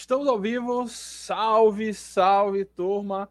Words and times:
Estamos 0.00 0.26
ao 0.26 0.40
vivo. 0.40 0.88
Salve, 0.88 1.92
salve, 1.92 2.64
turma. 2.64 3.28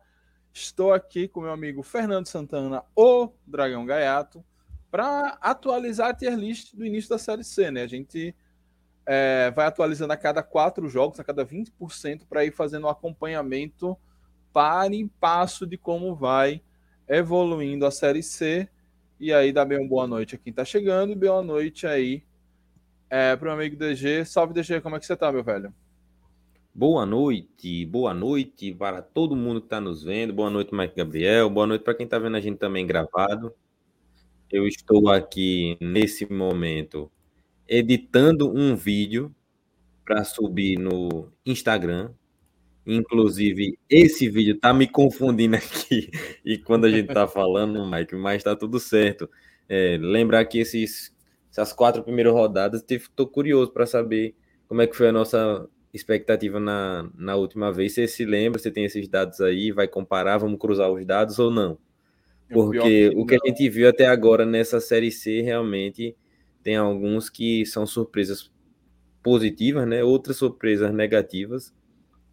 Estou 0.54 0.94
aqui 0.94 1.28
com 1.28 1.42
meu 1.42 1.52
amigo 1.52 1.82
Fernando 1.82 2.28
Santana, 2.28 2.84
o 2.96 3.32
Dragão 3.46 3.88
Gaiato, 3.88 4.46
para 4.92 5.40
atualizar 5.42 6.10
a 6.10 6.14
tier 6.14 6.36
list 6.36 6.76
do 6.76 6.86
início 6.86 7.10
da 7.10 7.18
Série 7.18 7.44
C, 7.44 7.72
né? 7.72 7.82
A 7.82 7.88
gente 7.88 8.36
é, 9.04 9.50
vai 9.50 9.66
atualizando 9.66 10.14
a 10.14 10.18
cada 10.18 10.44
quatro 10.44 10.88
jogos, 10.88 11.20
a 11.20 11.24
cada 11.24 11.44
20%, 11.44 12.28
para 12.30 12.46
ir 12.46 12.52
fazendo 12.52 12.86
um 12.86 12.90
acompanhamento 12.90 13.98
para 14.54 14.94
em 14.94 15.08
passo 15.08 15.66
de 15.66 15.76
como 15.76 16.16
vai 16.16 16.62
evoluindo 17.08 17.84
a 17.84 17.90
Série 17.90 18.22
C. 18.22 18.70
E 19.20 19.34
aí 19.34 19.52
dá 19.52 19.66
bem 19.66 19.80
uma 19.80 19.90
boa 19.90 20.06
noite 20.06 20.36
a 20.36 20.38
quem 20.38 20.52
está 20.52 20.64
chegando 20.64 21.14
e 21.14 21.16
boa 21.16 21.42
noite 21.42 21.88
aí 21.88 22.24
é, 23.10 23.36
para 23.36 23.50
o 23.50 23.54
amigo 23.54 23.76
DG. 23.76 24.24
Salve, 24.24 24.54
DG, 24.54 24.82
como 24.82 24.98
é 24.98 25.00
que 25.00 25.08
você 25.08 25.18
tá, 25.18 25.32
meu 25.32 25.44
velho? 25.44 25.74
Boa 26.80 27.06
noite, 27.06 27.86
boa 27.86 28.14
noite 28.14 28.74
para 28.74 29.02
todo 29.02 29.36
mundo 29.36 29.60
que 29.60 29.66
está 29.66 29.82
nos 29.82 30.02
vendo. 30.02 30.32
Boa 30.32 30.50
noite, 30.50 30.74
Mike 30.74 30.96
Gabriel. 30.96 31.50
Boa 31.50 31.68
noite 31.68 31.84
para 31.84 31.94
quem 31.94 32.06
está 32.06 32.18
vendo 32.18 32.38
a 32.38 32.40
gente 32.40 32.58
também 32.58 32.88
gravado. 32.88 33.54
Eu 34.50 34.66
estou 34.66 35.10
aqui 35.10 35.78
nesse 35.82 36.32
momento 36.32 37.12
editando 37.68 38.50
um 38.50 38.78
vídeo 38.78 39.36
para 40.06 40.24
subir 40.24 40.80
no 40.80 41.30
Instagram. 41.46 42.14
Inclusive, 42.88 43.78
esse 43.90 44.30
vídeo 44.30 44.58
tá 44.58 44.74
me 44.74 44.88
confundindo 44.88 45.58
aqui. 45.60 46.10
E 46.46 46.58
quando 46.58 46.86
a 46.86 46.90
gente 46.90 47.14
tá 47.14 47.28
falando, 47.28 47.86
Mike, 47.86 48.16
mas 48.16 48.42
tá 48.42 48.56
tudo 48.56 48.80
certo. 48.80 49.30
É, 49.68 49.98
lembrar 49.98 50.46
que 50.46 50.60
esses, 50.60 51.14
essas 51.52 51.74
quatro 51.74 52.02
primeiras 52.04 52.32
rodadas, 52.32 52.82
estou 52.90 53.28
curioso 53.28 53.70
para 53.70 53.86
saber 53.86 54.34
como 54.66 54.82
é 54.82 54.88
que 54.88 54.96
foi 54.96 55.10
a 55.10 55.12
nossa 55.12 55.68
expectativa 55.94 56.60
na, 56.60 57.10
na 57.16 57.36
última 57.36 57.72
vez. 57.72 57.94
Você 57.94 58.08
se 58.08 58.26
lembra, 58.26 58.60
você 58.60 58.72
tem 58.72 58.86
esses 58.86 59.08
dados 59.08 59.42
aí, 59.42 59.72
vai 59.72 59.88
comparar, 59.88 60.38
vamos 60.38 60.60
cruzar 60.60 60.92
os 60.92 61.06
dados 61.06 61.40
ou 61.40 61.52
não? 61.52 61.78
Porque 62.52 63.10
o 63.16 63.26
que 63.26 63.36
a 63.36 63.40
gente 63.46 63.70
viu 63.70 63.88
até 63.88 64.08
agora 64.08 64.46
nessa 64.46 64.80
série 64.80 65.12
C 65.12 65.42
realmente 65.42 66.16
tem 66.64 66.76
alguns 66.76 67.30
que 67.30 67.66
são 67.66 67.86
surpresas 67.86 68.52
positivas, 69.22 69.88
né? 69.88 70.04
Outras 70.04 70.38
surpresas 70.38 70.92
negativas, 70.94 71.74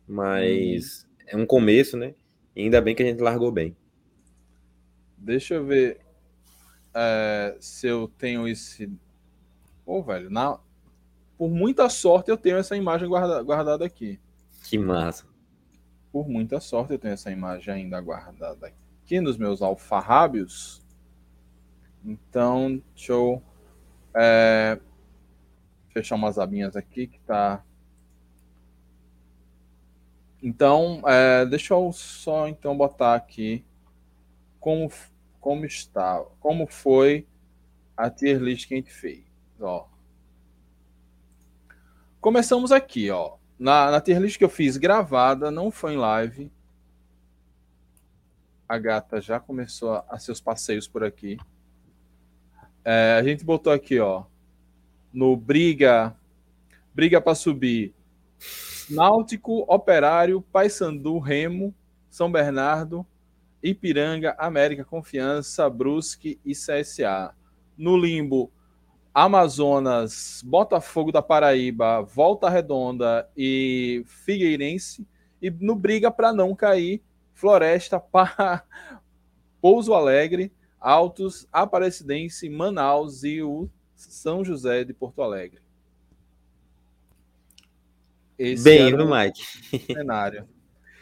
mas 0.08 1.04
hum. 1.04 1.14
é 1.26 1.36
um 1.36 1.46
começo, 1.46 1.96
né? 1.96 2.14
E 2.54 2.62
ainda 2.62 2.80
bem 2.80 2.94
que 2.94 3.02
a 3.02 3.06
gente 3.06 3.20
largou 3.20 3.52
bem. 3.52 3.76
Deixa 5.18 5.54
eu 5.54 5.64
ver 5.66 5.98
é, 6.94 7.56
se 7.60 7.86
eu 7.86 8.10
tenho 8.16 8.48
esse. 8.48 8.90
Pô, 9.84 10.02
velho, 10.02 10.30
na, 10.30 10.58
por 11.36 11.50
muita 11.50 11.88
sorte, 11.88 12.30
eu 12.30 12.36
tenho 12.36 12.56
essa 12.56 12.76
imagem 12.76 13.08
guarda, 13.08 13.42
guardada 13.42 13.84
aqui. 13.84 14.18
Que 14.62 14.78
massa. 14.78 15.26
Por 16.10 16.28
muita 16.28 16.60
sorte, 16.60 16.94
eu 16.94 16.98
tenho 16.98 17.14
essa 17.14 17.30
imagem 17.30 17.74
ainda 17.74 18.00
guardada 18.00 18.66
aqui 18.66 19.20
nos 19.20 19.36
meus 19.36 19.60
alfarrábios. 19.60 20.82
Então, 22.04 22.82
deixa 22.94 23.12
eu 23.12 23.42
é, 24.14 24.80
fechar 25.90 26.14
umas 26.14 26.38
abinhas 26.38 26.74
aqui 26.74 27.06
que 27.06 27.18
tá. 27.20 27.62
Então, 30.42 31.02
é, 31.06 31.44
deixa 31.44 31.74
eu 31.74 31.92
só 31.92 32.48
então 32.48 32.76
botar 32.76 33.14
aqui 33.14 33.64
como, 34.58 34.90
como 35.40 35.66
está, 35.66 36.24
como 36.40 36.66
foi 36.66 37.26
a 37.96 38.08
tier 38.08 38.40
list 38.40 38.68
que 38.68 38.74
a 38.74 38.76
gente 38.76 38.92
fez. 38.92 39.24
Ó. 39.60 39.95
Começamos 42.26 42.72
aqui, 42.72 43.08
ó. 43.08 43.36
Na, 43.56 43.88
na 43.88 44.00
tier 44.00 44.20
list 44.20 44.36
que 44.36 44.42
eu 44.42 44.48
fiz 44.48 44.76
gravada, 44.76 45.48
não 45.48 45.70
foi 45.70 45.94
em 45.94 45.96
live. 45.96 46.50
A 48.68 48.76
gata 48.78 49.20
já 49.20 49.38
começou 49.38 49.92
a, 49.92 50.04
a 50.08 50.18
seus 50.18 50.40
passeios 50.40 50.88
por 50.88 51.04
aqui. 51.04 51.36
É, 52.84 53.16
a 53.16 53.22
gente 53.22 53.44
botou 53.44 53.72
aqui, 53.72 54.00
ó. 54.00 54.24
No 55.12 55.36
Briga. 55.36 56.16
Briga 56.92 57.20
para 57.20 57.36
subir. 57.36 57.94
Náutico, 58.90 59.64
Operário, 59.72 60.42
Paysandu, 60.42 61.20
Remo, 61.20 61.72
São 62.10 62.28
Bernardo, 62.28 63.06
Ipiranga, 63.62 64.34
América, 64.36 64.84
Confiança, 64.84 65.70
Brusque 65.70 66.40
e 66.44 66.54
CSA. 66.54 67.32
No 67.78 67.96
limbo, 67.96 68.50
Amazonas, 69.16 70.42
Botafogo 70.44 71.10
da 71.10 71.22
Paraíba, 71.22 72.02
Volta 72.02 72.50
Redonda 72.50 73.26
e 73.34 74.04
Figueirense. 74.04 75.08
E 75.40 75.50
no 75.50 75.74
briga 75.74 76.10
para 76.10 76.34
não 76.34 76.54
cair, 76.54 77.02
Floresta, 77.32 77.96
para 78.12 78.62
Pouso 79.58 79.94
Alegre, 79.94 80.52
Altos, 80.78 81.48
Aparecidense, 81.50 82.50
Manaus 82.50 83.24
e 83.24 83.40
o 83.40 83.70
São 83.94 84.44
José 84.44 84.84
de 84.84 84.92
Porto 84.92 85.22
Alegre. 85.22 85.60
Esse 88.38 88.64
bem, 88.64 88.92
no 88.92 89.08
Mike. 89.08 89.42
Cenário. 89.94 90.46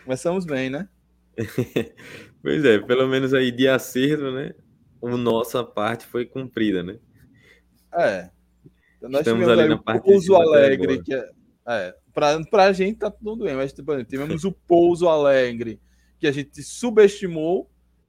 Começamos 0.04 0.44
bem, 0.44 0.70
né? 0.70 0.88
pois 2.40 2.64
é, 2.64 2.78
pelo 2.78 3.08
menos 3.08 3.34
aí 3.34 3.50
de 3.50 3.66
acerto, 3.66 4.30
né? 4.30 4.54
A 5.02 5.16
nossa 5.16 5.64
parte 5.64 6.06
foi 6.06 6.24
cumprida, 6.24 6.80
né? 6.80 7.00
É. 7.94 8.30
Então, 8.96 9.10
nós 9.10 9.20
Estamos 9.20 9.48
ali 9.48 9.68
na 9.68 9.78
parte 9.78 10.04
Pouso 10.04 10.34
Alegre, 10.34 11.02
que 11.02 11.14
é, 11.14 11.30
é 11.66 11.94
pra, 12.12 12.42
pra 12.44 12.72
gente 12.72 12.98
tá 12.98 13.10
tudo 13.10 13.44
bem, 13.44 13.54
mas 13.54 13.72
tipo, 13.72 14.02
tivemos 14.04 14.44
o 14.44 14.52
Pouso 14.52 15.08
Alegre, 15.08 15.80
que 16.18 16.26
a 16.26 16.32
gente 16.32 16.62
subestimou 16.62 17.68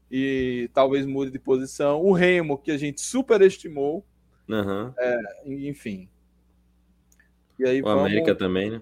e 0.09 0.69
talvez 0.73 1.05
mude 1.05 1.31
de 1.31 1.39
posição. 1.39 2.01
O 2.01 2.13
Remo, 2.13 2.57
que 2.57 2.71
a 2.71 2.77
gente 2.77 3.01
superestimou. 3.01 4.05
Uhum. 4.47 4.93
É, 4.97 5.21
enfim. 5.45 6.07
E 7.59 7.67
aí 7.67 7.81
o 7.81 7.85
vamos... 7.85 8.05
América 8.05 8.35
também, 8.35 8.71
né? 8.71 8.81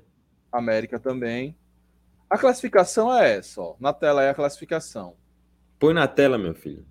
América 0.52 1.00
também. 1.00 1.58
A 2.30 2.38
classificação 2.38 3.14
é 3.16 3.38
essa, 3.38 3.62
ó. 3.62 3.76
Na 3.80 3.94
tela 3.94 4.24
é 4.24 4.30
a 4.30 4.34
classificação. 4.34 5.16
Põe 5.80 5.94
na 5.94 6.08
tela, 6.08 6.38
meu 6.38 6.54
filho. 6.54 6.86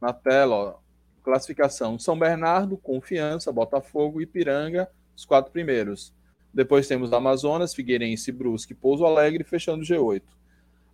Na 0.00 0.12
tela, 0.12 0.54
ó. 0.54 0.87
Classificação: 1.28 1.98
São 1.98 2.18
Bernardo, 2.18 2.78
Confiança, 2.78 3.52
Botafogo, 3.52 4.22
Ipiranga, 4.22 4.90
os 5.14 5.26
quatro 5.26 5.52
primeiros. 5.52 6.10
Depois 6.54 6.88
temos 6.88 7.12
Amazonas, 7.12 7.74
Figueirense, 7.74 8.32
Brusque, 8.32 8.72
Pouso 8.74 9.04
Alegre, 9.04 9.44
fechando 9.44 9.82
o 9.82 9.86
G8. 9.86 10.22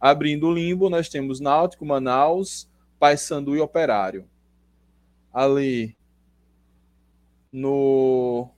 Abrindo 0.00 0.49
o 0.49 0.53
limbo, 0.53 0.91
nós 0.91 1.09
temos 1.09 1.39
Náutico, 1.39 1.87
Manaus, 1.87 2.69
Paysandu 2.99 3.55
e 3.55 3.61
Operário. 3.61 4.28
Ali 5.33 5.97
no 7.53 8.50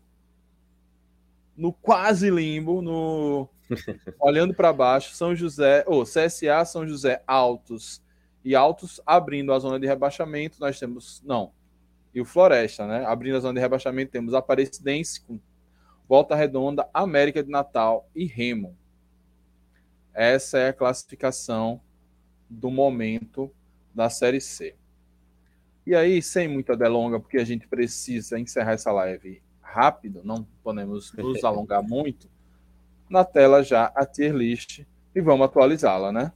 no 1.55 1.75
quase 1.75 2.31
limbo, 2.31 2.81
no 2.81 3.51
olhando 4.19 4.55
para 4.55 4.73
baixo, 4.73 5.15
São 5.15 5.37
José, 5.37 5.85
ou 5.87 6.01
oh, 6.01 6.05
CSA, 6.05 6.65
São 6.65 6.89
José, 6.89 7.23
Altos 7.27 8.03
e 8.43 8.55
Altos 8.55 8.99
abrindo 9.05 9.53
a 9.53 9.59
zona 9.59 9.79
de 9.79 9.87
rebaixamento, 9.87 10.59
nós 10.59 10.79
temos 10.79 11.23
não, 11.23 11.53
e 12.17 12.21
o 12.23 12.25
Floresta, 12.25 12.87
né? 12.87 13.05
Abrindo 13.05 13.37
a 13.37 13.41
zona 13.41 13.53
de 13.53 13.61
rebaixamento, 13.61 14.11
temos 14.11 14.33
Aparecidense 14.33 15.21
com 15.21 15.39
Volta 16.09 16.35
Redonda, 16.35 16.89
América 16.95 17.43
de 17.43 17.51
Natal 17.51 18.09
e 18.15 18.25
Remo. 18.25 18.75
Essa 20.15 20.57
é 20.57 20.69
a 20.69 20.73
classificação 20.73 21.79
do 22.49 22.71
momento 22.71 23.53
da 23.95 24.09
Série 24.09 24.41
C. 24.41 24.75
E 25.87 25.95
aí, 25.95 26.23
sem 26.23 26.49
muita 26.49 26.75
delonga, 26.75 27.21
porque 27.21 27.37
a 27.37 27.45
gente 27.45 27.69
precisa 27.69 28.41
encerrar 28.41 28.73
essa 28.73 28.91
live 28.93 29.43
rápido, 29.61 30.23
não 30.25 30.43
podemos 30.63 31.13
nos 31.13 31.45
alongar 31.45 31.83
muito, 31.83 32.31
na 33.11 33.27
tela 33.27 33.63
já 33.63 33.93
a 33.95 34.07
tier 34.07 34.35
list 34.35 34.87
e 35.15 35.21
vamos 35.21 35.45
atualizá-la, 35.45 36.11
né? 36.11 36.33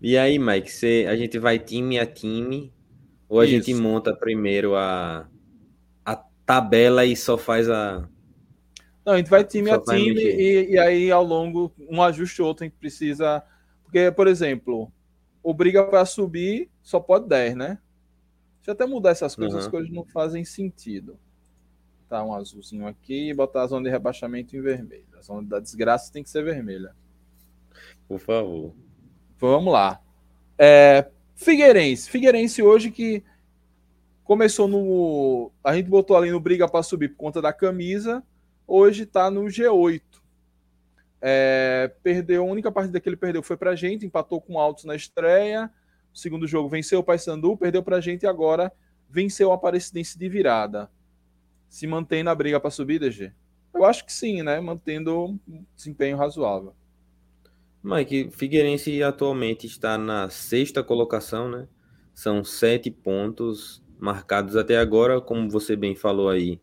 E 0.00 0.16
aí, 0.16 0.38
Mike, 0.38 0.70
você, 0.70 1.06
a 1.08 1.16
gente 1.16 1.36
vai 1.36 1.58
time 1.58 1.98
a 1.98 2.06
time 2.06 2.72
ou 3.30 3.38
a 3.38 3.46
Isso. 3.46 3.54
gente 3.54 3.80
monta 3.80 4.12
primeiro 4.12 4.74
a, 4.74 5.28
a 6.04 6.16
tabela 6.44 7.06
e 7.06 7.16
só 7.16 7.38
faz 7.38 7.70
a. 7.70 8.08
Não, 9.06 9.12
a 9.14 9.16
gente 9.18 9.30
vai 9.30 9.44
time 9.44 9.70
a 9.70 9.78
time 9.78 10.20
e, 10.20 10.72
e, 10.72 10.78
aí 10.78 11.12
ao 11.12 11.22
longo, 11.22 11.72
um 11.88 12.02
ajuste 12.02 12.42
ou 12.42 12.48
outro, 12.48 12.64
a 12.64 12.66
gente 12.66 12.76
precisa. 12.76 13.40
Porque, 13.84 14.10
por 14.10 14.26
exemplo, 14.26 14.92
o 15.44 15.54
briga 15.54 15.84
para 15.84 16.04
subir 16.04 16.68
só 16.82 16.98
pode 16.98 17.28
10, 17.28 17.54
né? 17.54 17.78
Deixa 18.56 18.72
eu 18.72 18.74
até 18.74 18.84
mudar 18.84 19.10
essas 19.10 19.36
coisas, 19.36 19.54
uhum. 19.54 19.60
as 19.60 19.68
coisas 19.68 19.90
não 19.90 20.04
fazem 20.04 20.44
sentido. 20.44 21.16
Tá 22.08 22.24
um 22.24 22.34
azulzinho 22.34 22.88
aqui 22.88 23.30
e 23.30 23.34
botar 23.34 23.62
a 23.62 23.66
zona 23.68 23.84
de 23.84 23.90
rebaixamento 23.90 24.56
em 24.56 24.60
vermelho. 24.60 25.06
A 25.16 25.22
zona 25.22 25.46
da 25.46 25.60
desgraça 25.60 26.12
tem 26.12 26.24
que 26.24 26.30
ser 26.30 26.42
vermelha. 26.42 26.96
Por 28.08 28.18
favor. 28.18 28.74
Vamos 29.38 29.72
lá. 29.72 30.00
É, 30.58 31.08
Figueirense. 31.40 32.10
Figueirense 32.10 32.62
hoje 32.62 32.90
que 32.90 33.24
começou 34.24 34.68
no. 34.68 35.50
A 35.64 35.74
gente 35.74 35.88
botou 35.88 36.14
ali 36.14 36.30
no 36.30 36.38
briga 36.38 36.68
para 36.68 36.82
subir 36.82 37.08
por 37.08 37.16
conta 37.16 37.40
da 37.40 37.50
camisa. 37.50 38.22
Hoje 38.66 39.04
está 39.04 39.30
no 39.30 39.44
G8. 39.44 40.02
É, 41.18 41.90
perdeu, 42.02 42.42
a 42.42 42.46
única 42.46 42.70
partida 42.70 43.00
que 43.00 43.08
ele 43.08 43.16
perdeu 43.16 43.42
foi 43.42 43.56
pra 43.56 43.74
gente, 43.74 44.04
empatou 44.04 44.38
com 44.38 44.54
o 44.54 44.58
Altos 44.58 44.84
na 44.84 44.94
estreia. 44.94 45.70
O 46.12 46.18
segundo 46.18 46.46
jogo 46.46 46.68
venceu 46.68 47.00
o 47.00 47.02
Paysandu, 47.02 47.56
perdeu 47.56 47.82
pra 47.82 48.02
gente 48.02 48.24
e 48.24 48.26
agora 48.26 48.70
venceu 49.08 49.50
a 49.50 49.54
Aparecidense 49.54 50.18
de 50.18 50.28
virada. 50.28 50.90
Se 51.70 51.86
mantém 51.86 52.22
na 52.22 52.34
briga 52.34 52.60
para 52.60 52.70
subir, 52.70 52.98
DG? 52.98 53.32
Eu 53.72 53.86
acho 53.86 54.04
que 54.04 54.12
sim, 54.12 54.42
né? 54.42 54.60
Mantendo 54.60 55.38
um 55.48 55.64
desempenho 55.74 56.18
razoável. 56.18 56.74
Mike, 57.82 58.30
Figueirense 58.30 59.02
atualmente 59.02 59.66
está 59.66 59.96
na 59.96 60.28
sexta 60.28 60.82
colocação, 60.82 61.48
né? 61.48 61.66
São 62.12 62.44
sete 62.44 62.90
pontos 62.90 63.82
marcados 63.98 64.54
até 64.54 64.76
agora, 64.76 65.20
como 65.20 65.48
você 65.48 65.74
bem 65.76 65.94
falou 65.94 66.28
aí, 66.28 66.60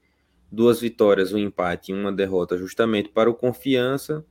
duas 0.52 0.80
vitórias, 0.80 1.34
um 1.34 1.38
empate 1.38 1.92
e 1.92 1.96
uma 1.96 2.12
derrota, 2.12 2.58
justamente 2.58 3.10
para 3.10 3.30
o 3.30 3.34
Confiança, 3.34 4.24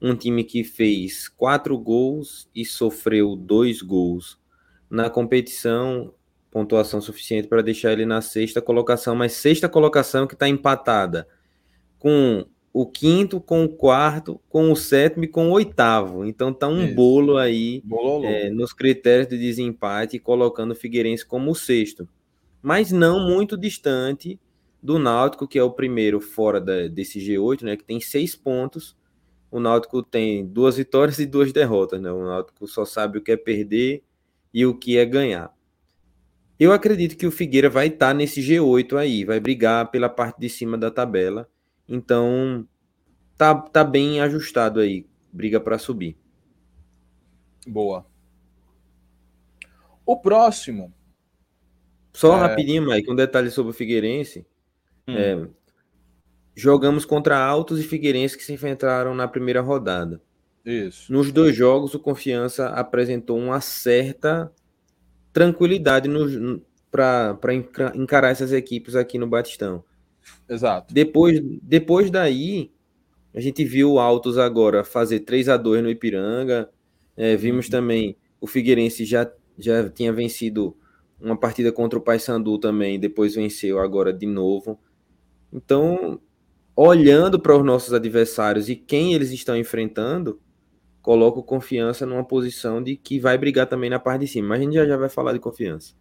um 0.00 0.14
time 0.16 0.42
que 0.42 0.64
fez 0.64 1.28
quatro 1.28 1.76
gols 1.76 2.48
e 2.54 2.64
sofreu 2.64 3.36
dois 3.36 3.82
gols 3.82 4.40
na 4.88 5.10
competição, 5.10 6.14
pontuação 6.50 7.00
suficiente 7.02 7.48
para 7.48 7.62
deixar 7.62 7.92
ele 7.92 8.06
na 8.06 8.22
sexta 8.22 8.62
colocação, 8.62 9.14
mas 9.14 9.32
sexta 9.32 9.68
colocação 9.68 10.26
que 10.26 10.34
está 10.34 10.48
empatada 10.48 11.28
com 11.98 12.46
o 12.72 12.86
quinto, 12.86 13.40
com 13.40 13.64
o 13.64 13.68
quarto, 13.68 14.40
com 14.48 14.70
o 14.70 14.76
sétimo 14.76 15.24
e 15.24 15.28
com 15.28 15.48
o 15.48 15.52
oitavo. 15.52 16.24
Então 16.24 16.52
tá 16.52 16.68
um 16.68 16.84
Isso. 16.84 16.94
bolo 16.94 17.36
aí 17.36 17.82
é, 18.24 18.50
nos 18.50 18.72
critérios 18.72 19.28
de 19.28 19.36
desempate, 19.36 20.18
colocando 20.18 20.70
o 20.70 20.76
Figueirense 20.76 21.26
como 21.26 21.50
o 21.50 21.54
sexto. 21.54 22.08
Mas 22.62 22.92
não 22.92 23.26
muito 23.28 23.56
distante 23.56 24.38
do 24.82 24.98
Náutico, 24.98 25.48
que 25.48 25.58
é 25.58 25.62
o 25.62 25.70
primeiro 25.70 26.20
fora 26.20 26.60
da, 26.60 26.86
desse 26.86 27.18
G8, 27.18 27.62
né? 27.62 27.76
Que 27.76 27.84
tem 27.84 28.00
seis 28.00 28.36
pontos. 28.36 28.96
O 29.50 29.58
Náutico 29.58 30.02
tem 30.02 30.46
duas 30.46 30.76
vitórias 30.76 31.18
e 31.18 31.26
duas 31.26 31.52
derrotas, 31.52 32.00
né? 32.00 32.12
O 32.12 32.24
Náutico 32.24 32.66
só 32.68 32.84
sabe 32.84 33.18
o 33.18 33.22
que 33.22 33.32
é 33.32 33.36
perder 33.36 34.02
e 34.54 34.64
o 34.64 34.74
que 34.74 34.96
é 34.96 35.04
ganhar. 35.04 35.52
Eu 36.58 36.72
acredito 36.72 37.16
que 37.16 37.26
o 37.26 37.30
Figueira 37.32 37.68
vai 37.68 37.88
estar 37.88 38.08
tá 38.08 38.14
nesse 38.14 38.40
G8 38.40 38.96
aí, 38.96 39.24
vai 39.24 39.40
brigar 39.40 39.90
pela 39.90 40.08
parte 40.08 40.38
de 40.38 40.48
cima 40.48 40.78
da 40.78 40.90
tabela 40.90 41.48
então, 41.90 42.64
tá, 43.36 43.52
tá 43.52 43.82
bem 43.82 44.20
ajustado 44.20 44.78
aí. 44.78 45.04
Briga 45.32 45.60
para 45.60 45.76
subir. 45.76 46.16
Boa. 47.66 48.06
O 50.06 50.16
próximo. 50.16 50.94
Só 52.12 52.36
é... 52.36 52.40
rapidinho, 52.40 52.86
Mike, 52.86 53.10
um 53.10 53.16
detalhe 53.16 53.50
sobre 53.50 53.70
o 53.70 53.74
Figueirense. 53.74 54.46
Hum. 55.06 55.14
É, 55.16 55.48
jogamos 56.54 57.04
contra 57.04 57.38
Altos 57.38 57.80
e 57.80 57.82
Figueirense 57.82 58.36
que 58.36 58.44
se 58.44 58.52
enfrentaram 58.52 59.14
na 59.14 59.26
primeira 59.26 59.60
rodada. 59.60 60.22
Isso. 60.64 61.12
Nos 61.12 61.32
dois 61.32 61.56
jogos, 61.56 61.94
o 61.94 61.98
Confiança 61.98 62.68
apresentou 62.68 63.36
uma 63.38 63.60
certa 63.60 64.52
tranquilidade 65.32 66.08
para 66.90 67.54
encarar 67.94 68.30
essas 68.30 68.52
equipes 68.52 68.94
aqui 68.94 69.18
no 69.18 69.26
Batistão. 69.26 69.82
Exato. 70.48 70.92
Depois, 70.92 71.40
depois 71.62 72.10
daí, 72.10 72.72
a 73.34 73.40
gente 73.40 73.64
viu 73.64 73.92
o 73.92 74.00
Altos 74.00 74.36
agora 74.38 74.84
fazer 74.84 75.20
3 75.20 75.48
a 75.48 75.56
2 75.56 75.82
no 75.82 75.90
Ipiranga. 75.90 76.68
É, 77.16 77.36
vimos 77.36 77.66
uhum. 77.66 77.70
também 77.70 78.16
o 78.40 78.46
Figueirense 78.46 79.04
já, 79.04 79.30
já 79.58 79.88
tinha 79.88 80.12
vencido 80.12 80.76
uma 81.20 81.36
partida 81.36 81.70
contra 81.70 81.98
o 81.98 82.02
Paysandu 82.02 82.58
também, 82.58 82.98
depois 82.98 83.34
venceu 83.34 83.78
agora 83.78 84.12
de 84.12 84.26
novo. 84.26 84.80
Então, 85.52 86.18
olhando 86.74 87.38
para 87.38 87.56
os 87.56 87.64
nossos 87.64 87.92
adversários 87.92 88.68
e 88.68 88.76
quem 88.76 89.12
eles 89.12 89.30
estão 89.30 89.56
enfrentando, 89.56 90.40
coloco 91.02 91.42
confiança 91.42 92.06
numa 92.06 92.24
posição 92.24 92.82
de 92.82 92.96
que 92.96 93.20
vai 93.20 93.36
brigar 93.36 93.66
também 93.66 93.90
na 93.90 93.98
parte 93.98 94.22
de 94.22 94.28
cima. 94.28 94.48
Mas 94.48 94.60
a 94.60 94.64
gente 94.64 94.74
já, 94.74 94.86
já 94.86 94.96
vai 94.96 95.08
falar 95.08 95.32
de 95.34 95.38
confiança. 95.38 95.94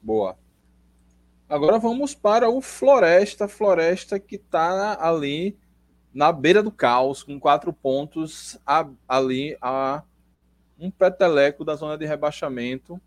Boa. 0.00 0.36
Agora 1.52 1.78
vamos 1.78 2.14
para 2.14 2.48
o 2.48 2.62
Floresta. 2.62 3.46
Floresta 3.46 4.18
que 4.18 4.36
está 4.36 4.96
ali 4.98 5.54
na 6.10 6.32
beira 6.32 6.62
do 6.62 6.72
caos, 6.72 7.22
com 7.22 7.38
quatro 7.38 7.74
pontos 7.74 8.58
a, 8.64 8.88
ali 9.06 9.54
a 9.60 10.02
um 10.78 10.90
peteleco 10.90 11.62
da 11.62 11.74
zona 11.74 11.98
de 11.98 12.06
rebaixamento. 12.06 12.98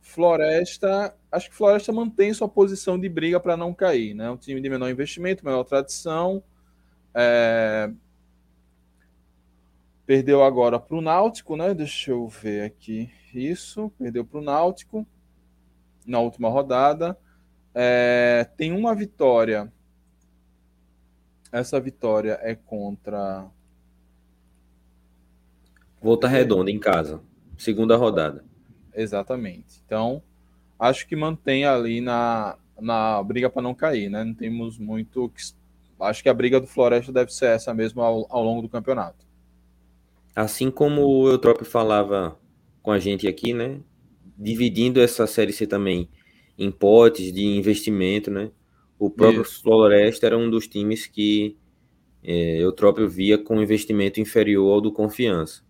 Floresta, 0.00 1.16
acho 1.32 1.50
que 1.50 1.56
Floresta 1.56 1.92
mantém 1.92 2.32
sua 2.32 2.48
posição 2.48 2.96
de 2.96 3.08
briga 3.08 3.40
para 3.40 3.56
não 3.56 3.74
cair, 3.74 4.14
né? 4.14 4.30
Um 4.30 4.36
time 4.36 4.60
de 4.60 4.70
menor 4.70 4.88
investimento, 4.88 5.44
menor 5.44 5.64
tradição. 5.64 6.44
É... 7.12 7.90
Perdeu 10.06 10.44
agora 10.44 10.78
para 10.78 10.96
o 10.96 11.00
Náutico, 11.00 11.56
né? 11.56 11.74
Deixa 11.74 12.12
eu 12.12 12.28
ver 12.28 12.62
aqui. 12.62 13.10
Isso, 13.34 13.92
perdeu 13.98 14.24
para 14.24 14.38
o 14.38 14.42
Náutico 14.42 15.04
na 16.06 16.20
última 16.20 16.48
rodada. 16.48 17.18
É, 17.74 18.46
tem 18.56 18.72
uma 18.72 18.94
vitória. 18.94 19.72
Essa 21.50 21.80
vitória 21.80 22.38
é 22.42 22.54
contra. 22.54 23.46
Volta 26.00 26.28
Redonda 26.28 26.70
em 26.70 26.78
casa. 26.78 27.20
Segunda 27.56 27.96
rodada. 27.96 28.44
Exatamente. 28.94 29.82
Então, 29.86 30.22
acho 30.78 31.06
que 31.06 31.14
mantém 31.14 31.64
ali 31.64 32.00
na, 32.00 32.56
na 32.80 33.22
briga 33.22 33.48
para 33.48 33.62
não 33.62 33.74
cair, 33.74 34.10
né? 34.10 34.24
Não 34.24 34.34
temos 34.34 34.78
muito. 34.78 35.32
Acho 36.00 36.22
que 36.22 36.28
a 36.28 36.34
briga 36.34 36.60
do 36.60 36.66
Floresta 36.66 37.12
deve 37.12 37.32
ser 37.32 37.46
essa 37.46 37.72
mesmo 37.72 38.02
ao, 38.02 38.26
ao 38.28 38.42
longo 38.42 38.62
do 38.62 38.68
campeonato. 38.68 39.24
Assim 40.34 40.70
como 40.70 41.02
o 41.02 41.28
Eutrópio 41.28 41.64
falava 41.64 42.38
com 42.82 42.90
a 42.90 42.98
gente 42.98 43.28
aqui, 43.28 43.52
né? 43.52 43.80
Dividindo 44.36 45.00
essa 45.00 45.26
série 45.26 45.52
C 45.52 45.66
também 45.66 46.08
em 46.58 46.70
potes 46.70 47.32
de 47.32 47.44
investimento, 47.44 48.30
né? 48.30 48.50
O 48.98 49.10
próprio 49.10 49.42
Isso. 49.42 49.62
Floresta 49.62 50.26
era 50.26 50.38
um 50.38 50.48
dos 50.48 50.68
times 50.68 51.06
que 51.06 51.56
é, 52.22 52.58
eu 52.58 52.72
próprio 52.72 53.08
via 53.08 53.36
com 53.36 53.60
investimento 53.60 54.20
inferior 54.20 54.74
ao 54.74 54.80
do 54.80 54.92
Confiança. 54.92 55.62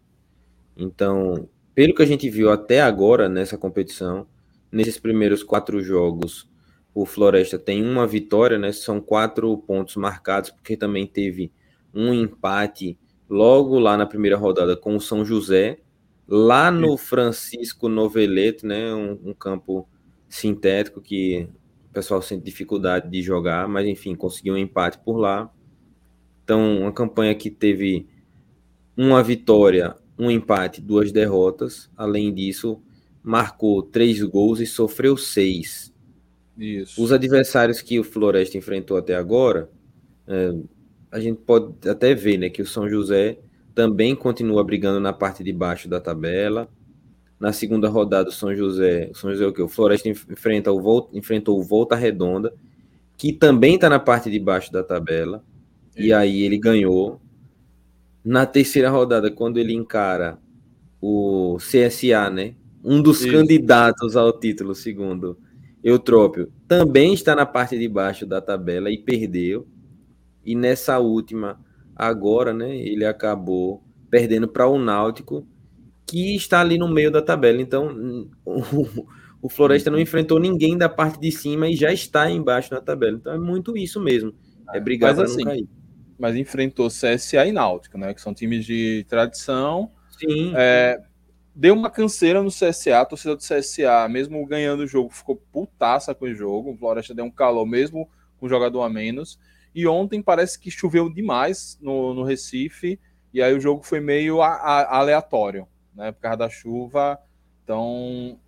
Então, 0.77 1.49
pelo 1.75 1.95
que 1.95 2.03
a 2.03 2.07
gente 2.07 2.29
viu 2.29 2.51
até 2.51 2.83
agora 2.83 3.29
nessa 3.29 3.57
competição, 3.57 4.27
nesses 4.71 4.99
primeiros 4.99 5.43
quatro 5.43 5.81
jogos, 5.83 6.49
o 6.95 7.07
Floresta 7.07 7.59
tem 7.59 7.83
uma 7.83 8.07
vitória, 8.07 8.59
né? 8.59 8.71
São 8.73 9.01
quatro 9.01 9.57
pontos 9.59 9.97
marcados, 9.97 10.51
porque 10.51 10.77
também 10.77 11.07
teve 11.07 11.51
um 11.95 12.13
empate 12.13 12.99
logo 13.29 13.79
lá 13.79 13.97
na 13.97 14.07
primeira 14.07 14.37
rodada 14.37 14.77
com 14.77 14.95
o 14.95 15.01
São 15.01 15.25
José, 15.25 15.79
lá 16.29 16.71
no 16.71 16.99
Francisco 16.99 17.89
Noveleto, 17.89 18.67
né? 18.67 18.93
Um, 18.93 19.31
um 19.31 19.35
campo 19.35 19.89
sintético 20.33 21.01
que 21.01 21.47
o 21.91 21.93
pessoal 21.93 22.23
sente 22.23 22.43
dificuldade 22.43 23.09
de 23.11 23.21
jogar, 23.21 23.69
mas 23.69 23.87
enfim, 23.87 24.15
conseguiu 24.15 24.55
um 24.55 24.59
empate 24.59 24.99
por 24.99 25.19
lá. 25.19 25.53
Então, 26.43 26.79
uma 26.81 26.93
campanha 26.93 27.35
que 27.35 27.51
teve 27.51 28.07
uma 28.97 29.23
vitória, 29.23 29.95
um 30.19 30.31
empate, 30.31 30.81
duas 30.81 31.13
derrotas. 31.13 31.91
Além 31.95 32.33
disso, 32.33 32.81
marcou 33.23 33.83
três 33.83 34.23
gols 34.23 34.59
e 34.59 34.67
sofreu 34.67 35.19
seis. 35.19 35.93
Isso. 36.57 37.03
Os 37.03 37.13
adversários 37.13 37.83
que 37.83 38.01
o 38.01 38.05
Floresta 38.05 38.57
enfrentou 38.57 38.97
até 38.97 39.15
agora, 39.15 39.71
é, 40.27 40.55
a 41.11 41.21
gente 41.21 41.41
pode 41.43 41.89
até 41.89 42.15
ver 42.15 42.39
né, 42.39 42.49
que 42.49 42.63
o 42.63 42.67
São 42.67 42.89
José 42.89 43.39
também 43.75 44.17
continua 44.17 44.65
brigando 44.65 44.99
na 44.99 45.13
parte 45.13 45.45
de 45.45 45.53
baixo 45.53 45.89
da 45.89 46.01
tabela 46.01 46.71
na 47.43 47.53
segunda 47.53 47.89
rodada, 47.89 48.29
o 48.29 48.33
São 48.33 48.55
José, 48.55 49.11
o 49.11 49.17
São 49.17 49.33
José 49.33 49.45
o 49.45 49.53
que? 49.53 49.61
O 49.61 49.67
Floresta 49.67 50.09
enfrenta 50.09 50.71
o 50.71 50.81
Volta, 50.81 51.19
enfrentou 51.19 51.59
o 51.59 51.63
Volta 51.65 51.97
Redonda, 51.97 52.55
que 53.19 53.33
também 53.33 53.75
está 53.75 53.91
na 53.91 53.99
parte 53.99 54.31
de 54.31 54.39
baixo 54.39 54.73
da 54.73 54.85
tabela. 54.85 55.43
E 55.97 56.13
aí 56.13 56.43
ele 56.43 56.57
ganhou. 56.57 57.21
Na 58.25 58.47
terceira 58.47 58.89
rodada, 58.91 59.29
quando 59.29 59.59
ele 59.59 59.73
encara 59.73 60.39
o 61.01 61.57
CSA, 61.59 62.31
né? 62.31 62.55
Um 62.85 63.03
dos 63.03 63.23
Isso. 63.23 63.33
candidatos 63.33 64.15
ao 64.15 64.33
título, 64.39 64.73
segundo 64.73 65.37
Eutrópio, 65.83 66.53
também 66.69 67.13
está 67.13 67.35
na 67.35 67.45
parte 67.45 67.77
de 67.77 67.89
baixo 67.89 68.25
da 68.25 68.41
tabela 68.41 68.89
e 68.89 68.97
perdeu. 68.97 69.67
E 70.47 70.55
nessa 70.55 71.01
última, 71.01 71.59
agora, 71.97 72.55
né? 72.55 72.77
Ele 72.77 73.05
acabou 73.05 73.83
perdendo 74.09 74.47
para 74.47 74.69
o 74.69 74.79
Náutico 74.79 75.45
que 76.13 76.37
está 76.37 76.61
ali 76.61 76.77
no 76.77 76.87
meio 76.87 77.11
da 77.11 77.23
tabela. 77.23 77.63
Então, 77.63 78.29
o, 78.45 79.07
o 79.41 79.49
Floresta 79.49 79.91
não 79.91 79.99
enfrentou 79.99 80.39
ninguém 80.39 80.77
da 80.77 80.91
parte 80.91 81.19
de 81.19 81.33
cima 81.33 81.67
e 81.69 81.75
já 81.75 81.91
está 81.91 82.31
embaixo 82.31 82.75
na 82.75 82.83
tabela. 82.83 83.17
Então, 83.17 83.33
é 83.33 83.39
muito 83.39 83.75
isso 83.79 83.99
mesmo. 83.99 84.35
É 84.75 84.79
brigar 84.79 85.15
para 85.15 85.25
assim, 85.25 85.39
não 85.39 85.45
cair. 85.45 85.67
Mas 86.19 86.37
enfrentou 86.37 86.89
CSA 86.89 87.47
e 87.47 87.53
Náutico, 87.53 87.97
né? 87.97 88.13
Que 88.13 88.21
são 88.21 88.35
times 88.35 88.67
de 88.67 89.07
tradição. 89.09 89.91
Sim. 90.21 90.53
É, 90.55 91.01
deu 91.55 91.73
uma 91.73 91.89
canseira 91.89 92.43
no 92.43 92.51
CSA, 92.51 93.01
a 93.01 93.07
torcida 93.07 93.35
do 93.35 93.43
CSA, 93.43 94.07
mesmo 94.11 94.45
ganhando 94.47 94.81
o 94.81 94.87
jogo, 94.87 95.09
ficou 95.09 95.37
putaça 95.51 96.15
com 96.15 96.27
o 96.27 96.35
jogo. 96.35 96.73
O 96.73 96.77
Floresta 96.77 97.15
deu 97.15 97.25
um 97.25 97.31
calor 97.31 97.65
mesmo 97.65 98.07
com 98.37 98.45
o 98.45 98.49
jogador 98.51 98.83
a 98.83 98.91
menos. 98.91 99.39
E 99.75 99.87
ontem 99.87 100.21
parece 100.21 100.61
que 100.61 100.71
choveu 100.71 101.09
demais 101.09 101.79
no, 101.81 102.13
no 102.13 102.23
Recife 102.23 103.01
e 103.33 103.41
aí 103.41 103.55
o 103.55 103.61
jogo 103.61 103.83
foi 103.83 104.01
meio 104.01 104.43
a, 104.43 104.49
a, 104.49 104.99
aleatório, 104.99 105.67
né? 105.95 106.13
Por 106.13 106.21
causa 106.21 106.39
da 106.39 106.49
chuva, 106.49 107.19
então 107.63 108.39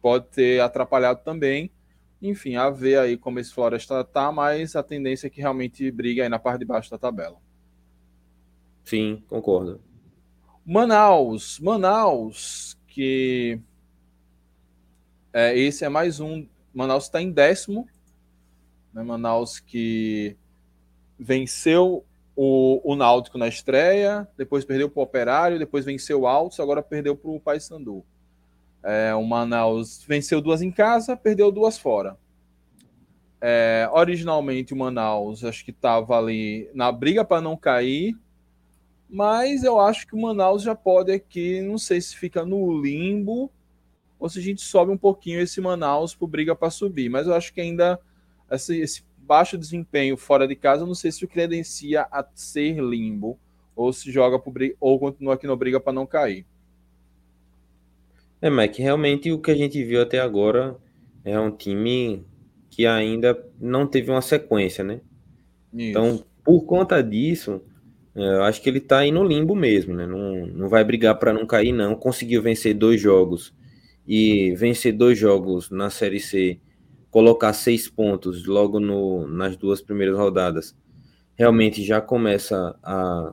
pode 0.00 0.26
ter 0.28 0.60
atrapalhado 0.60 1.20
também. 1.24 1.70
Enfim, 2.20 2.56
a 2.56 2.70
ver 2.70 2.98
aí 2.98 3.16
como 3.16 3.38
esse 3.38 3.52
Floresta 3.52 4.02
tá, 4.02 4.32
mas 4.32 4.74
a 4.74 4.82
tendência 4.82 5.26
é 5.26 5.30
que 5.30 5.40
realmente 5.40 5.90
briga 5.90 6.22
aí 6.22 6.28
na 6.28 6.38
parte 6.38 6.60
de 6.60 6.64
baixo 6.64 6.90
da 6.90 6.98
tabela. 6.98 7.36
Sim, 8.84 9.22
concordo. 9.28 9.80
Manaus, 10.64 11.60
Manaus, 11.60 12.78
que 12.86 13.60
é, 15.32 15.56
esse 15.56 15.84
é 15.84 15.88
mais 15.88 16.18
um. 16.18 16.46
Manaus 16.72 17.04
está 17.04 17.20
em 17.20 17.30
décimo. 17.30 17.86
Né? 18.92 19.02
Manaus 19.02 19.60
que 19.60 20.36
venceu 21.18 22.06
o, 22.36 22.80
o 22.84 22.94
Náutico 22.94 23.38
na 23.38 23.48
estreia, 23.48 24.28
depois 24.36 24.64
perdeu 24.64 24.90
para 24.90 25.00
o 25.00 25.02
Operário, 25.02 25.58
depois 25.58 25.86
venceu 25.86 26.20
o 26.20 26.26
Altos, 26.26 26.60
agora 26.60 26.82
perdeu 26.82 27.16
para 27.16 27.30
o 27.30 27.40
Paysandu. 27.40 28.04
É, 28.84 29.14
o 29.14 29.24
Manaus 29.24 30.04
venceu 30.06 30.40
duas 30.40 30.60
em 30.60 30.70
casa, 30.70 31.16
perdeu 31.16 31.50
duas 31.50 31.78
fora. 31.78 32.16
É, 33.40 33.88
originalmente 33.92 34.74
o 34.74 34.76
Manaus 34.76 35.44
acho 35.44 35.64
que 35.64 35.70
estava 35.70 36.18
ali 36.18 36.70
na 36.74 36.92
briga 36.92 37.24
para 37.24 37.40
não 37.40 37.56
cair, 37.56 38.14
mas 39.08 39.64
eu 39.64 39.80
acho 39.80 40.06
que 40.06 40.14
o 40.14 40.20
Manaus 40.20 40.62
já 40.62 40.74
pode 40.74 41.12
aqui, 41.12 41.60
não 41.60 41.78
sei 41.78 42.00
se 42.00 42.16
fica 42.16 42.44
no 42.44 42.80
limbo 42.80 43.50
ou 44.18 44.28
se 44.28 44.38
a 44.38 44.42
gente 44.42 44.62
sobe 44.62 44.92
um 44.92 44.96
pouquinho 44.96 45.40
esse 45.40 45.60
Manaus 45.60 46.14
por 46.14 46.26
briga 46.26 46.54
para 46.54 46.70
subir, 46.70 47.08
mas 47.08 47.26
eu 47.26 47.34
acho 47.34 47.52
que 47.52 47.60
ainda 47.60 47.98
esse, 48.50 48.78
esse 48.78 49.04
baixo 49.26 49.58
desempenho 49.58 50.16
fora 50.16 50.46
de 50.46 50.54
casa, 50.54 50.86
não 50.86 50.94
sei 50.94 51.10
se 51.10 51.24
o 51.24 51.28
credencia 51.28 52.06
a 52.10 52.24
ser 52.34 52.78
limbo 52.78 53.38
ou 53.74 53.92
se 53.92 54.10
joga 54.10 54.38
por, 54.38 54.54
ou 54.80 54.98
continua 54.98 55.34
aqui 55.34 55.46
no 55.46 55.56
briga 55.56 55.80
para 55.80 55.92
não 55.92 56.06
cair. 56.06 56.46
É, 58.40 58.48
Mike, 58.48 58.80
realmente 58.80 59.32
o 59.32 59.38
que 59.38 59.50
a 59.50 59.54
gente 59.54 59.82
viu 59.82 60.00
até 60.00 60.20
agora 60.20 60.76
é 61.24 61.38
um 61.38 61.50
time 61.50 62.24
que 62.70 62.86
ainda 62.86 63.36
não 63.60 63.86
teve 63.86 64.10
uma 64.10 64.22
sequência, 64.22 64.84
né? 64.84 65.00
Isso. 65.72 65.90
Então, 65.90 66.24
por 66.44 66.64
conta 66.64 67.02
disso, 67.02 67.62
é, 68.14 68.20
eu 68.20 68.42
acho 68.44 68.62
que 68.62 68.68
ele 68.68 68.80
tá 68.80 68.98
aí 68.98 69.10
no 69.10 69.24
limbo 69.24 69.54
mesmo, 69.54 69.94
né? 69.94 70.06
Não, 70.06 70.46
não 70.46 70.68
vai 70.68 70.84
brigar 70.84 71.18
para 71.18 71.32
não 71.32 71.46
cair, 71.46 71.72
não. 71.72 71.94
Conseguiu 71.94 72.42
vencer 72.42 72.74
dois 72.74 73.00
jogos 73.00 73.54
e 74.06 74.54
vencer 74.54 74.92
dois 74.92 75.18
jogos 75.18 75.70
na 75.70 75.90
Série 75.90 76.20
C 76.20 76.60
colocar 77.16 77.54
seis 77.54 77.88
pontos 77.88 78.44
logo 78.44 78.78
no, 78.78 79.26
nas 79.26 79.56
duas 79.56 79.80
primeiras 79.80 80.18
rodadas, 80.18 80.76
realmente 81.34 81.82
já 81.82 81.98
começa 81.98 82.78
a 82.82 83.32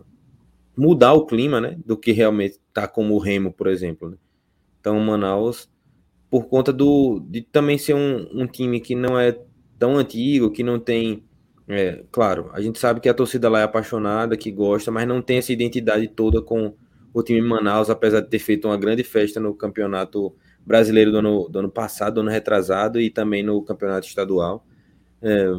mudar 0.74 1.12
o 1.12 1.26
clima, 1.26 1.60
né? 1.60 1.78
Do 1.86 1.98
que 1.98 2.14
realmente 2.14 2.62
tá 2.72 2.88
como 2.88 3.14
o 3.14 3.20
Remo, 3.20 3.52
por 3.52 3.68
exemplo. 3.68 4.12
Né? 4.12 4.16
Então, 4.80 4.98
Manaus, 5.02 5.70
por 6.30 6.46
conta 6.46 6.72
do 6.72 7.20
de 7.30 7.42
também 7.42 7.78
ser 7.78 7.94
um, 7.94 8.26
um 8.32 8.48
time 8.48 8.80
que 8.80 8.96
não 8.96 9.20
é 9.20 9.38
tão 9.78 9.98
antigo, 9.98 10.50
que 10.50 10.64
não 10.64 10.80
tem. 10.80 11.22
É, 11.68 12.06
claro, 12.10 12.52
a 12.54 12.62
gente 12.62 12.80
sabe 12.80 13.02
que 13.02 13.10
a 13.10 13.14
torcida 13.14 13.50
lá 13.50 13.60
é 13.60 13.64
apaixonada, 13.64 14.38
que 14.38 14.50
gosta, 14.50 14.92
mas 14.92 15.06
não 15.06 15.22
tem 15.22 15.40
essa 15.40 15.52
identidade 15.52 16.08
toda 16.08 16.42
com 16.42 16.74
o 17.14 17.22
time 17.22 17.42
Manaus, 17.42 17.90
apesar 17.90 18.22
de 18.22 18.30
ter 18.30 18.40
feito 18.40 18.66
uma 18.66 18.78
grande 18.78 19.04
festa 19.04 19.42
no 19.42 19.54
campeonato 19.54 20.34
brasileiro 20.66 21.12
do 21.12 21.18
ano, 21.18 21.50
do 21.50 21.60
ano 21.60 21.70
passado, 21.70 22.16
do 22.16 22.20
ano 22.22 22.30
retrasado 22.30 23.00
e 23.00 23.10
também 23.10 23.44
no 23.44 23.62
campeonato 23.62 24.08
estadual. 24.08 24.66
É, 25.22 25.52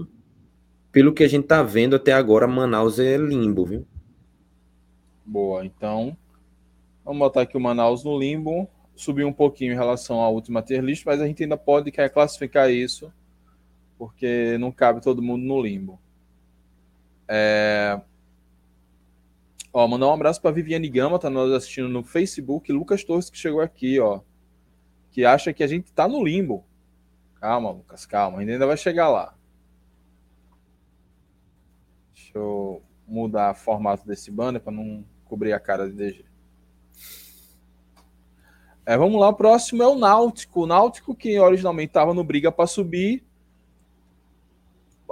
pelo 0.91 1.13
que 1.13 1.25
a 1.25 1.29
gente 1.29 1.47
tá 1.47 1.63
vendo 1.63 1.97
até 1.97 2.13
agora, 2.13 2.47
Manaus 2.47 2.99
é 2.99 3.17
limbo, 3.17 3.67
viu? 3.67 3.87
Boa, 5.25 5.65
então 5.65 6.17
vamos 7.05 7.19
botar 7.19 7.43
aqui 7.43 7.57
o 7.57 7.61
Manaus 7.61 8.05
no 8.05 8.19
limbo, 8.19 8.69
subir 8.95 9.25
um 9.25 9.33
pouquinho 9.33 9.73
em 9.73 9.77
relação 9.77 10.21
à 10.21 10.29
última 10.29 10.63
tier 10.63 10.83
list, 10.83 11.05
mas 11.05 11.21
a 11.21 11.27
gente 11.27 11.43
ainda 11.43 11.57
pode 11.57 11.91
quer 11.91 12.09
classificar 12.11 12.71
isso, 12.71 13.13
porque 13.99 14.57
não 14.59 14.73
cabe 14.73 15.03
todo 15.03 15.23
mundo 15.23 15.43
no 15.45 15.61
limbo. 15.61 15.99
É... 17.29 18.01
Ó, 19.73 19.89
mandar 19.89 20.07
um 20.07 20.13
abraço 20.13 20.41
para 20.41 20.53
Viviane 20.53 20.89
Gama, 20.89 21.19
tá 21.19 21.29
nos 21.29 21.53
assistindo 21.53 21.89
no 21.89 22.05
Facebook, 22.05 22.71
Lucas 22.71 23.03
Torres 23.03 23.29
que 23.29 23.37
chegou 23.37 23.61
aqui, 23.61 23.99
ó 23.99 24.21
que 25.15 25.25
acha 25.25 25.53
que 25.53 25.63
a 25.63 25.67
gente 25.69 25.85
está 25.85 26.09
no 26.09 26.25
limbo. 26.25 26.65
Calma, 27.37 27.71
Lucas, 27.71 28.05
calma, 28.05 28.41
ainda 28.41 28.67
vai 28.67 28.77
chegar 28.77 29.09
lá. 29.09 29.33
Deixa 32.13 32.37
eu 32.37 32.83
mudar 33.07 33.53
o 33.53 33.55
formato 33.55 34.05
desse 34.05 34.29
banner 34.29 34.61
para 34.61 34.73
não 34.73 35.05
cobrir 35.25 35.53
a 35.53 35.61
cara 35.61 35.89
de 35.89 35.95
DG. 35.95 36.25
É, 38.85 38.99
vamos 38.99 39.21
lá, 39.21 39.29
o 39.29 39.35
próximo 39.35 39.85
é 39.85 39.87
o 39.87 39.95
Náutico. 39.95 40.63
O 40.63 40.67
Náutico, 40.67 41.15
que 41.15 41.39
originalmente 41.39 41.91
estava 41.91 42.13
no 42.13 42.25
briga 42.25 42.51
para 42.51 42.67
subir, 42.67 43.25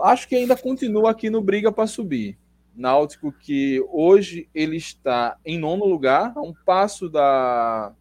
acho 0.01 0.27
que 0.27 0.35
ainda 0.35 0.57
continua 0.57 1.13
aqui 1.13 1.31
no 1.31 1.41
briga 1.41 1.71
para 1.71 1.87
subir. 1.87 2.37
Náutico 2.75 3.31
que 3.31 3.81
hoje 3.89 4.49
ele 4.53 4.77
está 4.79 5.39
em 5.45 5.61
nono 5.61 5.85
lugar, 5.85 6.33
a 6.35 6.41
um 6.41 6.53
passo 6.53 7.09
da 7.09 7.95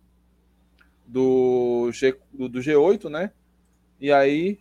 do, 1.12 1.92
G, 1.92 2.18
do, 2.32 2.48
do 2.48 2.60
G8, 2.60 3.10
né? 3.10 3.32
E 4.00 4.12
aí 4.12 4.60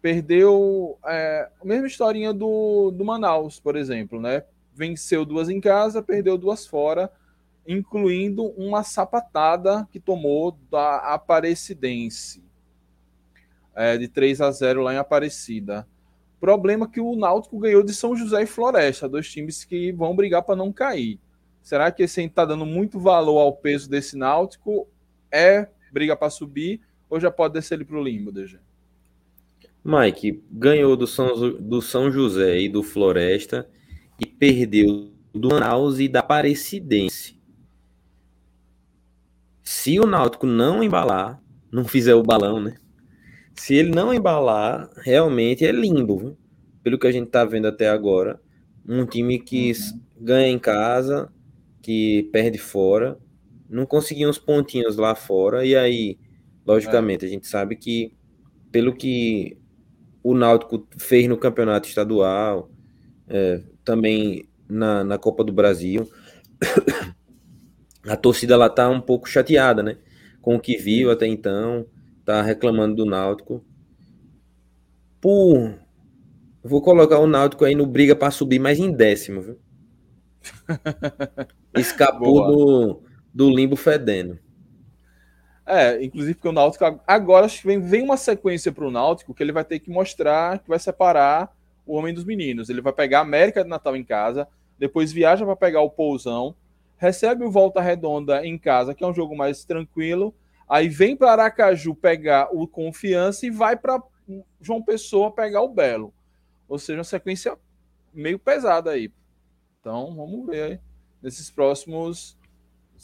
perdeu 0.00 0.98
é, 1.04 1.48
a 1.60 1.64
mesma 1.64 1.86
historinha 1.86 2.32
do, 2.32 2.90
do 2.90 3.04
Manaus, 3.04 3.60
por 3.60 3.76
exemplo, 3.76 4.20
né? 4.20 4.44
Venceu 4.74 5.24
duas 5.24 5.48
em 5.48 5.60
casa, 5.60 6.02
perdeu 6.02 6.36
duas 6.36 6.66
fora, 6.66 7.10
incluindo 7.66 8.46
uma 8.56 8.82
sapatada 8.82 9.86
que 9.92 10.00
tomou 10.00 10.58
da 10.70 10.96
Aparecidense, 11.14 12.42
é, 13.74 13.96
de 13.96 14.08
3 14.08 14.40
a 14.40 14.50
0 14.50 14.82
lá 14.82 14.94
em 14.94 14.98
Aparecida. 14.98 15.86
Problema 16.40 16.88
que 16.88 17.00
o 17.00 17.14
Náutico 17.14 17.58
ganhou 17.58 17.82
de 17.82 17.94
São 17.94 18.16
José 18.16 18.42
e 18.42 18.46
Floresta, 18.46 19.08
dois 19.08 19.30
times 19.30 19.64
que 19.64 19.92
vão 19.92 20.16
brigar 20.16 20.42
para 20.42 20.56
não 20.56 20.72
cair. 20.72 21.18
Será 21.62 21.90
que 21.90 22.02
esse 22.02 22.22
está 22.22 22.44
dando 22.44 22.66
muito 22.66 23.00
valor 23.00 23.38
ao 23.38 23.54
peso 23.54 23.88
desse 23.88 24.18
Náutico? 24.18 24.86
É 25.36 25.68
briga 25.92 26.16
para 26.16 26.30
subir 26.30 26.80
ou 27.10 27.18
já 27.18 27.28
pode 27.28 27.54
descer 27.54 27.74
ele 27.74 27.84
para 27.84 27.98
o 27.98 28.02
limbo, 28.02 28.30
DG? 28.30 28.56
Mike, 29.84 30.44
ganhou 30.48 30.96
do 30.96 31.08
São, 31.08 31.60
do 31.60 31.82
São 31.82 32.08
José 32.08 32.60
e 32.60 32.68
do 32.68 32.84
Floresta 32.84 33.68
e 34.20 34.24
perdeu 34.24 35.12
do 35.34 35.48
Manaus 35.48 35.98
e 35.98 36.06
da 36.06 36.20
Aparecidense. 36.20 37.36
Se 39.60 39.98
o 39.98 40.06
Náutico 40.06 40.46
não 40.46 40.84
embalar, 40.84 41.42
não 41.70 41.84
fizer 41.84 42.14
o 42.14 42.22
balão, 42.22 42.60
né? 42.60 42.76
Se 43.56 43.74
ele 43.74 43.90
não 43.90 44.14
embalar, 44.14 44.88
realmente 44.98 45.64
é 45.66 45.72
limbo, 45.72 46.16
viu? 46.16 46.38
Pelo 46.80 46.96
que 46.96 47.08
a 47.08 47.12
gente 47.12 47.28
tá 47.28 47.44
vendo 47.44 47.66
até 47.66 47.88
agora. 47.88 48.40
Um 48.88 49.04
time 49.04 49.40
que 49.40 49.72
uhum. 49.72 50.00
ganha 50.20 50.48
em 50.48 50.60
casa, 50.60 51.28
que 51.82 52.22
perde 52.32 52.58
fora 52.58 53.18
não 53.74 53.84
conseguiu 53.84 54.30
uns 54.30 54.38
pontinhos 54.38 54.96
lá 54.96 55.16
fora, 55.16 55.66
e 55.66 55.74
aí, 55.74 56.16
logicamente, 56.64 57.24
é. 57.24 57.28
a 57.28 57.30
gente 57.30 57.48
sabe 57.48 57.74
que, 57.74 58.14
pelo 58.70 58.94
que 58.94 59.58
o 60.22 60.32
Náutico 60.32 60.86
fez 60.96 61.28
no 61.28 61.36
campeonato 61.36 61.88
estadual, 61.88 62.70
é, 63.28 63.60
também 63.84 64.48
na, 64.68 65.02
na 65.02 65.18
Copa 65.18 65.42
do 65.42 65.52
Brasil, 65.52 66.08
a 68.06 68.16
torcida 68.16 68.56
lá 68.56 68.70
tá 68.70 68.88
um 68.88 69.00
pouco 69.00 69.28
chateada, 69.28 69.82
né? 69.82 69.98
Com 70.40 70.54
o 70.54 70.60
que 70.60 70.76
viu 70.76 71.10
até 71.10 71.26
então, 71.26 71.84
tá 72.24 72.42
reclamando 72.42 72.94
do 72.94 73.04
Náutico. 73.04 73.64
Por. 75.20 75.74
Vou 76.62 76.80
colocar 76.80 77.18
o 77.18 77.26
Náutico 77.26 77.64
aí 77.64 77.74
no 77.74 77.86
briga 77.86 78.14
para 78.14 78.30
subir 78.30 78.60
mais 78.60 78.78
em 78.78 78.92
décimo, 78.92 79.42
viu? 79.42 79.58
Escapou 81.76 82.46
do, 82.46 83.02
do 83.34 83.50
limbo 83.50 83.74
fedendo. 83.74 84.38
É, 85.66 86.02
inclusive 86.04 86.34
porque 86.34 86.48
o 86.48 86.52
Náutico 86.52 87.00
agora 87.06 87.46
acho 87.46 87.62
que 87.62 87.66
vem, 87.66 87.80
vem 87.80 88.02
uma 88.02 88.18
sequência 88.18 88.70
para 88.70 88.86
o 88.86 88.90
Náutico 88.90 89.34
que 89.34 89.42
ele 89.42 89.52
vai 89.52 89.64
ter 89.64 89.78
que 89.78 89.90
mostrar 89.90 90.58
que 90.58 90.68
vai 90.68 90.78
separar 90.78 91.56
o 91.86 91.96
homem 91.96 92.14
dos 92.14 92.24
meninos. 92.24 92.68
Ele 92.68 92.80
vai 92.80 92.92
pegar 92.92 93.18
a 93.18 93.22
América 93.22 93.64
de 93.64 93.68
Natal 93.68 93.96
em 93.96 94.04
casa, 94.04 94.46
depois 94.78 95.10
viaja 95.10 95.44
para 95.44 95.56
pegar 95.56 95.80
o 95.80 95.90
Pousão, 95.90 96.54
recebe 96.96 97.44
o 97.44 97.50
Volta 97.50 97.80
Redonda 97.80 98.46
em 98.46 98.58
casa, 98.58 98.94
que 98.94 99.02
é 99.02 99.06
um 99.06 99.14
jogo 99.14 99.36
mais 99.36 99.64
tranquilo, 99.64 100.34
aí 100.68 100.88
vem 100.88 101.16
para 101.16 101.32
Aracaju 101.32 101.94
pegar 101.94 102.48
o 102.54 102.68
Confiança 102.68 103.46
e 103.46 103.50
vai 103.50 103.76
para 103.76 104.02
João 104.60 104.82
Pessoa 104.82 105.34
pegar 105.34 105.62
o 105.62 105.68
Belo. 105.68 106.12
Ou 106.68 106.78
seja, 106.78 106.98
uma 106.98 107.04
sequência 107.04 107.56
meio 108.12 108.38
pesada 108.38 108.90
aí. 108.90 109.12
Então, 109.80 110.14
vamos 110.14 110.46
ver 110.46 110.62
aí 110.62 110.80
nesses 111.22 111.50
próximos 111.50 112.38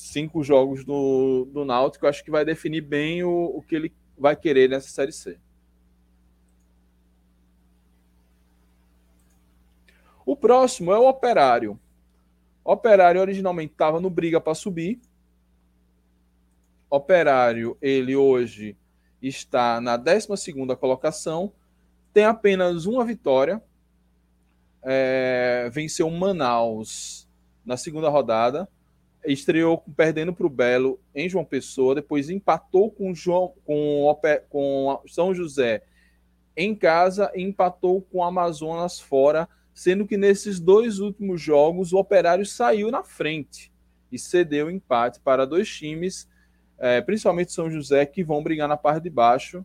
cinco 0.00 0.42
jogos 0.42 0.84
do, 0.84 1.46
do 1.52 1.64
Náutico, 1.64 2.06
acho 2.06 2.24
que 2.24 2.30
vai 2.30 2.44
definir 2.44 2.80
bem 2.80 3.22
o, 3.22 3.30
o 3.54 3.62
que 3.62 3.74
ele 3.76 3.92
vai 4.18 4.34
querer 4.34 4.68
nessa 4.68 4.88
Série 4.88 5.12
C. 5.12 5.38
O 10.24 10.34
próximo 10.34 10.92
é 10.92 10.98
o 10.98 11.08
Operário. 11.08 11.78
Operário 12.64 13.20
originalmente 13.20 13.72
estava 13.72 14.00
no 14.00 14.08
briga 14.08 14.40
para 14.40 14.54
subir. 14.54 15.00
Operário, 16.88 17.76
ele 17.80 18.16
hoje 18.16 18.76
está 19.20 19.80
na 19.80 19.96
12 19.96 20.28
colocação, 20.78 21.52
tem 22.12 22.24
apenas 22.24 22.86
uma 22.86 23.04
vitória. 23.04 23.62
É, 24.82 25.68
venceu 25.70 26.08
o 26.08 26.18
Manaus 26.18 27.28
na 27.64 27.76
segunda 27.76 28.08
rodada, 28.08 28.66
estreou 29.24 29.78
perdendo 29.96 30.32
para 30.32 30.46
o 30.46 30.50
Belo 30.50 30.98
em 31.14 31.28
João 31.28 31.44
Pessoa, 31.44 31.94
depois 31.94 32.30
empatou 32.30 32.90
com, 32.90 33.14
João, 33.14 33.52
com, 33.64 34.18
com 34.48 35.00
São 35.06 35.34
José 35.34 35.82
em 36.56 36.74
casa 36.74 37.30
e 37.34 37.42
empatou 37.42 38.02
com 38.02 38.24
Amazonas 38.24 38.98
fora, 39.00 39.48
sendo 39.72 40.06
que 40.06 40.16
nesses 40.16 40.58
dois 40.58 40.98
últimos 40.98 41.40
jogos 41.40 41.92
o 41.92 41.98
Operário 41.98 42.44
saiu 42.44 42.90
na 42.90 43.02
frente 43.02 43.72
e 44.10 44.18
cedeu 44.18 44.70
empate 44.70 45.20
para 45.20 45.46
dois 45.46 45.68
times 45.68 46.28
é, 46.80 47.02
principalmente 47.02 47.52
São 47.52 47.70
José, 47.70 48.06
que 48.06 48.24
vão 48.24 48.42
brigar 48.42 48.66
na 48.66 48.76
parte 48.76 49.02
de 49.02 49.10
baixo. 49.10 49.64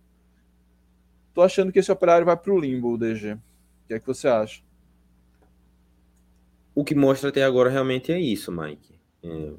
Tô 1.34 1.42
achando 1.42 1.72
que 1.72 1.80
esse 1.80 1.92
operário 1.92 2.26
vai 2.26 2.36
para 2.36 2.54
o 2.54 2.60
limbo, 2.60 2.98
DG. 2.98 3.34
O 3.34 3.40
que 3.88 3.94
é 3.94 4.00
que 4.00 4.06
você 4.06 4.28
acha? 4.28 4.62
O 6.76 6.84
que 6.84 6.94
mostra 6.94 7.30
até 7.30 7.42
agora 7.42 7.70
realmente 7.70 8.12
é 8.12 8.20
isso, 8.20 8.52
Mike. 8.52 8.95
É, 9.26 9.54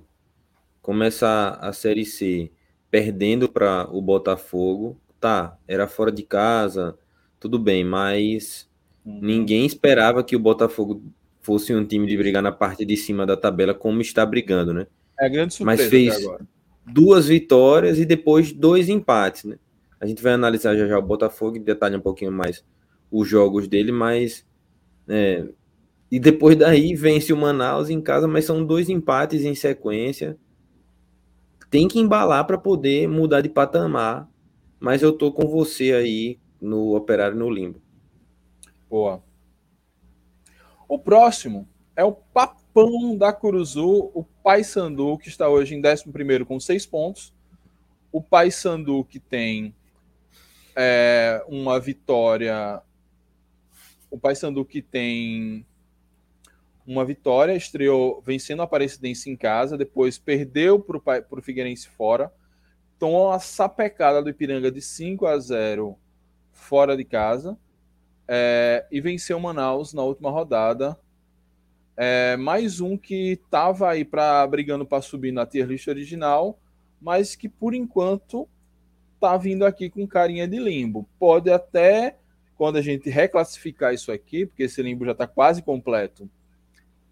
começar 0.80 1.58
a 1.60 1.72
Série 1.72 2.04
C 2.04 2.50
perdendo 2.90 3.48
para 3.48 3.88
o 3.90 4.00
Botafogo, 4.00 4.98
tá, 5.20 5.58
era 5.66 5.88
fora 5.88 6.12
de 6.12 6.22
casa, 6.22 6.96
tudo 7.40 7.58
bem, 7.58 7.84
mas 7.84 8.68
uhum. 9.04 9.18
ninguém 9.20 9.66
esperava 9.66 10.22
que 10.22 10.36
o 10.36 10.40
Botafogo 10.40 11.02
fosse 11.40 11.74
um 11.74 11.84
time 11.84 12.06
de 12.06 12.16
brigar 12.16 12.42
na 12.42 12.52
parte 12.52 12.84
de 12.84 12.96
cima 12.96 13.26
da 13.26 13.36
tabela 13.36 13.74
como 13.74 14.00
está 14.00 14.24
brigando, 14.24 14.72
né? 14.72 14.86
É 15.18 15.28
grande 15.28 15.54
surpresa 15.54 15.82
mas 15.82 15.90
fez, 15.90 16.16
agora 16.16 16.46
duas 16.86 17.26
vitórias 17.26 17.98
e 17.98 18.04
depois 18.04 18.52
dois 18.52 18.88
empates, 18.88 19.44
né? 19.44 19.58
A 20.00 20.06
gente 20.06 20.22
vai 20.22 20.34
analisar 20.34 20.76
já 20.76 20.86
já 20.86 20.98
o 20.98 21.02
Botafogo 21.02 21.56
e 21.56 21.60
detalhar 21.60 21.98
um 21.98 22.02
pouquinho 22.02 22.30
mais 22.30 22.64
os 23.10 23.28
jogos 23.28 23.66
dele, 23.66 23.90
mas 23.90 24.46
é, 25.08 25.46
e 26.10 26.20
depois 26.20 26.56
daí 26.56 26.94
vence 26.94 27.32
o 27.32 27.36
Manaus 27.36 27.90
em 27.90 28.00
casa, 28.00 28.28
mas 28.28 28.44
são 28.44 28.64
dois 28.64 28.88
empates 28.88 29.44
em 29.44 29.54
sequência. 29.54 30.38
Tem 31.70 31.88
que 31.88 31.98
embalar 31.98 32.46
para 32.46 32.56
poder 32.56 33.08
mudar 33.08 33.40
de 33.40 33.48
patamar, 33.48 34.28
mas 34.78 35.02
eu 35.02 35.12
tô 35.12 35.32
com 35.32 35.48
você 35.48 35.92
aí 35.92 36.38
no 36.60 36.94
Operário 36.94 37.36
no 37.36 37.50
Limbo. 37.50 37.82
Boa. 38.88 39.22
O 40.88 40.98
próximo 40.98 41.68
é 41.96 42.04
o 42.04 42.12
Papo 42.12 42.66
Pão 42.76 43.16
da 43.16 43.32
Curuzu, 43.32 44.10
o 44.12 44.22
Paysandu, 44.42 45.16
que 45.16 45.28
está 45.28 45.48
hoje 45.48 45.74
em 45.74 45.80
11 45.80 46.44
com 46.44 46.60
seis 46.60 46.84
pontos. 46.84 47.34
O 48.12 48.22
Paysandu, 48.22 49.02
que 49.02 49.18
tem 49.18 49.74
é, 50.76 51.42
uma 51.48 51.80
vitória. 51.80 52.82
O 54.10 54.18
Paysandu, 54.18 54.62
que 54.62 54.82
tem 54.82 55.64
uma 56.86 57.04
vitória, 57.04 57.54
estreou 57.54 58.22
vencendo 58.22 58.60
a 58.60 58.64
Aparecidense 58.64 59.30
em 59.30 59.36
casa, 59.36 59.76
depois 59.76 60.18
perdeu 60.18 60.78
para 60.78 61.24
o 61.30 61.42
Figueirense 61.42 61.88
fora. 61.88 62.32
Tomou 62.98 63.30
a 63.30 63.38
sapecada 63.38 64.22
do 64.22 64.30
Ipiranga 64.30 64.70
de 64.70 64.80
5 64.80 65.26
a 65.26 65.38
0 65.38 65.98
fora 66.52 66.96
de 66.96 67.04
casa. 67.04 67.58
É, 68.28 68.86
e 68.90 69.00
venceu 69.00 69.38
Manaus 69.38 69.92
na 69.92 70.02
última 70.02 70.30
rodada 70.30 70.98
é, 71.96 72.36
mais 72.36 72.80
um 72.80 72.96
que 72.96 73.32
estava 73.32 73.88
aí 73.88 74.04
para 74.04 74.46
brigando 74.46 74.84
para 74.84 75.00
subir 75.00 75.32
na 75.32 75.46
tier 75.46 75.66
list 75.66 75.88
original, 75.88 76.58
mas 77.00 77.34
que 77.34 77.48
por 77.48 77.72
enquanto 77.72 78.46
tá 79.18 79.34
vindo 79.38 79.64
aqui 79.64 79.88
com 79.88 80.06
carinha 80.06 80.46
de 80.46 80.58
limbo. 80.58 81.08
Pode 81.18 81.50
até, 81.50 82.18
quando 82.54 82.76
a 82.76 82.82
gente 82.82 83.08
reclassificar 83.08 83.94
isso 83.94 84.12
aqui, 84.12 84.44
porque 84.44 84.64
esse 84.64 84.82
limbo 84.82 85.06
já 85.06 85.12
está 85.12 85.26
quase 85.26 85.62
completo, 85.62 86.28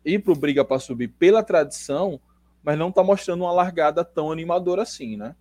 ir 0.05 0.21
para 0.21 0.33
o 0.33 0.37
briga 0.37 0.65
para 0.65 0.79
subir 0.79 1.09
pela 1.09 1.43
tradição, 1.43 2.21
mas 2.63 2.79
não 2.79 2.89
está 2.89 3.03
mostrando 3.03 3.43
uma 3.43 3.53
largada 3.53 4.05
tão 4.05 4.31
animadora 4.31 4.83
assim, 4.83 5.17
né? 5.17 5.35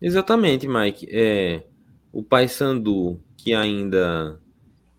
Exatamente, 0.00 0.68
Mike. 0.68 1.08
É, 1.10 1.64
o 2.12 2.22
Paysandu, 2.22 3.20
que 3.36 3.54
ainda 3.54 4.40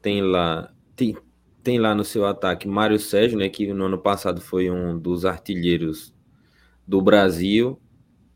tem 0.01 0.21
lá, 0.21 0.73
tem, 0.95 1.15
tem 1.63 1.79
lá 1.79 1.93
no 1.93 2.03
seu 2.03 2.25
ataque 2.25 2.67
Mário 2.67 2.99
Sérgio, 2.99 3.37
né, 3.37 3.49
que 3.49 3.71
no 3.73 3.85
ano 3.85 3.97
passado 3.97 4.41
foi 4.41 4.69
um 4.69 4.97
dos 4.97 5.25
artilheiros 5.25 6.13
do 6.87 7.01
Brasil. 7.01 7.79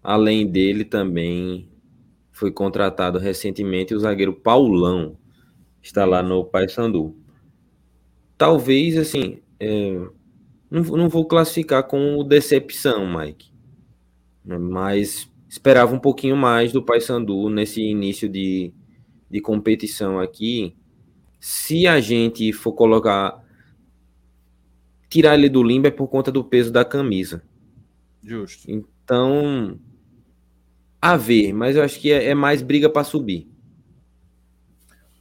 Além 0.03 0.47
dele, 0.47 0.83
também 0.83 1.69
foi 2.31 2.51
contratado 2.51 3.19
recentemente 3.19 3.93
o 3.93 3.99
zagueiro 3.99 4.33
Paulão, 4.33 5.17
está 5.81 6.05
lá 6.05 6.23
no 6.23 6.43
Paysandu. 6.43 7.15
Talvez, 8.37 8.97
assim, 8.97 9.40
é, 9.63 9.93
não, 10.71 10.81
não 10.81 11.07
vou 11.07 11.23
classificar 11.25 11.83
como 11.83 12.23
decepção, 12.23 13.05
Mike, 13.15 13.51
né, 14.43 14.57
mas 14.57 15.31
esperava 15.47 15.93
um 15.93 15.99
pouquinho 15.99 16.35
mais 16.35 16.71
do 16.71 16.81
Paysandu 16.81 17.47
nesse 17.47 17.79
início 17.79 18.27
de, 18.27 18.73
de 19.29 19.39
competição 19.39 20.19
aqui 20.19 20.75
se 21.39 21.85
a 21.85 21.99
gente 21.99 22.51
for 22.51 22.73
colocar. 22.73 23.39
Tirar 25.09 25.35
ele 25.35 25.49
do 25.49 25.61
limbo 25.61 25.87
é 25.87 25.91
por 25.91 26.07
conta 26.07 26.31
do 26.31 26.43
peso 26.43 26.71
da 26.71 26.85
camisa. 26.85 27.43
Justo. 28.23 28.71
Então. 28.71 29.77
A 31.01 31.17
ver, 31.17 31.51
mas 31.51 31.75
eu 31.75 31.83
acho 31.83 31.99
que 31.99 32.11
é, 32.11 32.27
é 32.27 32.35
mais 32.35 32.61
briga 32.61 32.89
para 32.89 33.03
subir. 33.03 33.47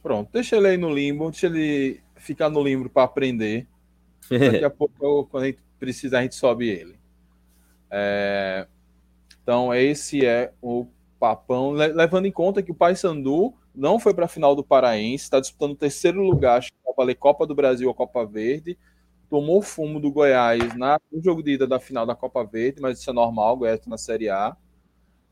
Pronto, 0.01 0.29
deixa 0.31 0.55
ele 0.55 0.67
aí 0.67 0.77
no 0.77 0.93
limbo, 0.93 1.29
deixa 1.29 1.47
ele 1.47 1.99
ficar 2.15 2.49
no 2.49 2.63
limbo 2.63 2.89
para 2.89 3.03
aprender. 3.03 3.67
Daqui 4.29 4.63
a 4.63 4.69
pouco, 4.71 5.25
quando 5.25 5.43
a 5.43 5.47
gente 5.47 5.59
precisar, 5.79 6.19
a 6.19 6.21
gente 6.23 6.35
sobe 6.35 6.69
ele. 6.69 6.99
É... 7.89 8.67
Então, 9.41 9.73
esse 9.73 10.25
é 10.25 10.53
o 10.61 10.85
papão, 11.19 11.71
levando 11.71 12.25
em 12.25 12.31
conta 12.31 12.63
que 12.63 12.71
o 12.71 12.75
Paysandu 12.75 13.53
não 13.73 13.99
foi 13.99 14.13
para 14.13 14.25
a 14.25 14.29
final 14.29 14.55
do 14.55 14.63
Paraense, 14.63 15.23
está 15.23 15.39
disputando 15.39 15.71
o 15.71 15.75
terceiro 15.75 16.21
lugar, 16.21 16.57
acho 16.57 16.71
que 16.71 16.77
vai 16.83 16.93
valer 16.95 17.15
Copa 17.15 17.45
do 17.45 17.55
Brasil 17.55 17.87
ou 17.87 17.93
Copa 17.93 18.25
Verde. 18.25 18.77
Tomou 19.29 19.61
fumo 19.61 19.99
do 19.99 20.11
Goiás 20.11 20.75
na, 20.75 20.99
no 21.11 21.23
jogo 21.23 21.41
de 21.41 21.51
ida 21.51 21.65
da 21.65 21.79
final 21.79 22.05
da 22.05 22.15
Copa 22.15 22.43
Verde, 22.43 22.81
mas 22.81 22.99
isso 22.99 23.09
é 23.09 23.13
normal, 23.13 23.53
o 23.53 23.57
Goiás 23.57 23.79
está 23.79 23.89
na 23.89 23.97
Série 23.97 24.29
A. 24.29 24.55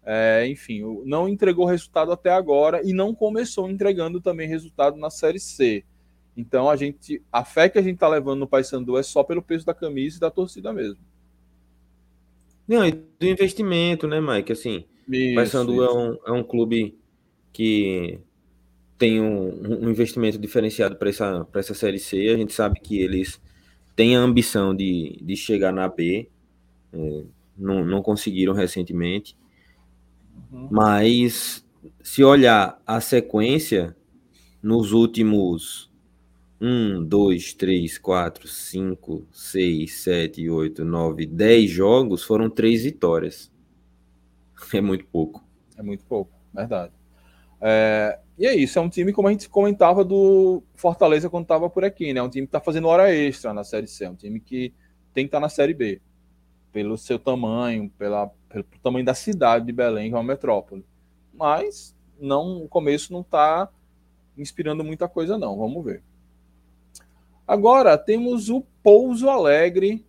É, 0.05 0.47
enfim, 0.47 0.81
não 1.05 1.27
entregou 1.27 1.65
resultado 1.65 2.11
até 2.11 2.31
agora 2.31 2.81
e 2.83 2.93
não 2.93 3.13
começou 3.13 3.69
entregando 3.69 4.21
também 4.21 4.47
resultado 4.47 4.95
na 4.97 5.09
Série 5.09 5.39
C. 5.39 5.83
Então 6.39 6.69
a 6.69 6.75
gente, 6.77 7.21
a 7.29 7.43
fé 7.43 7.67
que 7.67 7.77
a 7.77 7.81
gente 7.81 7.95
está 7.95 8.07
levando 8.07 8.39
no 8.39 8.47
Paysandu 8.47 8.97
é 8.97 9.03
só 9.03 9.23
pelo 9.23 9.41
peso 9.41 9.65
da 9.65 9.73
camisa 9.73 10.15
e 10.15 10.19
da 10.21 10.31
torcida 10.31 10.71
mesmo. 10.71 11.03
Não, 12.65 12.85
e 12.85 12.91
do 12.91 13.25
investimento, 13.25 14.07
né, 14.07 14.21
Mike? 14.21 14.53
Assim, 14.53 14.85
o 15.05 15.35
Paysandu 15.35 15.83
é 15.83 15.93
um, 15.93 16.17
é 16.27 16.31
um 16.31 16.41
clube 16.41 16.97
que 17.51 18.19
tem 18.97 19.19
um, 19.19 19.83
um 19.83 19.89
investimento 19.89 20.37
diferenciado 20.37 20.95
para 20.95 21.09
essa, 21.09 21.45
essa 21.55 21.73
Série 21.73 21.99
C. 21.99 22.29
A 22.29 22.37
gente 22.37 22.53
sabe 22.53 22.79
que 22.79 23.01
eles 23.01 23.41
têm 23.97 24.15
a 24.15 24.21
ambição 24.21 24.73
de, 24.73 25.19
de 25.21 25.35
chegar 25.35 25.73
na 25.73 25.89
B, 25.89 26.29
é, 26.93 27.23
não, 27.57 27.83
não 27.83 28.01
conseguiram 28.01 28.53
recentemente. 28.53 29.35
Uhum. 30.49 30.69
Mas 30.71 31.65
se 32.01 32.23
olhar 32.23 32.81
a 32.87 33.01
sequência 33.01 33.93
nos 34.63 34.93
últimos 34.93 35.88
1, 36.61 37.05
2, 37.05 37.53
3, 37.53 37.97
4, 37.97 38.47
5, 38.47 39.27
6, 39.31 39.93
7, 40.01 40.49
8, 40.49 40.83
9, 40.83 41.25
10 41.25 41.69
jogos, 41.69 42.23
foram 42.23 42.49
três 42.49 42.83
vitórias. 42.83 43.51
É 44.73 44.81
muito 44.81 45.05
pouco. 45.05 45.41
É 45.77 45.81
muito 45.81 46.03
pouco, 46.03 46.33
verdade. 46.53 46.91
É, 47.61 48.19
e 48.37 48.45
é 48.45 48.53
isso, 48.53 48.77
é 48.77 48.81
um 48.81 48.89
time 48.89 49.13
como 49.13 49.27
a 49.27 49.31
gente 49.31 49.49
comentava 49.49 50.03
do 50.03 50.61
Fortaleza 50.75 51.29
quando 51.29 51.43
estava 51.43 51.69
por 51.69 51.85
aqui, 51.85 52.13
né? 52.13 52.21
Um 52.21 52.29
time 52.29 52.45
que 52.45 52.49
está 52.49 52.59
fazendo 52.59 52.87
hora 52.87 53.13
extra 53.13 53.53
na 53.53 53.63
Série 53.63 53.87
C, 53.87 54.07
um 54.07 54.15
time 54.15 54.39
que 54.39 54.73
tem 55.13 55.23
que 55.23 55.27
estar 55.27 55.37
tá 55.37 55.41
na 55.41 55.49
Série 55.49 55.73
B, 55.73 56.01
pelo 56.71 56.97
seu 56.97 57.17
tamanho, 57.17 57.89
pela, 57.97 58.27
pelo 58.49 58.65
tamanho 58.83 59.05
da 59.05 59.13
cidade 59.13 59.65
de 59.65 59.71
Belém, 59.71 60.09
que 60.09 60.15
é 60.15 60.17
uma 60.17 60.23
metrópole. 60.23 60.85
Mas 61.33 61.95
não, 62.19 62.63
o 62.63 62.67
começo 62.67 63.13
não 63.13 63.21
está 63.21 63.69
inspirando 64.37 64.83
muita 64.83 65.07
coisa, 65.07 65.37
não. 65.37 65.57
Vamos 65.57 65.83
ver. 65.83 66.03
Agora 67.49 67.97
temos 67.97 68.47
o 68.47 68.61
Pouso 68.83 69.27
Alegre, 69.27 70.05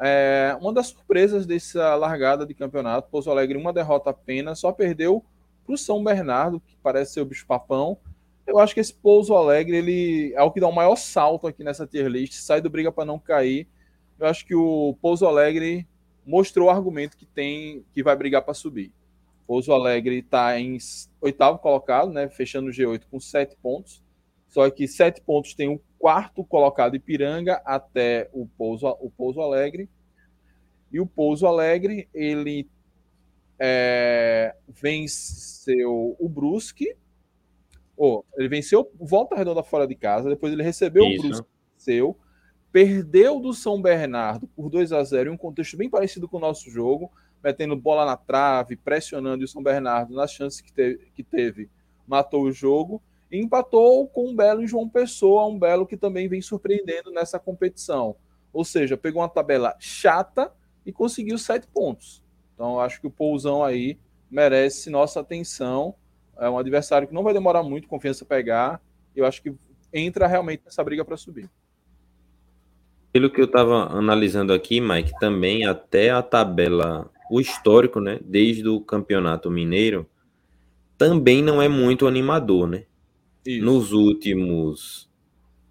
é, 0.00 0.58
uma 0.60 0.72
das 0.72 0.88
surpresas 0.88 1.46
dessa 1.46 1.94
largada 1.94 2.44
de 2.44 2.52
campeonato. 2.52 3.08
Pouso 3.08 3.30
Alegre, 3.30 3.56
uma 3.56 3.72
derrota 3.72 4.10
apenas, 4.10 4.58
só 4.58 4.72
perdeu 4.72 5.24
para 5.64 5.74
o 5.76 5.78
São 5.78 6.02
Bernardo, 6.02 6.58
que 6.58 6.76
parece 6.82 7.12
ser 7.12 7.20
o 7.20 7.24
bicho-papão, 7.24 7.96
eu 8.44 8.58
acho 8.58 8.74
que 8.74 8.80
esse 8.80 8.92
Pouso 8.92 9.36
Alegre 9.36 9.76
ele 9.76 10.34
é 10.34 10.42
o 10.42 10.50
que 10.50 10.58
dá 10.58 10.66
o 10.66 10.74
maior 10.74 10.96
salto 10.96 11.46
aqui 11.46 11.62
nessa 11.62 11.86
tier 11.86 12.08
list, 12.08 12.32
sai 12.32 12.60
do 12.60 12.68
briga 12.68 12.90
para 12.90 13.04
não 13.04 13.20
cair. 13.20 13.68
eu 14.18 14.26
acho 14.26 14.44
que 14.44 14.56
o 14.56 14.98
Pouso 15.00 15.28
Alegre 15.28 15.86
mostrou 16.26 16.66
o 16.66 16.70
argumento 16.70 17.16
que 17.16 17.24
tem 17.24 17.84
que 17.94 18.02
vai 18.02 18.16
brigar 18.16 18.42
para 18.42 18.52
subir. 18.52 18.92
Pouso 19.46 19.72
Alegre 19.72 20.18
está 20.18 20.58
em 20.58 20.76
oitavo 21.20 21.60
colocado, 21.60 22.10
né, 22.10 22.28
fechando 22.28 22.68
o 22.68 22.72
G8 22.72 23.02
com 23.08 23.20
sete 23.20 23.56
pontos. 23.62 24.02
Só 24.50 24.68
que 24.68 24.86
sete 24.86 25.22
pontos 25.22 25.54
tem 25.54 25.68
o 25.68 25.80
quarto 25.98 26.44
colocado 26.44 26.96
Ipiranga 26.96 27.62
até 27.64 28.28
o 28.32 28.46
Pouso, 28.46 28.86
o 29.00 29.08
Pouso 29.10 29.40
Alegre. 29.40 29.88
E 30.92 31.00
o 31.00 31.06
Pouso 31.06 31.46
Alegre, 31.46 32.08
ele 32.12 32.68
é, 33.58 34.54
venceu 34.68 36.16
o 36.18 36.28
Brusque. 36.28 36.96
Oh, 37.96 38.24
ele 38.36 38.48
venceu 38.48 38.90
Volta 38.98 39.36
Redonda 39.36 39.62
fora 39.62 39.86
de 39.86 39.94
casa, 39.94 40.28
depois 40.28 40.52
ele 40.52 40.62
recebeu 40.62 41.04
Isso. 41.04 41.18
o 41.18 41.28
Brusque, 41.28 41.48
venceu 41.76 42.18
perdeu 42.72 43.40
do 43.40 43.52
São 43.52 43.80
Bernardo 43.80 44.46
por 44.48 44.70
2 44.70 44.92
a 44.92 45.02
0 45.02 45.30
em 45.30 45.32
um 45.32 45.36
contexto 45.36 45.76
bem 45.76 45.90
parecido 45.90 46.28
com 46.28 46.36
o 46.36 46.40
nosso 46.40 46.70
jogo, 46.70 47.10
metendo 47.42 47.76
bola 47.76 48.04
na 48.04 48.16
trave, 48.16 48.76
pressionando 48.76 49.42
e 49.42 49.44
o 49.44 49.48
São 49.48 49.62
Bernardo 49.62 50.14
nas 50.14 50.32
chances 50.32 50.60
que 50.60 50.72
teve, 50.72 51.10
que 51.14 51.22
teve 51.22 51.70
matou 52.06 52.42
o 52.42 52.52
jogo 52.52 53.02
empatou 53.38 54.08
com 54.08 54.28
um 54.28 54.34
belo 54.34 54.66
João 54.66 54.88
Pessoa, 54.88 55.46
um 55.46 55.58
belo 55.58 55.86
que 55.86 55.96
também 55.96 56.28
vem 56.28 56.42
surpreendendo 56.42 57.10
nessa 57.10 57.38
competição. 57.38 58.16
Ou 58.52 58.64
seja, 58.64 58.96
pegou 58.96 59.22
uma 59.22 59.28
tabela 59.28 59.76
chata 59.78 60.52
e 60.84 60.92
conseguiu 60.92 61.38
sete 61.38 61.66
pontos. 61.68 62.22
Então, 62.54 62.80
acho 62.80 63.00
que 63.00 63.06
o 63.06 63.10
Pousão 63.10 63.62
aí 63.62 63.98
merece 64.30 64.90
nossa 64.90 65.20
atenção. 65.20 65.94
É 66.38 66.48
um 66.48 66.58
adversário 66.58 67.06
que 67.06 67.14
não 67.14 67.22
vai 67.22 67.32
demorar 67.32 67.62
muito, 67.62 67.88
confiança 67.88 68.24
pegar. 68.24 68.80
Eu 69.14 69.24
acho 69.24 69.42
que 69.42 69.54
entra 69.92 70.26
realmente 70.26 70.62
nessa 70.64 70.82
briga 70.82 71.04
para 71.04 71.16
subir. 71.16 71.48
Pelo 73.12 73.30
que 73.30 73.40
eu 73.40 73.44
estava 73.44 73.92
analisando 73.92 74.52
aqui, 74.52 74.80
Mike, 74.80 75.18
também 75.18 75.66
até 75.66 76.10
a 76.10 76.22
tabela, 76.22 77.10
o 77.30 77.40
histórico, 77.40 78.00
né, 78.00 78.20
desde 78.22 78.68
o 78.68 78.80
Campeonato 78.80 79.50
Mineiro, 79.50 80.06
também 80.96 81.42
não 81.42 81.60
é 81.60 81.68
muito 81.68 82.06
animador, 82.06 82.68
né? 82.68 82.84
Isso. 83.44 83.64
Nos 83.64 83.92
últimos 83.92 85.08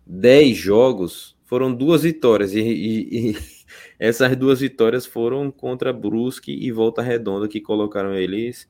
10 0.06 0.58
jogos, 0.58 1.38
foram 1.46 1.74
duas 1.74 2.04
vitórias, 2.04 2.54
e, 2.54 2.60
e, 2.60 3.32
e, 3.32 3.38
essas 4.00 4.36
duas 4.36 4.60
vitórias 4.60 5.06
foram 5.06 5.52
contra 5.52 5.94
Brusque 5.94 6.52
e 6.52 6.72
Volta 6.72 7.02
Redonda, 7.02 7.48
que 7.48 7.62
colocaram 7.62 8.14
eles 8.16 8.70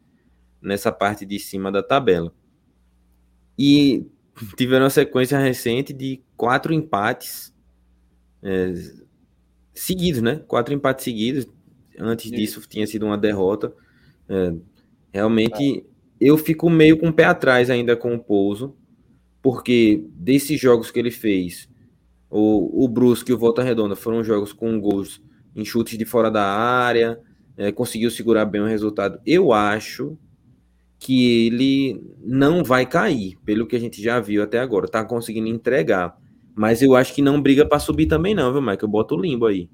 nessa 0.61 0.91
parte 0.91 1.25
de 1.25 1.39
cima 1.39 1.71
da 1.71 1.81
tabela. 1.81 2.33
E 3.57 4.05
tiveram 4.55 4.85
uma 4.85 4.89
sequência 4.89 5.37
recente 5.37 5.93
de 5.93 6.21
quatro 6.37 6.73
empates 6.73 7.53
é, 8.41 8.73
seguidos, 9.73 10.21
né? 10.21 10.41
Quatro 10.47 10.73
empates 10.73 11.03
seguidos. 11.03 11.47
Antes 11.97 12.31
disso 12.31 12.61
tinha 12.67 12.87
sido 12.87 13.05
uma 13.05 13.17
derrota. 13.17 13.73
É, 14.27 14.53
realmente 15.11 15.85
eu 16.19 16.37
fico 16.37 16.69
meio 16.69 16.97
com 16.97 17.09
o 17.09 17.13
pé 17.13 17.25
atrás 17.25 17.69
ainda 17.69 17.95
com 17.95 18.13
o 18.15 18.19
Pouso, 18.19 18.75
porque 19.41 20.03
desses 20.13 20.59
jogos 20.59 20.91
que 20.91 20.99
ele 20.99 21.11
fez, 21.11 21.69
o, 22.29 22.83
o 22.83 22.87
Brusque 22.87 23.31
e 23.31 23.33
o 23.33 23.37
Volta 23.37 23.63
Redonda 23.63 23.95
foram 23.95 24.23
jogos 24.23 24.53
com 24.53 24.79
gols 24.79 25.21
em 25.55 25.65
chutes 25.65 25.97
de 25.97 26.05
fora 26.05 26.29
da 26.29 26.45
área, 26.45 27.19
é, 27.57 27.71
conseguiu 27.71 28.11
segurar 28.11 28.45
bem 28.45 28.61
o 28.61 28.65
resultado. 28.65 29.19
Eu 29.25 29.51
acho 29.51 30.17
que 30.99 31.47
ele 31.47 32.01
não 32.21 32.63
vai 32.63 32.85
cair, 32.85 33.37
pelo 33.45 33.65
que 33.65 33.75
a 33.75 33.79
gente 33.79 34.01
já 34.01 34.19
viu 34.19 34.43
até 34.43 34.59
agora, 34.59 34.87
tá 34.87 35.03
conseguindo 35.03 35.47
entregar. 35.47 36.17
Mas 36.53 36.81
eu 36.81 36.95
acho 36.95 37.13
que 37.13 37.21
não 37.21 37.41
briga 37.41 37.65
para 37.65 37.79
subir 37.79 38.05
também, 38.05 38.35
não, 38.35 38.51
viu, 38.51 38.61
Mike? 38.61 38.83
Eu 38.83 38.89
boto 38.89 39.15
o 39.15 39.21
limbo 39.21 39.45
aí. 39.45 39.69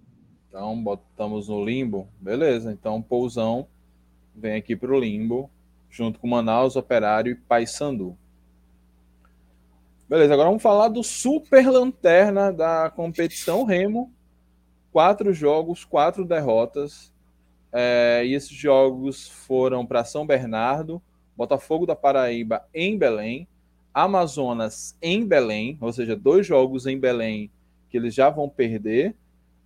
Então, 0.48 0.82
botamos 0.82 1.50
no 1.50 1.66
limbo. 1.66 2.08
Beleza. 2.22 2.72
Então, 2.72 3.02
Pousão 3.02 3.68
vem 4.36 4.56
aqui 4.56 4.76
para 4.76 4.94
o 4.94 5.00
limbo, 5.00 5.50
junto 5.90 6.20
com 6.20 6.28
Manaus, 6.28 6.76
Operário 6.76 7.32
e 7.32 7.36
Paysandu. 7.36 8.16
Beleza, 10.08 10.36
agora 10.36 10.50
vamos 10.50 10.62
falar 10.62 10.90
do 10.90 11.02
super 11.02 11.68
lanterna 11.68 12.54
da 12.54 12.92
competição 12.92 13.64
Remo. 13.64 14.14
Quatro 14.92 15.34
jogos, 15.34 15.84
quatro 15.84 16.24
derrotas. 16.24 17.12
É, 17.74 18.22
e 18.24 18.36
esses 18.36 18.56
jogos 18.56 19.28
foram 19.28 19.84
para 19.84 20.04
São 20.04 20.24
Bernardo, 20.24 21.02
Botafogo 21.36 21.88
da 21.88 21.96
Paraíba 21.96 22.68
em 22.72 22.96
Belém, 22.96 23.48
Amazonas 23.92 24.96
em 25.02 25.26
Belém, 25.26 25.76
ou 25.82 25.92
seja, 25.92 26.16
dois 26.16 26.46
jogos 26.46 26.86
em 26.86 27.00
Belém 27.00 27.52
que 27.90 27.98
eles 27.98 28.14
já 28.14 28.30
vão 28.30 28.48
perder. 28.48 29.16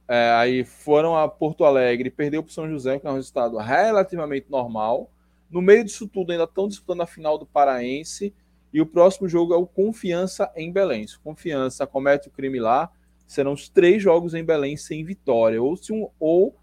É, 0.07 0.31
aí 0.31 0.63
foram 0.63 1.17
a 1.17 1.27
Porto 1.27 1.65
Alegre, 1.65 2.09
perdeu 2.09 2.41
para 2.41 2.53
São 2.53 2.67
José, 2.69 2.97
que 2.97 3.05
é 3.05 3.11
um 3.11 3.15
resultado 3.15 3.57
relativamente 3.57 4.49
normal. 4.49 5.11
No 5.51 5.61
meio 5.61 5.83
disso 5.83 6.07
tudo, 6.07 6.31
ainda 6.31 6.45
estão 6.45 6.69
disputando 6.69 7.01
a 7.01 7.05
final 7.05 7.37
do 7.37 7.45
Paraense. 7.45 8.33
E 8.73 8.81
o 8.81 8.85
próximo 8.85 9.27
jogo 9.27 9.53
é 9.53 9.57
o 9.57 9.65
Confiança 9.65 10.51
em 10.55 10.71
Belém. 10.71 11.07
Se 11.07 11.17
Confiança 11.19 11.87
comete 11.87 12.27
o 12.27 12.31
crime 12.31 12.59
lá, 12.59 12.91
serão 13.25 13.53
os 13.53 13.69
três 13.69 14.01
jogos 14.01 14.33
em 14.33 14.43
Belém 14.43 14.77
sem 14.77 15.03
vitória. 15.03 15.61
Ou, 15.61 15.75
se 15.75 15.91
um, 15.91 16.07
ou 16.19 16.55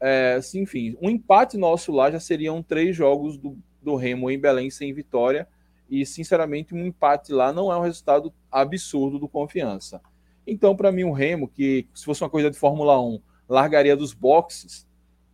é, 0.00 0.40
se, 0.42 0.58
enfim, 0.58 0.96
um 1.00 1.08
empate 1.08 1.56
nosso 1.56 1.92
lá 1.92 2.10
já 2.10 2.20
seriam 2.20 2.62
três 2.62 2.96
jogos 2.96 3.38
do, 3.38 3.56
do 3.82 3.94
Remo 3.96 4.30
em 4.30 4.38
Belém 4.38 4.70
sem 4.70 4.92
vitória 4.92 5.48
e, 5.88 6.04
sinceramente, 6.04 6.74
um 6.74 6.84
empate 6.84 7.32
lá 7.32 7.52
não 7.52 7.72
é 7.72 7.76
um 7.76 7.82
resultado 7.82 8.32
absurdo 8.50 9.18
do 9.18 9.28
confiança. 9.28 10.00
Então, 10.46 10.76
para 10.76 10.92
mim, 10.92 11.04
o 11.04 11.12
Remo, 11.12 11.48
que 11.48 11.86
se 11.94 12.04
fosse 12.04 12.22
uma 12.22 12.30
coisa 12.30 12.50
de 12.50 12.58
Fórmula 12.58 13.00
1, 13.00 13.20
largaria 13.48 13.96
dos 13.96 14.12
boxes, 14.12 14.86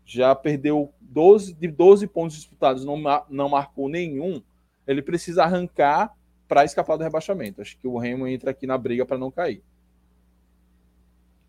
já 0.04 0.34
perdeu 0.34 0.92
12, 1.00 1.54
de 1.54 1.68
12 1.68 2.06
pontos 2.08 2.36
disputados, 2.36 2.84
não, 2.84 3.00
não 3.28 3.48
marcou 3.48 3.88
nenhum, 3.88 4.42
ele 4.90 5.02
precisa 5.02 5.44
arrancar 5.44 6.12
para 6.48 6.64
escapar 6.64 6.96
do 6.96 7.04
rebaixamento. 7.04 7.60
Acho 7.60 7.78
que 7.78 7.86
o 7.86 7.96
Remo 7.96 8.26
entra 8.26 8.50
aqui 8.50 8.66
na 8.66 8.76
briga 8.76 9.06
para 9.06 9.16
não 9.16 9.30
cair. 9.30 9.62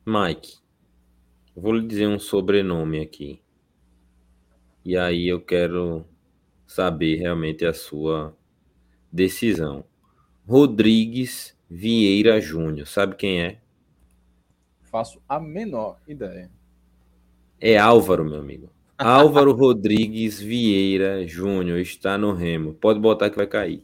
Mike, 0.05 0.59
vou 1.55 1.73
lhe 1.73 1.87
dizer 1.87 2.07
um 2.07 2.19
sobrenome 2.19 2.99
aqui. 2.99 3.41
E 4.85 4.95
aí 4.95 5.27
eu 5.27 5.41
quero 5.41 6.05
saber 6.67 7.17
realmente 7.17 7.65
a 7.65 7.73
sua 7.73 8.35
Decisão. 9.11 9.83
Rodrigues 10.47 11.57
Vieira 11.69 12.39
Júnior. 12.39 12.87
Sabe 12.87 13.15
quem 13.15 13.41
é? 13.41 13.59
Faço 14.83 15.21
a 15.27 15.39
menor 15.39 15.99
ideia. 16.07 16.51
É 17.59 17.77
Álvaro, 17.77 18.23
meu 18.23 18.39
amigo. 18.39 18.69
Álvaro 19.03 19.53
Rodrigues 19.53 20.39
Vieira 20.39 21.25
Júnior 21.27 21.79
está 21.79 22.17
no 22.17 22.33
Remo. 22.33 22.73
Pode 22.73 22.99
botar 22.99 23.29
que 23.29 23.37
vai 23.37 23.47
cair. 23.47 23.83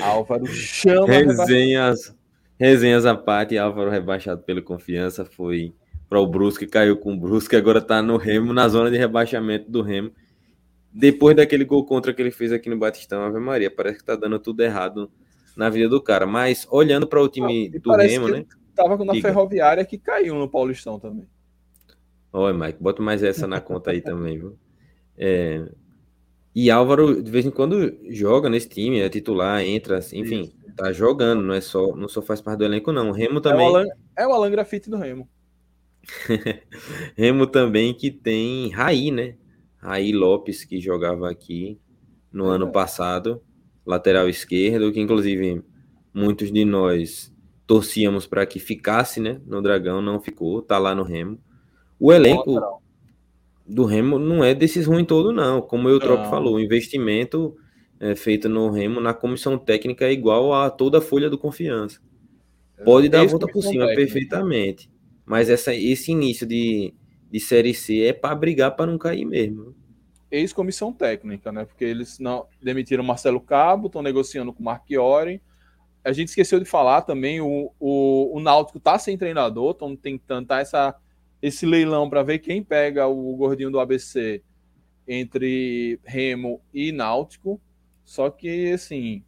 Álvaro 0.00 0.46
chama. 0.46 1.06
Resenhas, 1.06 2.14
resenhas 2.58 3.06
à 3.06 3.14
parte. 3.14 3.58
Álvaro 3.58 3.90
rebaixado 3.90 4.42
pela 4.42 4.62
confiança 4.62 5.24
foi 5.24 5.74
para 6.08 6.20
o 6.20 6.26
Brusque, 6.26 6.66
caiu 6.66 6.96
com 6.96 7.14
o 7.14 7.16
Brusque, 7.16 7.54
agora 7.54 7.78
está 7.78 8.02
no 8.02 8.16
Remo, 8.16 8.52
na 8.52 8.68
zona 8.68 8.90
de 8.90 8.96
rebaixamento 8.96 9.70
do 9.70 9.80
Remo 9.80 10.10
depois 10.92 11.36
daquele 11.36 11.64
gol 11.64 11.84
contra 11.84 12.12
que 12.12 12.20
ele 12.20 12.30
fez 12.30 12.52
aqui 12.52 12.68
no 12.68 12.78
Batistão, 12.78 13.22
Ave 13.22 13.38
Maria, 13.38 13.70
parece 13.70 13.98
que 13.98 14.04
tá 14.04 14.16
dando 14.16 14.38
tudo 14.38 14.60
errado 14.60 15.10
na 15.56 15.70
vida 15.70 15.88
do 15.88 16.02
cara. 16.02 16.26
Mas 16.26 16.66
olhando 16.70 17.06
para 17.06 17.22
o 17.22 17.28
time 17.28 17.68
do 17.68 17.94
Remo, 17.94 18.28
né? 18.28 18.44
Tava 18.74 19.02
na 19.04 19.12
Diga. 19.12 19.28
Ferroviária 19.28 19.84
que 19.84 19.98
caiu 19.98 20.34
no 20.34 20.48
Paulistão 20.48 20.98
também. 20.98 21.26
Oi, 22.32 22.52
Mike, 22.52 22.82
bota 22.82 23.02
mais 23.02 23.22
essa 23.22 23.46
na 23.46 23.60
conta 23.60 23.90
aí 23.90 24.00
também, 24.00 24.38
viu? 24.38 24.58
É... 25.16 25.68
E 26.54 26.70
Álvaro, 26.70 27.22
de 27.22 27.30
vez 27.30 27.46
em 27.46 27.50
quando, 27.50 27.96
joga 28.08 28.48
nesse 28.48 28.68
time, 28.68 29.00
é 29.00 29.08
titular, 29.08 29.62
entra, 29.62 29.98
enfim, 30.12 30.42
Isso. 30.42 30.74
tá 30.76 30.92
jogando, 30.92 31.42
não 31.42 31.54
é 31.54 31.60
só, 31.60 31.94
não 31.94 32.08
só 32.08 32.20
faz 32.20 32.40
parte 32.40 32.58
do 32.58 32.64
elenco, 32.64 32.92
não. 32.92 33.10
O 33.10 33.12
Remo 33.12 33.40
também. 33.40 33.66
É 33.66 33.70
o 33.70 33.76
Alan, 33.76 33.86
é 34.18 34.26
o 34.26 34.32
Alan 34.32 34.50
Grafite 34.50 34.90
do 34.90 34.96
Remo. 34.96 35.28
Remo 37.16 37.46
também 37.46 37.94
que 37.94 38.10
tem 38.10 38.70
Raí, 38.70 39.10
né? 39.10 39.36
Raí 39.76 40.12
Lopes, 40.12 40.64
que 40.64 40.80
jogava 40.80 41.30
aqui 41.30 41.78
no 42.32 42.50
é. 42.50 42.56
ano 42.56 42.70
passado, 42.70 43.42
lateral 43.84 44.28
esquerdo, 44.28 44.92
que 44.92 45.00
inclusive 45.00 45.62
muitos 46.12 46.52
de 46.52 46.64
nós 46.64 47.32
torcíamos 47.66 48.26
para 48.26 48.44
que 48.44 48.58
ficasse 48.58 49.20
né, 49.20 49.40
no 49.46 49.62
Dragão, 49.62 50.02
não 50.02 50.20
ficou, 50.20 50.60
tá 50.60 50.78
lá 50.78 50.94
no 50.94 51.04
Remo. 51.04 51.38
O 52.00 52.12
elenco 52.12 52.80
do 53.66 53.84
Remo 53.84 54.18
não 54.18 54.42
é 54.42 54.54
desses 54.54 54.86
ruim 54.86 55.04
todo, 55.04 55.32
não. 55.32 55.60
Como 55.60 55.86
o 55.86 55.90
Eutrop 55.90 56.28
falou, 56.30 56.54
o 56.54 56.60
investimento 56.60 57.54
é, 58.00 58.16
feito 58.16 58.48
no 58.48 58.70
Remo 58.70 59.00
na 59.00 59.14
comissão 59.14 59.58
técnica 59.58 60.06
é 60.06 60.12
igual 60.12 60.52
a 60.54 60.70
toda 60.70 60.98
a 60.98 61.02
folha 61.02 61.30
do 61.30 61.38
confiança. 61.38 62.00
Pode 62.84 63.08
dar 63.08 63.20
a 63.20 63.26
volta 63.26 63.46
por 63.46 63.62
cima 63.62 63.86
técnica. 63.86 63.96
perfeitamente. 63.96 64.90
Mas 65.26 65.50
essa, 65.50 65.74
esse 65.74 66.10
início 66.10 66.46
de 66.46 66.94
de 67.30 67.38
Série 67.38 67.72
C 67.72 68.02
é 68.02 68.12
para 68.12 68.34
brigar 68.34 68.74
para 68.74 68.90
não 68.90 68.98
cair 68.98 69.24
mesmo. 69.24 69.74
Ex-comissão 70.30 70.92
técnica, 70.92 71.52
né? 71.52 71.64
Porque 71.64 71.84
eles 71.84 72.18
não 72.18 72.46
demitiram 72.60 73.04
Marcelo 73.04 73.40
Cabo, 73.40 73.86
estão 73.86 74.02
negociando 74.02 74.52
com 74.52 74.60
o 74.60 74.64
Marchiori. 74.64 75.40
a 76.04 76.12
gente 76.12 76.28
esqueceu 76.28 76.58
de 76.58 76.64
falar 76.64 77.02
também, 77.02 77.40
o, 77.40 77.72
o, 77.78 78.36
o 78.36 78.40
Náutico 78.40 78.78
está 78.78 78.98
sem 78.98 79.16
treinador, 79.16 79.72
estão 79.72 79.94
tentando 79.94 80.46
tá 80.46 80.60
essa, 80.60 80.96
esse 81.42 81.64
leilão 81.64 82.08
para 82.08 82.22
ver 82.22 82.38
quem 82.38 82.62
pega 82.62 83.06
o 83.06 83.36
gordinho 83.36 83.70
do 83.70 83.80
ABC 83.80 84.42
entre 85.06 85.98
Remo 86.04 86.60
e 86.72 86.92
Náutico. 86.92 87.60
Só 88.04 88.30
que, 88.30 88.72
assim, 88.72 89.24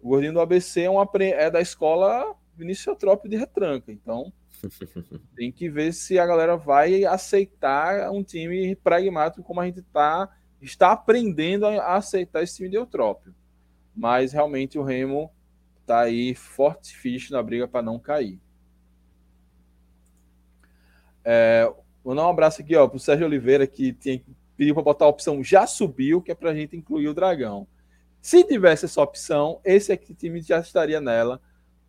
o 0.00 0.08
gordinho 0.08 0.34
do 0.34 0.40
ABC 0.40 0.82
é, 0.82 0.90
uma, 0.90 1.08
é 1.20 1.50
da 1.50 1.60
escola 1.60 2.34
Vinícius 2.56 2.86
Eutrópio 2.88 3.30
de 3.30 3.36
retranca. 3.36 3.90
Então, 3.90 4.32
tem 5.34 5.50
que 5.50 5.70
ver 5.70 5.92
se 5.92 6.18
a 6.18 6.26
galera 6.26 6.56
vai 6.56 7.04
aceitar 7.04 8.10
um 8.10 8.22
time 8.22 8.74
pragmático 8.76 9.42
como 9.42 9.60
a 9.60 9.66
gente 9.66 9.82
tá, 9.82 10.28
está 10.60 10.92
aprendendo 10.92 11.66
a 11.66 11.96
aceitar 11.96 12.42
esse 12.42 12.56
time 12.56 12.68
de 12.68 12.76
Eutrópio. 12.76 13.34
Mas, 13.94 14.32
realmente, 14.32 14.78
o 14.78 14.82
Remo 14.82 15.30
tá 15.86 16.00
aí 16.00 16.34
forte 16.34 16.94
ficha 16.96 17.34
na 17.34 17.42
briga 17.42 17.66
para 17.66 17.82
não 17.82 17.98
cair. 17.98 18.38
É, 21.30 21.70
vou 22.02 22.14
dar 22.14 22.26
um 22.26 22.30
abraço 22.30 22.62
aqui 22.62 22.74
ó, 22.74 22.88
para 22.88 22.96
o 22.96 23.00
Sérgio 23.00 23.26
Oliveira, 23.26 23.66
que 23.66 23.92
tinha, 23.92 24.18
pediu 24.56 24.72
para 24.72 24.82
botar 24.82 25.04
a 25.04 25.08
opção 25.08 25.44
já 25.44 25.66
subiu, 25.66 26.22
que 26.22 26.32
é 26.32 26.34
para 26.34 26.52
a 26.52 26.54
gente 26.54 26.74
incluir 26.74 27.06
o 27.06 27.12
Dragão. 27.12 27.68
Se 28.18 28.42
tivesse 28.44 28.86
essa 28.86 29.02
opção, 29.02 29.60
esse 29.62 29.92
aqui 29.92 30.14
time 30.14 30.40
já 30.40 30.58
estaria 30.58 31.02
nela. 31.02 31.38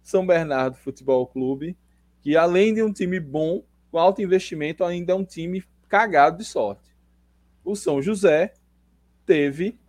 São 0.04 0.28
Bernardo 0.28 0.75
Futebol 0.75 1.25
Clube, 1.25 1.78
que 2.21 2.36
além 2.36 2.73
de 2.73 2.84
um 2.84 2.91
time 2.91 3.17
bom, 3.17 3.63
com 3.89 3.97
alto 3.97 4.21
investimento, 4.21 4.84
ainda 4.84 5.13
é 5.13 5.15
um 5.15 5.23
time 5.23 5.63
cagado 5.88 6.39
de 6.39 6.43
sorte. 6.43 6.93
O 7.63 7.78
São 7.78 8.02
José 8.02 8.54
teve 9.25 9.80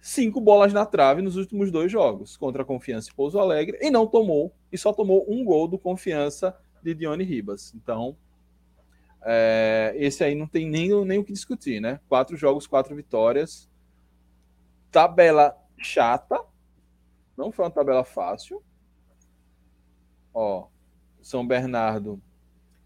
cinco 0.00 0.40
bolas 0.40 0.72
na 0.72 0.86
trave 0.86 1.20
nos 1.20 1.36
últimos 1.36 1.70
dois 1.70 1.92
jogos, 1.92 2.34
contra 2.34 2.62
a 2.62 2.64
Confiança 2.64 3.10
e 3.10 3.14
Pouso 3.14 3.38
Alegre, 3.38 3.76
e 3.82 3.90
não 3.90 4.06
tomou, 4.06 4.54
e 4.72 4.78
só 4.78 4.90
tomou 4.90 5.30
um 5.30 5.44
gol 5.44 5.68
do 5.68 5.78
Confiança 5.78 6.56
de 6.82 6.94
Dione 6.94 7.24
Ribas. 7.24 7.72
Então, 7.74 8.16
é, 9.24 9.94
esse 9.96 10.24
aí 10.24 10.34
não 10.34 10.46
tem 10.46 10.68
nem, 10.68 11.04
nem 11.04 11.18
o 11.18 11.24
que 11.24 11.32
discutir, 11.32 11.80
né? 11.80 12.00
Quatro 12.08 12.36
jogos, 12.36 12.66
quatro 12.66 12.94
vitórias. 12.94 13.70
Tabela 14.90 15.56
chata, 15.78 16.40
não 17.36 17.50
foi 17.50 17.64
uma 17.64 17.70
tabela 17.70 18.04
fácil. 18.04 18.62
Ó, 20.34 20.66
São 21.20 21.46
Bernardo, 21.46 22.20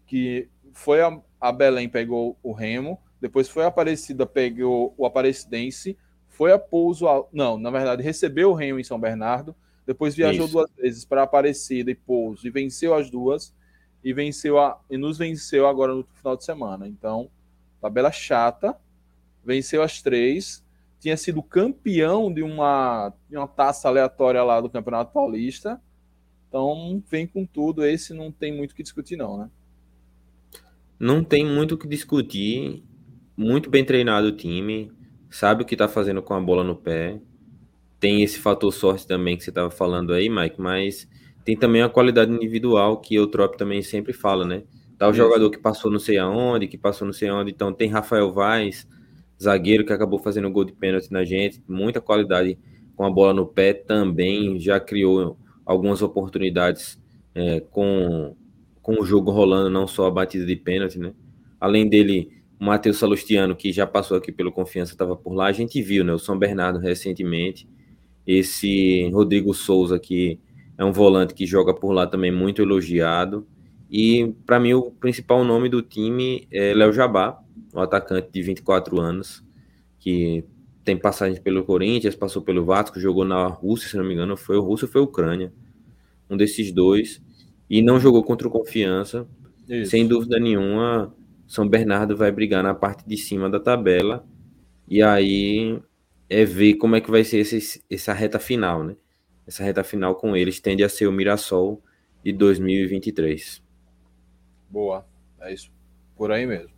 que 0.05 0.49
foi 0.73 1.01
a, 1.01 1.19
a 1.39 1.51
Belém, 1.51 1.89
pegou 1.89 2.37
o 2.43 2.51
Remo, 2.51 2.99
depois 3.19 3.49
foi 3.49 3.63
a 3.63 3.67
Aparecida, 3.67 4.25
pegou 4.25 4.93
o 4.97 5.05
Aparecidense, 5.05 5.97
foi 6.27 6.51
a 6.51 6.59
Pouso. 6.59 7.05
Não, 7.33 7.57
na 7.57 7.71
verdade, 7.71 8.03
recebeu 8.03 8.51
o 8.51 8.53
Remo 8.53 8.79
em 8.79 8.83
São 8.83 8.99
Bernardo, 8.99 9.55
depois 9.85 10.15
viajou 10.15 10.45
Isso. 10.45 10.53
duas 10.53 10.71
vezes 10.75 11.05
para 11.05 11.23
Aparecida 11.23 11.89
e 11.89 11.95
Pouso 11.95 12.45
e 12.45 12.51
venceu 12.51 12.93
as 12.93 13.09
duas 13.09 13.55
e 14.07 14.13
venceu 14.13 14.57
a, 14.57 14.79
e 14.89 14.97
nos 14.97 15.17
venceu 15.17 15.67
agora 15.67 15.93
no 15.93 16.05
final 16.13 16.37
de 16.37 16.45
semana. 16.45 16.87
Então, 16.87 17.29
tabela 17.81 18.09
chata, 18.09 18.73
venceu 19.43 19.83
as 19.83 20.01
três, 20.01 20.63
tinha 20.97 21.17
sido 21.17 21.43
campeão 21.43 22.33
de 22.33 22.41
uma, 22.41 23.11
de 23.29 23.35
uma 23.35 23.49
taça 23.49 23.89
aleatória 23.89 24.41
lá 24.43 24.61
do 24.61 24.69
Campeonato 24.69 25.11
Paulista. 25.11 25.81
Então, 26.47 27.03
vem 27.09 27.27
com 27.27 27.45
tudo, 27.45 27.85
esse 27.85 28.13
não 28.13 28.31
tem 28.31 28.55
muito 28.55 28.71
o 28.71 28.75
que 28.75 28.81
discutir 28.81 29.17
não, 29.17 29.39
né? 29.39 29.49
Não 30.97 31.21
tem 31.21 31.45
muito 31.45 31.75
o 31.75 31.77
que 31.77 31.85
discutir. 31.85 32.81
Muito 33.35 33.69
bem 33.69 33.83
treinado 33.83 34.27
o 34.27 34.31
time 34.31 34.89
sabe 35.29 35.63
o 35.63 35.65
que 35.65 35.75
está 35.75 35.89
fazendo 35.89 36.21
com 36.21 36.33
a 36.33 36.39
bola 36.39 36.63
no 36.63 36.77
pé. 36.77 37.19
Tem 37.99 38.23
esse 38.23 38.39
fator 38.39 38.71
sorte 38.71 39.05
também 39.05 39.35
que 39.35 39.43
você 39.43 39.49
estava 39.49 39.69
falando 39.69 40.13
aí, 40.13 40.29
Mike, 40.29 40.61
mas 40.61 41.09
tem 41.47 41.55
também 41.55 41.81
a 41.81 41.87
qualidade 41.87 42.29
individual 42.29 42.99
que 42.99 43.17
o 43.17 43.25
Trop 43.25 43.57
também 43.57 43.81
sempre 43.81 44.11
fala, 44.11 44.43
né? 44.43 44.63
Tá 44.97 45.07
o 45.07 45.11
Isso. 45.11 45.17
jogador 45.17 45.49
que 45.49 45.57
passou 45.57 45.89
não 45.89 45.97
sei 45.97 46.17
aonde, 46.17 46.67
que 46.67 46.77
passou 46.77 47.05
não 47.05 47.13
sei 47.13 47.29
aonde. 47.29 47.51
Então 47.51 47.71
tem 47.71 47.87
Rafael 47.87 48.33
Vaz, 48.33 48.85
zagueiro 49.41 49.85
que 49.85 49.93
acabou 49.93 50.19
fazendo 50.19 50.51
gol 50.51 50.65
de 50.65 50.73
pênalti 50.73 51.09
na 51.09 51.23
gente, 51.23 51.63
muita 51.65 52.01
qualidade 52.01 52.59
com 52.97 53.05
a 53.05 53.09
bola 53.09 53.33
no 53.33 53.45
pé 53.45 53.71
também, 53.71 54.59
já 54.59 54.77
criou 54.77 55.37
algumas 55.65 56.01
oportunidades 56.01 57.01
é, 57.33 57.61
com, 57.61 58.35
com 58.81 58.99
o 58.99 59.05
jogo 59.05 59.31
rolando, 59.31 59.69
não 59.69 59.87
só 59.87 60.07
a 60.07 60.11
batida 60.11 60.45
de 60.45 60.55
pênalti, 60.57 60.99
né? 60.99 61.13
Além 61.61 61.87
dele 61.87 62.29
o 62.59 62.65
Matheus 62.65 62.97
Salustiano, 62.97 63.55
que 63.55 63.71
já 63.71 63.87
passou 63.87 64.17
aqui 64.17 64.33
pelo 64.33 64.51
Confiança, 64.51 64.91
estava 64.91 65.15
por 65.15 65.31
lá. 65.31 65.45
A 65.45 65.53
gente 65.53 65.81
viu, 65.81 66.03
né? 66.03 66.11
O 66.11 66.19
São 66.19 66.37
Bernardo 66.37 66.77
recentemente. 66.77 67.69
Esse 68.25 69.09
Rodrigo 69.11 69.53
Souza, 69.53 69.97
que 69.97 70.41
é 70.77 70.85
um 70.85 70.91
volante 70.91 71.33
que 71.33 71.45
joga 71.45 71.73
por 71.73 71.91
lá 71.91 72.05
também, 72.05 72.31
muito 72.31 72.61
elogiado. 72.61 73.47
E, 73.89 74.33
para 74.45 74.59
mim, 74.59 74.73
o 74.73 74.91
principal 74.91 75.43
nome 75.43 75.69
do 75.69 75.81
time 75.81 76.47
é 76.51 76.73
Léo 76.73 76.93
Jabá, 76.93 77.39
um 77.73 77.79
atacante 77.79 78.29
de 78.31 78.41
24 78.41 78.99
anos, 78.99 79.43
que 79.99 80.43
tem 80.83 80.97
passagem 80.97 81.41
pelo 81.41 81.63
Corinthians, 81.63 82.15
passou 82.15 82.41
pelo 82.41 82.63
Vasco, 82.63 82.99
jogou 82.99 83.25
na 83.25 83.47
Rússia, 83.47 83.89
se 83.89 83.97
não 83.97 84.05
me 84.05 84.13
engano, 84.13 84.37
foi 84.37 84.57
o 84.57 84.61
Rússia 84.61 84.85
ou 84.85 84.91
foi 84.91 85.01
a 85.01 85.03
Ucrânia. 85.03 85.53
Um 86.29 86.37
desses 86.37 86.71
dois. 86.71 87.21
E 87.69 87.81
não 87.81 87.99
jogou 87.99 88.23
contra 88.23 88.47
o 88.47 88.51
Confiança. 88.51 89.27
Isso. 89.67 89.91
Sem 89.91 90.07
dúvida 90.07 90.39
nenhuma, 90.39 91.13
são 91.47 91.67
Bernardo 91.67 92.15
vai 92.15 92.31
brigar 92.31 92.63
na 92.63 92.73
parte 92.73 93.07
de 93.07 93.17
cima 93.17 93.49
da 93.49 93.59
tabela 93.59 94.25
e 94.87 95.01
aí 95.01 95.79
é 96.29 96.45
ver 96.45 96.75
como 96.75 96.95
é 96.95 97.01
que 97.01 97.11
vai 97.11 97.23
ser 97.23 97.39
esse, 97.39 97.81
essa 97.89 98.13
reta 98.13 98.39
final, 98.39 98.83
né? 98.83 98.95
Essa 99.47 99.63
reta 99.63 99.81
final 99.83 100.13
com 100.15 100.35
eles 100.35 100.59
tende 100.59 100.83
a 100.83 100.89
ser 100.89 101.07
o 101.07 101.11
Mirassol 101.11 101.81
de 102.21 102.33
2023. 102.33 103.63
Boa, 104.69 105.07
é 105.39 105.53
isso. 105.53 105.71
Por 106.17 106.31
aí 106.31 106.45
mesmo. 106.45 106.75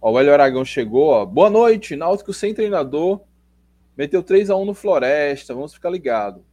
Ó, 0.00 0.12
o 0.12 0.18
Hélio 0.20 0.34
Aragão 0.34 0.64
chegou, 0.64 1.06
ó. 1.06 1.24
Boa 1.24 1.48
noite, 1.48 1.96
Náutico 1.96 2.34
sem 2.34 2.52
treinador. 2.52 3.22
Meteu 3.96 4.22
3 4.22 4.50
a 4.50 4.56
1 4.56 4.64
no 4.66 4.74
Floresta, 4.74 5.54
vamos 5.54 5.72
ficar 5.72 5.88
ligado. 5.88 6.44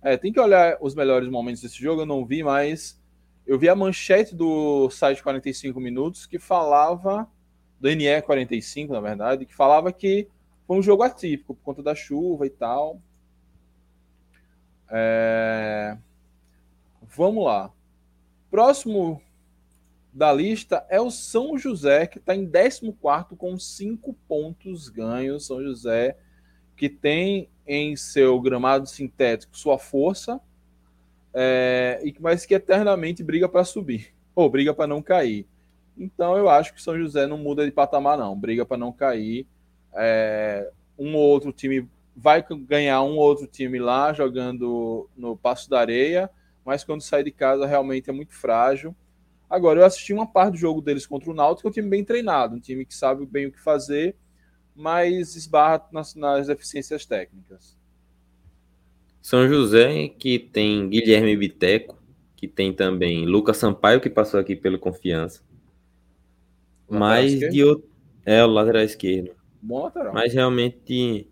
É, 0.00 0.16
tem 0.16 0.32
que 0.32 0.40
olhar 0.40 0.78
os 0.80 0.94
melhores 0.94 1.28
momentos 1.28 1.60
desse 1.60 1.82
jogo, 1.82 2.02
eu 2.02 2.06
não 2.06 2.24
vi, 2.24 2.42
mas 2.42 2.98
eu 3.46 3.58
vi 3.58 3.68
a 3.68 3.74
manchete 3.74 4.34
do 4.34 4.88
site 4.88 5.22
45 5.22 5.78
Minutos 5.78 6.24
que 6.24 6.38
falava, 6.38 7.28
do 7.78 7.88
NE 7.94 8.22
45, 8.22 8.92
na 8.92 9.00
verdade, 9.00 9.44
que 9.44 9.54
falava 9.54 9.92
que 9.92 10.26
foi 10.66 10.78
um 10.78 10.82
jogo 10.82 11.02
atípico 11.02 11.54
por 11.54 11.62
conta 11.62 11.82
da 11.82 11.94
chuva 11.94 12.46
e 12.46 12.50
tal. 12.50 13.02
É... 14.90 15.96
Vamos 17.02 17.44
lá. 17.44 17.72
Próximo 18.50 19.20
da 20.12 20.32
lista 20.32 20.84
é 20.88 21.00
o 21.00 21.10
São 21.10 21.56
José, 21.58 22.06
que 22.06 22.18
está 22.18 22.34
em 22.34 22.48
14 22.48 22.92
com 23.36 23.58
5 23.58 24.14
pontos 24.26 24.88
ganhos. 24.88 25.46
São 25.46 25.62
José, 25.62 26.16
que 26.76 26.88
tem 26.88 27.48
em 27.66 27.94
seu 27.96 28.40
gramado 28.40 28.86
sintético 28.86 29.56
sua 29.56 29.78
força, 29.78 30.40
é, 31.34 32.02
mas 32.20 32.46
que 32.46 32.54
eternamente 32.54 33.22
briga 33.22 33.48
para 33.48 33.64
subir, 33.64 34.14
ou 34.34 34.48
briga 34.48 34.72
para 34.72 34.86
não 34.86 35.02
cair. 35.02 35.46
Então 35.96 36.36
eu 36.36 36.48
acho 36.48 36.72
que 36.72 36.80
São 36.80 36.98
José 36.98 37.26
não 37.26 37.36
muda 37.36 37.64
de 37.64 37.72
patamar, 37.72 38.16
não. 38.16 38.38
Briga 38.38 38.64
para 38.64 38.76
não 38.76 38.92
cair. 38.92 39.46
É, 39.94 40.70
um 40.98 41.14
ou 41.14 41.22
outro 41.22 41.52
time 41.52 41.88
vai 42.20 42.44
ganhar 42.66 43.02
um 43.02 43.16
ou 43.16 43.20
outro 43.20 43.46
time 43.46 43.78
lá 43.78 44.12
jogando 44.12 45.08
no 45.16 45.36
Passo 45.36 45.70
da 45.70 45.78
Areia, 45.78 46.28
mas 46.64 46.82
quando 46.82 47.00
sai 47.00 47.22
de 47.22 47.30
casa 47.30 47.64
realmente 47.64 48.10
é 48.10 48.12
muito 48.12 48.34
frágil. 48.34 48.94
Agora, 49.48 49.80
eu 49.80 49.84
assisti 49.84 50.12
uma 50.12 50.26
parte 50.26 50.52
do 50.52 50.58
jogo 50.58 50.82
deles 50.82 51.06
contra 51.06 51.30
o 51.30 51.34
Náutico, 51.34 51.68
é 51.68 51.70
um 51.70 51.72
time 51.72 51.88
bem 51.88 52.04
treinado, 52.04 52.56
um 52.56 52.60
time 52.60 52.84
que 52.84 52.94
sabe 52.94 53.24
bem 53.24 53.46
o 53.46 53.52
que 53.52 53.60
fazer, 53.60 54.16
mas 54.74 55.36
esbarra 55.36 55.86
nas, 55.92 56.14
nas 56.14 56.48
deficiências 56.48 57.06
técnicas. 57.06 57.78
São 59.22 59.48
José, 59.48 60.08
que 60.08 60.38
tem 60.38 60.88
Guilherme 60.88 61.36
Biteco, 61.36 61.96
que 62.36 62.48
tem 62.48 62.72
também 62.72 63.26
Lucas 63.26 63.56
Sampaio, 63.56 64.00
que 64.00 64.10
passou 64.10 64.40
aqui 64.40 64.56
pelo 64.56 64.78
Confiança. 64.78 65.42
Mas 66.88 67.38
de 67.38 67.64
outro. 67.64 67.88
É, 68.24 68.44
o 68.44 68.48
lateral 68.48 68.82
esquerdo. 68.82 69.30
Bom 69.62 69.84
lateral. 69.84 70.12
Mas 70.12 70.32
realmente 70.32 71.28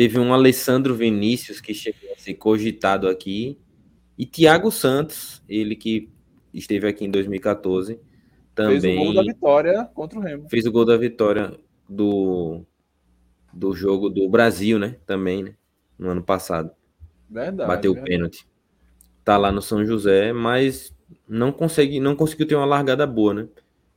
teve 0.00 0.18
um 0.18 0.32
Alessandro 0.32 0.94
Vinícius 0.94 1.60
que 1.60 1.74
chegou 1.74 2.10
a 2.16 2.18
ser 2.18 2.32
cogitado 2.32 3.06
aqui. 3.06 3.58
E 4.16 4.24
Thiago 4.24 4.72
Santos, 4.72 5.42
ele 5.46 5.76
que 5.76 6.08
esteve 6.54 6.88
aqui 6.88 7.04
em 7.04 7.10
2014, 7.10 8.00
também. 8.54 8.80
Fez 8.80 8.96
o 8.96 9.04
gol 9.04 9.14
da 9.14 9.22
vitória 9.22 9.90
contra 9.92 10.18
o 10.18 10.22
Remo. 10.22 10.48
Fez 10.48 10.64
o 10.64 10.72
gol 10.72 10.86
da 10.86 10.96
vitória 10.96 11.52
do, 11.86 12.64
do 13.52 13.74
jogo 13.74 14.08
do 14.08 14.26
Brasil, 14.26 14.78
né? 14.78 14.96
Também, 15.04 15.42
né? 15.42 15.54
No 15.98 16.08
ano 16.08 16.22
passado. 16.22 16.70
Verdade. 17.28 17.68
Bateu 17.68 17.92
o 17.92 18.02
pênalti. 18.02 18.48
Tá 19.22 19.36
lá 19.36 19.52
no 19.52 19.60
São 19.60 19.84
José, 19.84 20.32
mas 20.32 20.96
não 21.28 21.52
consegue, 21.52 22.00
não 22.00 22.16
conseguiu 22.16 22.48
ter 22.48 22.54
uma 22.54 22.64
largada 22.64 23.06
boa, 23.06 23.34
né? 23.34 23.48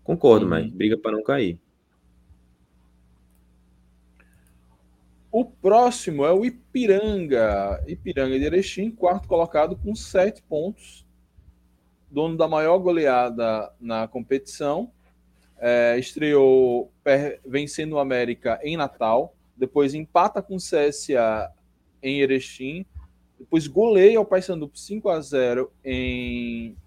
Concordo, 0.04 0.44
uhum. 0.44 0.50
mas 0.50 0.70
briga 0.70 0.98
para 0.98 1.14
não 1.14 1.24
cair. 1.24 1.58
O 5.34 5.44
próximo 5.44 6.24
é 6.24 6.32
o 6.32 6.46
Ipiranga. 6.46 7.84
Ipiranga 7.88 8.38
de 8.38 8.46
Erechim, 8.46 8.92
quarto 8.92 9.28
colocado 9.28 9.76
com 9.76 9.96
sete 9.96 10.44
pontos. 10.44 11.08
Dono 12.08 12.38
da 12.38 12.48
maior 12.48 12.78
goleada 12.78 13.74
na 13.82 14.08
competição. 14.08 14.92
É, 15.58 15.98
estreou 15.98 16.92
vencendo 17.44 17.94
o 17.94 18.00
América 18.00 18.60
em 18.62 18.78
Natal. 18.78 19.36
Depois 19.58 19.96
empata 19.96 20.40
com 20.40 20.58
o 20.58 20.60
CSA 20.60 21.52
em 22.04 22.22
Erechim. 22.22 22.86
Depois 23.40 23.66
goleia 23.66 24.22
o 24.22 24.26
Paysandu 24.26 24.68
por 24.68 24.78
5 24.78 25.10
a 25.10 25.20
0 25.20 25.74
em 25.84 26.78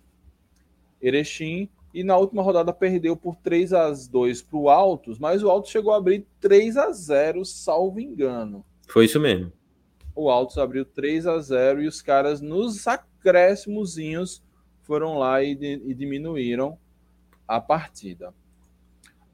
Erechim 1.03 1.69
e 1.97 2.05
na 2.05 2.15
última 2.15 2.43
rodada 2.43 2.75
perdeu 2.75 3.17
por 3.17 3.37
3 3.37 3.73
a 3.73 3.91
2 3.91 4.43
para 4.43 4.59
o 4.59 4.69
Altos, 4.69 5.19
mas 5.19 5.43
o 5.43 5.49
Altos 5.49 5.71
chegou 5.71 5.95
a 5.95 5.97
abrir 5.97 6.27
3 6.43 6.77
a 6.77 6.93
0 6.93 7.43
salvo 7.43 7.99
engano. 7.99 8.63
Foi 8.87 9.07
isso 9.07 9.19
mesmo. 9.19 9.51
O 10.15 10.29
Altos 10.29 10.59
abriu 10.59 10.85
3 10.85 11.27
a 11.27 11.39
0 11.39 11.81
e 11.81 11.87
os 11.87 12.03
caras 12.03 12.43
nos 12.43 12.87
acréscimozinhos 12.87 14.45
foram 14.83 15.17
lá 15.17 15.43
e, 15.43 15.53
e 15.53 15.95
diminuíram 15.95 16.79
a 17.49 17.63
partida. 17.63 18.35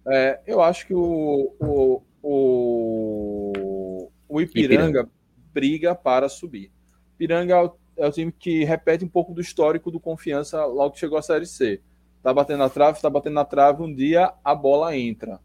É, 0.07 0.41
eu 0.47 0.63
acho 0.63 0.87
que 0.87 0.95
o, 0.95 1.53
o, 1.59 2.03
o, 2.23 4.09
o 4.29 4.41
Ipiranga, 4.41 5.01
Ipiranga, 5.01 5.11
briga 5.53 5.95
para 5.97 6.29
subir. 6.29 6.71
Ipiranga 7.17 7.55
é 7.55 7.65
o, 7.65 7.77
é 7.97 8.07
o 8.07 8.13
time 8.13 8.31
que 8.31 8.63
repete 8.63 9.05
um 9.05 9.09
pouco 9.09 9.35
do 9.35 9.41
histórico 9.41 9.91
do 9.91 9.99
Confiança 9.99 10.65
logo 10.65 10.93
que 10.93 11.01
chegou 11.01 11.19
à 11.19 11.23
Série 11.23 11.47
C 11.47 11.83
tá 12.23 12.33
batendo 12.33 12.59
na 12.59 12.69
trave, 12.69 13.01
tá 13.01 13.11
batendo 13.11 13.35
na 13.35 13.45
trave, 13.45 13.83
um 13.83 13.93
dia 13.93 14.33
a 14.45 14.55
bola 14.55 14.97
entra. 14.97 15.41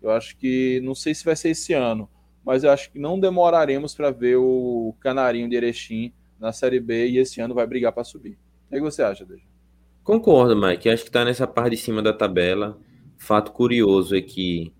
Eu 0.00 0.10
acho 0.10 0.36
que, 0.36 0.80
não 0.82 0.94
sei 0.94 1.14
se 1.14 1.24
vai 1.24 1.36
ser 1.36 1.50
esse 1.50 1.72
ano, 1.72 2.08
mas 2.44 2.64
eu 2.64 2.70
acho 2.70 2.90
que 2.90 2.98
não 2.98 3.20
demoraremos 3.20 3.94
para 3.94 4.10
ver 4.10 4.36
o 4.36 4.94
Canarinho 5.00 5.48
de 5.48 5.56
Erechim 5.56 6.12
na 6.40 6.52
Série 6.52 6.80
B 6.80 7.08
e 7.08 7.18
esse 7.18 7.40
ano 7.40 7.54
vai 7.54 7.66
brigar 7.66 7.92
para 7.92 8.02
subir. 8.02 8.38
O 8.70 8.74
que 8.74 8.80
você 8.80 9.02
acha, 9.02 9.24
Deja? 9.24 9.44
Concordo, 10.02 10.56
Mike. 10.56 10.88
Acho 10.88 11.04
que 11.04 11.10
está 11.10 11.24
nessa 11.24 11.46
parte 11.46 11.76
de 11.76 11.82
cima 11.82 12.02
da 12.02 12.12
tabela. 12.12 12.76
Fato 13.16 13.52
curioso 13.52 14.16
é 14.16 14.20
que 14.20 14.72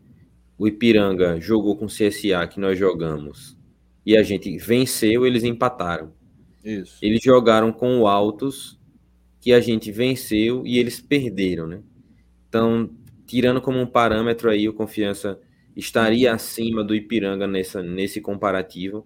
o 0.59 0.67
Ipiranga 0.67 1.41
jogou 1.41 1.77
com 1.77 1.85
o 1.85 1.89
CSA 1.89 2.47
que 2.49 2.59
nós 2.59 2.77
jogamos 2.77 3.57
e 4.05 4.17
a 4.17 4.23
gente 4.25 4.57
venceu, 4.59 5.25
eles 5.25 5.45
empataram. 5.45 6.13
Isso. 6.65 6.99
Eles 7.01 7.23
jogaram 7.23 7.73
com 7.73 8.01
o 8.01 8.09
Altos 8.09 8.81
que 9.43 9.53
a 9.53 9.61
gente 9.61 9.91
venceu 9.91 10.65
e 10.65 10.79
eles 10.79 11.01
perderam, 11.01 11.67
né? 11.67 11.83
Então, 12.49 12.89
tirando 13.27 13.61
como 13.61 13.81
um 13.81 13.87
parâmetro 13.87 14.49
aí, 14.49 14.69
o 14.69 14.73
Confiança 14.73 15.37
estaria 15.75 16.33
acima 16.33 16.85
do 16.85 16.95
Ipiranga 16.95 17.45
nessa, 17.49 17.83
nesse 17.83 18.21
comparativo, 18.21 19.05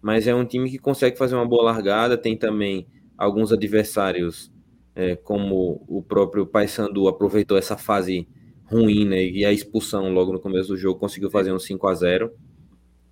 mas 0.00 0.28
é 0.28 0.34
um 0.34 0.44
time 0.44 0.70
que 0.70 0.78
consegue 0.78 1.18
fazer 1.18 1.34
uma 1.34 1.44
boa 1.44 1.64
largada, 1.64 2.16
tem 2.16 2.36
também 2.38 2.86
alguns 3.18 3.50
adversários, 3.50 4.52
é, 4.94 5.16
como 5.16 5.84
o 5.88 6.00
próprio 6.00 6.46
Paysandu 6.46 7.08
aproveitou 7.08 7.58
essa 7.58 7.76
fase 7.76 8.28
ruim, 8.66 9.04
né, 9.04 9.24
e 9.24 9.44
a 9.44 9.52
expulsão 9.52 10.12
logo 10.12 10.32
no 10.32 10.38
começo 10.40 10.68
do 10.68 10.76
jogo, 10.76 11.00
conseguiu 11.00 11.30
fazer 11.32 11.52
um 11.52 11.58
5 11.58 11.88
a 11.88 11.94
0 11.94 12.32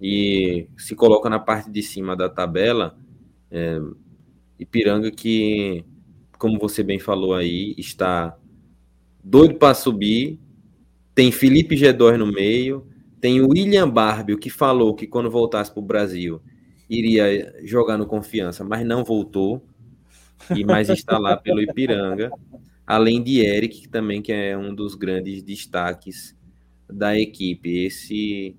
e 0.01 0.69
se 0.77 0.95
coloca 0.95 1.29
na 1.29 1.41
parte 1.41 1.69
de 1.73 1.83
cima 1.83 2.15
da 2.15 2.29
tabela, 2.29 2.97
é, 3.51 3.81
Ipiranga 4.61 5.11
que 5.11 5.85
como 6.43 6.59
você 6.59 6.83
bem 6.83 6.99
falou 6.99 7.35
aí, 7.35 7.73
está 7.79 8.37
doido 9.23 9.55
para 9.61 9.75
subir. 9.75 10.41
Tem 11.15 11.31
Felipe 11.31 11.77
Gedor 11.77 12.19
no 12.19 12.27
meio, 12.27 12.85
tem 13.21 13.41
o 13.41 13.51
William 13.51 13.89
Barbio 13.89 14.37
que 14.37 14.51
falou 14.51 14.93
que 14.93 15.07
quando 15.07 15.31
voltasse 15.31 15.71
para 15.71 15.79
o 15.79 15.87
Brasil 15.87 16.43
iria 16.91 17.55
jogar 17.63 17.97
no 17.97 18.07
Confiança, 18.07 18.65
mas 18.65 18.85
não 18.85 19.05
voltou. 19.05 19.65
E 20.53 20.65
mais 20.65 20.89
está 20.89 21.17
lá 21.17 21.37
pelo 21.37 21.63
Ipiranga, 21.63 22.29
além 22.85 23.23
de 23.23 23.39
Eric, 23.39 23.83
que 23.83 23.89
também 23.89 24.21
que 24.21 24.33
é 24.33 24.59
um 24.59 24.75
dos 24.75 24.97
grandes 24.97 25.45
destaques 25.45 26.37
da 26.93 27.17
equipe. 27.17 27.85
Esse 27.85 28.57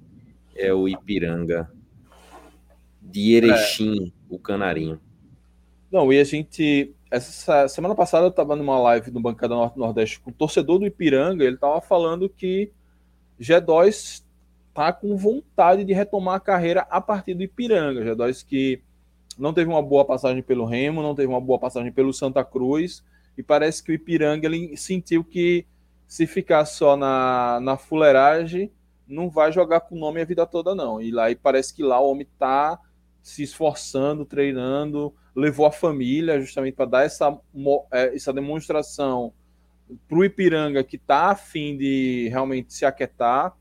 é 0.56 0.74
o 0.74 0.88
Ipiranga 0.88 1.70
de 3.02 3.34
Erechim, 3.34 4.08
é. 4.08 4.34
o 4.34 4.40
Canarinho. 4.40 5.02
Não, 5.92 6.12
e 6.14 6.18
a 6.18 6.24
gente 6.24 6.96
essa 7.14 7.68
semana 7.68 7.94
passada 7.94 8.26
eu 8.26 8.32
estava 8.32 8.56
numa 8.56 8.80
live 8.80 9.12
no 9.12 9.22
Bancada 9.22 9.54
Norte 9.54 9.78
Nordeste 9.78 10.20
com 10.20 10.32
o 10.32 10.34
torcedor 10.34 10.80
do 10.80 10.86
Ipiranga, 10.88 11.44
ele 11.44 11.54
estava 11.54 11.80
falando 11.80 12.28
que 12.28 12.72
G2 13.40 14.24
está 14.70 14.92
com 14.92 15.16
vontade 15.16 15.84
de 15.84 15.94
retomar 15.94 16.36
a 16.36 16.40
carreira 16.40 16.88
a 16.90 17.00
partir 17.00 17.36
do 17.36 17.44
Ipiranga. 17.44 18.04
G2 18.04 18.44
que 18.44 18.82
não 19.38 19.54
teve 19.54 19.70
uma 19.70 19.82
boa 19.82 20.04
passagem 20.04 20.42
pelo 20.42 20.66
Remo, 20.66 21.04
não 21.04 21.14
teve 21.14 21.28
uma 21.28 21.40
boa 21.40 21.60
passagem 21.60 21.92
pelo 21.92 22.12
Santa 22.12 22.44
Cruz, 22.44 23.04
e 23.38 23.44
parece 23.44 23.84
que 23.84 23.92
o 23.92 23.96
Ipiranga 23.96 24.48
ele 24.48 24.76
sentiu 24.76 25.24
que 25.24 25.68
se 26.08 26.26
ficar 26.26 26.66
só 26.66 26.98
na, 26.98 27.60
na 27.62 27.78
fuleiragem, 27.78 28.72
não 29.08 29.30
vai 29.30 29.52
jogar 29.52 29.82
com 29.82 29.96
o 29.96 30.00
nome 30.00 30.20
a 30.20 30.26
vida 30.26 30.48
toda, 30.48 30.74
não. 30.74 31.00
E 31.00 31.12
lá 31.12 31.30
e 31.30 31.36
parece 31.36 31.76
que 31.76 31.84
lá 31.84 32.00
o 32.00 32.10
homem 32.10 32.28
está 32.32 32.80
se 33.22 33.44
esforçando, 33.44 34.26
treinando, 34.26 35.14
levou 35.36 35.66
a 35.66 35.72
família 35.72 36.40
justamente 36.40 36.76
para 36.76 36.86
dar 36.86 37.06
essa, 37.06 37.38
é, 37.92 38.16
essa 38.16 38.32
demonstração 38.32 39.34
para 40.08 40.18
o 40.18 40.24
Ipiranga 40.24 40.84
que 40.84 40.96
está 40.96 41.32
afim 41.32 41.78
de 41.78 42.28
realmente 42.30 42.74
se 42.74 42.86
aquietar 42.86 43.56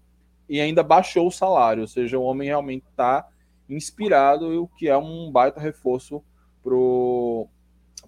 e 0.49 0.61
ainda 0.61 0.83
baixou 0.83 1.27
o 1.27 1.33
salário, 1.33 1.83
ou 1.83 1.89
seja, 1.89 2.19
o 2.19 2.23
homem 2.23 2.49
realmente 2.49 2.85
está 2.91 3.27
inspirado, 3.69 4.63
o 4.63 4.69
que 4.69 4.89
é 4.89 4.97
um 4.97 5.31
baita 5.31 5.59
reforço 5.59 6.23
para 6.63 6.75
o 6.75 7.49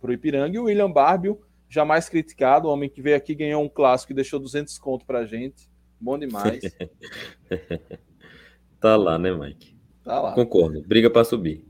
Ipiranga. 0.09 0.55
E 0.55 0.59
o 0.59 0.65
William 0.65 0.91
Barbio, 0.91 1.41
jamais 1.69 2.09
criticado, 2.09 2.69
o 2.69 2.71
homem 2.71 2.91
que 2.91 3.01
veio 3.01 3.17
aqui, 3.17 3.35
ganhou 3.35 3.63
um 3.63 3.69
clássico 3.69 4.13
e 4.13 4.15
deixou 4.15 4.39
200 4.39 4.77
conto 4.79 5.07
para 5.07 5.25
gente. 5.25 5.71
Bom 5.99 6.19
demais. 6.19 6.61
tá 8.79 8.97
lá, 8.97 9.19
né, 9.19 9.33
Mike? 9.33 9.75
Tá 10.03 10.21
lá. 10.21 10.35
Concordo. 10.35 10.83
Briga 10.83 11.09
para 11.09 11.25
subir. 11.25 11.65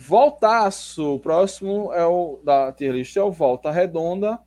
Voltaço, 0.00 1.14
o 1.14 1.18
próximo 1.18 1.92
é 1.92 2.06
o 2.06 2.38
da 2.44 2.70
tier 2.70 2.94
list 2.94 3.16
é 3.16 3.22
o 3.22 3.32
Volta 3.32 3.72
Redonda, 3.72 4.38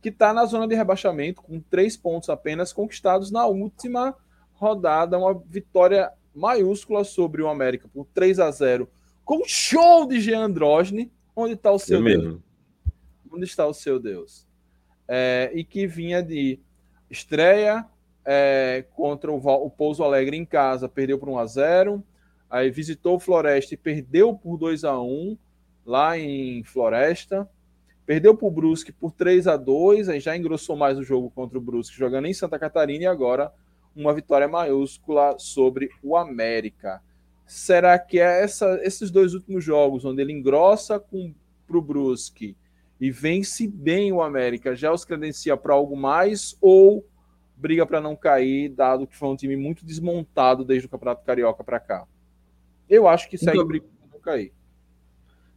que 0.00 0.08
está 0.08 0.32
na 0.32 0.46
zona 0.46 0.66
de 0.66 0.74
rebaixamento 0.74 1.42
com 1.42 1.60
três 1.60 1.94
pontos 1.94 2.30
apenas 2.30 2.72
conquistados 2.72 3.30
na 3.30 3.44
última 3.44 4.16
rodada, 4.54 5.18
uma 5.18 5.34
vitória 5.34 6.10
maiúscula 6.34 7.04
sobre 7.04 7.42
o 7.42 7.48
América 7.48 7.86
por 7.92 8.06
3 8.14 8.40
a 8.40 8.50
0 8.50 8.88
com 9.26 9.42
show 9.44 10.06
de 10.08 10.18
Jean. 10.20 10.50
Onde 11.36 11.52
está 11.52 11.70
o 11.70 11.78
seu 11.78 12.00
é 12.00 12.02
Deus? 12.02 12.24
Mesmo. 12.24 12.42
Onde 13.30 13.44
está 13.44 13.66
o 13.66 13.74
seu 13.74 14.00
Deus? 14.00 14.46
É, 15.06 15.50
e 15.54 15.64
que 15.64 15.86
vinha 15.86 16.22
de 16.22 16.58
estreia 17.10 17.84
é, 18.24 18.86
contra 18.94 19.30
o, 19.30 19.36
o 19.36 19.70
Pouso 19.70 20.02
Alegre 20.02 20.34
em 20.34 20.46
casa, 20.46 20.88
perdeu 20.88 21.18
por 21.18 21.28
1 21.28 21.38
a 21.38 21.46
0 21.46 22.04
Aí 22.52 22.70
visitou 22.70 23.18
Floresta 23.18 23.72
e 23.72 23.78
perdeu 23.78 24.34
por 24.34 24.58
2 24.58 24.84
a 24.84 25.00
1 25.00 25.38
lá 25.86 26.18
em 26.18 26.62
Floresta. 26.62 27.48
Perdeu 28.04 28.36
para 28.36 28.46
o 28.46 28.50
Brusque 28.50 28.92
por 28.92 29.10
3 29.10 29.46
a 29.46 29.56
2 29.56 30.10
aí 30.10 30.20
já 30.20 30.36
engrossou 30.36 30.76
mais 30.76 30.98
o 30.98 31.02
jogo 31.02 31.30
contra 31.30 31.56
o 31.56 31.62
Brusque, 31.62 31.96
jogando 31.96 32.26
em 32.26 32.34
Santa 32.34 32.58
Catarina, 32.58 33.04
e 33.04 33.06
agora 33.06 33.50
uma 33.96 34.12
vitória 34.12 34.46
maiúscula 34.46 35.34
sobre 35.38 35.88
o 36.02 36.14
América. 36.14 37.00
Será 37.46 37.98
que 37.98 38.20
é 38.20 38.42
essa, 38.42 38.78
esses 38.82 39.10
dois 39.10 39.32
últimos 39.32 39.64
jogos, 39.64 40.04
onde 40.04 40.20
ele 40.20 40.34
engrossa 40.34 41.00
para 41.00 41.78
o 41.78 41.80
Brusque 41.80 42.54
e 43.00 43.10
vence 43.10 43.66
bem 43.66 44.12
o 44.12 44.20
América, 44.20 44.76
já 44.76 44.92
os 44.92 45.06
credencia 45.06 45.56
para 45.56 45.72
algo 45.72 45.96
mais 45.96 46.54
ou 46.60 47.02
briga 47.56 47.86
para 47.86 47.98
não 47.98 48.14
cair, 48.14 48.68
dado 48.68 49.06
que 49.06 49.16
foi 49.16 49.30
um 49.30 49.36
time 49.36 49.56
muito 49.56 49.86
desmontado 49.86 50.66
desde 50.66 50.86
o 50.86 50.90
Campeonato 50.90 51.24
Carioca 51.24 51.64
para 51.64 51.80
cá? 51.80 52.06
Eu 52.88 53.08
acho 53.08 53.28
que 53.28 53.38
segue 53.38 53.64
brigando 53.64 53.92
não 54.12 54.20
cair. 54.20 54.52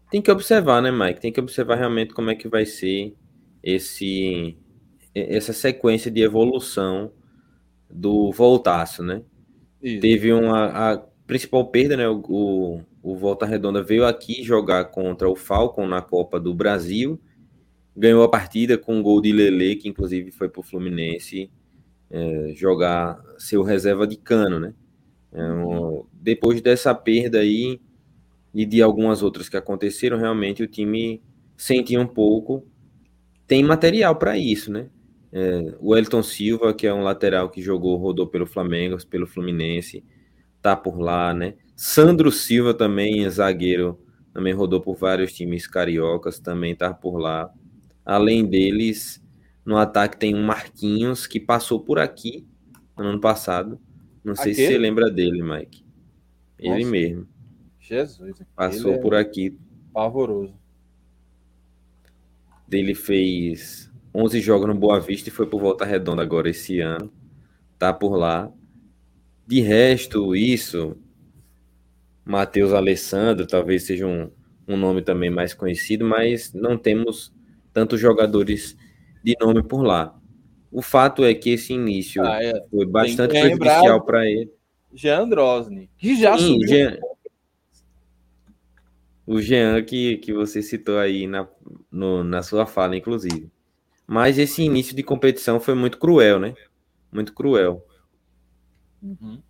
Tem 0.09 0.21
que 0.21 0.31
observar, 0.31 0.81
né, 0.81 0.91
Mike? 0.91 1.19
Tem 1.19 1.31
que 1.31 1.39
observar 1.39 1.75
realmente 1.75 2.13
como 2.13 2.29
é 2.29 2.35
que 2.35 2.47
vai 2.47 2.65
ser 2.65 3.15
esse 3.61 4.57
essa 5.13 5.53
sequência 5.53 6.11
de 6.11 6.21
evolução 6.21 7.11
do 7.89 8.31
Voltaço, 8.31 9.01
né? 9.01 9.23
Isso. 9.81 10.01
Teve 10.01 10.33
uma 10.33 10.93
a 10.93 10.97
principal 11.25 11.65
perda, 11.67 11.97
né? 11.97 12.07
O, 12.07 12.21
o, 12.27 12.81
o, 13.01 13.15
Volta 13.15 13.45
Redonda 13.45 13.81
veio 13.81 14.05
aqui 14.05 14.43
jogar 14.43 14.85
contra 14.85 15.29
o 15.29 15.35
Falcon 15.35 15.87
na 15.87 16.01
Copa 16.01 16.39
do 16.39 16.53
Brasil, 16.53 17.19
ganhou 17.95 18.23
a 18.23 18.29
partida 18.29 18.77
com 18.77 18.97
um 18.97 19.01
gol 19.01 19.21
de 19.21 19.31
Lele, 19.31 19.75
que 19.75 19.87
inclusive 19.87 20.31
foi 20.31 20.49
para 20.49 20.59
o 20.59 20.63
Fluminense 20.63 21.49
é, 22.09 22.51
jogar 22.53 23.21
seu 23.37 23.63
reserva 23.63 24.05
de 24.05 24.17
cano, 24.17 24.59
né? 24.59 24.73
Um, 25.35 26.05
depois 26.13 26.61
dessa 26.61 26.95
perda 26.95 27.39
aí 27.39 27.79
e 28.53 28.65
de 28.65 28.81
algumas 28.81 29.21
outras 29.21 29.49
que 29.49 29.57
aconteceram, 29.57 30.17
realmente 30.17 30.63
o 30.63 30.67
time 30.67 31.21
sentia 31.57 31.99
um 31.99 32.07
pouco. 32.07 32.65
Tem 33.45 33.63
material 33.63 34.15
para 34.15 34.37
isso, 34.37 34.71
né? 34.71 34.89
É, 35.31 35.75
o 35.81 35.95
Elton 35.95 36.23
Silva, 36.23 36.73
que 36.73 36.87
é 36.87 36.93
um 36.93 37.03
lateral 37.03 37.49
que 37.49 37.61
jogou, 37.61 37.97
rodou 37.97 38.25
pelo 38.25 38.45
Flamengo, 38.45 38.97
pelo 39.05 39.27
Fluminense, 39.27 40.03
tá 40.61 40.75
por 40.75 40.97
lá, 40.97 41.33
né? 41.33 41.55
Sandro 41.75 42.31
Silva 42.31 42.73
também, 42.73 43.29
zagueiro, 43.29 43.99
também 44.33 44.53
rodou 44.53 44.79
por 44.79 44.95
vários 44.95 45.33
times 45.33 45.67
cariocas, 45.67 46.39
também 46.39 46.73
tá 46.73 46.93
por 46.93 47.17
lá. 47.17 47.51
Além 48.05 48.45
deles, 48.45 49.21
no 49.65 49.75
ataque 49.77 50.17
tem 50.17 50.33
um 50.33 50.43
Marquinhos 50.43 51.27
que 51.27 51.39
passou 51.39 51.81
por 51.81 51.99
aqui 51.99 52.47
no 52.97 53.05
ano 53.05 53.19
passado. 53.19 53.79
Não 54.25 54.35
sei 54.35 54.53
Aquele? 54.53 54.67
se 54.67 54.73
você 54.73 54.77
lembra 54.79 55.11
dele, 55.11 55.43
Mike. 55.43 55.85
Ele 56.57 56.79
Nossa. 56.79 56.89
mesmo. 56.89 57.27
Jesus. 57.79 58.41
Passou 58.55 58.93
é 58.93 58.97
por 58.97 59.13
aqui. 59.13 59.55
Pavoroso. 59.93 60.55
Ele 62.71 62.95
fez 62.95 63.91
11 64.11 64.41
jogos 64.41 64.67
no 64.67 64.73
Boa 64.73 64.99
Vista 64.99 65.29
e 65.29 65.31
foi 65.31 65.45
por 65.45 65.61
Volta 65.61 65.85
Redonda 65.85 66.23
agora 66.23 66.49
esse 66.49 66.79
ano. 66.79 67.13
Tá 67.77 67.93
por 67.93 68.15
lá. 68.15 68.51
De 69.45 69.61
resto, 69.61 70.35
isso. 70.35 70.97
Matheus 72.25 72.73
Alessandro 72.73 73.45
talvez 73.45 73.83
seja 73.83 74.07
um, 74.07 74.31
um 74.67 74.75
nome 74.75 75.03
também 75.03 75.29
mais 75.29 75.53
conhecido, 75.53 76.03
mas 76.03 76.51
não 76.51 76.75
temos 76.75 77.31
tantos 77.71 77.99
jogadores 77.99 78.75
de 79.23 79.35
nome 79.39 79.61
por 79.61 79.83
lá. 79.83 80.19
O 80.75 80.81
fato 80.81 81.23
é 81.23 81.33
que 81.33 81.51
esse 81.51 81.71
início 81.71 82.21
ah, 82.21 82.43
é. 82.43 82.51
foi 82.69 82.85
bastante 82.85 83.29
prejudicial 83.29 84.03
para 84.03 84.29
ele. 84.29 84.51
Jean 84.93 85.25
Drosny, 85.25 85.89
que 85.97 86.17
já 86.17 86.37
Sim, 86.37 86.59
subiu. 86.59 86.67
Jean, 86.67 86.99
o 89.25 89.41
Jean 89.41 89.81
que, 89.85 90.17
que 90.17 90.33
você 90.33 90.61
citou 90.61 90.97
aí 90.97 91.27
na, 91.27 91.47
no, 91.89 92.25
na 92.25 92.43
sua 92.43 92.65
fala, 92.65 92.97
inclusive. 92.97 93.49
Mas 94.05 94.37
esse 94.37 94.63
início 94.63 94.93
de 94.93 95.01
competição 95.01 95.61
foi 95.61 95.75
muito 95.75 95.97
cruel, 95.97 96.41
né? 96.41 96.53
Muito 97.09 97.33
cruel. 97.33 97.81
Uhum. 99.01 99.41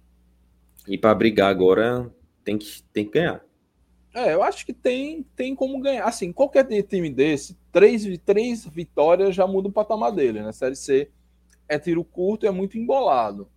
E 0.88 0.96
para 0.96 1.16
brigar 1.16 1.50
agora 1.50 2.08
tem 2.44 2.56
que, 2.56 2.84
tem 2.94 3.04
que 3.04 3.14
ganhar. 3.14 3.44
É, 4.14 4.32
eu 4.36 4.44
acho 4.44 4.64
que 4.64 4.74
tem, 4.74 5.26
tem 5.36 5.56
como 5.56 5.82
ganhar. 5.82 6.06
Assim, 6.06 6.32
qualquer 6.32 6.68
time 6.84 7.10
desse, 7.10 7.58
três, 7.72 8.06
três 8.24 8.64
vitórias 8.64 9.34
já 9.34 9.48
muda 9.48 9.70
o 9.70 9.74
patamar 9.74 10.12
dele. 10.12 10.44
Né? 10.44 10.52
Série 10.52 10.76
C 10.76 11.10
é 11.68 11.80
tiro 11.80 12.03
curto 12.03 12.45
e 12.45 12.47
é 12.47 12.51
muito 12.51 12.78
embolado. 12.78 13.49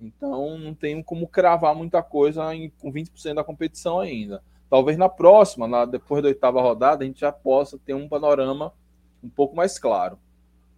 Então 0.00 0.58
não 0.58 0.74
tem 0.74 1.02
como 1.02 1.26
cravar 1.26 1.74
muita 1.74 2.02
coisa 2.02 2.54
em, 2.54 2.70
com 2.70 2.92
20% 2.92 3.34
da 3.34 3.44
competição 3.44 4.00
ainda. 4.00 4.42
Talvez 4.68 4.98
na 4.98 5.08
próxima, 5.08 5.68
na, 5.68 5.84
depois 5.84 6.22
da 6.22 6.28
oitava 6.28 6.60
rodada, 6.60 7.04
a 7.04 7.06
gente 7.06 7.20
já 7.20 7.30
possa 7.30 7.78
ter 7.78 7.94
um 7.94 8.08
panorama 8.08 8.72
um 9.22 9.28
pouco 9.28 9.54
mais 9.54 9.78
claro. 9.78 10.18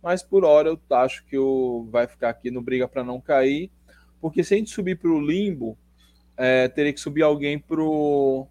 Mas 0.03 0.23
por 0.23 0.45
hora 0.45 0.69
eu 0.69 0.81
acho 0.97 1.25
que 1.25 1.37
o, 1.37 1.89
vai 1.91 2.07
ficar 2.07 2.29
aqui 2.29 2.51
no 2.51 2.63
briga 2.63 2.87
para 2.87 3.03
não 3.03 3.21
cair, 3.21 3.71
porque 4.21 4.45
se 4.45 4.55
a 4.55 4.57
gente 4.57 4.71
subir 4.71 4.99
para 4.99 5.11
o 5.11 5.21
limbo, 5.21 5.77
é, 6.37 6.69
teria 6.69 6.93
que 6.93 7.01
subir 7.01 7.23
alguém 7.23 7.59
pro, 7.59 8.47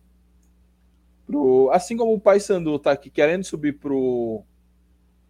pro 1.26 1.70
assim 1.72 1.96
como 1.96 2.14
o 2.14 2.20
Paysandu 2.20 2.76
está 2.76 2.92
aqui 2.92 3.10
querendo 3.10 3.44
subir 3.44 3.74
pro, 3.74 4.44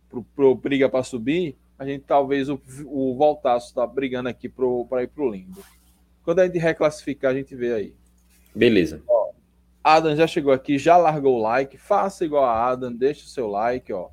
pro, 0.09 0.23
pro 0.35 0.55
briga 0.55 0.89
para 0.89 1.03
subir, 1.03 1.57
a 1.77 1.85
gente 1.85 2.05
talvez 2.05 2.49
o, 2.49 2.59
o 2.85 3.15
Voltaço 3.15 3.67
está 3.67 3.85
brigando 3.85 4.29
aqui 4.29 4.47
para 4.47 5.03
ir 5.03 5.07
para 5.07 5.23
o 5.23 5.29
limbo. 5.29 5.63
Quando 6.23 6.39
a 6.39 6.45
gente 6.45 6.57
reclassificar, 6.57 7.31
a 7.31 7.35
gente 7.35 7.55
vê 7.55 7.73
aí. 7.73 7.95
Beleza. 8.55 9.03
Ó, 9.07 9.31
Adam 9.83 10.15
já 10.15 10.25
chegou 10.25 10.53
aqui, 10.53 10.77
já 10.77 10.97
largou 10.97 11.35
o 11.35 11.41
like. 11.41 11.77
Faça 11.77 12.25
igual 12.25 12.45
a 12.45 12.67
Adam, 12.67 12.91
deixe 12.91 13.25
o 13.25 13.29
seu 13.29 13.47
like, 13.47 13.91
ó. 13.91 14.09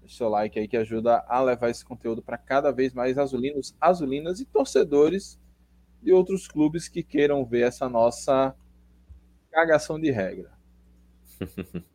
Deixe 0.00 0.14
o 0.14 0.16
seu 0.16 0.28
like 0.28 0.58
aí 0.58 0.66
que 0.66 0.76
ajuda 0.76 1.24
a 1.28 1.40
levar 1.40 1.70
esse 1.70 1.84
conteúdo 1.84 2.22
para 2.22 2.38
cada 2.38 2.72
vez 2.72 2.92
mais 2.92 3.18
azulinos, 3.18 3.76
azulinas 3.80 4.40
e 4.40 4.44
torcedores 4.46 5.38
de 6.02 6.12
outros 6.12 6.48
clubes 6.48 6.88
que 6.88 7.02
queiram 7.02 7.44
ver 7.44 7.68
essa 7.68 7.88
nossa 7.88 8.54
cagação 9.50 10.00
de 10.00 10.10
regra. 10.10 10.50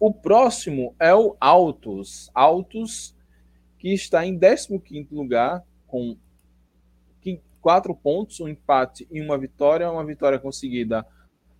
O 0.00 0.14
próximo 0.14 0.94
é 0.98 1.14
o 1.14 1.36
Autos. 1.38 2.30
Autos, 2.32 3.14
que 3.78 3.92
está 3.92 4.24
em 4.24 4.38
15 4.38 5.08
lugar, 5.12 5.62
com 5.86 6.16
quatro 7.60 7.94
pontos, 7.94 8.40
um 8.40 8.48
empate 8.48 9.06
e 9.10 9.20
uma 9.20 9.36
vitória. 9.36 9.90
Uma 9.90 10.02
vitória 10.02 10.38
conseguida 10.38 11.06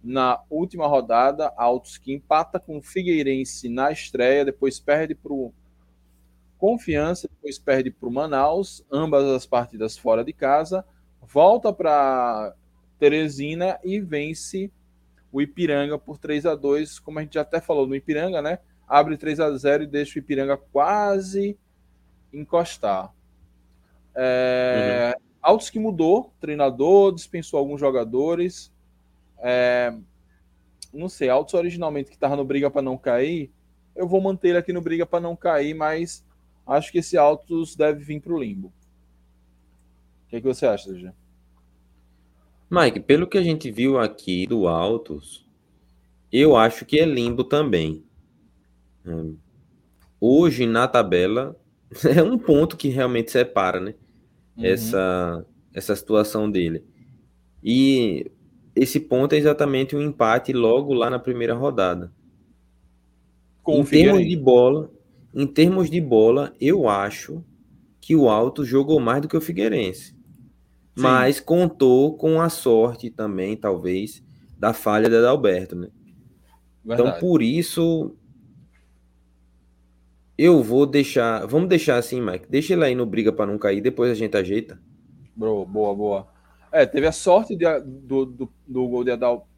na 0.02 0.42
última 0.48 0.86
rodada. 0.86 1.52
Autos 1.54 1.98
que 1.98 2.14
empata 2.14 2.58
com 2.58 2.78
o 2.78 2.82
Figueirense 2.82 3.68
na 3.68 3.92
estreia, 3.92 4.42
depois 4.42 4.80
perde 4.80 5.14
para 5.14 5.34
o 5.34 5.52
Confiança, 6.56 7.28
depois 7.28 7.58
perde 7.58 7.90
para 7.90 8.08
o 8.08 8.12
Manaus, 8.12 8.84
ambas 8.90 9.24
as 9.24 9.46
partidas 9.46 9.96
fora 9.96 10.24
de 10.24 10.32
casa. 10.32 10.84
Volta 11.20 11.72
para 11.72 12.54
Teresina 12.98 13.78
e 13.84 14.00
vence 14.00 14.70
o 15.32 15.40
Ipiranga 15.40 15.98
por 15.98 16.18
3 16.18 16.46
a 16.46 16.54
2 16.54 16.98
como 16.98 17.18
a 17.18 17.22
gente 17.22 17.34
já 17.34 17.42
até 17.42 17.60
falou 17.60 17.86
no 17.86 17.94
Ipiranga, 17.94 18.42
né? 18.42 18.58
Abre 18.86 19.16
3 19.16 19.40
a 19.40 19.56
0 19.56 19.84
e 19.84 19.86
deixa 19.86 20.18
o 20.18 20.22
Ipiranga 20.22 20.56
quase 20.56 21.56
encostar. 22.32 23.12
É... 24.14 25.14
Uhum. 25.16 25.24
Altos 25.42 25.70
que 25.70 25.78
mudou, 25.78 26.32
treinador, 26.40 27.14
dispensou 27.14 27.58
alguns 27.58 27.80
jogadores. 27.80 28.72
É... 29.38 29.94
Não 30.92 31.08
sei, 31.08 31.28
Altos 31.28 31.54
originalmente 31.54 32.10
que 32.10 32.16
estava 32.16 32.36
no 32.36 32.44
briga 32.44 32.70
para 32.70 32.82
não 32.82 32.98
cair, 32.98 33.52
eu 33.94 34.08
vou 34.08 34.20
manter 34.20 34.48
ele 34.48 34.58
aqui 34.58 34.72
no 34.72 34.80
briga 34.80 35.06
para 35.06 35.20
não 35.20 35.36
cair, 35.36 35.74
mas 35.74 36.24
acho 36.66 36.90
que 36.90 36.98
esse 36.98 37.16
Altos 37.16 37.76
deve 37.76 38.02
vir 38.02 38.20
para 38.20 38.32
o 38.32 38.38
limbo. 38.38 38.68
O 40.26 40.30
que, 40.30 40.36
é 40.36 40.40
que 40.40 40.46
você 40.46 40.66
acha, 40.66 40.94
Jean? 40.94 41.14
Mike, 42.70 43.00
pelo 43.00 43.26
que 43.26 43.36
a 43.36 43.42
gente 43.42 43.68
viu 43.68 43.98
aqui 43.98 44.46
do 44.46 44.68
Altos, 44.68 45.44
eu 46.30 46.56
acho 46.56 46.84
que 46.84 47.00
é 47.00 47.04
limbo 47.04 47.42
também. 47.42 48.04
Hum. 49.04 49.36
Hoje, 50.20 50.66
na 50.66 50.86
tabela, 50.86 51.56
é 52.16 52.22
um 52.22 52.38
ponto 52.38 52.76
que 52.76 52.88
realmente 52.88 53.32
separa, 53.32 53.80
né? 53.80 53.94
Uhum. 54.56 54.64
Essa, 54.64 55.44
essa 55.74 55.96
situação 55.96 56.48
dele. 56.48 56.84
E 57.62 58.30
esse 58.76 59.00
ponto 59.00 59.32
é 59.32 59.38
exatamente 59.38 59.96
o 59.96 59.98
um 59.98 60.02
empate 60.02 60.52
logo 60.52 60.94
lá 60.94 61.10
na 61.10 61.18
primeira 61.18 61.54
rodada. 61.54 62.12
Em 63.66 63.84
termos 63.84 64.26
de 64.26 64.36
bola, 64.36 64.90
em 65.34 65.46
termos 65.46 65.90
de 65.90 66.00
bola, 66.00 66.54
eu 66.60 66.88
acho 66.88 67.44
que 68.00 68.14
o 68.14 68.28
Alto 68.28 68.64
jogou 68.64 69.00
mais 69.00 69.22
do 69.22 69.28
que 69.28 69.36
o 69.36 69.40
Figueirense 69.40 70.19
mas 70.96 71.40
contou 71.40 72.16
com 72.16 72.40
a 72.40 72.48
sorte 72.48 73.10
também, 73.10 73.56
talvez, 73.56 74.22
da 74.58 74.72
falha 74.72 75.08
de 75.08 75.16
Adalberto, 75.16 75.76
né? 75.76 75.88
Então, 76.84 76.96
Verdade. 76.96 77.08
Então, 77.08 77.20
por 77.20 77.42
isso, 77.42 78.16
eu 80.36 80.62
vou 80.62 80.86
deixar. 80.86 81.46
Vamos 81.46 81.68
deixar 81.68 81.96
assim, 81.96 82.20
Mike. 82.20 82.46
Deixa 82.48 82.72
ele 82.72 82.84
aí 82.84 82.94
no 82.94 83.06
briga 83.06 83.32
para 83.32 83.46
não 83.46 83.58
cair, 83.58 83.80
depois 83.80 84.10
a 84.10 84.14
gente 84.14 84.36
ajeita. 84.36 84.80
Bro, 85.36 85.66
boa, 85.66 85.94
boa. 85.94 86.28
É, 86.72 86.86
teve 86.86 87.06
a 87.06 87.12
sorte 87.12 87.56
de, 87.56 87.64
do, 87.80 88.24
do, 88.24 88.52
do 88.66 88.88
gol 88.88 89.04
de, 89.04 89.10
Adal, 89.10 89.48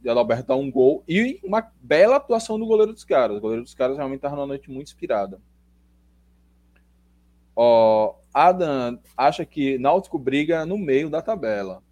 de 0.00 0.08
Adalberto 0.08 0.48
dar 0.48 0.56
um 0.56 0.70
gol 0.70 1.02
e 1.08 1.40
uma 1.42 1.66
bela 1.80 2.16
atuação 2.16 2.58
do 2.58 2.66
goleiro 2.66 2.92
dos 2.92 3.04
caras. 3.04 3.38
O 3.38 3.40
goleiro 3.40 3.62
dos 3.62 3.74
caras 3.74 3.96
realmente 3.96 4.18
estava 4.18 4.36
numa 4.36 4.46
noite 4.46 4.70
muito 4.70 4.88
inspirada. 4.88 5.40
Ó, 7.56 8.14
Adam 8.34 9.00
acha 9.16 9.46
que 9.46 9.78
Náutico 9.78 10.18
briga 10.18 10.66
no 10.66 10.76
meio 10.76 11.08
da 11.08 11.22
tabela. 11.22 11.82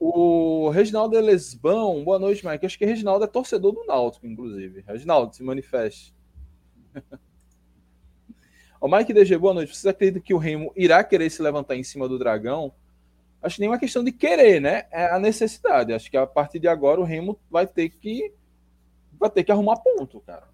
O 0.00 0.70
Reginaldo 0.70 1.14
Elesbão, 1.14 2.02
boa 2.02 2.18
noite, 2.18 2.46
Mike. 2.46 2.64
Acho 2.64 2.78
que 2.78 2.86
Reginaldo 2.86 3.24
é 3.24 3.28
torcedor 3.28 3.72
do 3.72 3.84
Náutico, 3.84 4.26
inclusive. 4.26 4.82
Reginaldo, 4.86 5.36
se 5.36 5.42
manifeste. 5.42 6.14
o 8.80 8.88
Mike 8.88 9.12
DG, 9.12 9.36
boa 9.36 9.52
noite. 9.52 9.76
Você 9.76 9.90
acredita 9.90 10.24
que 10.24 10.32
o 10.32 10.38
Remo 10.38 10.72
irá 10.74 11.04
querer 11.04 11.28
se 11.28 11.42
levantar 11.42 11.76
em 11.76 11.82
cima 11.82 12.08
do 12.08 12.18
Dragão? 12.18 12.72
Acho 13.42 13.56
que 13.56 13.60
nem 13.60 13.68
uma 13.68 13.78
questão 13.78 14.02
de 14.02 14.10
querer, 14.10 14.60
né? 14.60 14.86
É 14.90 15.12
a 15.12 15.18
necessidade. 15.18 15.92
Acho 15.92 16.10
que 16.10 16.16
a 16.16 16.26
partir 16.26 16.58
de 16.58 16.68
agora 16.68 17.00
o 17.00 17.04
Remo 17.04 17.38
vai 17.50 17.66
ter 17.66 17.90
que 17.90 18.32
vai 19.18 19.28
ter 19.28 19.44
que 19.44 19.52
arrumar 19.52 19.76
ponto, 19.76 20.20
cara. 20.20 20.48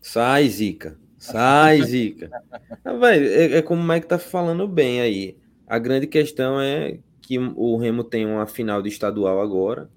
Sai, 0.00 0.48
Zica. 0.48 0.96
Sai, 1.32 1.82
Zica. 1.82 2.30
é, 2.84 3.58
é 3.58 3.62
como 3.62 3.82
o 3.82 3.86
Mike 3.86 4.06
tá 4.06 4.18
falando 4.18 4.66
bem 4.66 5.00
aí. 5.00 5.36
A 5.66 5.78
grande 5.78 6.06
questão 6.06 6.60
é 6.60 6.98
que 7.20 7.38
o 7.38 7.76
Remo 7.76 8.04
tem 8.04 8.24
uma 8.24 8.46
final 8.46 8.80
de 8.80 8.88
estadual 8.88 9.40
agora. 9.40 9.90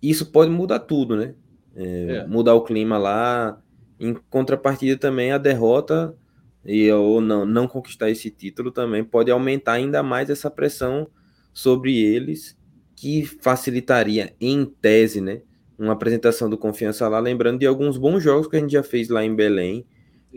Isso 0.00 0.26
pode 0.26 0.50
mudar 0.50 0.80
tudo, 0.80 1.16
né? 1.16 1.34
É, 1.74 2.16
é. 2.16 2.26
Mudar 2.26 2.54
o 2.54 2.62
clima 2.62 2.98
lá. 2.98 3.60
Em 3.98 4.14
contrapartida 4.30 4.96
também 4.96 5.32
a 5.32 5.38
derrota 5.38 6.16
e 6.64 6.90
ou 6.90 7.20
não, 7.20 7.44
não 7.44 7.66
conquistar 7.66 8.10
esse 8.10 8.30
título 8.30 8.70
também 8.70 9.02
pode 9.04 9.30
aumentar 9.30 9.72
ainda 9.72 10.02
mais 10.02 10.30
essa 10.30 10.50
pressão 10.50 11.08
sobre 11.52 11.98
eles, 11.98 12.56
que 12.96 13.24
facilitaria, 13.24 14.34
em 14.40 14.64
tese, 14.64 15.20
né, 15.20 15.42
uma 15.78 15.92
apresentação 15.92 16.48
do 16.48 16.56
Confiança 16.56 17.08
lá, 17.08 17.18
lembrando 17.18 17.58
de 17.58 17.66
alguns 17.66 17.98
bons 17.98 18.22
jogos 18.22 18.46
que 18.46 18.56
a 18.56 18.60
gente 18.60 18.72
já 18.72 18.82
fez 18.82 19.08
lá 19.08 19.24
em 19.24 19.34
Belém, 19.34 19.84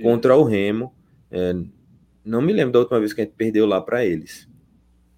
contra 0.02 0.36
o 0.36 0.44
Remo. 0.44 0.94
É, 1.32 1.54
não 2.24 2.42
me 2.42 2.54
lembro 2.54 2.74
da 2.74 2.80
última 2.80 3.00
vez 3.00 3.14
que 3.14 3.22
a 3.22 3.24
gente 3.24 3.36
perdeu 3.36 3.66
lá 3.66 3.82
para 3.82 4.06
eles. 4.06 4.50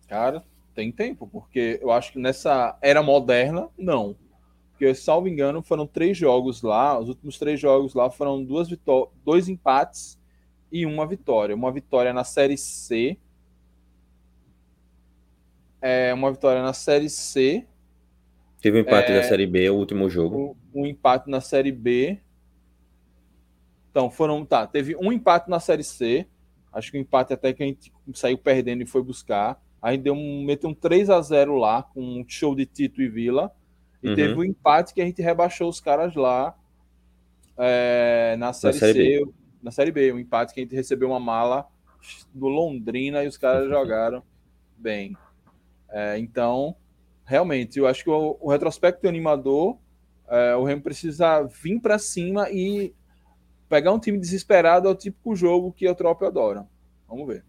Cara, 0.07 0.43
Tem 0.73 0.91
tempo, 0.91 1.27
porque 1.27 1.79
eu 1.81 1.91
acho 1.91 2.11
que 2.13 2.19
nessa 2.19 2.77
era 2.81 3.01
moderna, 3.01 3.67
não. 3.77 4.15
Porque, 4.71 4.93
salvo 4.93 5.27
engano, 5.27 5.63
foram 5.63 5.87
três 5.87 6.15
jogos 6.15 6.61
lá. 6.61 6.99
Os 6.99 7.09
últimos 7.09 7.39
três 7.39 7.59
jogos 7.59 7.95
lá 7.95 8.11
foram 8.11 8.43
duas 8.43 8.67
dois 9.25 9.49
empates 9.49 10.19
e 10.71 10.85
uma 10.85 11.07
vitória. 11.07 11.55
Uma 11.55 11.71
vitória 11.71 12.13
na 12.13 12.23
Série 12.23 12.57
C. 12.57 13.17
É, 15.81 16.13
uma 16.13 16.31
vitória 16.31 16.61
na 16.61 16.73
Série 16.73 17.09
C. 17.09 17.65
Teve 18.61 18.77
um 18.77 18.81
empate 18.81 19.11
é, 19.11 19.15
da 19.15 19.23
Série 19.23 19.47
B, 19.47 19.69
o 19.69 19.75
último 19.75 20.09
jogo. 20.09 20.55
Um, 20.73 20.81
um 20.81 20.85
empate 20.85 21.27
na 21.29 21.41
Série 21.41 21.71
B. 21.71 22.19
Então, 23.97 24.11
foram. 24.11 24.45
Tá, 24.45 24.67
teve 24.67 24.95
um 24.95 25.11
empate 25.11 25.49
na 25.49 25.59
Série 25.59 25.83
C. 25.83 26.27
Acho 26.71 26.91
que 26.91 26.97
o 26.97 26.99
um 26.99 27.01
empate 27.01 27.33
até 27.33 27.51
que 27.51 27.63
a 27.63 27.65
gente 27.65 27.91
saiu 28.13 28.37
perdendo 28.37 28.83
e 28.83 28.85
foi 28.85 29.01
buscar. 29.01 29.59
Aí 29.81 29.97
deu 29.97 30.13
um, 30.13 30.43
meteu 30.45 30.69
um 30.69 30.73
3 30.73 31.09
a 31.09 31.19
0 31.19 31.55
lá, 31.55 31.81
com 31.81 31.99
um 31.99 32.23
show 32.27 32.53
de 32.53 32.67
Tito 32.67 33.01
e 33.01 33.09
Vila. 33.09 33.51
E 34.03 34.09
uhum. 34.09 34.15
teve 34.15 34.33
um 34.35 34.43
empate 34.43 34.93
que 34.93 35.01
a 35.01 35.05
gente 35.05 35.19
rebaixou 35.23 35.67
os 35.67 35.79
caras 35.79 36.13
lá 36.13 36.55
é, 37.57 38.35
na, 38.37 38.53
série 38.53 38.73
na 38.73 38.79
série 38.79 38.93
C, 38.93 39.25
B. 39.25 39.31
na 39.63 39.71
Série 39.71 39.91
B. 39.91 40.13
Um 40.13 40.19
empate 40.19 40.53
que 40.53 40.59
a 40.59 40.63
gente 40.63 40.75
recebeu 40.75 41.09
uma 41.09 41.19
mala 41.19 41.67
do 42.31 42.47
Londrina 42.47 43.23
e 43.23 43.27
os 43.27 43.35
caras 43.35 43.65
jogaram 43.67 44.21
bem. 44.77 45.17
É, 45.89 46.19
então, 46.19 46.75
realmente, 47.25 47.79
eu 47.79 47.87
acho 47.87 48.03
que 48.03 48.11
o, 48.11 48.37
o 48.39 48.51
retrospecto 48.51 49.07
animador, 49.07 49.75
é, 50.29 50.55
o 50.55 50.63
Remo 50.63 50.83
precisa 50.83 51.41
vir 51.41 51.79
para 51.79 51.97
cima 51.97 52.47
e 52.51 52.93
pegar 53.67 53.91
um 53.91 53.99
time 53.99 54.17
desesperado 54.17 54.87
é 54.87 54.91
o 54.91 54.95
típico 54.95 55.35
jogo 55.35 55.71
que 55.71 55.87
o 55.87 55.95
Trop 55.95 56.25
adora. 56.25 56.67
Vamos 57.07 57.27
ver. 57.27 57.43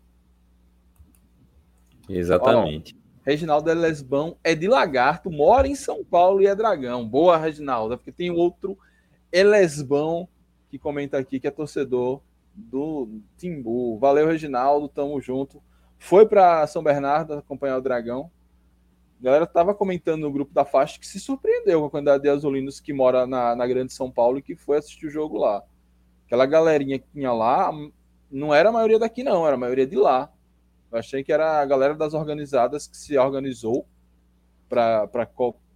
Exatamente. 2.08 2.96
Reginaldo 3.24 3.70
é 3.70 3.74
lesbão, 3.74 4.38
é 4.42 4.54
de 4.54 4.66
lagarto, 4.66 5.30
mora 5.30 5.68
em 5.68 5.74
São 5.74 6.02
Paulo 6.02 6.40
e 6.40 6.46
é 6.46 6.54
dragão. 6.54 7.06
Boa, 7.06 7.36
Reginaldo, 7.36 7.92
é 7.92 7.96
porque 7.96 8.10
tem 8.10 8.30
outro 8.30 8.78
elesbão 9.30 10.26
que 10.70 10.78
comenta 10.78 11.18
aqui 11.18 11.38
que 11.38 11.46
é 11.46 11.50
torcedor 11.50 12.22
do 12.54 13.20
Timbu. 13.36 13.98
Valeu, 13.98 14.26
Reginaldo, 14.26 14.88
tamo 14.88 15.20
junto. 15.20 15.62
Foi 15.98 16.26
para 16.26 16.66
São 16.66 16.82
Bernardo 16.82 17.34
acompanhar 17.34 17.76
o 17.76 17.82
dragão. 17.82 18.30
A 19.20 19.24
galera 19.24 19.46
tava 19.46 19.74
comentando 19.74 20.22
no 20.22 20.32
grupo 20.32 20.54
da 20.54 20.64
faixa 20.64 20.98
que 20.98 21.06
se 21.06 21.20
surpreendeu 21.20 21.80
com 21.80 21.86
a 21.86 21.90
quantidade 21.90 22.22
de 22.22 22.28
azulinos 22.28 22.80
que 22.80 22.92
mora 22.92 23.26
na, 23.26 23.54
na 23.54 23.66
Grande 23.66 23.92
São 23.92 24.10
Paulo 24.10 24.38
e 24.38 24.42
que 24.42 24.56
foi 24.56 24.78
assistir 24.78 25.06
o 25.06 25.10
jogo 25.10 25.36
lá. 25.36 25.62
Aquela 26.28 26.44
galerinha 26.44 26.98
que 26.98 27.08
tinha 27.10 27.32
lá 27.32 27.72
não 28.30 28.54
era 28.54 28.68
a 28.68 28.72
maioria 28.72 28.98
daqui, 28.98 29.24
não, 29.24 29.46
era 29.46 29.56
a 29.56 29.58
maioria 29.58 29.86
de 29.86 29.96
lá. 29.96 30.30
Eu 30.92 30.98
achei 30.98 31.24
que 31.24 31.32
era 31.32 31.62
a 31.62 31.64
galera 31.64 31.94
das 31.94 32.12
organizadas 32.12 32.86
que 32.86 32.98
se 32.98 33.16
organizou 33.16 33.86
para 34.68 35.26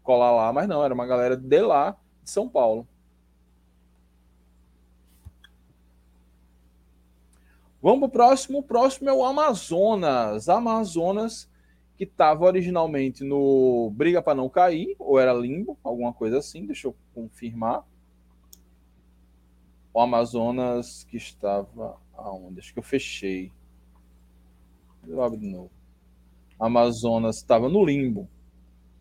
colar 0.03 0.31
lá, 0.31 0.53
mas 0.53 0.69
não, 0.69 0.85
era 0.85 0.93
uma 0.93 1.07
galera 1.07 1.39
de 1.39 1.61
lá, 1.63 1.97
de 2.23 2.29
São 2.29 2.47
Paulo. 2.47 2.87
Vamos 7.81 8.01
para 8.01 8.07
o 8.09 8.11
próximo. 8.11 8.59
O 8.59 8.63
próximo 8.63 9.09
é 9.09 9.13
o 9.15 9.25
Amazonas. 9.25 10.51
Amazonas, 10.51 11.51
que 11.97 12.05
estava 12.05 12.45
originalmente 12.45 13.25
no 13.25 13.91
Briga 13.95 14.21
para 14.21 14.35
Não 14.35 14.51
Cair, 14.51 14.95
ou 14.99 15.19
era 15.19 15.33
Limbo, 15.33 15.79
alguma 15.83 16.13
coisa 16.13 16.41
assim, 16.41 16.67
deixa 16.67 16.89
eu 16.89 16.95
confirmar. 17.15 17.91
O 19.95 20.01
Amazonas 20.01 21.05
que 21.05 21.17
estava 21.17 21.97
aonde? 22.15 22.61
Acho 22.61 22.73
que 22.73 22.79
eu 22.79 22.83
fechei. 22.83 23.53
Eu 25.07 25.23
abro 25.23 25.39
de 25.39 25.47
novo. 25.47 25.71
Amazonas 26.59 27.37
estava 27.37 27.69
no 27.69 27.85
limbo. 27.85 28.29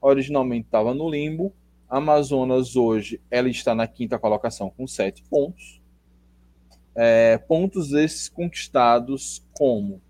Originalmente 0.01 0.65
estava 0.65 0.93
no 0.93 1.09
limbo. 1.09 1.53
Amazonas 1.87 2.75
hoje 2.75 3.21
ela 3.29 3.49
está 3.49 3.75
na 3.75 3.87
quinta 3.87 4.19
colocação 4.19 4.69
com 4.69 4.85
sete 4.87 5.23
pontos. 5.23 5.81
É, 6.93 7.37
pontos 7.37 7.93
esses 7.93 8.27
conquistados 8.27 9.45
como 9.53 10.01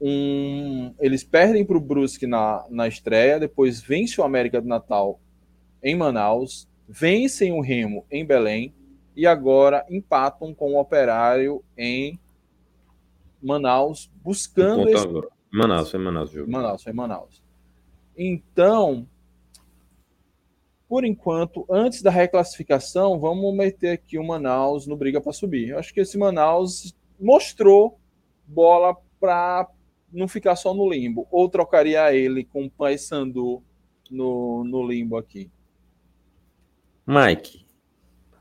um, 0.00 0.94
eles 1.00 1.24
perdem 1.24 1.64
para 1.64 1.76
o 1.76 1.80
Brusque 1.80 2.26
na, 2.26 2.64
na 2.70 2.86
estreia, 2.86 3.40
depois 3.40 3.80
vence 3.80 4.20
o 4.20 4.24
América 4.24 4.60
do 4.60 4.68
Natal 4.68 5.20
em 5.82 5.96
Manaus, 5.96 6.68
vencem 6.88 7.52
o 7.52 7.60
Remo 7.60 8.06
em 8.10 8.24
Belém 8.24 8.72
e 9.18 9.26
agora 9.26 9.84
empatam 9.90 10.54
com 10.54 10.74
o 10.74 10.80
Operário 10.80 11.60
em 11.76 12.20
Manaus, 13.42 14.08
buscando. 14.22 14.88
Esse... 14.88 15.08
Manaus, 15.52 15.90
foi 15.90 15.98
Manaus 15.98 16.30
jogo. 16.30 16.48
Manaus, 16.48 16.84
foi 16.84 16.92
Manaus. 16.92 17.42
Então, 18.16 19.08
por 20.88 21.04
enquanto, 21.04 21.66
antes 21.68 22.00
da 22.00 22.12
reclassificação, 22.12 23.18
vamos 23.18 23.52
meter 23.56 23.90
aqui 23.90 24.20
o 24.20 24.24
Manaus 24.24 24.86
no 24.86 24.96
briga 24.96 25.20
para 25.20 25.32
subir. 25.32 25.70
Eu 25.70 25.80
acho 25.80 25.92
que 25.92 25.98
esse 25.98 26.16
Manaus 26.16 26.94
mostrou 27.18 27.98
bola 28.46 28.96
para 29.18 29.68
não 30.12 30.28
ficar 30.28 30.54
só 30.54 30.72
no 30.72 30.88
limbo. 30.88 31.26
Ou 31.32 31.48
trocaria 31.48 32.14
ele 32.14 32.44
com 32.44 32.66
o 32.66 32.70
Paysandu 32.70 33.64
no, 34.08 34.62
no 34.62 34.86
limbo 34.86 35.16
aqui. 35.16 35.50
Mike, 37.04 37.66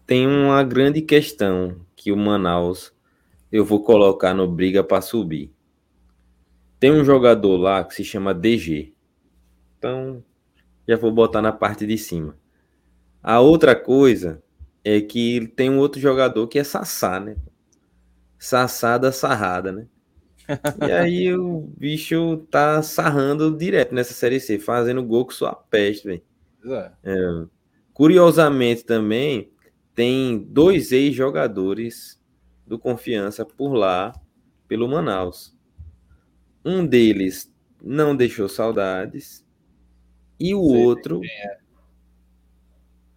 tem 0.08 0.26
uma 0.26 0.64
grande 0.64 1.02
questão 1.02 1.82
que 1.94 2.14
o 2.14 2.18
Manaus 2.18 2.94
eu 3.52 3.66
vou 3.66 3.84
colocar 3.84 4.34
no 4.34 4.48
briga 4.48 4.82
para 4.82 5.02
subir. 5.02 5.54
Tem 6.80 6.92
um 6.92 7.04
jogador 7.04 7.58
lá 7.58 7.84
que 7.84 7.94
se 7.94 8.06
chama 8.06 8.34
DG. 8.34 8.94
Então, 9.78 10.24
já 10.88 10.96
vou 10.96 11.12
botar 11.12 11.42
na 11.42 11.52
parte 11.52 11.86
de 11.86 11.98
cima. 11.98 12.38
A 13.22 13.42
outra 13.42 13.76
coisa 13.76 14.42
é 14.84 15.02
que 15.02 15.48
tem 15.56 15.70
um 15.70 15.78
outro 15.80 16.00
jogador 16.00 16.48
que 16.48 16.58
é 16.58 16.64
Sassá, 16.64 17.20
né? 17.20 17.36
Sassá 18.40 18.98
da 18.98 19.12
sarrada, 19.12 19.72
né? 19.72 19.88
E 20.88 20.92
aí 20.92 21.34
o 21.36 21.70
bicho 21.78 22.46
tá 22.50 22.82
sarrando 22.82 23.56
direto 23.58 23.94
nessa 23.94 24.14
série 24.14 24.40
C, 24.40 24.58
fazendo 24.58 25.04
gol 25.04 25.26
com 25.26 25.32
sua 25.32 25.54
peste, 25.54 26.08
velho. 26.08 26.22
É. 26.66 26.92
É. 27.04 27.46
Curiosamente 27.94 28.86
também, 28.86 29.52
tem 29.98 30.38
dois 30.38 30.92
ex-jogadores 30.92 32.22
do 32.68 32.78
Confiança 32.78 33.44
por 33.44 33.74
lá, 33.74 34.14
pelo 34.68 34.88
Manaus. 34.88 35.58
Um 36.64 36.86
deles 36.86 37.52
não 37.82 38.16
deixou 38.16 38.48
saudades 38.48 39.44
e 40.40 40.54
o 40.54 40.68
Sei 40.68 40.86
outro 40.86 41.22
é. 41.26 41.58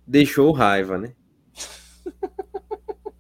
deixou 0.07 0.51
raiva, 0.53 0.97
né? 0.97 1.15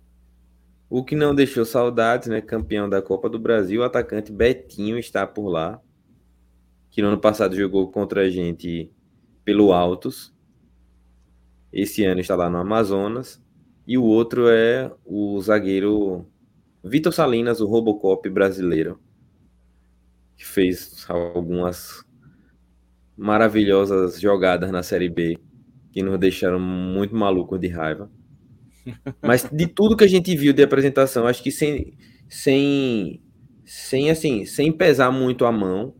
o 0.88 1.04
que 1.04 1.14
não 1.14 1.34
deixou 1.34 1.66
saudades, 1.66 2.28
né? 2.28 2.40
Campeão 2.40 2.88
da 2.88 3.02
Copa 3.02 3.28
do 3.28 3.38
Brasil, 3.38 3.82
o 3.82 3.84
atacante 3.84 4.32
Betinho 4.32 4.98
está 4.98 5.26
por 5.26 5.50
lá, 5.50 5.78
que 6.90 7.02
no 7.02 7.08
ano 7.08 7.20
passado 7.20 7.54
jogou 7.54 7.92
contra 7.92 8.22
a 8.22 8.30
gente 8.30 8.90
pelo 9.44 9.70
Altos. 9.70 10.34
Esse 11.70 12.06
ano 12.06 12.22
está 12.22 12.34
lá 12.34 12.48
no 12.48 12.56
Amazonas. 12.56 13.38
E 13.90 13.98
o 13.98 14.04
outro 14.04 14.48
é 14.48 14.88
o 15.04 15.40
zagueiro 15.40 16.24
Vitor 16.84 17.12
Salinas, 17.12 17.60
o 17.60 17.66
Robocop 17.66 18.30
brasileiro, 18.30 19.00
que 20.36 20.46
fez 20.46 21.04
algumas 21.08 22.04
maravilhosas 23.16 24.20
jogadas 24.20 24.70
na 24.70 24.84
Série 24.84 25.08
B 25.08 25.36
que 25.90 26.04
nos 26.04 26.20
deixaram 26.20 26.60
muito 26.60 27.16
malucos 27.16 27.58
de 27.58 27.66
raiva. 27.66 28.08
Mas 29.20 29.50
de 29.50 29.66
tudo 29.66 29.96
que 29.96 30.04
a 30.04 30.08
gente 30.08 30.36
viu 30.36 30.52
de 30.52 30.62
apresentação, 30.62 31.26
acho 31.26 31.42
que 31.42 31.50
sem, 31.50 31.98
sem, 32.28 33.20
sem 33.66 34.08
assim, 34.08 34.46
sem 34.46 34.70
pesar 34.70 35.10
muito 35.10 35.44
a 35.44 35.50
mão, 35.50 35.96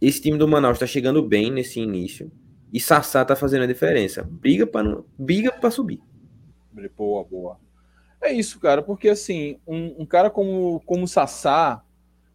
esse 0.00 0.20
time 0.20 0.36
do 0.36 0.48
Manaus 0.48 0.74
está 0.74 0.88
chegando 0.88 1.22
bem 1.22 1.52
nesse 1.52 1.78
início 1.78 2.32
e 2.72 2.80
Sassá 2.80 3.22
está 3.22 3.36
fazendo 3.36 3.62
a 3.62 3.68
diferença. 3.68 4.28
Briga 4.28 4.66
para 4.66 5.04
briga 5.16 5.52
para 5.52 5.70
subir. 5.70 6.09
Boa, 6.88 7.24
boa. 7.24 7.58
É 8.22 8.32
isso, 8.32 8.60
cara, 8.60 8.82
porque 8.82 9.08
assim, 9.08 9.58
um, 9.66 10.02
um 10.02 10.06
cara 10.06 10.28
como, 10.28 10.80
como 10.84 11.04
o 11.04 11.08
Sassá, 11.08 11.82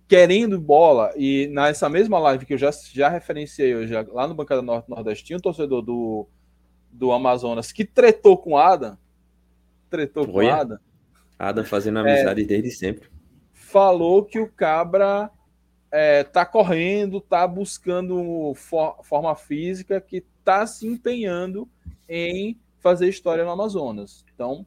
querendo 0.08 0.60
bola, 0.60 1.12
e 1.16 1.48
nessa 1.48 1.90
mesma 1.90 2.18
live 2.20 2.46
que 2.46 2.54
eu 2.54 2.58
já, 2.58 2.72
já 2.92 3.08
referenciei 3.10 3.76
hoje, 3.76 3.94
lá 4.12 4.28
no 4.28 4.34
Bancada 4.34 4.62
Norte 4.62 4.90
Nordeste, 4.90 5.26
tinha 5.26 5.38
um 5.38 5.42
torcedor 5.42 5.82
do, 5.82 6.28
do 6.92 7.12
Amazonas 7.12 7.72
que 7.72 7.86
tretou 7.86 8.38
com 8.38 8.52
o 8.52 8.58
Adam. 8.58 8.98
Tretou 9.90 10.28
com 10.28 10.44
o 10.44 10.50
Adam. 10.50 10.80
Adam 11.38 11.66
fazendo 11.66 12.00
amizade 12.00 12.42
é, 12.42 12.46
desde 12.46 12.72
sempre. 12.72 13.10
Falou 13.54 14.24
que 14.24 14.40
o 14.40 14.48
Cabra 14.48 15.30
é, 15.92 16.24
tá 16.24 16.46
correndo, 16.46 17.22
tá 17.22 17.48
buscando 17.48 18.54
for, 18.56 18.98
forma 19.04 19.36
física, 19.36 20.02
que 20.02 20.24
tá 20.44 20.66
se 20.66 20.88
empenhando 20.88 21.70
em 22.08 22.60
fazer 22.86 23.10
história 23.10 23.44
no 23.44 23.50
Amazonas. 23.50 24.24
Então, 24.32 24.64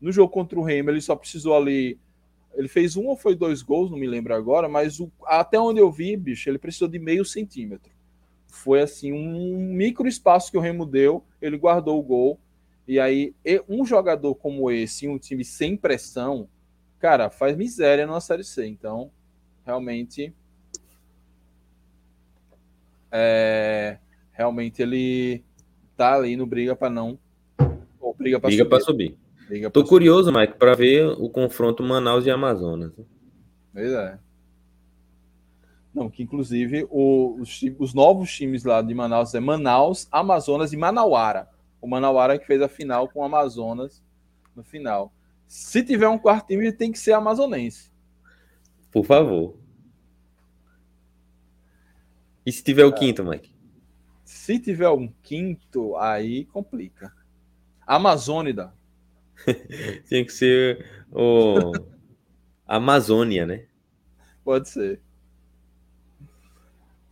no 0.00 0.10
jogo 0.10 0.32
contra 0.32 0.58
o 0.58 0.64
Remo, 0.64 0.90
ele 0.90 1.00
só 1.00 1.14
precisou 1.14 1.56
ali. 1.56 1.96
Ele 2.54 2.66
fez 2.66 2.96
um 2.96 3.06
ou 3.06 3.16
foi 3.16 3.36
dois 3.36 3.62
gols, 3.62 3.88
não 3.88 3.96
me 3.96 4.08
lembro 4.08 4.34
agora, 4.34 4.68
mas 4.68 4.98
o, 4.98 5.08
até 5.24 5.60
onde 5.60 5.78
eu 5.78 5.88
vi, 5.88 6.16
bicho, 6.16 6.50
ele 6.50 6.58
precisou 6.58 6.88
de 6.88 6.98
meio 6.98 7.24
centímetro. 7.24 7.92
foi 8.48 8.82
assim 8.82 9.12
um 9.12 9.72
micro 9.72 10.08
espaço 10.08 10.50
que 10.50 10.58
o 10.58 10.60
Remo 10.60 10.84
deu, 10.84 11.24
ele 11.40 11.56
guardou 11.56 12.00
o 12.00 12.02
gol. 12.02 12.40
E 12.86 12.98
aí, 12.98 13.32
um 13.68 13.86
jogador 13.86 14.34
como 14.34 14.68
esse, 14.68 15.06
um 15.06 15.16
time 15.16 15.44
sem 15.44 15.76
pressão, 15.76 16.48
cara, 16.98 17.30
faz 17.30 17.56
miséria 17.56 18.08
na 18.08 18.20
Série 18.20 18.42
C. 18.42 18.66
Então, 18.66 19.08
realmente. 19.64 20.34
É, 23.12 23.98
realmente 24.32 24.82
ele 24.82 25.44
tá 25.96 26.14
ali 26.14 26.36
no 26.36 26.44
briga 26.44 26.74
para 26.74 26.90
não. 26.90 27.16
Briga 28.22 28.40
para 28.40 28.50
subir. 28.50 28.68
Pra 28.68 28.80
subir. 28.80 29.18
Tô 29.70 29.84
curioso, 29.84 30.30
subir. 30.30 30.40
Mike, 30.40 30.58
para 30.58 30.74
ver 30.74 31.06
o 31.06 31.28
confronto 31.28 31.82
Manaus 31.82 32.24
e 32.26 32.30
Amazonas. 32.30 32.92
Pois 33.72 33.92
é. 33.92 34.18
Não, 35.94 36.08
que 36.08 36.22
inclusive 36.22 36.86
o, 36.90 37.36
os, 37.38 37.60
os, 37.78 37.92
novos 37.92 38.32
times 38.34 38.64
lá 38.64 38.80
de 38.80 38.94
Manaus 38.94 39.34
é 39.34 39.40
Manaus, 39.40 40.08
Amazonas 40.10 40.72
e 40.72 40.76
Manauara. 40.76 41.48
O 41.80 41.86
Manauara 41.86 42.38
que 42.38 42.46
fez 42.46 42.62
a 42.62 42.68
final 42.68 43.08
com 43.08 43.20
o 43.20 43.24
Amazonas 43.24 44.02
no 44.56 44.62
final. 44.62 45.12
Se 45.46 45.82
tiver 45.82 46.08
um 46.08 46.18
quarto 46.18 46.46
time, 46.46 46.72
tem 46.72 46.90
que 46.90 46.98
ser 46.98 47.12
amazonense. 47.12 47.90
Por 48.90 49.04
favor. 49.04 49.56
E 52.44 52.50
se 52.50 52.62
tiver 52.62 52.84
o 52.84 52.88
é. 52.88 52.92
quinto, 52.92 53.24
Mike? 53.24 53.54
Se 54.24 54.58
tiver 54.58 54.88
um 54.88 55.08
quinto, 55.22 55.96
aí 55.96 56.46
complica. 56.46 57.12
Amazônida. 57.86 58.72
Tinha 60.06 60.24
que 60.24 60.32
ser 60.32 60.86
o 61.10 61.72
Amazônia, 62.66 63.46
né? 63.46 63.66
Pode 64.44 64.68
ser. 64.68 65.00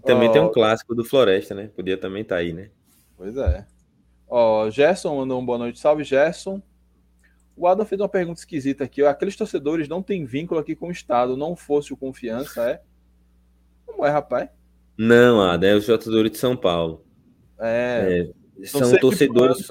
Também 0.04 0.28
oh, 0.28 0.32
tem 0.32 0.42
um 0.42 0.50
clássico 0.50 0.94
do 0.94 1.04
Floresta, 1.04 1.54
né? 1.54 1.70
Podia 1.74 1.98
também 1.98 2.22
estar 2.22 2.36
tá 2.36 2.40
aí, 2.40 2.52
né? 2.52 2.70
Pois 3.16 3.36
é. 3.36 3.66
Ó, 4.28 4.64
oh, 4.64 4.70
Gerson 4.70 5.14
mandou 5.16 5.38
uma 5.38 5.46
boa 5.46 5.58
noite. 5.58 5.78
Salve, 5.78 6.04
Gerson. 6.04 6.62
O 7.56 7.66
Adam 7.66 7.84
fez 7.84 8.00
uma 8.00 8.08
pergunta 8.08 8.40
esquisita 8.40 8.84
aqui. 8.84 9.04
Aqueles 9.04 9.36
torcedores 9.36 9.88
não 9.88 10.02
têm 10.02 10.24
vínculo 10.24 10.58
aqui 10.58 10.74
com 10.74 10.88
o 10.88 10.92
Estado. 10.92 11.36
Não 11.36 11.54
fosse 11.54 11.92
o 11.92 11.96
confiança, 11.96 12.70
é? 12.70 12.80
Como 13.84 14.06
é, 14.06 14.08
rapaz? 14.08 14.48
Não, 14.96 15.42
Adam, 15.42 15.68
é 15.68 15.74
os 15.74 15.84
torcedores 15.84 16.32
de 16.32 16.38
São 16.38 16.56
Paulo. 16.56 17.04
É. 17.58 18.30
é 18.60 18.66
são, 18.66 18.84
são 18.84 18.98
torcedores 18.98 19.68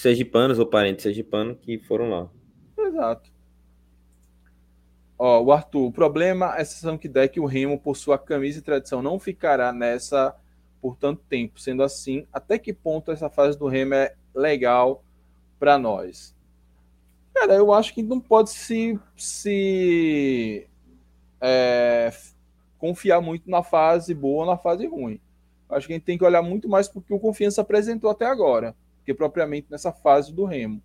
sergipanos 0.00 0.58
ou 0.58 0.66
parentes 0.66 1.02
sergipanos 1.02 1.58
que 1.60 1.78
foram 1.78 2.10
lá. 2.10 2.30
Exato. 2.78 3.30
Ó, 5.18 5.42
o 5.42 5.52
Arthur, 5.52 5.86
o 5.86 5.92
problema 5.92 6.56
é 6.56 6.62
a 6.62 6.64
sensação 6.64 6.96
que 6.96 7.08
der 7.08 7.28
que 7.28 7.38
o 7.38 7.44
Remo, 7.44 7.78
por 7.78 7.96
sua 7.96 8.18
camisa 8.18 8.58
e 8.58 8.62
tradição, 8.62 9.02
não 9.02 9.18
ficará 9.18 9.72
nessa 9.72 10.34
por 10.80 10.96
tanto 10.96 11.22
tempo. 11.28 11.60
Sendo 11.60 11.82
assim, 11.82 12.26
até 12.32 12.58
que 12.58 12.72
ponto 12.72 13.12
essa 13.12 13.28
fase 13.28 13.58
do 13.58 13.68
Remo 13.68 13.94
é 13.94 14.14
legal 14.34 15.04
para 15.58 15.78
nós? 15.78 16.34
Cara, 17.34 17.54
eu 17.54 17.72
acho 17.72 17.94
que 17.94 18.02
não 18.02 18.18
pode 18.18 18.50
se, 18.50 18.98
se 19.16 20.66
é, 21.40 22.10
confiar 22.78 23.20
muito 23.20 23.48
na 23.48 23.62
fase 23.62 24.14
boa 24.14 24.44
ou 24.44 24.50
na 24.50 24.56
fase 24.56 24.86
ruim. 24.86 25.20
Acho 25.68 25.86
que 25.86 25.92
a 25.92 25.96
gente 25.96 26.04
tem 26.04 26.18
que 26.18 26.24
olhar 26.24 26.42
muito 26.42 26.68
mais 26.68 26.88
porque 26.88 27.14
o 27.14 27.20
Confiança 27.20 27.60
apresentou 27.60 28.10
até 28.10 28.26
agora, 28.26 28.74
que 29.04 29.14
propriamente 29.14 29.66
nessa 29.70 29.92
fase 29.92 30.32
do 30.32 30.44
Remo. 30.44 30.82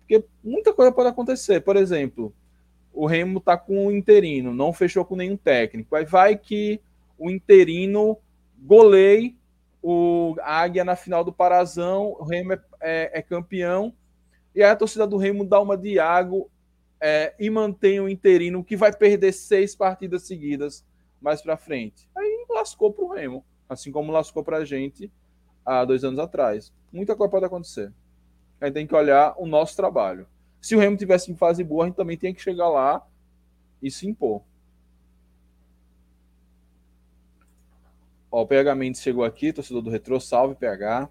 Porque 0.00 0.24
muita 0.42 0.72
coisa 0.72 0.92
pode 0.92 1.08
acontecer. 1.08 1.60
Por 1.60 1.76
exemplo, 1.76 2.32
o 2.92 3.06
Remo 3.06 3.40
tá 3.40 3.56
com 3.56 3.86
o 3.86 3.92
interino, 3.92 4.54
não 4.54 4.72
fechou 4.72 5.04
com 5.04 5.16
nenhum 5.16 5.36
técnico. 5.36 5.94
Aí 5.96 6.04
vai 6.04 6.36
que 6.36 6.80
o 7.18 7.30
interino 7.30 8.18
goleie 8.58 9.36
o 9.88 10.34
Águia 10.42 10.84
na 10.84 10.96
final 10.96 11.22
do 11.22 11.32
Parazão, 11.32 12.16
o 12.18 12.24
Remo 12.24 12.54
é, 12.54 12.60
é, 12.80 13.18
é 13.20 13.22
campeão, 13.22 13.94
e 14.52 14.60
aí 14.60 14.68
a 14.68 14.74
torcida 14.74 15.06
do 15.06 15.16
Remo 15.16 15.44
dá 15.44 15.60
uma 15.60 15.76
de 15.76 15.90
Iago 15.90 16.50
é, 17.00 17.32
e 17.38 17.48
mantém 17.48 18.00
o 18.00 18.08
interino, 18.08 18.64
que 18.64 18.76
vai 18.76 18.92
perder 18.92 19.30
seis 19.30 19.76
partidas 19.76 20.22
seguidas 20.22 20.84
mais 21.20 21.40
para 21.40 21.56
frente. 21.56 22.08
Aí 22.16 22.46
lascou 22.50 22.92
para 22.92 23.04
o 23.04 23.12
Remo, 23.12 23.44
assim 23.68 23.92
como 23.92 24.10
lascou 24.10 24.42
para 24.42 24.56
a 24.56 24.64
gente 24.64 25.08
há 25.64 25.84
dois 25.84 26.02
anos 26.02 26.18
atrás. 26.18 26.72
Muita 26.96 27.14
coisa 27.14 27.30
pode 27.30 27.44
acontecer. 27.44 27.92
A 28.58 28.64
gente 28.64 28.74
tem 28.74 28.86
que 28.86 28.94
olhar 28.94 29.34
o 29.36 29.46
nosso 29.46 29.76
trabalho. 29.76 30.26
Se 30.62 30.74
o 30.74 30.78
Remo 30.78 30.96
tivesse 30.96 31.30
em 31.30 31.36
fase 31.36 31.62
boa, 31.62 31.84
a 31.84 31.86
gente 31.86 31.96
também 31.96 32.16
tem 32.16 32.32
que 32.32 32.40
chegar 32.40 32.70
lá 32.70 33.06
e 33.82 33.90
se 33.90 34.08
impor. 34.08 34.42
Ó, 38.30 38.42
o 38.42 38.46
PH 38.46 38.74
Mendes 38.74 39.02
chegou 39.02 39.24
aqui, 39.24 39.52
torcedor 39.52 39.82
do 39.82 39.90
Retro, 39.90 40.18
salve 40.18 40.54
PH. 40.54 41.10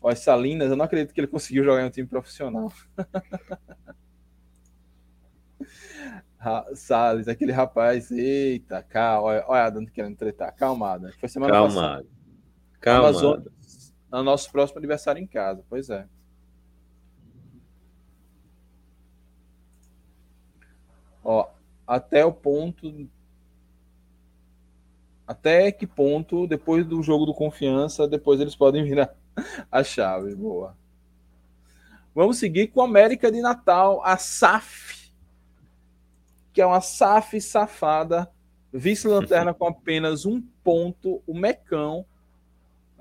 Ó, 0.00 0.08
as 0.08 0.20
Salinas, 0.20 0.70
eu 0.70 0.76
não 0.76 0.84
acredito 0.84 1.12
que 1.12 1.20
ele 1.20 1.26
conseguiu 1.26 1.64
jogar 1.64 1.82
em 1.82 1.86
um 1.86 1.90
time 1.90 2.06
profissional. 2.06 2.72
Salles, 6.74 7.26
aquele 7.26 7.52
rapaz, 7.52 8.12
eita, 8.12 8.80
calma, 8.82 9.28
olha, 9.28 9.44
olha 9.48 9.62
a 9.62 9.66
Adam 9.66 9.86
querendo 9.86 10.16
tretar, 10.16 10.54
calmada. 10.54 11.12
Foi 11.18 11.28
semana 11.28 11.52
calmado. 11.52 11.74
passada. 11.74 12.06
Calma. 12.80 13.52
No 14.12 14.22
nosso 14.22 14.52
próximo 14.52 14.78
aniversário 14.78 15.22
em 15.22 15.26
casa, 15.26 15.64
pois 15.70 15.88
é. 15.88 16.06
Ó, 21.24 21.48
até 21.86 22.22
o 22.22 22.32
ponto. 22.32 23.08
Até 25.26 25.72
que 25.72 25.86
ponto, 25.86 26.46
depois 26.46 26.84
do 26.84 27.02
jogo 27.02 27.24
do 27.24 27.32
confiança, 27.32 28.06
depois 28.06 28.38
eles 28.38 28.54
podem 28.54 28.84
virar 28.84 29.14
a 29.70 29.82
chave. 29.82 30.34
Boa. 30.34 30.76
Vamos 32.14 32.36
seguir 32.36 32.68
com 32.68 32.82
a 32.82 32.84
América 32.84 33.32
de 33.32 33.40
Natal, 33.40 34.04
a 34.04 34.18
SAF, 34.18 35.10
que 36.52 36.60
é 36.60 36.66
uma 36.66 36.82
SAF 36.82 37.40
safada, 37.40 38.30
vice-lanterna 38.70 39.54
com 39.54 39.66
apenas 39.66 40.26
um 40.26 40.42
ponto, 40.62 41.22
o 41.26 41.32
Mecão, 41.32 42.04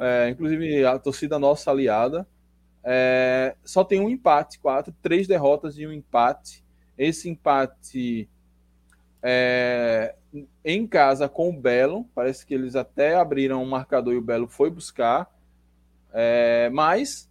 é, 0.01 0.29
inclusive 0.29 0.83
a 0.83 0.97
torcida 0.97 1.37
nossa 1.37 1.69
aliada, 1.69 2.27
é, 2.83 3.55
só 3.63 3.83
tem 3.83 4.01
um 4.01 4.09
empate, 4.09 4.59
quatro, 4.59 4.91
três 5.01 5.27
derrotas 5.27 5.77
e 5.77 5.85
um 5.85 5.93
empate. 5.93 6.63
Esse 6.97 7.29
empate 7.29 8.27
é, 9.21 10.15
em 10.65 10.87
casa 10.87 11.29
com 11.29 11.49
o 11.49 11.53
Belo, 11.53 12.05
parece 12.15 12.45
que 12.45 12.53
eles 12.53 12.75
até 12.75 13.15
abriram 13.15 13.61
um 13.61 13.69
marcador 13.69 14.13
e 14.13 14.17
o 14.17 14.21
Belo 14.21 14.47
foi 14.47 14.71
buscar, 14.71 15.29
é, 16.11 16.69
mas 16.71 17.29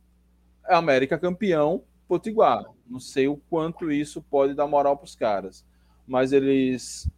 América 0.65 1.19
campeão, 1.19 1.83
Potiguar. 2.07 2.65
Não 2.89 3.01
sei 3.01 3.29
o 3.29 3.37
quanto 3.37 3.91
isso 3.91 4.23
pode 4.23 4.55
dar 4.55 4.67
moral 4.67 4.97
para 4.97 5.05
os 5.05 5.15
caras, 5.15 5.65
mas 6.07 6.33
eles 6.33 7.11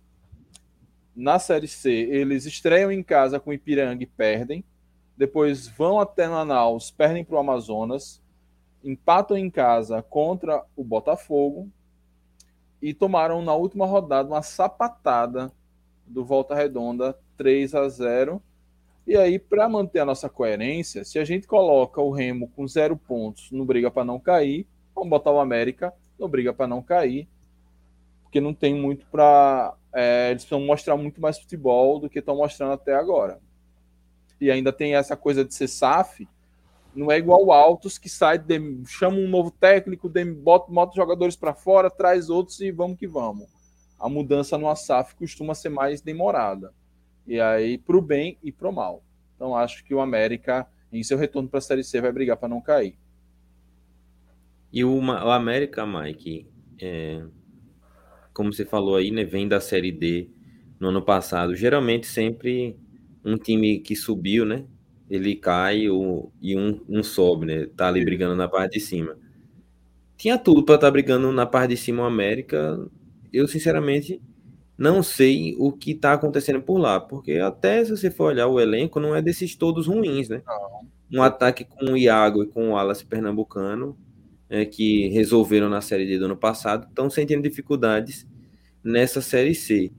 na 1.15 1.39
Série 1.39 1.69
C 1.69 1.91
eles 1.91 2.47
estreiam 2.47 2.91
em 2.91 3.03
casa 3.03 3.39
com 3.39 3.51
o 3.51 3.53
Ipiranga 3.53 4.03
e 4.03 4.07
perdem, 4.07 4.65
depois 5.23 5.69
vão 5.69 6.01
até 6.01 6.27
Manaus, 6.27 6.91
perdem 6.91 7.25
para 7.25 7.37
o 7.37 7.39
Amazonas, 7.39 8.21
empatam 8.83 9.37
em 9.37 9.49
casa 9.49 10.03
contra 10.03 10.65
o 10.75 10.83
Botafogo, 10.83 11.71
e 12.83 12.93
tomaram 12.93 13.41
na 13.41 13.55
última 13.55 13.87
rodada 13.87 14.29
uma 14.29 14.43
sapatada 14.43 15.53
do 16.05 16.25
Volta 16.25 16.57
Redonda 16.57 17.17
3 17.37 17.73
a 17.73 17.89
0. 17.89 18.43
E 19.07 19.17
aí, 19.17 19.39
para 19.39 19.69
manter 19.69 20.01
a 20.01 20.05
nossa 20.05 20.29
coerência, 20.29 21.05
se 21.05 21.21
a 21.21 21.25
gente 21.25 21.47
coloca 21.47 22.01
o 22.01 22.11
Remo 22.11 22.49
com 22.49 22.67
zero 22.67 22.97
pontos 22.97 23.49
no 23.53 23.65
briga 23.65 23.93
para 23.93 24.05
não 24.05 24.19
cair, 24.19 24.67
vamos 24.93 25.11
botar 25.11 25.31
o 25.31 25.39
América 25.39 25.95
no 26.19 26.27
briga 26.27 26.53
para 26.53 26.67
não 26.67 26.83
cair, 26.83 27.29
porque 28.25 28.41
não 28.41 28.53
tem 28.53 28.75
muito 28.75 29.07
para. 29.07 29.73
É, 29.95 30.31
eles 30.31 30.43
precisam 30.43 30.67
mostrar 30.67 30.97
muito 30.97 31.21
mais 31.21 31.39
futebol 31.39 32.01
do 32.01 32.11
que 32.11 32.19
estão 32.19 32.39
mostrando 32.39 32.73
até 32.73 32.93
agora. 32.93 33.39
E 34.43 34.51
ainda 34.51 34.73
tem 34.73 34.97
essa 34.97 35.17
coisa 35.17 35.45
de 35.45 35.55
ser 35.55 35.69
SAF, 35.69 36.27
não 36.93 37.13
é 37.13 37.17
igual 37.17 37.47
o 37.47 37.53
Altos 37.53 37.97
que 37.97 38.09
sai, 38.09 38.41
de, 38.41 38.59
chama 38.89 39.17
um 39.17 39.29
novo 39.29 39.53
técnico, 39.53 40.09
de, 40.09 40.25
bota, 40.25 40.69
bota 40.69 40.97
jogadores 40.97 41.37
para 41.37 41.55
fora, 41.55 41.89
traz 41.89 42.29
outros 42.29 42.61
e 42.61 42.73
vamos 42.73 42.99
que 42.99 43.07
vamos. 43.07 43.47
A 44.01 44.09
mudança 44.09 44.59
no 44.59 44.69
ASAF 44.69 45.15
costuma 45.15 45.55
ser 45.55 45.69
mais 45.69 46.01
demorada. 46.01 46.75
E 47.25 47.41
aí, 47.41 47.79
para 47.79 47.97
o 47.97 48.03
bem 48.03 48.37
e 48.43 48.51
para 48.51 48.69
o 48.69 48.73
mal. 48.73 49.05
Então, 49.37 49.55
acho 49.55 49.85
que 49.85 49.95
o 49.95 50.01
América, 50.01 50.67
em 50.93 51.05
seu 51.05 51.17
retorno 51.17 51.49
para 51.49 51.59
a 51.59 51.63
Série 51.63 51.85
C, 51.85 52.01
vai 52.01 52.11
brigar 52.11 52.37
para 52.37 52.49
não 52.49 52.61
cair. 52.61 52.99
E 54.73 54.85
o, 54.85 54.99
o 54.99 55.31
América, 55.31 55.87
Mike, 55.87 56.49
é, 56.81 57.25
como 58.35 58.53
você 58.53 58.65
falou 58.65 58.97
aí, 58.97 59.13
né, 59.13 59.23
vem 59.23 59.47
da 59.47 59.61
Série 59.61 59.93
D 59.93 60.29
no 60.81 60.89
ano 60.89 61.01
passado. 61.01 61.55
Geralmente, 61.55 62.09
sempre 62.09 62.77
um 63.25 63.37
time 63.37 63.79
que 63.81 63.95
subiu, 63.97 64.45
né? 64.45 64.65
ele 65.13 65.37
cai 65.37 65.91
o, 65.91 66.33
e 66.41 66.57
um, 66.57 66.81
um 66.89 67.03
sobe, 67.03 67.45
né? 67.45 67.67
Tá 67.77 67.89
ali 67.89 68.03
brigando 68.03 68.35
na 68.35 68.49
parte 68.49 68.79
de 68.79 68.81
cima. 68.81 69.15
Tinha 70.17 70.39
tudo 70.39 70.65
para 70.65 70.77
estar 70.77 70.87
tá 70.87 70.91
brigando 70.91 71.31
na 71.31 71.45
parte 71.45 71.73
de 71.73 71.77
cima 71.77 72.05
o 72.05 72.07
América. 72.07 72.83
Eu, 73.31 73.47
sinceramente, 73.47 74.23
não 74.79 75.03
sei 75.03 75.55
o 75.59 75.71
que 75.71 75.91
está 75.91 76.15
acontecendo 76.15 76.63
por 76.63 76.79
lá, 76.79 76.99
porque 76.99 77.33
até 77.33 77.85
se 77.85 77.91
você 77.91 78.11
for 78.11 78.29
olhar 78.29 78.47
o 78.47 78.59
elenco, 78.59 78.99
não 78.99 79.15
é 79.15 79.21
desses 79.21 79.55
todos 79.55 79.87
ruins, 79.87 80.31
né? 80.31 80.41
Um 81.13 81.23
ataque 81.23 81.67
com 81.67 81.93
o 81.93 81.97
Iago 81.97 82.45
e 82.45 82.47
com 82.47 82.71
o 82.71 82.73
Wallace 82.73 83.05
Pernambucano, 83.05 83.95
é, 84.49 84.65
que 84.65 85.09
resolveram 85.09 85.69
na 85.69 85.83
Série 85.83 86.07
D 86.07 86.19
do 86.19 86.25
ano 86.25 86.39
passado, 86.39 86.87
estão 86.89 87.11
sentindo 87.11 87.43
dificuldades 87.43 88.27
nessa 88.83 89.21
Série 89.21 89.55
C. 89.55 89.93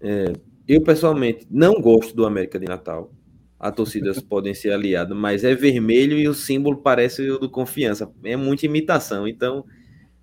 É, 0.00 0.32
eu, 0.66 0.82
pessoalmente, 0.82 1.46
não 1.50 1.80
gosto 1.80 2.14
do 2.14 2.24
América 2.24 2.58
de 2.58 2.66
Natal. 2.66 3.12
As 3.58 3.74
torcidas 3.74 4.20
podem 4.22 4.54
ser 4.54 4.72
aliadas, 4.72 5.16
mas 5.16 5.44
é 5.44 5.54
vermelho 5.54 6.18
e 6.18 6.28
o 6.28 6.34
símbolo 6.34 6.78
parece 6.78 7.28
o 7.30 7.38
do 7.38 7.50
confiança. 7.50 8.10
É 8.24 8.36
muita 8.36 8.66
imitação. 8.66 9.28
Então, 9.28 9.64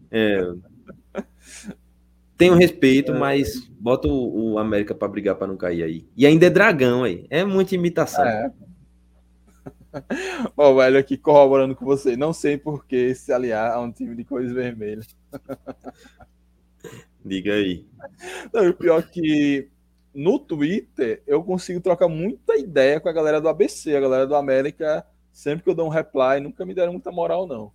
é, 0.10 0.42
tenho 2.38 2.56
respeito, 2.56 3.14
mas 3.14 3.68
bota 3.70 4.08
o, 4.08 4.54
o 4.54 4.60
América 4.60 4.96
para 4.96 5.08
brigar 5.08 5.36
para 5.36 5.48
não 5.48 5.58
cair 5.58 5.84
aí. 5.84 6.08
E 6.18 6.26
ainda 6.26 6.48
é 6.48 6.50
dragão 6.50 7.04
aí. 7.04 7.26
É 7.30 7.44
muita 7.44 7.76
imitação. 7.76 8.26
É. 8.26 8.52
Ó, 10.58 10.74
velho, 10.76 10.98
aqui 10.98 11.18
corroborando 11.18 11.76
com 11.76 11.86
você. 11.86 12.18
Não 12.18 12.34
sei 12.34 12.58
por 12.58 12.86
que 12.86 13.14
se 13.14 13.32
aliar 13.32 13.72
a 13.74 13.80
um 13.80 13.92
time 13.92 14.16
de 14.16 14.24
cores 14.24 14.52
vermelhas. 14.52 15.08
Diga 17.24 17.54
aí. 17.54 17.86
Não, 18.52 18.70
o 18.70 18.74
pior 18.74 19.00
é 19.00 19.04
que 19.04 19.71
no 20.14 20.38
Twitter 20.40 21.24
eu 21.26 21.44
consigo 21.44 21.80
trocar 21.80 22.08
muita 22.08 22.58
ideia 22.58 23.00
com 23.00 23.10
a 23.10 23.14
galera 23.14 23.40
do 23.40 23.48
ABC, 23.48 23.96
a 23.96 24.02
galera 24.02 24.28
do 24.28 24.36
América. 24.36 25.06
Sempre 25.32 25.64
que 25.64 25.70
eu 25.70 25.76
dou 25.76 25.88
um 25.88 25.90
reply, 25.90 26.40
nunca 26.42 26.66
me 26.66 26.74
deram 26.74 26.92
muita 26.92 27.12
moral, 27.12 27.48
não. 27.48 27.72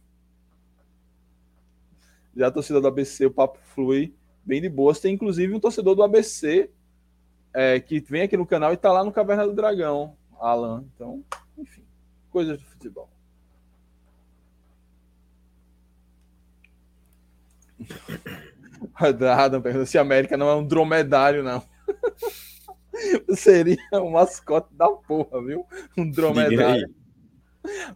Já 2.37 2.49
a 2.49 2.51
torcida 2.51 2.81
do 2.81 2.89
ABC, 2.89 3.25
o 3.27 3.31
papo 3.31 3.59
flui 3.75 4.15
bem 4.45 4.61
de 4.61 4.69
boas. 4.69 5.01
Tem 5.01 5.15
inclusive 5.15 5.55
um 5.55 5.61
torcedor 5.61 5.95
do 5.95 6.03
ABC 6.03 6.71
é, 7.55 7.81
que 7.81 7.99
vem 8.01 8.23
aqui 8.23 8.37
no 8.37 8.47
canal 8.47 8.75
e 8.75 8.77
tá 8.77 8.93
lá 8.93 9.03
no 9.03 9.11
Caverna 9.11 9.47
do 9.47 9.55
Dragão, 9.55 10.15
Alan. 10.39 10.85
Então, 10.95 11.25
enfim, 11.57 11.83
coisas 12.31 12.59
do 12.59 12.65
futebol. 12.65 13.09
Adam 18.95 19.63
pergunta 19.63 19.87
se 19.87 19.97
a 19.97 20.03
América 20.03 20.37
não 20.37 20.49
é 20.49 20.55
um 20.55 20.67
dromedário, 20.67 21.43
não. 21.43 21.63
Seria 23.35 23.77
um 23.95 24.11
mascote 24.11 24.69
da 24.75 24.89
porra, 24.89 25.43
viu? 25.45 25.67
Um 25.97 26.11
dromedário. 26.11 26.95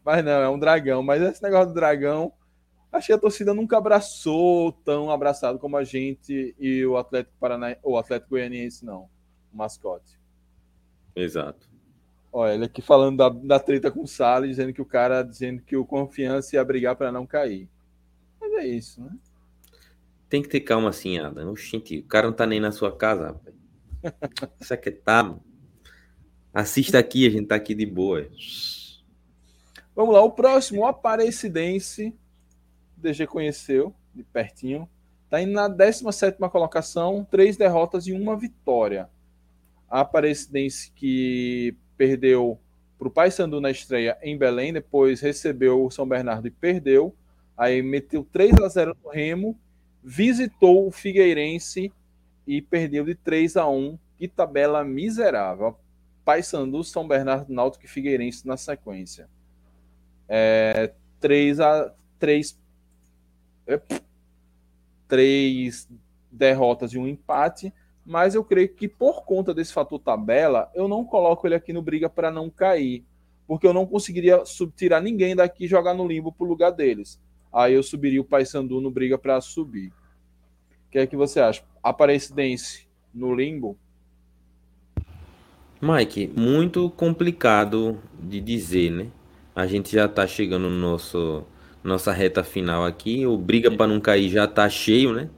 Mas 0.04 0.24
não, 0.24 0.32
é 0.42 0.48
um 0.48 0.58
dragão. 0.58 1.02
Mas 1.02 1.22
esse 1.22 1.42
negócio 1.42 1.68
do 1.68 1.74
dragão, 1.74 2.32
achei 2.92 3.14
a 3.14 3.18
torcida 3.18 3.54
nunca 3.54 3.78
abraçou 3.78 4.72
tão 4.84 5.10
abraçado 5.10 5.58
como 5.58 5.76
a 5.76 5.84
gente 5.84 6.54
e 6.58 6.84
o 6.84 6.96
Atlético 6.96 7.36
Paranaense, 7.38 7.80
o 7.82 7.96
Atlético 7.96 8.30
Goianiense, 8.30 8.84
não. 8.84 9.08
O 9.52 9.56
mascote. 9.56 10.20
Exato. 11.14 11.68
Olha, 12.32 12.54
ele 12.54 12.64
aqui 12.64 12.80
falando 12.80 13.16
da, 13.16 13.28
da 13.28 13.58
treta 13.58 13.90
com 13.90 14.02
o 14.02 14.06
Salles, 14.06 14.50
dizendo 14.50 14.72
que 14.72 14.82
o 14.82 14.86
cara 14.86 15.22
dizendo 15.22 15.62
que 15.62 15.76
o 15.76 15.84
confiança 15.84 16.54
ia 16.54 16.64
brigar 16.64 16.94
para 16.94 17.10
não 17.10 17.26
cair. 17.26 17.68
Mas 18.40 18.52
é 18.52 18.66
isso, 18.66 19.02
né? 19.02 19.10
Tem 20.28 20.40
que 20.40 20.48
ter 20.48 20.60
calma 20.60 20.90
assim, 20.90 21.18
Adam. 21.18 21.50
Oxente, 21.50 21.98
o 21.98 22.04
cara 22.04 22.28
não 22.28 22.34
tá 22.34 22.46
nem 22.46 22.60
na 22.60 22.70
sua 22.70 22.96
casa, 22.96 23.26
rapaz. 23.26 23.59
Isso 24.60 24.74
aqui 24.74 24.90
tá. 24.90 25.36
Assista 26.52 26.98
aqui, 26.98 27.26
a 27.26 27.30
gente 27.30 27.46
tá 27.46 27.54
aqui 27.54 27.74
de 27.74 27.86
boa. 27.86 28.26
Vamos 29.94 30.14
lá, 30.14 30.22
o 30.22 30.30
próximo, 30.30 30.82
o 30.82 30.86
Aparecidense. 30.86 32.14
DG 32.96 33.26
conheceu 33.26 33.94
de 34.14 34.22
pertinho. 34.22 34.88
Tá 35.28 35.40
indo 35.40 35.52
na 35.52 35.68
17 35.68 36.38
colocação, 36.50 37.26
três 37.30 37.56
derrotas 37.56 38.06
e 38.06 38.12
uma 38.12 38.36
vitória. 38.36 39.08
A 39.88 40.00
Aparecidense 40.00 40.90
que 40.92 41.76
perdeu 41.96 42.58
para 42.98 43.08
o 43.08 43.10
Paysandu 43.10 43.60
na 43.60 43.70
estreia 43.70 44.18
em 44.22 44.36
Belém, 44.36 44.72
depois 44.72 45.20
recebeu 45.20 45.84
o 45.84 45.90
São 45.90 46.06
Bernardo 46.06 46.48
e 46.48 46.50
perdeu. 46.50 47.14
Aí 47.56 47.82
meteu 47.82 48.26
3 48.30 48.54
a 48.60 48.68
0 48.68 48.96
no 49.02 49.10
Remo, 49.10 49.58
visitou 50.02 50.86
o 50.86 50.90
Figueirense 50.90 51.92
e 52.56 52.60
perdeu 52.60 53.04
de 53.04 53.14
3 53.14 53.56
a 53.56 53.68
1. 53.68 53.98
Que 54.16 54.28
tabela 54.28 54.84
miserável. 54.84 55.76
Paysandu, 56.24 56.84
São 56.84 57.06
Bernardo, 57.06 57.52
Náutico 57.52 57.84
e 57.84 57.88
Figueirense 57.88 58.46
na 58.46 58.56
sequência. 58.56 59.28
É, 60.28 60.92
3 61.20 61.60
a 61.60 61.94
3 62.18 62.58
é, 63.66 63.80
três 65.06 65.88
derrotas 66.30 66.92
e 66.92 66.98
um 66.98 67.06
empate, 67.06 67.72
mas 68.06 68.34
eu 68.34 68.44
creio 68.44 68.68
que 68.68 68.88
por 68.88 69.24
conta 69.24 69.52
desse 69.52 69.72
fator 69.72 69.98
tabela, 69.98 70.70
eu 70.74 70.86
não 70.86 71.04
coloco 71.04 71.46
ele 71.46 71.54
aqui 71.54 71.72
no 71.72 71.82
briga 71.82 72.08
para 72.08 72.30
não 72.30 72.48
cair, 72.48 73.04
porque 73.46 73.66
eu 73.66 73.72
não 73.72 73.84
conseguiria 73.84 74.42
tirar 74.76 75.00
ninguém 75.00 75.34
daqui 75.34 75.64
e 75.64 75.68
jogar 75.68 75.94
no 75.94 76.06
limbo 76.06 76.32
para 76.32 76.44
o 76.44 76.48
lugar 76.48 76.70
deles. 76.70 77.20
Aí 77.52 77.74
eu 77.74 77.82
subiria 77.82 78.20
o 78.20 78.24
Paysandu 78.24 78.80
no 78.80 78.90
briga 78.90 79.18
para 79.18 79.40
subir. 79.40 79.92
O 80.90 80.92
que 80.92 80.98
é 80.98 81.06
que 81.06 81.14
você 81.14 81.38
acha? 81.38 81.62
Aparecidense 81.80 82.88
no 83.14 83.32
limbo? 83.32 83.78
Mike, 85.80 86.26
muito 86.36 86.90
complicado 86.90 87.96
de 88.20 88.40
dizer, 88.40 88.90
né? 88.90 89.06
A 89.54 89.68
gente 89.68 89.92
já 89.92 90.08
tá 90.08 90.26
chegando 90.26 90.68
no 90.68 90.76
nosso 90.76 91.44
nossa 91.84 92.12
reta 92.12 92.42
final 92.42 92.84
aqui. 92.84 93.24
O 93.24 93.38
briga 93.38 93.70
para 93.70 93.86
não 93.86 94.00
cair 94.00 94.30
já 94.30 94.48
tá 94.48 94.68
cheio, 94.68 95.12
né? 95.12 95.30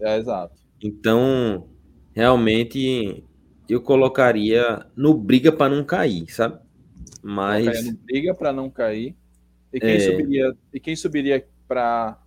É, 0.00 0.18
exato. 0.18 0.60
Então, 0.82 1.68
realmente 2.12 3.22
eu 3.68 3.80
colocaria 3.80 4.84
no 4.96 5.14
briga 5.14 5.52
para 5.52 5.72
não 5.72 5.84
cair, 5.84 6.28
sabe? 6.32 6.58
Mas 7.22 7.84
no 7.84 7.96
briga 7.98 8.34
para 8.34 8.52
não 8.52 8.68
cair. 8.68 9.14
E 9.72 9.78
quem 9.78 9.94
é... 9.94 10.00
subiria 10.00 10.52
e 10.74 10.80
quem 10.80 10.96
subiria 10.96 11.46
para 11.68 12.18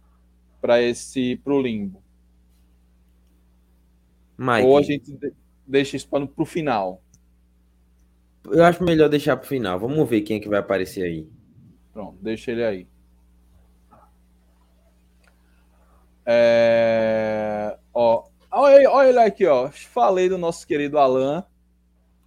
para 0.61 0.81
esse 0.81 1.35
pro 1.43 1.61
limbo? 1.61 2.01
Mike. 4.39 4.65
Ou 4.65 4.77
a 4.77 4.81
gente 4.81 5.17
deixa 5.67 5.97
isso 5.97 6.07
para 6.07 6.25
o 6.37 6.45
final? 6.45 7.03
Eu 8.45 8.63
acho 8.63 8.81
melhor 8.81 9.09
deixar 9.09 9.35
para 9.35 9.43
o 9.43 9.47
final. 9.49 9.77
Vamos 9.77 10.09
ver 10.09 10.21
quem 10.21 10.37
é 10.37 10.39
que 10.39 10.47
vai 10.47 10.59
aparecer 10.59 11.03
aí. 11.03 11.27
Pronto, 11.91 12.17
deixa 12.21 12.51
ele 12.51 12.63
aí. 12.63 12.87
É... 16.25 17.77
Ó, 17.93 18.29
olha, 18.49 18.89
olha 18.89 19.09
ele 19.09 19.19
aqui, 19.19 19.45
ó. 19.45 19.69
Falei 19.69 20.29
do 20.29 20.37
nosso 20.37 20.65
querido 20.65 20.97
Alan, 20.97 21.43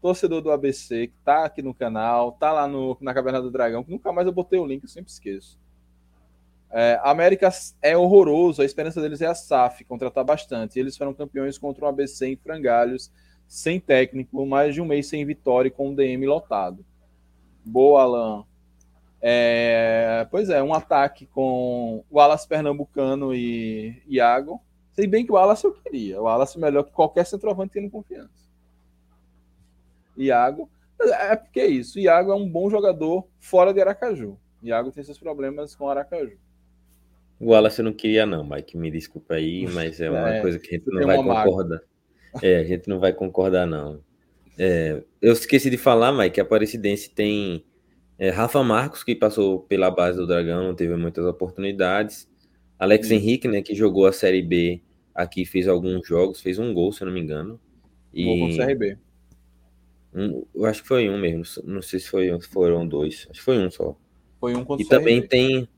torcedor 0.03 0.43
do 0.43 0.51
ABC, 0.51 1.07
que 1.07 1.15
tá 1.25 1.47
aqui 1.47 1.63
no 1.63 1.73
canal, 1.73 2.33
tá 2.33 2.53
lá 2.53 2.69
no, 2.69 2.99
na 3.01 3.15
Caverna 3.15 3.41
do 3.41 3.51
Dragão, 3.51 3.83
que 3.83 3.91
nunca 3.91 4.13
mais 4.13 4.27
eu 4.27 4.35
botei 4.35 4.59
o 4.59 4.67
link, 4.67 4.83
eu 4.83 4.89
sempre 4.89 5.11
esqueço. 5.11 5.59
É, 6.73 6.99
América 7.03 7.51
é 7.83 7.97
horroroso, 7.97 8.63
a 8.63 8.65
esperança 8.65 9.01
deles 9.01 9.21
é 9.21 9.27
a 9.27 9.35
SAF, 9.35 9.85
contratar 9.85 10.25
bastante. 10.25 10.79
Eles 10.79 10.97
foram 10.97 11.13
campeões 11.13 11.59
contra 11.59 11.85
o 11.85 11.89
ABC 11.89 12.27
em 12.27 12.37
frangalhos, 12.37 13.13
sem 13.47 13.79
técnico, 13.79 14.47
mais 14.47 14.75
de 14.75 14.81
um 14.81 14.87
mês 14.87 15.07
sem 15.07 15.25
vitória 15.27 15.69
e 15.69 15.71
com 15.71 15.91
o 15.91 15.95
DM 15.95 16.27
lotado. 16.27 16.85
Boa, 17.63 18.03
Alan. 18.03 18.45
É, 19.21 20.27
pois 20.31 20.49
é, 20.49 20.63
um 20.63 20.73
ataque 20.73 21.27
com 21.27 22.03
o 22.11 22.19
Alas 22.19 22.47
Pernambucano 22.47 23.35
e 23.35 24.03
Iago. 24.09 24.61
Sei 24.93 25.07
bem 25.07 25.25
que 25.25 25.33
o 25.33 25.37
Alas 25.37 25.63
eu 25.63 25.73
queria. 25.73 26.21
O 26.21 26.27
Alas 26.27 26.57
melhor 26.57 26.85
que 26.85 26.93
qualquer 26.93 27.27
centroavante 27.27 27.75
tendo 27.75 27.91
confiança. 27.91 28.51
Iago. 30.17 30.69
É 31.01 31.37
porque 31.37 31.61
é 31.61 31.67
isso. 31.67 31.99
Iago 31.99 32.33
é 32.33 32.35
um 32.35 32.49
bom 32.49 32.71
jogador 32.71 33.27
fora 33.39 33.73
de 33.73 33.81
Aracaju. 33.81 34.39
Iago 34.63 34.91
tem 34.91 35.05
seus 35.05 35.19
problemas 35.19 35.75
com 35.75 35.89
Aracaju. 35.89 36.39
O 37.43 37.51
Wallace 37.51 37.81
eu 37.81 37.85
não 37.85 37.93
queria, 37.93 38.25
não, 38.25 38.49
Mike. 38.49 38.77
Me 38.77 38.89
desculpa 38.89 39.35
aí, 39.35 39.67
mas 39.67 40.01
é 40.01 40.09
uma 40.09 40.37
é, 40.37 40.41
coisa 40.41 40.61
que 40.61 40.69
a 40.69 40.79
gente 40.79 40.87
não 40.87 41.05
vai 41.05 41.17
concordar. 41.17 41.81
É, 42.41 42.57
a 42.59 42.65
gente 42.65 42.89
não 42.89 43.01
vai 43.01 43.13
concordar, 43.13 43.67
não. 43.67 44.01
É, 44.57 45.03
eu 45.21 45.33
esqueci 45.33 45.69
de 45.69 45.77
falar, 45.77 46.13
Mike, 46.13 46.35
que 46.35 46.41
a 46.41 46.45
Aparecidense 46.45 47.11
tem 47.11 47.65
é, 48.17 48.31
Rafa 48.31 48.63
Marcos, 48.63 49.03
que 49.03 49.17
passou 49.17 49.59
pela 49.59 49.91
base 49.91 50.17
do 50.17 50.27
Dragão, 50.27 50.69
não 50.69 50.75
teve 50.75 50.95
muitas 50.95 51.27
oportunidades. 51.27 52.31
Alex 52.79 53.09
Sim. 53.09 53.17
Henrique, 53.17 53.49
né, 53.49 53.61
que 53.61 53.75
jogou 53.75 54.07
a 54.07 54.13
Série 54.13 54.43
B 54.43 54.81
aqui, 55.13 55.45
fez 55.45 55.67
alguns 55.67 56.07
jogos, 56.07 56.41
fez 56.41 56.61
um 56.61 56.73
gol, 56.73 56.93
se 56.93 57.03
eu 57.03 57.07
não 57.07 57.13
me 57.13 57.21
engano. 57.21 57.61
E... 58.15 58.25
Gol 58.25 58.39
com 58.39 58.55
o 58.55 58.57
CRB. 58.57 58.99
Um, 60.15 60.47
eu 60.55 60.67
acho 60.67 60.83
que 60.83 60.89
foi 60.89 61.09
um 61.11 61.19
mesmo, 61.19 61.43
não 61.65 61.83
sei 61.83 61.99
se 61.99 62.09
foi, 62.09 62.31
foram 62.43 62.87
dois, 62.87 63.27
acho 63.31 63.41
que 63.41 63.45
foi 63.45 63.59
um 63.59 63.71
só. 63.71 63.97
Foi 64.39 64.55
um 64.55 64.65
contra 64.65 64.85
E 64.85 64.89
também 64.89 65.27
tem 65.27 65.69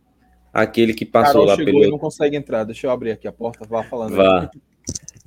aquele 0.54 0.94
que 0.94 1.04
passou 1.04 1.40
Carol 1.40 1.46
lá 1.46 1.56
chegou 1.56 1.80
pelo. 1.80 1.90
Não 1.90 1.98
consegue 1.98 2.36
entrar. 2.36 2.64
Deixa 2.64 2.86
eu 2.86 2.90
abrir 2.90 3.10
aqui 3.10 3.26
a 3.26 3.32
porta, 3.32 3.66
vá 3.66 3.82
falando. 3.82 4.16
Vá. 4.16 4.50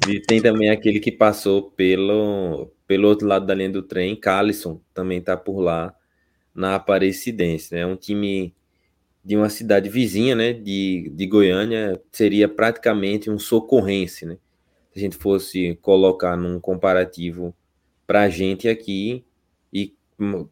E 0.08 0.20
tem 0.22 0.42
também 0.42 0.70
aquele 0.70 1.00
que 1.00 1.12
passou 1.12 1.72
pelo, 1.72 2.72
pelo 2.88 3.08
outro 3.08 3.28
lado 3.28 3.46
da 3.46 3.54
linha 3.54 3.70
do 3.70 3.82
trem, 3.82 4.16
Calisson, 4.16 4.80
também 4.94 5.22
tá 5.22 5.36
por 5.36 5.60
lá 5.60 5.94
na 6.56 6.76
Aparecidense. 6.76 7.76
É 7.76 7.80
né? 7.80 7.86
um 7.86 7.96
time 7.96 8.56
de 9.24 9.36
uma 9.36 9.50
cidade 9.50 9.90
vizinha, 9.90 10.34
né, 10.34 10.54
de, 10.54 11.12
de 11.14 11.28
Goiânia, 11.28 12.02
seria 12.14 12.48
praticamente 12.48 13.30
um 13.30 13.38
socorrense, 13.38 14.26
né? 14.26 14.38
se 14.94 15.00
a 15.00 15.02
gente 15.02 15.18
fosse 15.18 15.78
colocar 15.82 16.38
num 16.38 16.60
comparativo 16.60 17.54
para 18.06 18.22
a 18.22 18.30
gente 18.30 18.70
aqui 18.70 19.26
e 19.72 19.94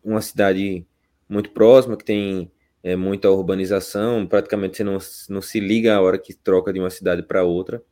uma 0.04 0.22
cidade 0.22 0.86
muito 1.28 1.52
próxima 1.52 1.96
que 1.96 2.04
tem 2.04 2.52
é, 2.86 2.96
muita 2.96 3.32
urbanização, 3.32 4.28
praticamente 4.28 4.78
você 4.78 4.84
não, 4.84 5.00
não 5.28 5.42
se 5.42 5.60
liga 5.60 5.96
a 5.96 6.02
hora 6.02 6.20
que 6.20 6.36
troca 6.36 6.72
de 6.72 6.80
uma 6.80 6.92
cidade 6.92 7.24
para 7.24 7.44
outra 7.44 7.84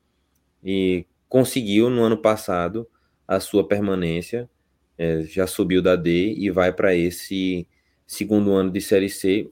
e 0.64 1.08
conseguiu 1.28 1.90
no 1.90 2.04
ano 2.04 2.16
passado 2.16 2.88
a 3.28 3.40
sua 3.40 3.68
permanência, 3.68 4.48
é, 4.96 5.24
já 5.24 5.48
subiu 5.48 5.82
da 5.82 5.96
D 5.96 6.36
e 6.38 6.52
vai 6.52 6.72
para 6.72 6.94
esse 6.94 7.68
segundo 8.06 8.52
ano 8.52 8.70
de 8.70 8.80
Série 8.80 9.10
C. 9.10 9.50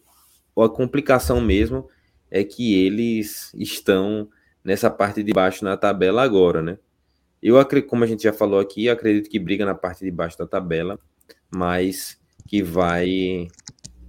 A 0.55 0.69
complicação 0.69 1.41
mesmo 1.41 1.89
é 2.29 2.43
que 2.43 2.75
eles 2.85 3.51
estão 3.55 4.29
nessa 4.63 4.91
parte 4.91 5.23
de 5.23 5.33
baixo 5.33 5.65
na 5.65 5.75
tabela 5.75 6.21
agora, 6.21 6.61
né? 6.61 6.77
Eu 7.41 7.57
acredito, 7.57 7.89
como 7.89 8.03
a 8.03 8.07
gente 8.07 8.21
já 8.21 8.31
falou 8.31 8.59
aqui, 8.59 8.87
acredito 8.87 9.27
que 9.27 9.39
briga 9.39 9.65
na 9.65 9.73
parte 9.73 10.05
de 10.05 10.11
baixo 10.11 10.37
da 10.37 10.45
tabela, 10.45 10.99
mas 11.49 12.21
que 12.47 12.61
vai 12.61 13.47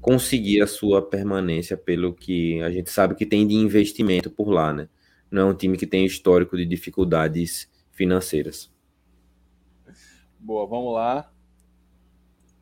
conseguir 0.03 0.61
a 0.61 0.67
sua 0.67 1.01
permanência 1.01 1.77
pelo 1.77 2.13
que 2.13 2.61
a 2.61 2.71
gente 2.71 2.91
sabe 2.91 3.15
que 3.15 3.25
tem 3.25 3.47
de 3.47 3.55
investimento 3.55 4.29
por 4.29 4.51
lá, 4.51 4.73
né? 4.73 4.89
Não 5.31 5.43
é 5.43 5.45
um 5.45 5.55
time 5.55 5.79
que 5.79 5.87
tem 5.87 6.05
histórico 6.05 6.57
de 6.57 6.67
dificuldades 6.67 7.71
financeiras. 7.93 8.69
Boa, 10.41 10.67
vamos 10.67 10.93
lá. 10.93 11.33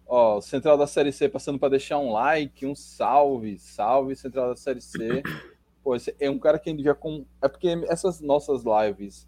Ó, 0.07 0.39
Central 0.43 0.77
da 0.77 0.87
Série 0.87 1.13
C 1.13 1.31
passando 1.31 1.59
para 1.59 1.71
deixar 1.71 1.99
um 1.99 2.13
like, 2.13 2.67
um 2.67 2.75
salve, 2.75 3.59
salve 3.59 4.15
Central 4.15 4.51
da 4.51 4.57
Série 4.57 4.83
C. 4.83 5.23
Pô, 5.83 5.97
esse 5.97 6.15
é 6.21 6.29
um 6.29 6.39
cara 6.39 6.59
que 6.59 6.71
devia 6.75 6.95
com 6.95 7.25
é 7.41 7.49
porque 7.49 7.69
essas 7.89 8.21
nossas 8.21 8.65
lives, 8.65 9.27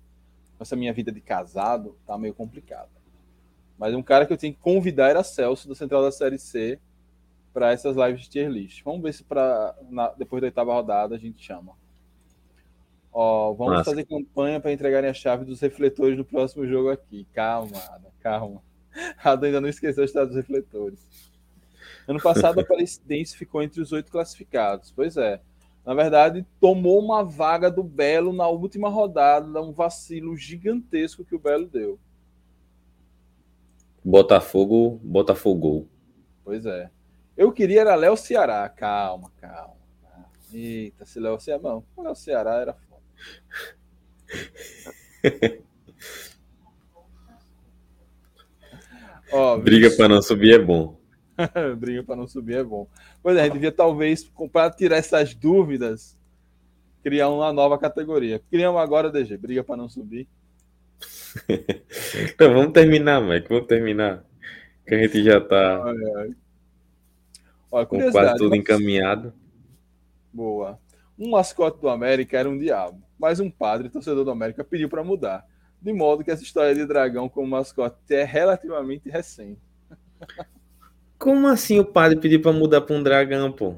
essa 0.61 0.77
minha 0.77 0.93
vida 0.93 1.11
de 1.11 1.21
casado 1.23 1.97
tá 2.07 2.19
meio 2.19 2.35
complicada. 2.35 2.91
Mas 3.79 3.95
um 3.95 4.03
cara 4.03 4.27
que 4.27 4.35
eu 4.35 4.37
tenho 4.37 4.53
que 4.53 4.61
convidar 4.61 5.09
era 5.09 5.25
Celso 5.25 5.67
do 5.67 5.75
Central 5.75 6.03
da 6.03 6.13
Série 6.13 6.39
C 6.39 6.79
para 7.53 7.72
essas 7.72 7.96
lives 7.96 8.22
de 8.22 8.30
tier 8.30 8.50
list. 8.50 8.82
Vamos 8.82 9.03
ver 9.03 9.12
se 9.12 9.24
para 9.24 9.74
depois 10.16 10.40
da 10.40 10.46
oitava 10.46 10.72
rodada 10.72 11.14
a 11.14 11.18
gente 11.18 11.44
chama. 11.44 11.72
Ó, 13.12 13.53
vamos 13.53 13.74
Nossa. 13.74 13.90
fazer 13.90 14.05
campanha 14.05 14.59
para 14.59 14.72
entregarem 14.72 15.11
a 15.11 15.14
chave 15.14 15.44
dos 15.44 15.61
refletores 15.61 16.16
no 16.16 16.24
próximo 16.24 16.66
jogo 16.66 16.90
aqui. 16.90 17.26
Calma, 17.32 17.76
Ada, 17.90 18.11
calma. 18.20 18.62
Ada 19.22 19.46
ainda 19.46 19.61
não 19.61 19.68
esqueceu 19.68 20.03
o 20.03 20.07
estado 20.07 20.28
dos 20.28 20.36
refletores. 20.36 21.07
Ano 22.09 22.20
passado 22.20 22.59
a 22.59 22.62
Aparecidense 22.62 23.36
ficou 23.36 23.62
entre 23.62 23.82
os 23.82 23.92
oito 23.92 24.11
classificados. 24.11 24.90
Pois 24.90 25.16
é. 25.16 25.40
Na 25.84 25.94
verdade, 25.94 26.46
tomou 26.61 27.00
uma 27.00 27.24
vaga 27.24 27.70
do 27.70 27.82
Belo 27.82 28.32
na 28.32 28.46
última 28.48 28.88
rodada, 28.88 29.61
um 29.61 29.72
vacilo 29.72 30.36
gigantesco 30.36 31.24
que 31.24 31.34
o 31.34 31.40
Belo 31.40 31.66
deu. 31.66 31.98
Botafogo, 34.05 35.00
Botafogo. 35.03 35.88
Pois 36.44 36.64
é. 36.66 36.90
Eu 37.37 37.53
queria 37.53 37.80
era 37.83 37.95
Léo 37.95 38.16
Ceará. 38.16 38.68
Calma, 38.68 39.30
calma. 39.41 39.76
Eita, 40.53 41.07
se 41.07 41.18
Léo 41.18 41.41
Ceará. 41.41 41.62
Não, 41.62 41.85
Léo 41.99 42.14
Ceará 42.14 42.55
era 42.57 42.74
foda. 42.74 43.03
Ó, 49.33 49.57
Briga 49.57 49.91
para 49.97 50.09
não 50.09 50.20
subir 50.20 50.55
é 50.55 50.59
bom. 50.59 51.01
Briga 51.78 52.03
para 52.03 52.16
não 52.16 52.28
subir 52.28 52.57
é 52.57 52.64
bom. 52.64 52.87
Pois 53.22 53.37
é, 53.37 53.41
a 53.41 53.45
gente 53.45 53.55
devia 53.55 53.72
talvez, 53.72 54.30
para 54.53 54.70
tirar 54.70 54.97
essas 54.97 55.35
dúvidas, 55.35 56.18
criar 57.03 57.30
uma 57.30 57.51
nova 57.53 57.78
categoria. 57.78 58.43
Criamos 58.51 58.80
agora, 58.80 59.11
DG, 59.11 59.39
briga 59.39 59.64
para 59.64 59.76
não 59.78 59.89
subir. 59.89 60.28
então 61.49 62.53
vamos 62.53 62.72
terminar, 62.72 63.22
Mike, 63.22 63.49
vamos 63.49 63.66
terminar. 63.66 64.22
Que 64.87 64.95
a 64.95 64.99
gente 64.99 65.24
já 65.24 65.39
está. 65.39 65.83
Olha, 67.73 67.87
com 67.87 68.11
quase 68.12 68.37
tudo 68.37 68.55
encaminhado. 68.55 69.33
Boa. 70.31 70.79
Um 71.18 71.31
mascote 71.31 71.81
do 71.81 71.89
América 71.89 72.39
era 72.39 72.49
um 72.49 72.59
diabo, 72.59 73.03
mas 73.18 73.41
um 73.41 73.51
padre, 73.51 73.89
torcedor 73.89 74.25
do 74.25 74.31
América, 74.31 74.62
pediu 74.62 74.89
para 74.89 75.03
mudar. 75.03 75.47
De 75.81 75.93
modo 75.93 76.23
que 76.23 76.31
essa 76.31 76.43
história 76.43 76.75
de 76.75 76.87
dragão 76.87 77.29
como 77.29 77.49
mascote 77.49 77.97
é 78.11 78.25
relativamente 78.25 79.09
recente. 79.09 79.61
Como 81.18 81.49
assim 81.49 81.79
o 81.79 81.85
padre 81.85 82.20
pediu 82.20 82.43
para 82.43 82.53
mudar 82.53 82.83
para 82.83 82.95
um 82.95 83.03
dragão, 83.03 83.51
pô? 83.51 83.77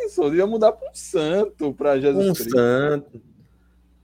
Pensou, 0.00 0.30
devia 0.30 0.46
mudar 0.46 0.72
para 0.72 0.88
um 0.88 0.94
santo, 0.94 1.74
para 1.74 2.00
Jesus 2.00 2.26
um 2.26 2.32
Cristo. 2.32 2.50
santo, 2.50 3.22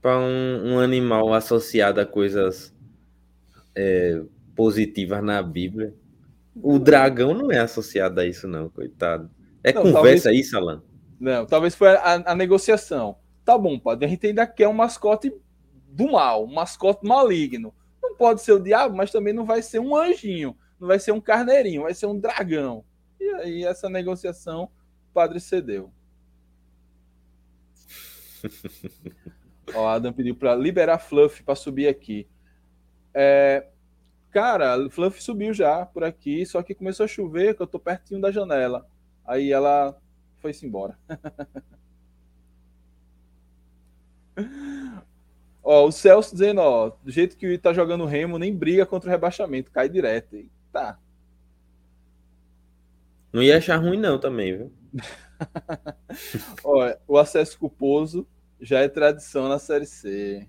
para 0.01 0.19
um, 0.19 0.73
um, 0.73 0.79
animal 0.79 1.33
associado 1.33 1.99
a 1.99 2.05
coisas 2.05 2.73
é, 3.73 4.21
positivas 4.55 5.23
na 5.23 5.41
Bíblia. 5.41 5.93
O 6.55 6.79
dragão 6.79 7.33
não 7.33 7.51
é 7.51 7.59
associado 7.59 8.19
a 8.19 8.25
isso, 8.25 8.47
não, 8.47 8.69
coitado. 8.69 9.29
É 9.63 9.73
não, 9.73 9.81
conversa 9.81 10.25
talvez... 10.25 10.45
isso, 10.45 10.57
Alan? 10.57 10.83
Não, 11.19 11.45
talvez 11.45 11.75
foi 11.75 11.89
a, 11.89 12.31
a, 12.31 12.35
negociação. 12.35 13.17
Tá 13.43 13.57
bom, 13.57 13.79
padre, 13.79 14.05
a 14.05 14.07
gente 14.07 14.27
ainda 14.27 14.47
quer 14.47 14.67
um 14.67 14.73
mascote 14.73 15.33
do 15.89 16.11
mal, 16.11 16.45
um 16.45 16.53
mascote 16.53 17.05
maligno. 17.05 17.73
Não 18.01 18.15
pode 18.15 18.41
ser 18.41 18.53
o 18.53 18.59
diabo, 18.59 18.95
mas 18.95 19.11
também 19.11 19.33
não 19.33 19.45
vai 19.45 19.61
ser 19.61 19.79
um 19.79 19.95
anjinho, 19.95 20.55
não 20.79 20.87
vai 20.87 20.99
ser 20.99 21.11
um 21.11 21.21
carneirinho, 21.21 21.83
vai 21.83 21.93
ser 21.93 22.05
um 22.05 22.19
dragão. 22.19 22.83
E 23.19 23.29
aí 23.35 23.63
essa 23.63 23.89
negociação 23.89 24.65
o 25.09 25.13
padre 25.13 25.39
cedeu. 25.39 25.91
Ó, 29.73 29.87
Adam 29.87 30.13
pediu 30.13 30.35
para 30.35 30.55
liberar 30.55 30.99
Fluff 30.99 31.43
para 31.43 31.55
subir 31.55 31.87
aqui. 31.87 32.27
É, 33.13 33.67
Cara, 34.35 34.85
o 34.85 34.89
Fluff 34.89 35.23
subiu 35.23 35.53
já 35.53 35.85
por 35.85 36.03
aqui, 36.03 36.45
só 36.45 36.61
que 36.61 36.75
começou 36.75 37.05
a 37.05 37.07
chover, 37.07 37.55
que 37.55 37.61
eu 37.61 37.67
tô 37.67 37.79
pertinho 37.79 38.19
da 38.19 38.33
janela. 38.33 38.85
Aí 39.25 39.49
ela 39.49 39.97
foi-se 40.39 40.65
embora. 40.65 40.99
ó, 45.63 45.85
o 45.85 45.91
Celso 45.93 46.33
dizendo, 46.33 46.59
ó, 46.59 46.89
do 47.01 47.09
jeito 47.09 47.37
que 47.37 47.47
o 47.47 47.57
tá 47.57 47.71
jogando 47.71 48.03
o 48.03 48.07
Remo, 48.07 48.37
nem 48.37 48.53
briga 48.53 48.85
contra 48.85 49.07
o 49.07 49.11
rebaixamento, 49.11 49.71
cai 49.71 49.87
direto. 49.87 50.35
E 50.35 50.51
tá. 50.69 50.99
Não 53.31 53.41
ia 53.41 53.57
achar 53.57 53.77
ruim 53.77 53.97
não 53.97 54.19
também, 54.19 54.57
viu? 54.57 54.73
ó, 56.61 56.93
o 57.07 57.17
acesso 57.17 57.57
culposo 57.57 58.27
já 58.59 58.81
é 58.81 58.89
tradição 58.89 59.47
na 59.47 59.59
Série 59.59 59.85
C. 59.85 60.45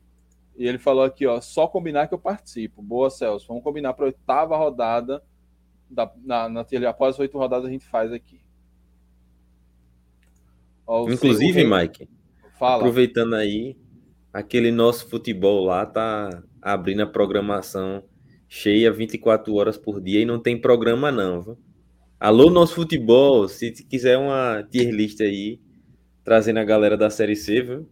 E 0.56 0.66
ele 0.66 0.78
falou 0.78 1.04
aqui, 1.04 1.26
ó, 1.26 1.40
só 1.40 1.66
combinar 1.66 2.06
que 2.06 2.14
eu 2.14 2.18
participo. 2.18 2.82
Boa, 2.82 3.10
Celso. 3.10 3.46
Vamos 3.46 3.62
combinar 3.62 3.92
para 3.92 4.06
a 4.06 4.08
oitava 4.08 4.56
rodada. 4.56 5.22
Da, 5.88 6.10
na, 6.24 6.48
na, 6.48 6.66
após 6.88 7.14
as 7.14 7.20
oito 7.20 7.38
rodadas 7.38 7.66
a 7.66 7.70
gente 7.70 7.86
faz 7.86 8.12
aqui. 8.12 8.40
Ó, 10.86 11.08
Inclusive, 11.08 11.60
seu... 11.60 11.70
Mike, 11.70 12.08
Fala. 12.58 12.76
aproveitando 12.76 13.34
aí, 13.34 13.76
aquele 14.32 14.70
nosso 14.70 15.08
futebol 15.08 15.64
lá 15.64 15.84
tá 15.84 16.42
abrindo 16.62 17.02
a 17.02 17.06
programação 17.06 18.02
cheia 18.48 18.92
24 18.92 19.54
horas 19.54 19.76
por 19.76 20.00
dia 20.00 20.20
e 20.20 20.24
não 20.24 20.38
tem 20.38 20.60
programa 20.60 21.10
não, 21.10 21.42
viu? 21.42 21.58
Alô, 22.18 22.48
nosso 22.48 22.76
futebol, 22.76 23.46
se 23.46 23.72
quiser 23.84 24.16
uma 24.16 24.66
tier 24.70 24.90
list 24.90 25.20
aí, 25.20 25.60
trazendo 26.24 26.58
a 26.58 26.64
galera 26.64 26.96
da 26.96 27.10
Série 27.10 27.36
C, 27.36 27.60
viu? 27.60 27.88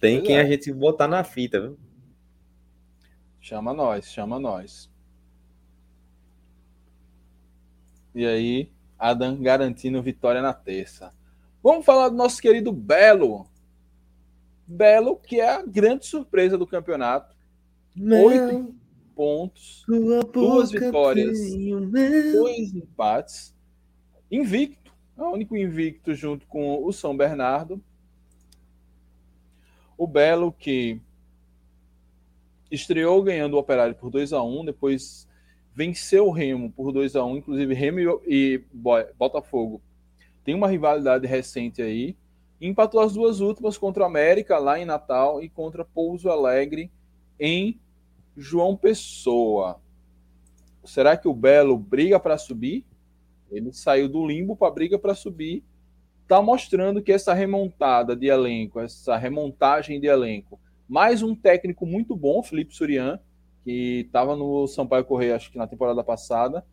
Tem 0.00 0.16
pois 0.16 0.26
quem 0.26 0.36
é. 0.36 0.40
a 0.40 0.44
gente 0.44 0.72
botar 0.72 1.06
na 1.06 1.22
fita, 1.22 1.60
viu? 1.60 1.78
Chama 3.40 3.72
nós, 3.72 4.06
chama 4.06 4.38
nós. 4.38 4.90
E 8.14 8.26
aí, 8.26 8.70
Adam 8.98 9.40
garantindo 9.40 10.02
vitória 10.02 10.42
na 10.42 10.52
terça. 10.52 11.12
Vamos 11.62 11.84
falar 11.84 12.08
do 12.08 12.16
nosso 12.16 12.40
querido 12.40 12.72
Belo. 12.72 13.46
Belo, 14.66 15.16
que 15.16 15.40
é 15.40 15.54
a 15.54 15.62
grande 15.62 16.06
surpresa 16.06 16.58
do 16.58 16.66
campeonato. 16.66 17.34
Oito 17.98 18.74
pontos, 19.20 19.84
duas 20.32 20.70
vitórias, 20.70 21.38
dois 22.32 22.74
empates. 22.74 23.54
Invicto, 24.30 24.90
é 25.18 25.22
o 25.22 25.32
único 25.32 25.54
invicto 25.54 26.14
junto 26.14 26.46
com 26.46 26.82
o 26.82 26.90
São 26.90 27.14
Bernardo. 27.14 27.84
O 29.98 30.06
Belo 30.06 30.50
que 30.50 31.02
estreou 32.70 33.22
ganhando 33.22 33.54
o 33.54 33.58
Operário 33.58 33.94
por 33.94 34.10
2 34.10 34.32
a 34.32 34.42
1 34.42 34.64
depois 34.66 35.28
venceu 35.74 36.26
o 36.26 36.30
Remo 36.30 36.70
por 36.70 36.92
2 36.92 37.16
a 37.16 37.24
1 37.24 37.36
inclusive 37.38 37.74
Remo 37.74 38.20
e 38.26 38.62
Botafogo 39.18 39.80
tem 40.44 40.54
uma 40.54 40.68
rivalidade 40.68 41.26
recente 41.26 41.82
aí. 41.82 42.16
Empatou 42.60 43.00
as 43.00 43.12
duas 43.14 43.40
últimas 43.40 43.78
contra 43.78 44.02
o 44.02 44.06
América 44.06 44.58
lá 44.58 44.78
em 44.78 44.84
Natal 44.84 45.42
e 45.42 45.48
contra 45.48 45.84
Pouso 45.84 46.28
Alegre 46.28 46.90
em 47.38 47.78
João 48.36 48.76
Pessoa. 48.76 49.80
Será 50.84 51.16
que 51.16 51.28
o 51.28 51.34
Belo 51.34 51.78
briga 51.78 52.18
para 52.18 52.36
subir? 52.38 52.84
Ele 53.50 53.72
saiu 53.72 54.08
do 54.08 54.26
limbo 54.26 54.56
para 54.56 54.72
briga 54.72 54.98
para 54.98 55.14
subir. 55.14 55.62
Está 56.22 56.40
mostrando 56.40 57.02
que 57.02 57.12
essa 57.12 57.34
remontada 57.34 58.14
de 58.14 58.26
elenco, 58.26 58.80
essa 58.80 59.16
remontagem 59.16 60.00
de 60.00 60.06
elenco, 60.06 60.60
Mais 60.90 61.22
um 61.22 61.36
técnico 61.36 61.86
muito 61.86 62.16
bom, 62.16 62.42
Felipe 62.42 62.74
Surian, 62.74 63.20
que 63.62 64.00
estava 64.04 64.34
no 64.34 64.66
Sampaio 64.66 65.04
Correia, 65.04 65.36
acho 65.36 65.48
que 65.48 65.56
na 65.56 65.68
temporada 65.68 66.02
passada. 66.02 66.66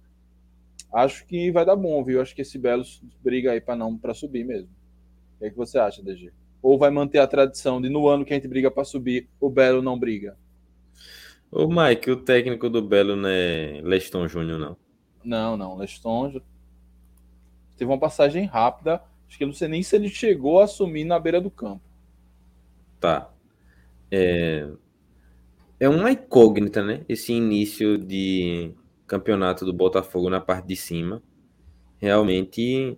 Acho 0.92 1.24
que 1.28 1.52
vai 1.52 1.64
dar 1.64 1.76
bom, 1.76 2.04
viu? 2.04 2.20
Acho 2.20 2.34
que 2.34 2.42
esse 2.42 2.58
Belo 2.58 2.84
briga 3.24 3.52
aí 3.52 3.62
para 3.62 3.76
não 3.76 3.96
para 3.96 4.16
subir 4.16 4.44
mesmo. 4.44 4.70
O 5.36 5.38
que, 5.38 5.46
é 5.46 5.50
que 5.52 5.56
você 5.56 5.78
acha, 5.78 6.02
DG? 6.02 6.34
Ou 6.64 6.80
vai 6.80 6.90
manter 6.90 7.20
a 7.20 7.28
tradição 7.28 7.80
de 7.80 7.90
no 7.90 8.08
ano 8.08 8.26
que 8.26 8.34
a 8.34 8.36
gente 8.36 8.48
briga 8.48 8.72
para 8.72 8.84
subir, 8.84 9.30
o 9.40 9.52
Belo 9.52 9.84
não 9.84 10.00
briga? 10.00 10.36
Ô, 11.52 11.68
Mike, 11.68 12.10
o 12.10 12.18
técnico 12.18 12.72
do 12.72 12.82
Belo 12.82 13.16
não 13.16 13.30
é 13.30 13.82
Leston 13.84 14.28
Júnior, 14.28 14.58
não? 14.58 14.76
Não, 15.24 15.56
não. 15.56 15.78
Leston 15.78 16.42
teve 17.78 17.92
uma 17.92 18.00
passagem 18.00 18.46
rápida. 18.46 19.00
Acho 19.28 19.38
que 19.38 19.44
eu 19.44 19.48
não 19.48 19.54
sei 19.54 19.68
nem 19.68 19.84
se 19.84 19.96
ele 19.96 20.10
chegou 20.10 20.60
a 20.60 20.64
assumir 20.64 21.04
na 21.04 21.20
beira 21.20 21.40
do 21.40 21.52
campo. 21.52 21.84
Tá. 23.00 23.32
É, 24.12 24.68
é 25.80 25.90
uma 25.90 26.12
incógnita, 26.12 26.84
né? 26.84 27.04
Esse 27.08 27.34
início 27.34 27.98
de 27.98 28.72
campeonato 29.06 29.66
do 29.66 29.74
Botafogo 29.74 30.30
na 30.30 30.42
parte 30.42 30.68
de 30.68 30.76
cima. 30.76 31.22
Realmente 32.00 32.98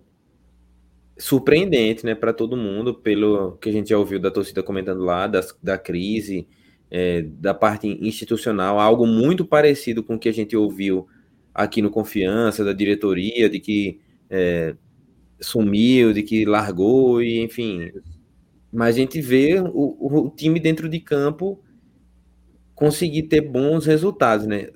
surpreendente, 1.18 2.04
né, 2.04 2.14
para 2.14 2.32
todo 2.32 2.56
mundo, 2.56 2.94
pelo 2.94 3.52
que 3.58 3.68
a 3.68 3.72
gente 3.72 3.90
já 3.90 3.98
ouviu 3.98 4.18
da 4.18 4.30
torcida 4.30 4.62
comentando 4.62 5.04
lá, 5.04 5.26
das, 5.26 5.54
da 5.62 5.76
crise, 5.76 6.48
é, 6.90 7.22
da 7.22 7.52
parte 7.52 7.86
institucional, 8.00 8.80
algo 8.80 9.06
muito 9.06 9.44
parecido 9.44 10.02
com 10.02 10.14
o 10.14 10.18
que 10.18 10.28
a 10.30 10.32
gente 10.32 10.56
ouviu 10.56 11.06
aqui 11.54 11.82
no 11.82 11.90
Confiança, 11.90 12.64
da 12.64 12.72
diretoria, 12.72 13.50
de 13.50 13.60
que 13.60 14.00
é, 14.30 14.74
sumiu, 15.40 16.12
de 16.12 16.22
que 16.22 16.44
largou, 16.44 17.22
e 17.22 17.40
enfim. 17.42 17.90
Mas 18.72 18.94
a 18.94 18.98
gente 18.98 19.20
vê 19.20 19.60
o, 19.60 20.26
o 20.26 20.30
time 20.30 20.60
dentro 20.60 20.88
de 20.88 21.00
campo 21.00 21.60
conseguir 22.74 23.24
ter 23.24 23.40
bons 23.40 23.86
resultados, 23.86 24.46
né? 24.46 24.68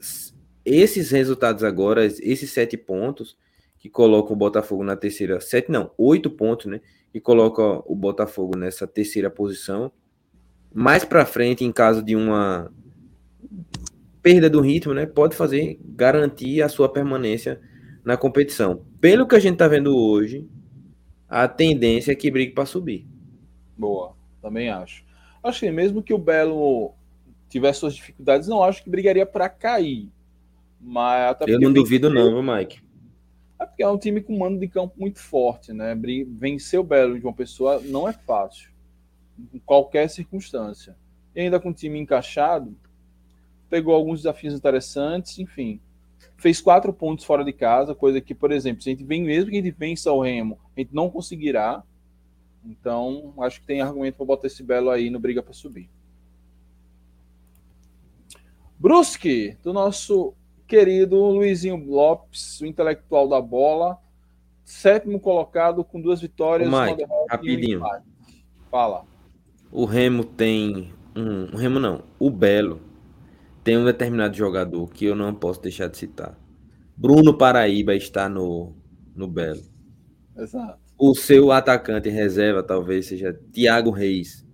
Esses 0.65 1.11
resultados 1.11 1.63
agora, 1.63 2.05
esses 2.05 2.51
sete 2.51 2.77
pontos, 2.77 3.37
que 3.79 3.89
colocam 3.89 4.33
o 4.33 4.37
Botafogo 4.37 4.83
na 4.83 4.97
terceira, 4.97 5.41
sete 5.41 5.71
não, 5.71 5.91
oito 5.97 6.31
pontos, 6.31 6.67
né? 6.67 6.81
Que 7.13 7.21
coloca 7.21 7.63
o 7.87 7.95
Botafogo 7.95 8.57
nessa 8.57 8.87
terceira 8.87 9.31
posição 9.31 9.93
mais 10.75 11.05
para 11.05 11.25
frente, 11.25 11.65
em 11.65 11.71
caso 11.71 12.03
de 12.03 12.17
uma 12.17 12.69
perda 14.21 14.51
do 14.51 14.61
ritmo, 14.61 14.93
né, 14.93 15.07
pode 15.07 15.37
fazer 15.37 15.79
garantir 15.85 16.61
a 16.63 16.69
sua 16.69 16.89
permanência 16.89 17.61
na 18.05 18.17
competição. 18.17 18.85
Pelo 19.01 19.29
que 19.29 19.37
a 19.37 19.39
gente 19.39 19.53
está 19.53 19.69
vendo 19.69 19.97
hoje, 19.97 20.49
a 21.29 21.47
tendência 21.47 22.11
é 22.11 22.15
que 22.17 22.31
brigue 22.31 22.53
para 22.53 22.67
subir. 22.67 23.07
Boa, 23.77 24.15
também 24.41 24.69
acho. 24.69 25.05
Acho 25.43 25.61
que 25.61 25.71
mesmo 25.71 26.03
que 26.03 26.15
o 26.15 26.19
Belo 26.19 26.93
tivesse 27.49 27.81
suas 27.81 27.95
dificuldades, 27.95 28.49
não 28.49 28.63
acho 28.63 28.83
que 28.83 28.91
brigaria 28.91 29.27
para 29.27 29.49
cair. 29.49 30.09
Mas 30.81 31.37
eu 31.47 31.61
não 31.61 31.73
duvido 31.73 32.11
não, 32.11 32.31
viu, 32.31 32.43
Mike? 32.43 32.83
É 33.59 33.65
porque 33.65 33.83
é 33.83 33.89
um 33.89 33.99
time 33.99 34.21
com 34.21 34.37
mando 34.37 34.59
de 34.59 34.69
campo 34.69 34.95
muito 34.99 35.19
forte, 35.19 35.73
né? 35.73 35.99
Vencer 36.29 36.79
o 36.79 36.85
Belo 36.85 37.19
de 37.19 37.25
uma 37.25 37.33
pessoa 37.33 37.81
não 37.81 38.09
é 38.09 38.13
fácil 38.13 38.71
em 39.53 39.59
qualquer 39.59 40.09
circunstância. 40.09 40.97
E 41.35 41.41
ainda 41.41 41.59
com 41.59 41.71
o 41.71 41.75
time 41.75 41.99
encaixado, 41.99 42.77
pegou 43.69 43.95
alguns 43.95 44.21
desafios 44.21 44.55
interessantes, 44.55 45.39
enfim. 45.39 45.81
Fez 46.37 46.61
quatro 46.61 46.93
pontos 46.93 47.25
fora 47.25 47.45
de 47.45 47.53
casa, 47.53 47.95
coisa 47.95 48.21
que, 48.21 48.35
por 48.35 48.53
exemplo, 48.53 48.83
se 48.83 48.91
a 48.91 48.93
gente 48.93 49.05
vem, 49.05 49.23
mesmo 49.23 49.51
que 49.51 49.59
a 49.59 49.63
gente 49.63 49.75
vença 49.77 50.13
o 50.13 50.21
Remo, 50.21 50.59
a 50.77 50.81
gente 50.81 50.95
não 50.95 51.11
conseguirá. 51.11 51.83
Então, 52.65 53.35
acho 53.41 53.61
que 53.61 53.67
tem 53.67 53.81
argumento 53.81 54.17
para 54.17 54.27
botar 54.27 54.47
esse 54.47 54.63
Belo 54.63 54.91
aí 54.91 55.11
no 55.11 55.19
briga 55.19 55.43
para 55.43 55.53
subir. 55.53 55.91
Brusque, 58.79 59.57
do 59.63 59.73
nosso 59.73 60.35
querido 60.67 61.17
Luizinho 61.17 61.77
Lopes, 61.77 62.61
o 62.61 62.67
intelectual 62.67 63.29
da 63.29 63.41
bola, 63.41 63.99
sétimo 64.65 65.21
colocado 65.21 65.85
com 65.85 66.01
duas 66.01 66.21
vitórias. 66.21 66.69
Mike, 66.69 67.05
rapidinho. 67.29 67.83
Fala 68.71 69.05
o 69.75 69.85
Remo 69.87 70.25
tem 70.25 70.95
um, 71.17 71.53
o 71.53 71.57
Remo 71.57 71.81
não, 71.81 72.05
o 72.17 72.31
Belo 72.31 72.81
tem 73.65 73.77
um 73.77 73.85
determinado 73.85 74.37
jogador 74.37 74.89
que 74.89 75.05
eu 75.05 75.17
não 75.17 75.35
posso 75.35 75.61
deixar 75.61 75.89
de 75.89 75.97
citar. 75.97 76.39
Bruno 76.97 77.37
Paraíba 77.37 77.93
está 77.97 78.29
no, 78.29 78.73
no 79.17 79.27
Belo. 79.27 79.63
Exato. 80.37 80.79
O 80.97 81.15
seu 81.15 81.51
atacante 81.51 82.09
reserva 82.09 82.63
talvez 82.63 83.07
seja 83.07 83.39
Thiago 83.53 83.91
Reis, 83.91 84.47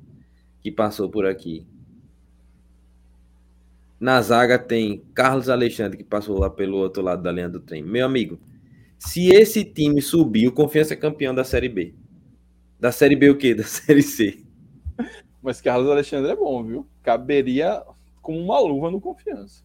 que 0.61 0.71
passou 0.71 1.11
por 1.11 1.27
aqui. 1.27 1.67
Na 3.99 4.21
zaga 4.23 4.59
tem 4.59 5.05
Carlos 5.15 5.51
Alexandre, 5.51 5.99
que 5.99 6.05
passou 6.05 6.39
lá 6.39 6.49
pelo 6.49 6.79
outro 6.79 7.03
lado 7.03 7.23
da 7.23 7.31
linha 7.31 7.49
do 7.49 7.61
trem. 7.61 7.83
Meu 7.83 8.07
amigo, 8.07 8.41
se 8.99 9.29
esse 9.29 9.65
time 9.65 10.01
subir, 10.01 10.49
o 10.49 10.53
Confiança 10.53 10.95
é 10.95 10.97
campeão 10.97 11.35
da 11.35 11.45
Série 11.45 11.69
B. 11.69 11.95
Da 12.79 12.91
Série 12.91 13.17
B 13.17 13.29
o 13.29 13.37
quê? 13.37 13.53
Da 13.57 13.65
Série 13.65 14.03
C. 14.03 14.43
Mas 15.43 15.61
Carlos 15.61 15.91
Alexandre 15.91 16.33
é 16.33 16.37
bom, 16.37 16.65
viu? 16.65 16.87
Caberia 17.03 17.83
como 18.23 18.39
uma 18.39 18.59
luva 18.61 18.91
no 18.91 19.01
confiança. 19.01 19.63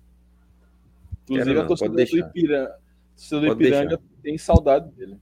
Inclusive, 1.24 1.54
não, 1.54 1.62
a 1.62 1.66
torcida 1.66 1.90
do 1.90 2.02
Ipiranga, 2.02 2.76
torcida 3.16 3.42
do 3.42 3.48
Ipiranga 3.48 4.02
tem 4.22 4.38
saudade 4.38 4.90
dele. 4.92 5.18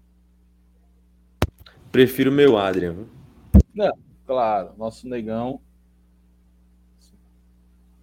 Prefiro 1.93 2.31
meu 2.31 2.57
Adrian. 2.57 3.05
Não, 3.71 3.95
claro, 4.25 4.73
nosso 4.79 5.07
negão. 5.07 5.61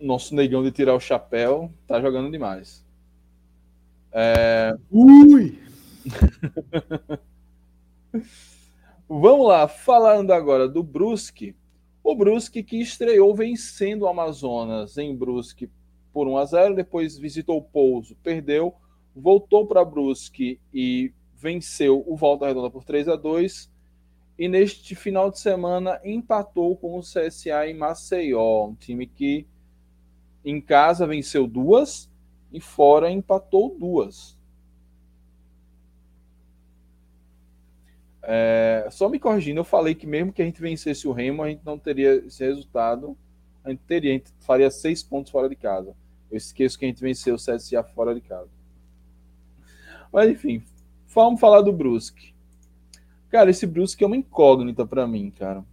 Nosso 0.01 0.33
negão 0.33 0.63
de 0.63 0.71
tirar 0.71 0.95
o 0.95 1.01
chapéu 1.01 1.73
tá 1.89 2.01
jogando 2.01 2.31
demais. 2.31 2.87
É... 4.13 4.77
Ui! 4.93 5.59
Vamos 9.09 9.49
lá, 9.49 9.67
falando 9.67 10.31
agora 10.31 10.69
do 10.69 10.85
Brusque. 10.85 11.57
O 12.01 12.15
Brusque 12.15 12.63
que 12.63 12.81
estreou 12.81 13.35
vencendo 13.35 14.03
o 14.03 14.09
Amazonas 14.09 14.97
em 14.99 15.17
Brusque 15.17 15.69
por 16.13 16.29
1 16.29 16.39
a 16.39 16.45
0, 16.45 16.77
depois 16.77 17.19
visitou 17.19 17.59
o 17.59 17.63
Pouso, 17.63 18.15
perdeu, 18.23 18.73
voltou 19.17 19.67
para 19.67 19.85
Brusque 19.85 20.61
e 20.73 21.13
venceu 21.35 22.05
o 22.07 22.17
Volta 22.17 22.47
Redonda 22.47 22.71
por 22.71 22.85
3 22.85 23.09
a 23.09 23.17
2 23.17 23.69
e 24.41 24.49
neste 24.49 24.95
final 24.95 25.31
de 25.31 25.39
semana 25.39 26.01
empatou 26.03 26.75
com 26.75 26.99
o 26.99 27.03
CSA 27.03 27.69
em 27.69 27.75
Maceió, 27.75 28.69
um 28.69 28.75
time 28.75 29.07
que 29.07 29.47
em 30.43 30.63
casa 30.63 31.07
venceu 31.07 31.47
duas 31.47 32.11
e 32.51 32.59
fora 32.59 33.11
empatou 33.11 33.77
duas. 33.79 34.39
É, 38.23 38.89
só 38.91 39.11
me 39.11 39.19
corrigindo, 39.19 39.61
eu 39.61 39.65
falei 39.65 39.95
que 39.95 40.07
mesmo 40.07 40.33
que 40.33 40.41
a 40.41 40.45
gente 40.47 40.63
vencesse 40.63 41.07
o 41.07 41.13
Remo, 41.13 41.43
a 41.43 41.51
gente 41.51 41.63
não 41.63 41.79
teria 41.79 42.15
esse 42.15 42.43
resultado. 42.43 43.15
A 43.63 43.69
gente 43.69 43.83
teria, 43.83 44.13
a 44.13 44.15
gente 44.15 44.33
faria 44.41 44.71
seis 44.71 45.03
pontos 45.03 45.31
fora 45.31 45.51
de 45.51 45.57
casa. 45.57 45.95
Eu 46.31 46.39
esqueço 46.39 46.79
que 46.79 46.87
a 46.87 46.89
gente 46.89 47.03
venceu 47.03 47.35
o 47.35 47.39
CSA 47.39 47.85
fora 47.85 48.15
de 48.15 48.23
casa. 48.23 48.49
Mas 50.11 50.31
enfim, 50.31 50.65
vamos 51.09 51.39
falar 51.39 51.61
do 51.61 51.75
Brusque. 51.75 52.30
Cara, 53.31 53.49
esse 53.49 53.67
Brusque 53.67 54.03
é 54.03 54.07
uma 54.07 54.17
incógnita 54.17 54.85
para 54.85 55.07
mim, 55.07 55.31
cara. 55.31 55.65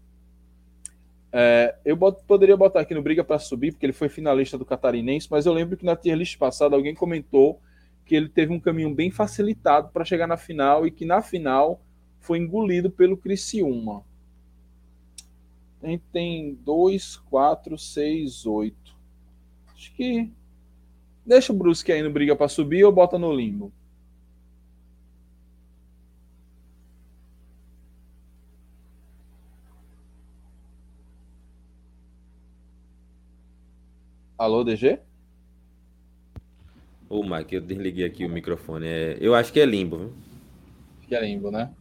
É, 1.32 1.76
eu 1.84 1.98
poderia 1.98 2.56
botar 2.56 2.82
aqui 2.82 2.94
no 2.94 3.02
Briga 3.02 3.24
para 3.24 3.40
subir, 3.40 3.72
porque 3.72 3.86
ele 3.86 3.94
foi 3.94 4.10
finalista 4.10 4.58
do 4.58 4.66
Catarinense, 4.66 5.28
mas 5.30 5.46
eu 5.46 5.54
lembro 5.54 5.76
que 5.76 5.86
na 5.86 5.96
tier 5.96 6.16
list 6.18 6.38
passada 6.38 6.76
alguém 6.76 6.96
comentou 6.96 7.60
que 8.06 8.16
ele 8.16 8.30
teve 8.30 8.54
um 8.54 8.60
caminho 8.60 8.94
bem 8.94 9.12
facilitado 9.12 9.90
para 9.90 10.06
chegar 10.06 10.28
na 10.28 10.38
final 10.38 10.88
e 10.88 10.92
que 10.92 11.04
na 11.04 11.22
final 11.22 11.82
foi 12.20 12.38
engolido 12.38 12.90
pelo 12.90 13.18
Criciúma. 13.18 14.04
A 15.82 15.88
gente 15.88 16.04
tem 16.12 16.56
2, 16.64 17.18
4, 17.18 17.78
6, 17.78 18.46
8. 18.46 18.98
Acho 19.74 19.94
que. 19.94 20.32
Deixa 21.26 21.52
o 21.52 21.56
Brusque 21.56 21.92
aí 21.92 22.02
no 22.02 22.10
briga 22.10 22.36
para 22.36 22.48
subir 22.48 22.86
ou 22.86 22.92
bota 22.92 23.20
no 23.20 23.34
limbo? 23.34 23.72
Alô, 34.38 34.64
DG? 34.64 35.00
Ô, 37.10 37.24
Mike, 37.24 37.56
eu 37.56 37.62
desliguei 37.62 38.06
aqui 38.06 38.24
o 38.24 38.30
microfone. 38.30 38.86
É, 38.86 39.18
eu 39.20 39.34
acho 39.34 39.52
que 39.52 39.60
é 39.60 39.66
limbo, 39.66 39.98
viu? 39.98 40.14
Que 41.08 41.16
é 41.16 41.22
limbo, 41.22 41.50
né? 41.50 41.72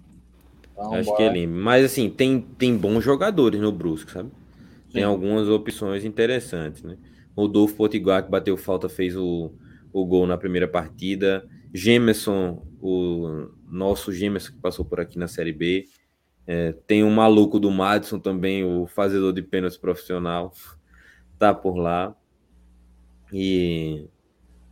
Então, 0.72 0.94
Acho 0.94 1.10
bora. 1.10 1.16
que 1.16 1.22
ele. 1.22 1.46
Mas 1.46 1.84
assim, 1.84 2.08
tem, 2.08 2.40
tem 2.40 2.76
bons 2.76 3.04
jogadores 3.04 3.60
no 3.60 3.70
Brusque, 3.70 4.10
sabe? 4.10 4.30
Sim. 4.30 4.92
Tem 4.94 5.02
algumas 5.02 5.48
opções 5.48 6.04
interessantes, 6.04 6.82
né? 6.82 6.96
Rodolfo 7.36 7.74
Potiguar, 7.74 8.24
que 8.24 8.30
bateu 8.30 8.56
falta, 8.56 8.88
fez 8.88 9.14
o, 9.16 9.52
o 9.92 10.06
gol 10.06 10.26
na 10.26 10.38
primeira 10.38 10.66
partida. 10.66 11.46
Gemerson, 11.74 12.64
o 12.80 13.48
nosso 13.68 14.12
Gemerson 14.12 14.52
que 14.52 14.58
passou 14.60 14.84
por 14.84 14.98
aqui 14.98 15.18
na 15.18 15.28
Série 15.28 15.52
B. 15.52 15.86
É, 16.46 16.72
tem 16.86 17.02
o 17.04 17.10
maluco 17.10 17.58
do 17.60 17.70
Madison 17.70 18.18
também, 18.18 18.64
o 18.64 18.86
fazedor 18.86 19.32
de 19.34 19.42
pênaltis 19.42 19.76
profissional. 19.76 20.54
tá 21.38 21.52
por 21.52 21.76
lá. 21.76 22.16
E 23.32 24.08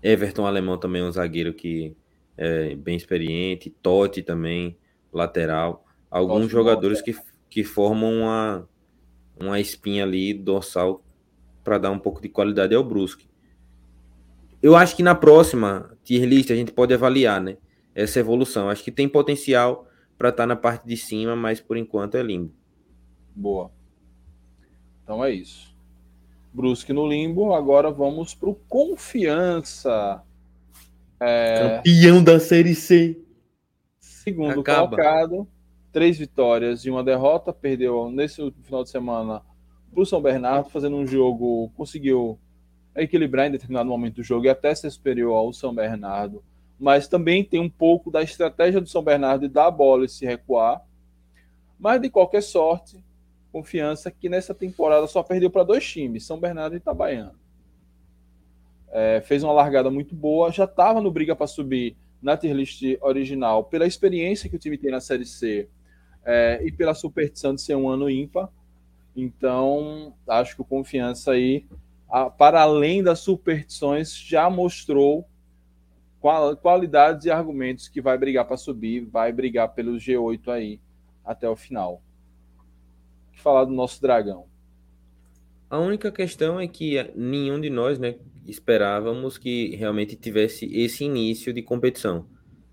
Everton 0.02 0.46
Alemão 0.46 0.78
também 0.78 1.02
é 1.02 1.04
um 1.04 1.12
zagueiro 1.12 1.52
que 1.52 1.96
é 2.36 2.74
bem 2.74 2.96
experiente. 2.96 3.70
Totti 3.70 4.22
também, 4.22 4.76
lateral. 5.12 5.84
Alguns 6.10 6.50
jogadores 6.50 7.02
que, 7.02 7.16
que 7.50 7.64
formam 7.64 8.12
uma, 8.20 8.68
uma 9.38 9.60
espinha 9.60 10.04
ali 10.04 10.32
dorsal 10.32 11.02
para 11.62 11.78
dar 11.78 11.90
um 11.90 11.98
pouco 11.98 12.20
de 12.20 12.28
qualidade 12.28 12.74
ao 12.74 12.84
Brusque. 12.84 13.26
Eu 14.62 14.76
acho 14.76 14.96
que 14.96 15.02
na 15.02 15.14
próxima 15.14 15.96
tier 16.04 16.26
list 16.26 16.50
a 16.50 16.54
gente 16.56 16.72
pode 16.72 16.94
avaliar, 16.94 17.40
né? 17.40 17.56
Essa 17.94 18.20
evolução. 18.20 18.68
Acho 18.70 18.82
que 18.82 18.90
tem 18.90 19.08
potencial 19.08 19.86
para 20.16 20.28
estar 20.28 20.44
tá 20.44 20.46
na 20.46 20.56
parte 20.56 20.86
de 20.86 20.96
cima, 20.96 21.34
mas 21.34 21.60
por 21.60 21.76
enquanto 21.76 22.16
é 22.16 22.22
limbo. 22.22 22.52
Boa. 23.34 23.70
Então 25.02 25.24
é 25.24 25.32
isso. 25.32 25.73
Brusque 26.54 26.92
no 26.92 27.06
limbo. 27.06 27.52
Agora 27.52 27.90
vamos 27.90 28.32
para 28.32 28.48
o 28.48 28.54
Confiança. 28.54 30.22
É... 31.18 31.78
Campeão 31.78 32.22
da 32.22 32.38
Série 32.38 32.76
C. 32.76 33.20
Segundo 33.98 34.60
Acaba. 34.60 34.96
colocado. 34.96 35.48
Três 35.90 36.16
vitórias 36.16 36.84
e 36.84 36.90
uma 36.90 37.02
derrota. 37.02 37.52
Perdeu 37.52 38.08
nesse 38.08 38.52
final 38.62 38.84
de 38.84 38.90
semana 38.90 39.42
para 39.92 40.02
o 40.02 40.06
São 40.06 40.22
Bernardo, 40.22 40.70
fazendo 40.70 40.96
um 40.96 41.06
jogo. 41.06 41.72
Conseguiu 41.76 42.38
equilibrar 42.94 43.48
em 43.48 43.52
determinado 43.52 43.88
momento 43.88 44.16
do 44.16 44.22
jogo 44.22 44.46
e 44.46 44.48
até 44.48 44.72
ser 44.76 44.90
superior 44.90 45.34
ao 45.34 45.52
São 45.52 45.74
Bernardo. 45.74 46.44
Mas 46.78 47.08
também 47.08 47.44
tem 47.44 47.58
um 47.58 47.70
pouco 47.70 48.12
da 48.12 48.22
estratégia 48.22 48.80
do 48.80 48.88
São 48.88 49.02
Bernardo 49.02 49.48
de 49.48 49.52
dar 49.52 49.66
a 49.66 49.72
bola 49.72 50.04
e 50.04 50.08
se 50.08 50.24
recuar. 50.24 50.80
Mas 51.78 52.00
de 52.00 52.08
qualquer 52.08 52.42
sorte, 52.42 53.02
Confiança 53.54 54.10
que 54.10 54.28
nessa 54.28 54.52
temporada 54.52 55.06
só 55.06 55.22
perdeu 55.22 55.48
para 55.48 55.62
dois 55.62 55.88
times, 55.88 56.26
São 56.26 56.40
Bernardo 56.40 56.74
e 56.74 56.78
Itabaiana. 56.78 57.36
É, 58.90 59.20
fez 59.20 59.44
uma 59.44 59.52
largada 59.52 59.88
muito 59.92 60.12
boa, 60.12 60.50
já 60.50 60.64
estava 60.64 61.00
no 61.00 61.08
briga 61.08 61.36
para 61.36 61.46
subir 61.46 61.96
na 62.20 62.36
tier 62.36 62.52
list 62.52 62.82
original 63.00 63.62
pela 63.62 63.86
experiência 63.86 64.50
que 64.50 64.56
o 64.56 64.58
time 64.58 64.76
tem 64.76 64.90
na 64.90 65.00
Série 65.00 65.24
C 65.24 65.68
é, 66.24 66.62
e 66.64 66.72
pela 66.72 66.94
superstição 66.94 67.54
de 67.54 67.60
ser 67.60 67.76
um 67.76 67.88
ano 67.88 68.10
ímpar. 68.10 68.48
Então, 69.14 70.12
acho 70.26 70.56
que 70.56 70.62
o 70.62 70.64
Confiança 70.64 71.30
aí, 71.30 71.64
a, 72.10 72.28
para 72.28 72.60
além 72.60 73.04
das 73.04 73.20
superstições, 73.20 74.16
já 74.16 74.50
mostrou 74.50 75.24
qual, 76.18 76.56
qualidades 76.56 77.24
e 77.24 77.30
argumentos 77.30 77.86
que 77.86 78.00
vai 78.00 78.18
brigar 78.18 78.46
para 78.46 78.56
subir, 78.56 79.04
vai 79.04 79.30
brigar 79.30 79.72
pelo 79.74 79.92
G8 79.92 80.48
aí 80.48 80.80
até 81.24 81.48
o 81.48 81.54
final 81.54 82.02
falar 83.36 83.64
do 83.64 83.72
nosso 83.72 84.00
dragão. 84.00 84.46
A 85.68 85.78
única 85.78 86.12
questão 86.12 86.60
é 86.60 86.66
que 86.68 87.02
nenhum 87.16 87.60
de 87.60 87.70
nós, 87.70 87.98
né, 87.98 88.16
esperávamos 88.46 89.38
que 89.38 89.74
realmente 89.76 90.14
tivesse 90.14 90.66
esse 90.66 91.04
início 91.04 91.52
de 91.52 91.62
competição. 91.62 92.26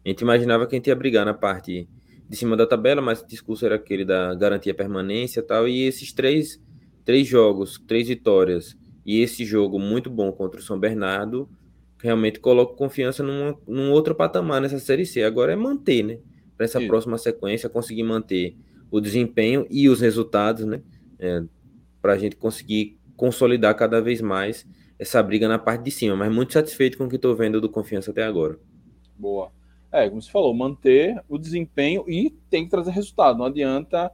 A 0.06 0.10
gente 0.10 0.22
imaginava 0.22 0.68
que 0.68 0.76
a 0.76 0.78
gente 0.78 0.88
ia 0.88 0.96
brigar 0.96 1.26
na 1.26 1.34
parte 1.34 1.88
de 2.28 2.38
cima 2.38 2.56
da 2.56 2.66
tabela, 2.66 3.02
mas 3.02 3.22
o 3.22 3.28
discurso 3.28 3.66
era 3.66 3.76
aquele 3.76 4.06
da 4.06 4.34
garantia 4.36 4.74
permanência 4.74 5.40
e 5.40 5.44
tal, 5.44 5.68
e 5.68 5.84
esses 5.84 6.14
três, 6.14 6.62
três 7.04 7.28
jogos, 7.28 7.82
três 7.88 8.08
vitórias, 8.08 8.78
e 9.06 9.20
esse 9.20 9.44
jogo 9.46 9.80
muito 9.80 10.10
bom 10.10 10.32
contra 10.32 10.60
o 10.60 10.64
São 10.64 10.80
Bernardo, 10.80 11.50
realmente 12.02 12.40
coloca 12.40 12.76
confiança 12.76 13.24
numa, 13.24 13.58
num 13.68 13.92
outro 13.92 14.16
patamar 14.16 14.62
nessa 14.62 14.80
Série 14.80 15.06
C. 15.06 15.24
Agora 15.24 15.54
é 15.54 15.56
manter, 15.56 16.04
né? 16.04 16.20
Para 16.56 16.66
essa 16.66 16.80
Sim. 16.80 16.88
próxima 16.88 17.18
sequência, 17.18 17.70
conseguir 17.70 18.04
manter 18.04 18.56
o 18.92 19.00
desempenho 19.00 19.66
e 19.70 19.90
os 19.90 20.02
resultados, 20.02 20.66
né? 20.66 20.82
É, 21.18 21.44
para 22.02 22.14
a 22.14 22.18
gente 22.18 22.36
conseguir 22.36 23.00
consolidar 23.16 23.76
cada 23.76 24.02
vez 24.02 24.22
mais 24.22 24.68
essa 25.00 25.22
briga 25.24 25.48
na 25.48 25.58
parte 25.58 25.84
de 25.84 25.92
cima. 25.92 26.16
Mas 26.16 26.34
muito 26.34 26.54
satisfeito 26.54 26.98
com 26.98 27.06
o 27.06 27.10
que 27.10 27.16
estou 27.16 27.36
vendo 27.36 27.62
do 27.62 27.70
Confiança 27.70 28.12
até 28.12 28.24
agora. 28.24 28.60
Boa. 29.18 29.52
É, 29.92 30.08
como 30.10 30.22
você 30.22 30.32
falou, 30.32 30.54
manter 30.54 31.22
o 31.28 31.38
desempenho 31.38 32.04
e 32.08 32.32
tem 32.50 32.66
que 32.66 32.72
trazer 32.72 32.92
resultado. 32.92 33.38
Não 33.38 33.46
adianta 33.46 34.12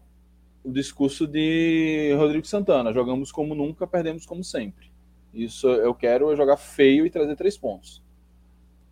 o 0.63 0.71
discurso 0.71 1.25
de 1.25 2.13
Rodrigo 2.17 2.45
Santana. 2.45 2.93
Jogamos 2.93 3.31
como 3.31 3.55
nunca, 3.55 3.87
perdemos 3.87 4.25
como 4.25 4.43
sempre. 4.43 4.91
Isso 5.33 5.67
eu 5.67 5.93
quero 5.93 6.31
é 6.31 6.35
jogar 6.35 6.57
feio 6.57 7.05
e 7.05 7.09
trazer 7.09 7.35
três 7.35 7.57
pontos. 7.57 8.03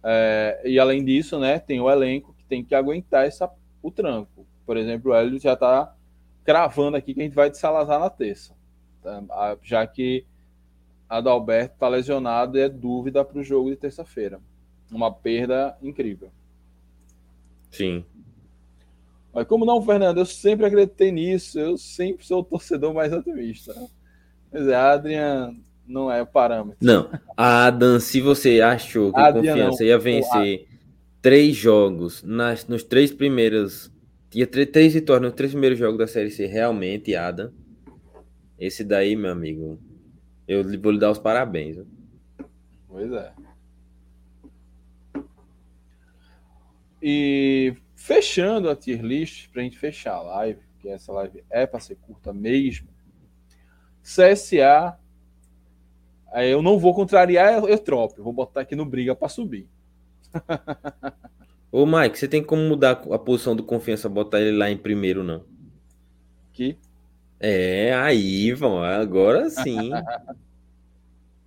É, 0.04 0.62
e 0.64 0.80
além 0.80 1.04
disso, 1.04 1.40
né, 1.40 1.60
tem 1.60 1.82
o 1.82 1.90
elenco 1.90 2.34
que 2.38 2.46
tem 2.46 2.64
que 2.64 2.76
aguentar 2.76 3.26
essa, 3.26 3.50
o 3.82 3.90
tranco. 3.90 4.46
Por 4.66 4.78
exemplo, 4.78 5.12
o 5.12 5.16
Hélio 5.16 5.40
já 5.40 5.54
está 5.54 5.96
cravando 6.44 6.98
aqui 6.98 7.14
que 7.14 7.22
a 7.22 7.24
gente 7.24 7.36
vai 7.36 7.50
de 7.50 7.58
Salazar 7.58 8.00
na 8.00 8.10
terça. 8.10 8.54
Tá? 9.02 9.58
Já 9.62 9.86
que 9.86 10.26
Adalberto 11.10 11.76
está 11.76 11.88
lesionado 11.88 12.58
e 12.58 12.62
é 12.62 12.70
dúvida 12.70 13.24
para 13.24 13.40
o 13.40 13.44
jogo 13.44 13.70
de 13.70 13.76
terça-feira. 13.76 14.40
Uma 14.92 15.12
perda 15.12 15.78
incrível. 15.82 16.32
Sim. 17.72 18.06
Mas 19.34 19.48
como 19.48 19.66
não, 19.66 19.82
Fernando? 19.82 20.20
Eu 20.20 20.26
sempre 20.26 20.66
acreditei 20.66 21.12
nisso. 21.12 21.60
Eu 21.60 21.78
sempre 21.78 22.26
sou 22.26 22.40
o 22.40 22.44
torcedor 22.44 22.94
mais 22.94 23.12
otimista. 23.12 23.76
Mas 24.52 24.68
é, 24.68 24.76
Adrian 24.76 25.56
não 25.86 26.10
é 26.10 26.22
o 26.22 26.26
parâmetro. 26.26 26.78
Não. 26.82 27.10
Adam, 27.36 28.00
se 28.00 28.22
você 28.22 28.62
achou 28.62 29.12
que 29.12 29.20
Adrian 29.20 29.54
confiança 29.54 29.84
não. 29.84 29.88
ia 29.88 30.00
vencer 30.00 30.68
três 31.22 31.56
jogos 31.56 32.24
nas, 32.24 32.68
nos 32.68 32.84
três 32.84 33.12
primeiros 33.12 33.92
tinha 34.30 34.48
três 34.48 34.94
vitórias 34.94 35.30
nos 35.30 35.36
três 35.36 35.52
primeiros 35.52 35.80
jogos 35.80 35.98
da 35.98 36.08
Série 36.08 36.32
C, 36.32 36.46
realmente, 36.46 37.16
Adam. 37.16 37.54
Esse 38.60 38.84
daí, 38.84 39.16
meu 39.16 39.32
amigo, 39.32 39.80
eu 40.48 40.64
vou 40.80 40.92
lhe 40.92 41.00
dar 41.00 41.12
os 41.12 41.20
parabéns. 41.20 41.76
Viu? 41.76 41.88
Pois 42.88 43.12
é. 43.12 43.34
E 47.02 47.76
fechando 47.96 48.70
a 48.70 48.76
tier 48.76 49.02
list, 49.02 49.50
para 49.50 49.62
a 49.62 49.64
gente 49.64 49.78
fechar 49.78 50.14
a 50.16 50.22
live, 50.22 50.62
que 50.80 50.90
essa 50.90 51.12
live 51.12 51.44
é 51.50 51.66
para 51.66 51.80
ser 51.80 51.96
curta 51.96 52.34
mesmo. 52.34 52.88
CSA, 54.02 54.98
eu 56.36 56.62
não 56.62 56.78
vou 56.78 56.94
contrariar 56.94 57.64
Eutrópio, 57.64 58.24
vou 58.24 58.34
botar 58.34 58.62
aqui 58.62 58.76
no 58.76 58.86
briga 58.86 59.16
para 59.16 59.30
subir. 59.30 59.68
Ô, 61.76 61.86
Mike, 61.86 62.18
você 62.18 62.26
tem 62.26 62.42
como 62.42 62.62
mudar 62.62 62.92
a 63.12 63.20
posição 63.20 63.54
do 63.54 63.62
confiança, 63.62 64.08
botar 64.08 64.40
ele 64.40 64.56
lá 64.56 64.72
em 64.72 64.78
primeiro, 64.78 65.26
não? 65.26 65.44
Que? 66.54 66.78
É, 67.38 67.94
aí, 67.94 68.54
vão, 68.54 68.82
agora 68.82 69.50
sim. 69.50 69.90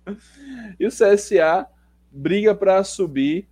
e 0.79 0.85
o 0.85 0.89
CSA 0.89 1.67
briga 2.11 2.53
para 2.53 2.83
subir. 2.83 3.47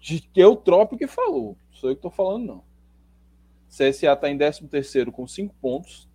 De 0.00 0.20
que 0.20 0.44
o 0.44 0.56
Trópico 0.56 0.98
que 0.98 1.06
falou. 1.06 1.56
Sou 1.70 1.90
eu 1.90 1.94
que 1.94 2.02
tô 2.02 2.10
falando, 2.10 2.44
não. 2.44 2.64
CSA 3.68 4.12
está 4.12 4.28
em 4.28 4.36
13 4.36 4.66
terceiro 4.66 5.12
com 5.12 5.24
5 5.24 5.54
pontos. 5.62 6.08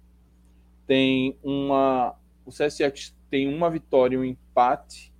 Tem 0.85 1.37
uma. 1.41 2.13
O 2.45 2.51
CSA 2.51 2.91
tem 3.29 3.47
uma 3.47 3.69
vitória 3.69 4.17
e 4.17 4.19
um 4.19 4.25
empate. 4.25 5.13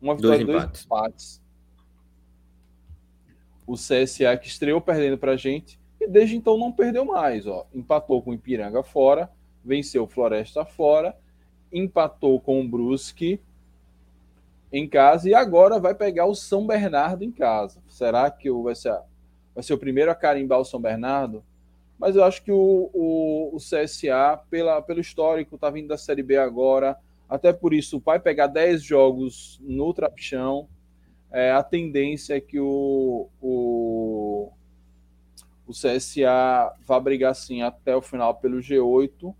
Uma 0.00 0.14
vitória 0.14 0.40
e 0.40 0.46
dois 0.46 0.62
empates. 0.62 0.84
empates 0.86 1.43
o 3.66 3.74
CSA 3.74 4.36
que 4.36 4.48
estreou 4.48 4.80
perdendo 4.80 5.18
para 5.18 5.32
a 5.32 5.36
gente 5.36 5.78
e 6.00 6.06
desde 6.06 6.36
então 6.36 6.58
não 6.58 6.72
perdeu 6.72 7.04
mais. 7.04 7.46
Ó. 7.46 7.66
Empatou 7.74 8.22
com 8.22 8.30
o 8.30 8.34
Ipiranga 8.34 8.82
fora, 8.82 9.30
venceu 9.64 10.04
o 10.04 10.08
Floresta 10.08 10.64
fora, 10.64 11.16
empatou 11.72 12.40
com 12.40 12.60
o 12.60 12.68
Brusque 12.68 13.40
em 14.72 14.88
casa 14.88 15.28
e 15.28 15.34
agora 15.34 15.78
vai 15.78 15.94
pegar 15.94 16.26
o 16.26 16.34
São 16.34 16.66
Bernardo 16.66 17.24
em 17.24 17.30
casa. 17.30 17.80
Será 17.88 18.30
que 18.30 18.50
vai 18.50 18.74
ser, 18.74 18.98
vai 19.54 19.62
ser 19.62 19.72
o 19.72 19.78
primeiro 19.78 20.10
a 20.10 20.14
carimbar 20.14 20.60
o 20.60 20.64
São 20.64 20.80
Bernardo? 20.80 21.42
Mas 21.98 22.16
eu 22.16 22.24
acho 22.24 22.42
que 22.42 22.50
o, 22.50 22.90
o, 22.92 23.50
o 23.54 23.58
CSA, 23.58 24.40
pela, 24.50 24.82
pelo 24.82 25.00
histórico, 25.00 25.54
está 25.54 25.70
vindo 25.70 25.88
da 25.88 25.96
Série 25.96 26.22
B 26.22 26.36
agora. 26.36 26.96
Até 27.28 27.52
por 27.52 27.72
isso, 27.72 28.02
vai 28.04 28.18
pegar 28.18 28.48
10 28.48 28.82
jogos 28.82 29.60
no 29.62 29.94
Trapichão 29.94 30.68
é, 31.34 31.50
a 31.50 31.64
tendência 31.64 32.36
é 32.36 32.40
que 32.40 32.60
o, 32.60 33.28
o, 33.42 34.52
o 35.66 35.72
CSA 35.72 36.72
vá 36.86 37.00
brigar 37.00 37.34
sim 37.34 37.60
até 37.60 37.96
o 37.96 38.00
final 38.00 38.36
pelo 38.36 38.58
G8. 38.58 39.34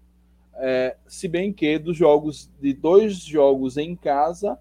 É, 0.57 0.97
se 1.07 1.29
bem 1.29 1.53
que 1.53 1.79
dos 1.79 1.97
jogos, 1.97 2.51
de 2.61 2.75
dois 2.75 3.19
jogos 3.19 3.77
em 3.77 3.95
casa, 3.95 4.59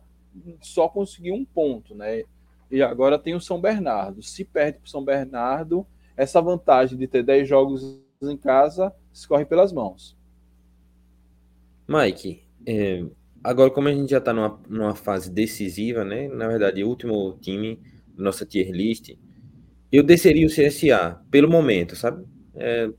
só 0.61 0.87
conseguiu 0.87 1.33
um 1.33 1.43
ponto, 1.43 1.95
né? 1.95 2.23
E 2.69 2.83
agora 2.83 3.17
tem 3.17 3.33
o 3.33 3.41
São 3.41 3.59
Bernardo. 3.59 4.21
Se 4.21 4.45
perde 4.45 4.77
para 4.77 4.85
o 4.85 4.89
São 4.89 5.03
Bernardo, 5.03 5.87
essa 6.15 6.39
vantagem 6.39 6.95
de 6.95 7.07
ter 7.07 7.23
10 7.23 7.49
jogos 7.49 7.99
em 8.21 8.37
casa 8.37 8.93
escorre 9.11 9.43
pelas 9.45 9.73
mãos. 9.73 10.15
Mike, 11.87 12.43
é, 12.63 13.03
Agora, 13.43 13.69
como 13.69 13.89
a 13.89 13.91
gente 13.91 14.11
já 14.11 14.19
está 14.19 14.31
numa, 14.31 14.61
numa 14.69 14.95
fase 14.95 15.29
decisiva, 15.29 16.05
né? 16.05 16.29
Na 16.29 16.47
verdade, 16.47 16.83
o 16.83 16.87
último 16.87 17.37
time 17.41 17.79
da 18.15 18.23
nossa 18.23 18.45
tier 18.45 18.71
list, 18.71 19.17
eu 19.91 20.01
desceria 20.01 20.47
o 20.47 20.49
CSA 20.49 21.21
pelo 21.29 21.49
momento, 21.49 21.95
sabe? 21.95 22.25
É, 22.55 22.89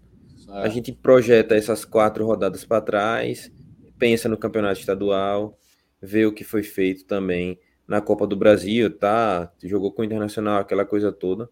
a 0.48 0.68
gente 0.68 0.92
projeta 0.92 1.54
essas 1.54 1.84
quatro 1.84 2.26
rodadas 2.26 2.64
para 2.64 2.82
trás, 2.82 3.50
pensa 3.98 4.28
no 4.28 4.36
campeonato 4.36 4.80
estadual, 4.80 5.58
vê 6.00 6.26
o 6.26 6.32
que 6.32 6.44
foi 6.44 6.62
feito 6.62 7.06
também 7.06 7.58
na 7.88 8.00
Copa 8.00 8.26
do 8.26 8.36
Brasil, 8.36 8.90
tá? 8.90 9.50
Jogou 9.62 9.92
com 9.92 10.02
o 10.02 10.04
Internacional, 10.04 10.60
aquela 10.60 10.84
coisa 10.84 11.10
toda. 11.10 11.48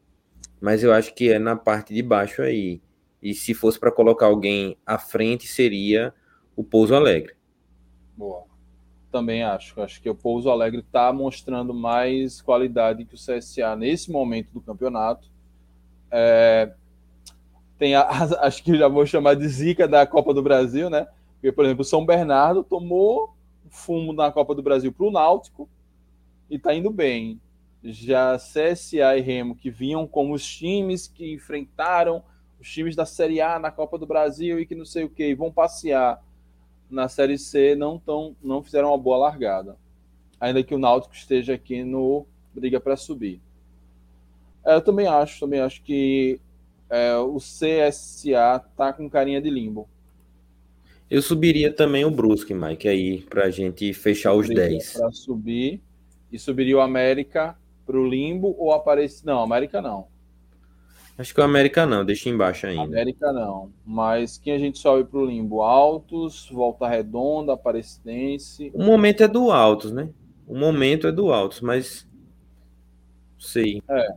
Mas 0.61 0.85
eu 0.85 0.93
acho 0.93 1.15
que 1.15 1.33
é 1.33 1.39
na 1.39 1.57
parte 1.57 1.95
de 1.95 2.03
baixo 2.03 2.43
aí. 2.43 2.81
E 3.23 3.35
se 3.35 3.55
fosse 3.55 3.81
para 3.81 3.91
colocar 3.91 4.27
alguém 4.27 4.77
à 4.85 4.99
frente, 4.99 5.47
seria 5.47 6.13
o 6.55 6.63
Pouso 6.63 6.95
Alegre. 6.95 7.35
Boa. 8.17 8.52
Também 9.13 9.43
acho. 9.43 9.79
Acho 9.83 10.01
que 10.01 10.09
o 10.09 10.15
Pouso 10.15 10.49
Alegre 10.49 10.81
está 10.81 11.13
mostrando 11.13 11.75
mais 11.75 12.41
qualidade 12.41 13.05
que 13.05 13.15
o 13.15 13.19
CSA 13.19 13.77
nesse 13.77 14.11
momento 14.11 14.51
do 14.51 14.61
campeonato. 14.61 15.29
É... 16.11 16.73
Tem 17.79 17.95
a, 17.95 18.09
acho 18.41 18.65
que 18.65 18.77
já 18.77 18.89
vou 18.89 19.05
chamar 19.05 19.35
de 19.35 19.47
zica 19.47 19.87
da 19.87 20.07
Copa 20.07 20.33
do 20.33 20.43
Brasil, 20.43 20.89
né? 20.89 21.07
Porque, 21.35 21.53
por 21.53 21.67
exemplo, 21.67 21.83
o 21.83 21.85
São 21.85 22.07
Bernardo 22.07 22.65
tomou 22.65 23.35
fumo 23.69 24.15
na 24.15 24.33
Copa 24.33 24.55
do 24.55 24.63
Brasil 24.63 24.91
para 24.91 25.07
o 25.07 25.11
Náutico 25.11 25.69
e 26.49 26.57
está 26.57 26.75
indo 26.75 26.91
bem. 26.91 27.39
Já 27.85 28.39
CSA 28.39 29.19
e 29.19 29.21
Remo, 29.21 29.57
que 29.57 29.71
vinham 29.71 30.07
como 30.07 30.33
os 30.33 30.47
times 30.47 31.07
que 31.07 31.35
enfrentaram 31.35 32.23
os 32.59 32.71
times 32.71 32.97
da 32.97 33.05
Série 33.05 33.41
A 33.41 33.59
na 33.59 33.71
Copa 33.71 33.99
do 33.99 34.07
Brasil 34.07 34.59
e 34.59 34.65
que 34.65 34.75
não 34.75 34.85
sei 34.85 35.05
o 35.05 35.11
que, 35.11 35.35
vão 35.35 35.53
passear 35.53 36.23
na 36.93 37.09
Série 37.09 37.39
C, 37.39 37.75
não, 37.75 37.99
tão, 37.99 38.37
não 38.43 38.63
fizeram 38.63 38.89
uma 38.89 38.99
boa 38.99 39.17
largada. 39.17 39.77
Ainda 40.39 40.63
que 40.63 40.75
o 40.75 40.79
Náutico 40.79 41.15
esteja 41.15 41.55
aqui 41.55 41.83
no 41.83 42.27
briga 42.55 42.79
para 42.79 42.97
subir. 42.97 43.41
É, 44.65 44.75
eu 44.75 44.81
também 44.81 45.07
acho, 45.07 45.41
também 45.41 45.61
acho 45.61 45.83
que 45.83 46.39
é, 46.91 47.17
o 47.17 47.39
CSA 47.39 48.63
tá 48.77 48.93
com 48.93 49.09
carinha 49.09 49.41
de 49.41 49.49
limbo. 49.49 49.89
Eu 51.11 51.21
subiria 51.21 51.73
também 51.73 52.05
o 52.05 52.11
Brusque, 52.11 52.55
Mike, 52.55 52.89
aí, 52.89 53.23
para 53.23 53.45
a 53.45 53.51
gente 53.51 53.93
fechar 53.93 54.35
os 54.35 54.49
10. 54.49 54.95
Para 54.95 55.11
subir. 55.13 55.81
E 56.31 56.39
subiria 56.39 56.79
o 56.79 56.81
América 56.81 57.57
para 57.85 57.99
o 57.99 58.09
limbo 58.09 58.55
ou 58.59 58.73
aparece. 58.73 59.25
Não, 59.27 59.43
América 59.43 59.83
não. 59.83 60.07
Acho 61.23 61.33
que 61.33 61.41
o 61.41 61.45
América 61.45 61.87
não, 61.87 62.05
deixa 62.05 62.29
embaixo 62.29 62.67
ainda. 62.67 62.83
América 62.83 63.33
não. 63.33 63.73
Mas 63.87 64.39
quem 64.39 64.55
a 64.55 64.59
gente 64.59 64.77
sobe 64.81 65.09
para 65.09 65.21
o 65.21 65.25
limbo? 65.25 65.63
Altos, 65.63 66.51
Volta 66.51 66.89
Redonda, 66.89 67.53
Aparecidense. 67.53 68.73
O 68.75 68.83
momento 68.83 69.23
é 69.23 69.29
do 69.29 69.53
Altos, 69.53 69.93
né? 69.93 70.09
O 70.49 70.59
momento 70.59 71.07
é 71.07 71.13
do 71.13 71.33
Altos, 71.33 71.61
mas. 71.61 72.09
Sei. 73.39 73.81
É. 73.89 74.09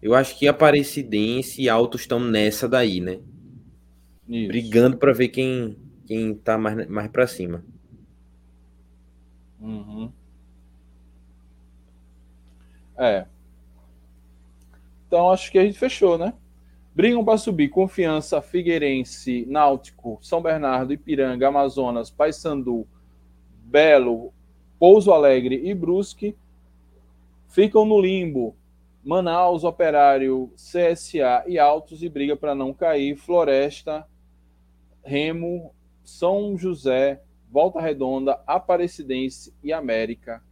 Eu 0.00 0.14
acho 0.14 0.38
que 0.38 0.48
Aparecidense 0.48 1.60
e 1.60 1.68
Altos 1.68 2.00
estão 2.00 2.18
nessa 2.18 2.66
daí, 2.66 2.98
né? 2.98 3.20
Isso. 4.26 4.48
brigando 4.48 4.96
para 4.96 5.12
ver 5.12 5.28
quem 5.28 5.76
quem 6.06 6.34
tá 6.34 6.56
mais, 6.56 6.88
mais 6.88 7.10
para 7.10 7.26
cima. 7.26 7.62
Uhum. 9.60 10.10
É. 12.96 13.26
Então 15.14 15.30
acho 15.30 15.52
que 15.52 15.60
a 15.60 15.64
gente 15.64 15.78
fechou, 15.78 16.18
né? 16.18 16.34
Brigam 16.92 17.24
para 17.24 17.38
subir 17.38 17.68
Confiança, 17.68 18.42
Figueirense, 18.42 19.46
Náutico, 19.48 20.18
São 20.20 20.42
Bernardo, 20.42 20.92
Ipiranga, 20.92 21.46
Amazonas, 21.46 22.10
Paysandu, 22.10 22.84
Belo, 23.62 24.34
Pouso 24.76 25.12
Alegre 25.12 25.68
e 25.68 25.72
Brusque. 25.72 26.36
Ficam 27.46 27.84
no 27.84 28.00
limbo 28.00 28.56
Manaus, 29.04 29.62
Operário, 29.62 30.52
CSA 30.56 31.44
e 31.46 31.60
Altos 31.60 32.02
e 32.02 32.08
briga 32.08 32.34
para 32.34 32.52
não 32.52 32.74
cair 32.74 33.14
Floresta, 33.14 34.04
Remo, 35.04 35.72
São 36.02 36.58
José, 36.58 37.22
Volta 37.52 37.80
Redonda, 37.80 38.40
Aparecidense 38.48 39.54
e 39.62 39.72
América. 39.72 40.42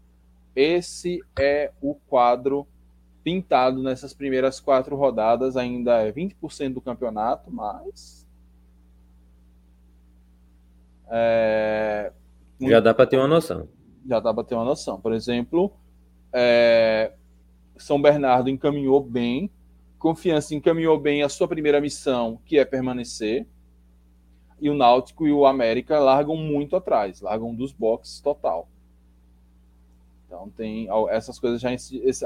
Esse 0.55 1.21
é 1.37 1.73
o 1.83 1.97
quadro 2.09 2.65
pintado 3.23 3.83
nessas 3.83 4.13
primeiras 4.13 4.61
quatro 4.61 4.97
rodadas. 4.97 5.57
Ainda 5.57 6.03
é 6.03 6.13
20% 6.13 6.75
do 6.75 6.81
campeonato, 6.81 7.51
mas. 7.51 8.27
É... 11.09 12.13
Já 12.61 12.81
dá 12.81 12.95
para 12.95 13.07
ter 13.07 13.19
uma 13.19 13.29
noção. 13.29 13.69
Já 14.09 14.21
dá 14.21 14.33
para 14.33 14.45
ter 14.45 14.55
uma 14.55 14.65
noção. 14.65 15.01
Por 15.01 15.13
exemplo, 15.13 15.73
é... 16.33 17.13
São 17.77 18.01
Bernardo 18.01 18.49
encaminhou 18.49 19.03
bem, 19.03 19.51
Confiança 19.99 20.55
encaminhou 20.55 20.99
bem 20.99 21.23
a 21.23 21.29
sua 21.29 21.47
primeira 21.47 21.81
missão, 21.81 22.41
que 22.45 22.59
é 22.59 22.65
permanecer 22.65 23.47
e 24.63 24.71
o 24.71 24.75
Náutico 24.75 25.27
e 25.27 25.33
o 25.33 25.45
América 25.45 25.99
largam 25.99 26.37
muito 26.37 26.77
atrás, 26.77 27.21
largam 27.21 27.53
dos 27.53 27.73
boxes 27.73 28.21
total. 28.21 28.69
Então 30.33 30.49
tem 30.49 30.89
essas 31.11 31.39
coisas 31.39 31.61
já. 31.61 31.69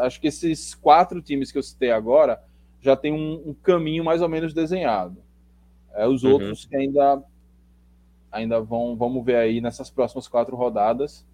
Acho 0.05 0.21
que 0.21 0.29
esses 0.29 0.77
quatro 0.77 1.21
times 1.21 1.51
que 1.51 1.59
eu 1.59 1.63
citei 1.63 1.91
agora 1.91 2.41
já 2.81 2.95
tem 2.97 3.13
um, 3.13 3.51
um 3.51 3.53
caminho 3.53 4.05
mais 4.05 4.23
ou 4.23 4.29
menos 4.29 4.55
desenhado. 4.55 5.21
É, 5.93 6.07
os 6.07 6.23
uhum. 6.23 6.35
outros 6.35 6.65
que 6.65 6.77
ainda 6.77 7.21
ainda 8.31 8.61
vão 8.61 8.97
vamos 8.97 9.25
ver 9.25 9.35
aí 9.35 9.61
nessas 9.61 9.91
próximas 9.91 10.29
quatro 10.29 10.55
rodadas, 10.55 11.27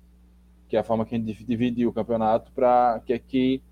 que 0.67 0.75
é 0.75 0.81
a 0.81 0.83
forma 0.83 1.05
que 1.05 1.15
a 1.15 1.19
gente 1.19 1.45
dividiu 1.45 1.91
o 1.91 1.93
campeonato 1.93 2.51
para 2.53 3.03
que 3.05 3.13
aqui, 3.13 3.63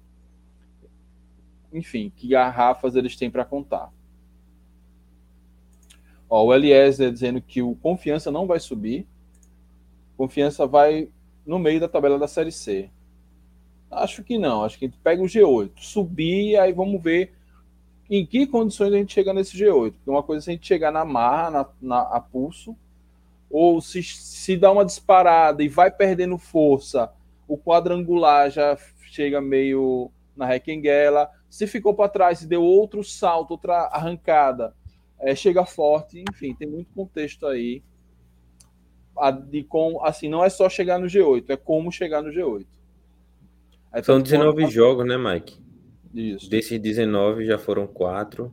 enfim, 1.73 2.13
que 2.15 2.29
garrafas 2.29 2.97
eles 2.97 3.17
têm 3.17 3.31
para 3.31 3.47
contar. 3.47 3.91
Ó, 6.29 6.45
o 6.45 6.55
Eliezer 6.55 7.11
dizendo 7.11 7.41
que 7.41 7.63
o 7.63 7.75
Confiança 7.77 8.31
não 8.31 8.47
vai 8.47 8.61
subir. 8.61 9.07
Confiança 10.19 10.67
vai 10.67 11.09
no 11.51 11.59
meio 11.59 11.81
da 11.81 11.89
tabela 11.89 12.17
da 12.17 12.29
Série 12.29 12.53
C. 12.53 12.89
Acho 13.91 14.23
que 14.23 14.39
não. 14.39 14.63
Acho 14.63 14.79
que 14.79 14.85
a 14.85 14.89
gente 14.89 15.01
pega 15.01 15.21
o 15.21 15.27
G8, 15.27 15.73
subir, 15.75 16.57
aí 16.57 16.73
vamos 16.73 17.03
ver 17.03 17.33
em 18.09 18.25
que 18.25 18.47
condições 18.47 18.93
a 18.93 18.97
gente 18.97 19.13
chega 19.13 19.35
nesse 19.35 19.59
G8. 19.59 19.95
Porque 19.95 20.11
uma 20.11 20.23
coisa 20.23 20.49
é 20.49 20.53
a 20.53 20.55
gente 20.55 20.65
chegar 20.65 20.93
na 20.93 21.05
marra, 21.05 21.51
na, 21.51 21.67
na, 21.83 22.01
a 22.03 22.21
pulso, 22.21 22.77
ou 23.51 23.81
se, 23.81 24.01
se 24.01 24.57
dá 24.57 24.71
uma 24.71 24.85
disparada 24.85 25.61
e 25.61 25.69
vai 25.69 25.91
perdendo 25.91 26.39
força, 26.39 27.13
o 27.49 27.59
quadrangular 27.59 28.49
já 28.49 28.79
chega 29.11 29.41
meio 29.41 30.09
na 30.37 30.47
requenguela. 30.47 31.29
Se 31.49 31.67
ficou 31.67 31.95
para 31.95 32.09
trás 32.09 32.43
e 32.43 32.47
deu 32.47 32.63
outro 32.63 33.03
salto, 33.03 33.51
outra 33.51 33.87
arrancada, 33.87 34.73
é, 35.19 35.35
chega 35.35 35.67
forte, 35.67 36.23
enfim, 36.31 36.55
tem 36.55 36.69
muito 36.69 36.93
contexto 36.95 37.45
aí 37.45 37.83
de 39.31 39.65
como, 39.65 40.05
assim, 40.05 40.29
não 40.29 40.45
é 40.45 40.49
só 40.49 40.69
chegar 40.69 40.99
no 40.99 41.07
G8, 41.07 41.45
é 41.49 41.57
como 41.57 41.93
chegar 41.93 42.23
no 42.23 42.31
G8. 42.31 42.67
Aí, 43.93 44.05
São 44.05 44.21
19 44.21 44.71
jogos, 44.71 45.05
né, 45.07 45.19
Mike? 45.19 45.59
Isso. 46.15 46.49
Desses 46.49 46.79
19 46.81 47.45
já 47.45 47.59
foram 47.59 47.87
quatro. 47.87 48.53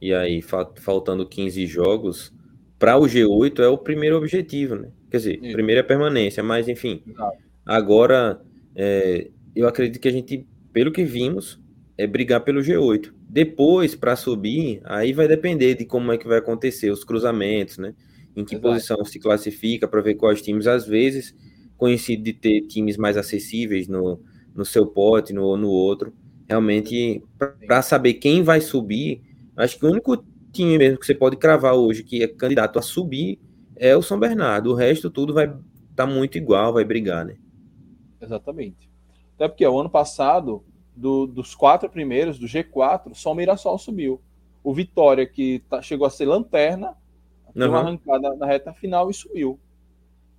E 0.00 0.12
aí, 0.12 0.42
faltando 0.42 1.26
15 1.26 1.66
jogos, 1.66 2.32
para 2.78 2.98
o 2.98 3.02
G8 3.02 3.60
é 3.60 3.68
o 3.68 3.78
primeiro 3.78 4.16
objetivo, 4.16 4.74
né? 4.74 4.90
Quer 5.10 5.16
dizer, 5.16 5.38
Isso. 5.42 5.52
primeira 5.52 5.82
permanência, 5.82 6.42
mas 6.42 6.68
enfim. 6.68 7.02
Exato. 7.06 7.38
Agora, 7.64 8.40
é, 8.74 9.30
eu 9.56 9.66
acredito 9.66 10.00
que 10.00 10.08
a 10.08 10.12
gente, 10.12 10.46
pelo 10.72 10.92
que 10.92 11.04
vimos, 11.04 11.58
é 11.96 12.06
brigar 12.06 12.40
pelo 12.40 12.60
G8. 12.60 13.12
Depois, 13.28 13.94
para 13.94 14.16
subir, 14.16 14.80
aí 14.84 15.12
vai 15.12 15.26
depender 15.26 15.74
de 15.74 15.84
como 15.86 16.12
é 16.12 16.18
que 16.18 16.28
vai 16.28 16.38
acontecer 16.38 16.90
os 16.90 17.04
cruzamentos, 17.04 17.78
né? 17.78 17.94
Em 18.36 18.44
que 18.44 18.54
Exato. 18.54 18.68
posição 18.68 19.04
se 19.04 19.18
classifica 19.18 19.86
para 19.86 20.00
ver 20.00 20.14
quais 20.14 20.42
times, 20.42 20.66
às 20.66 20.86
vezes, 20.86 21.34
coincide 21.76 22.22
de 22.22 22.32
ter 22.32 22.62
times 22.62 22.96
mais 22.96 23.16
acessíveis 23.16 23.86
no, 23.88 24.20
no 24.54 24.64
seu 24.64 24.86
pote, 24.86 25.32
no, 25.32 25.56
no 25.56 25.68
outro. 25.68 26.12
Realmente, 26.48 27.22
para 27.66 27.82
saber 27.82 28.14
quem 28.14 28.42
vai 28.42 28.60
subir, 28.60 29.22
acho 29.56 29.78
que 29.78 29.86
o 29.86 29.90
único 29.90 30.22
time 30.52 30.78
mesmo 30.78 30.98
que 30.98 31.06
você 31.06 31.14
pode 31.14 31.36
cravar 31.36 31.74
hoje 31.74 32.04
que 32.04 32.22
é 32.22 32.28
candidato 32.28 32.78
a 32.78 32.82
subir 32.82 33.38
é 33.76 33.96
o 33.96 34.02
São 34.02 34.18
Bernardo. 34.18 34.70
O 34.70 34.74
resto 34.74 35.10
tudo 35.10 35.34
vai 35.34 35.46
estar 35.46 35.60
tá 35.94 36.06
muito 36.06 36.38
igual, 36.38 36.72
vai 36.72 36.84
brigar, 36.84 37.24
né? 37.24 37.36
Exatamente. 38.20 38.90
Até 39.34 39.48
porque 39.48 39.66
o 39.66 39.80
ano 39.80 39.90
passado 39.90 40.64
do, 40.94 41.26
dos 41.26 41.54
quatro 41.54 41.88
primeiros, 41.88 42.38
do 42.38 42.46
G4, 42.46 43.14
só 43.14 43.32
o 43.32 43.34
Mirassol 43.34 43.78
subiu. 43.78 44.20
O 44.62 44.72
Vitória, 44.72 45.26
que 45.26 45.62
tá, 45.68 45.82
chegou 45.82 46.06
a 46.06 46.10
ser 46.10 46.26
lanterna, 46.26 46.94
deu 47.54 47.68
uma 47.68 47.80
arrancada 47.80 48.34
na 48.36 48.46
reta 48.46 48.72
final 48.72 49.10
e 49.10 49.14
subiu. 49.14 49.58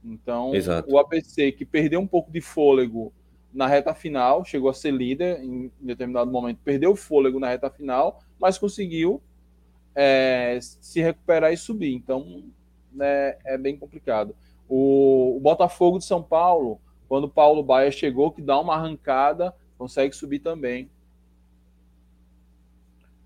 Então, 0.03 0.53
Exato. 0.53 0.91
o 0.91 0.99
ABC, 0.99 1.51
que 1.51 1.65
perdeu 1.65 1.99
um 1.99 2.07
pouco 2.07 2.31
de 2.31 2.41
fôlego 2.41 3.11
na 3.53 3.67
reta 3.67 3.93
final, 3.93 4.43
chegou 4.43 4.69
a 4.69 4.73
ser 4.73 4.91
líder 4.91 5.41
em 5.41 5.71
determinado 5.79 6.29
momento, 6.29 6.59
perdeu 6.63 6.91
o 6.91 6.95
fôlego 6.95 7.39
na 7.39 7.49
reta 7.49 7.69
final, 7.69 8.21
mas 8.39 8.57
conseguiu 8.57 9.21
é, 9.95 10.59
se 10.61 11.01
recuperar 11.01 11.53
e 11.53 11.57
subir. 11.57 11.93
Então, 11.93 12.43
né, 12.91 13.37
é 13.45 13.57
bem 13.57 13.77
complicado. 13.77 14.35
O, 14.67 15.37
o 15.37 15.39
Botafogo 15.39 15.97
de 15.97 16.05
São 16.05 16.21
Paulo, 16.21 16.79
quando 17.07 17.25
o 17.25 17.29
Paulo 17.29 17.63
Baia 17.63 17.91
chegou, 17.91 18.31
que 18.31 18.41
dá 18.41 18.59
uma 18.59 18.75
arrancada, 18.75 19.53
consegue 19.77 20.15
subir 20.15 20.39
também. 20.39 20.89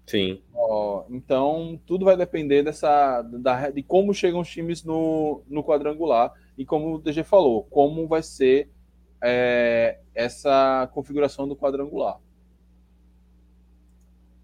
Sim. 0.10 0.41
Ó, 0.56 1.06
então, 1.07 1.80
tudo 1.86 2.03
vai 2.03 2.18
depender 2.18 2.64
dessa, 2.64 3.22
da, 3.22 3.69
de 3.69 3.84
como 3.84 4.11
chegam 4.11 4.40
os 4.40 4.49
times 4.49 4.84
no, 4.84 5.44
no 5.48 5.64
quadrangular 5.64 6.34
e 6.57 6.65
como 6.65 6.95
o 6.95 6.98
DG 6.98 7.23
falou, 7.23 7.65
como 7.65 8.07
vai 8.07 8.23
ser 8.23 8.72
é, 9.23 9.99
essa 10.15 10.90
configuração 10.95 11.48
do 11.48 11.56
quadrangular. 11.56 12.19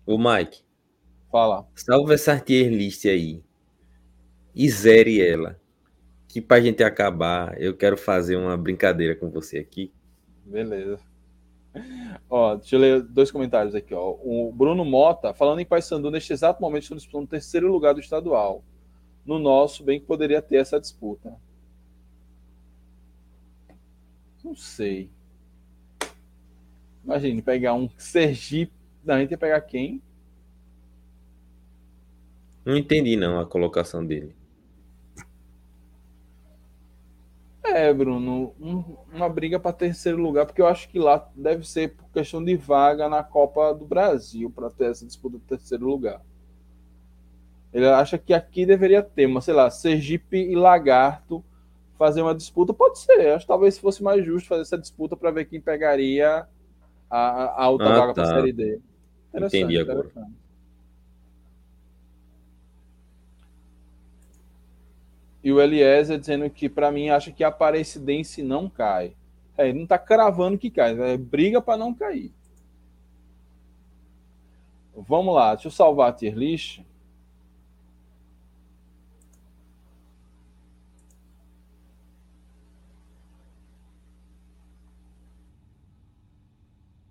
O 0.06 0.20
Mike. 0.20 0.62
Fala. 1.32 1.68
Salva 1.74 2.14
essa 2.14 2.40
tier 2.40 2.72
list 2.72 3.06
aí. 3.08 3.44
E 4.54 4.70
zere 4.70 5.20
ela. 5.20 5.60
Que 6.28 6.40
pra 6.40 6.62
gente 6.62 6.84
acabar, 6.84 7.60
eu 7.60 7.76
quero 7.76 7.98
fazer 7.98 8.36
uma 8.36 8.56
brincadeira 8.56 9.16
com 9.16 9.32
você 9.32 9.58
aqui. 9.58 9.92
Beleza. 10.46 11.00
Ó, 12.30 12.56
deixa 12.56 12.76
eu 12.76 12.80
ler 12.80 13.02
dois 13.04 13.32
comentários 13.32 13.76
aqui. 13.76 13.94
Ó. 13.94 14.18
O 14.24 14.52
Bruno 14.52 14.84
Mota, 14.84 15.34
falando 15.34 15.60
em 15.60 15.66
Paysandu, 15.66 16.10
neste 16.10 16.34
exato 16.34 16.62
momento 16.62 16.84
estão 16.84 16.98
disputando 16.98 17.24
o 17.26 17.28
terceiro 17.28 17.72
lugar 17.72 17.94
do 17.94 18.00
estadual. 18.00 18.64
No 19.26 19.40
nosso, 19.40 19.84
bem 19.84 20.00
que 20.00 20.06
poderia 20.06 20.42
ter 20.42 20.58
essa 20.58 20.80
disputa. 20.80 21.36
Não 24.44 24.56
sei. 24.56 25.10
Imagine 27.04 27.42
pegar 27.42 27.74
um 27.74 27.90
Sergipe. 27.98 28.74
Não, 29.04 29.16
a 29.16 29.20
gente 29.20 29.32
ia 29.32 29.38
pegar 29.38 29.62
quem? 29.62 30.02
Não 32.64 32.76
entendi, 32.76 33.16
não, 33.16 33.40
a 33.40 33.46
colocação 33.46 34.04
dele. 34.06 34.36
É, 37.76 37.94
Bruno, 37.94 38.56
um, 38.58 38.96
uma 39.14 39.28
briga 39.28 39.60
para 39.60 39.74
terceiro 39.74 40.18
lugar, 40.18 40.46
porque 40.46 40.62
eu 40.62 40.66
acho 40.66 40.88
que 40.88 40.98
lá 40.98 41.30
deve 41.36 41.68
ser 41.68 41.94
por 41.94 42.10
questão 42.10 42.42
de 42.42 42.56
vaga 42.56 43.10
na 43.10 43.22
Copa 43.22 43.74
do 43.74 43.84
Brasil 43.84 44.50
para 44.50 44.70
ter 44.70 44.92
essa 44.92 45.06
disputa 45.06 45.38
do 45.38 45.44
terceiro 45.44 45.86
lugar. 45.86 46.22
Ele 47.74 47.86
acha 47.86 48.18
que 48.18 48.34
aqui 48.34 48.66
deveria 48.66 49.04
ter, 49.04 49.28
mas 49.28 49.44
sei 49.44 49.54
lá, 49.54 49.70
Sergipe 49.70 50.38
e 50.38 50.56
Lagarto 50.56 51.44
fazer 52.00 52.22
uma 52.22 52.34
disputa, 52.34 52.74
pode 52.74 52.98
ser. 52.98 53.34
Acho 53.34 53.44
que 53.44 53.50
talvez 53.50 53.78
fosse 53.78 54.02
mais 54.02 54.26
justo 54.26 54.48
fazer 54.48 54.62
essa 54.62 54.78
disputa 54.78 55.18
para 55.18 55.32
ver 55.32 55.44
quem 55.44 55.60
pegaria 55.60 56.48
a, 57.10 57.64
a 57.64 57.70
outra 57.70 57.90
ah, 57.90 58.00
vaga 58.00 58.14
tá. 58.14 58.24
para 58.24 58.24
a 58.24 58.36
Série 58.38 58.54
D. 58.54 58.80
Entendi 59.34 59.78
agora. 59.78 60.10
E 65.46 65.54
o 65.54 65.62
Eliezer 65.62 66.18
dizendo 66.18 66.50
que, 66.50 66.68
para 66.68 66.92
mim, 66.92 67.10
acha 67.10 67.32
que 67.32 67.44
a 67.44 67.50
Aparecidense 67.50 68.42
não 68.42 68.68
cai. 68.68 69.16
É, 69.56 69.70
ele 69.70 69.78
não 69.78 69.84
está 69.84 70.00
cravando 70.00 70.58
que 70.58 70.72
cai, 70.72 71.00
é 71.00 71.16
briga 71.16 71.62
para 71.62 71.78
não 71.78 71.94
cair. 71.94 72.34
Vamos 74.96 75.36
lá, 75.36 75.54
deixa 75.54 75.68
eu 75.68 75.72
salvar 75.72 76.10
a 76.10 76.14
tier 76.14 76.36
list. 76.36 76.82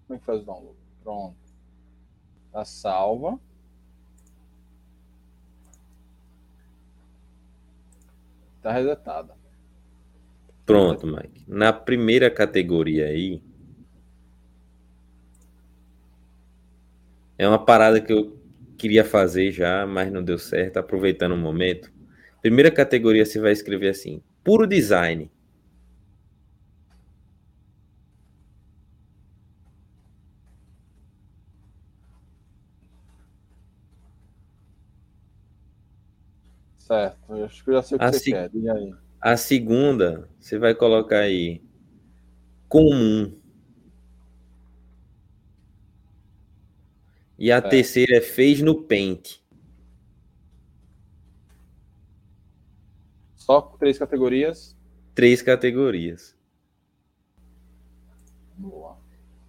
Como 0.08 0.16
é 0.16 0.18
que 0.18 0.24
faz 0.24 0.42
o 0.42 0.44
download? 0.44 0.76
Pronto. 1.04 1.36
Tá 2.50 2.64
salva. 2.64 3.38
Tá 8.64 8.72
resetada. 8.72 9.34
Pronto, 10.64 11.06
Mike. 11.06 11.44
Na 11.46 11.70
primeira 11.70 12.30
categoria 12.30 13.08
aí. 13.08 13.42
É 17.36 17.46
uma 17.46 17.62
parada 17.62 18.00
que 18.00 18.10
eu 18.10 18.40
queria 18.78 19.04
fazer 19.04 19.52
já, 19.52 19.86
mas 19.86 20.10
não 20.10 20.24
deu 20.24 20.38
certo, 20.38 20.78
aproveitando 20.78 21.32
o 21.32 21.36
momento. 21.36 21.92
Primeira 22.40 22.70
categoria 22.70 23.26
você 23.26 23.38
vai 23.38 23.52
escrever 23.52 23.90
assim: 23.90 24.22
puro 24.42 24.66
design. 24.66 25.30
Certo, 36.94 37.36
eu 37.36 37.44
acho 37.44 37.64
que 37.64 37.70
eu 37.70 37.74
já 37.74 37.82
sei 37.82 37.96
o 37.96 37.98
que 37.98 38.04
a 38.04 38.12
você 38.12 38.30
quer. 38.30 38.50
E 38.54 38.70
aí? 38.70 38.94
A 39.20 39.36
segunda, 39.36 40.28
você 40.38 40.58
vai 40.58 40.74
colocar 40.74 41.20
aí 41.20 41.60
comum. 42.68 43.36
E 47.36 47.50
a 47.50 47.60
terceira 47.60 48.18
é 48.18 48.20
fez 48.20 48.62
no 48.62 48.82
Paint. 48.84 49.38
Só 53.34 53.60
três 53.60 53.98
categorias? 53.98 54.76
Três 55.14 55.42
categorias. 55.42 56.36
Boa. 58.56 58.96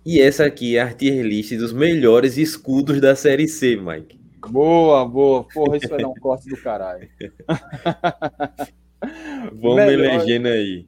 E 0.03 0.19
essa 0.19 0.45
aqui 0.45 0.77
é 0.77 0.81
a 0.81 0.93
tier 0.93 1.23
list 1.23 1.55
dos 1.57 1.71
melhores 1.71 2.37
escudos 2.37 2.99
da 2.99 3.15
Série 3.15 3.47
C, 3.47 3.75
Mike. 3.75 4.24
Boa, 4.49 5.07
boa. 5.07 5.43
Porra, 5.43 5.77
isso 5.77 5.89
vai 5.89 5.99
dar 5.99 6.07
um 6.07 6.15
corte 6.15 6.49
do 6.49 6.57
caralho. 6.57 7.07
Vamos 9.53 9.75
Melhor... 9.75 9.91
elegendo 9.91 10.47
aí. 10.47 10.87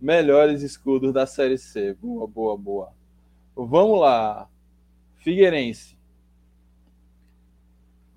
Melhores 0.00 0.62
escudos 0.62 1.12
da 1.12 1.26
Série 1.26 1.58
C. 1.58 1.94
Boa, 1.94 2.26
boa, 2.26 2.56
boa. 2.56 2.92
Vamos 3.54 4.00
lá. 4.00 4.48
Figueirense. 5.16 5.96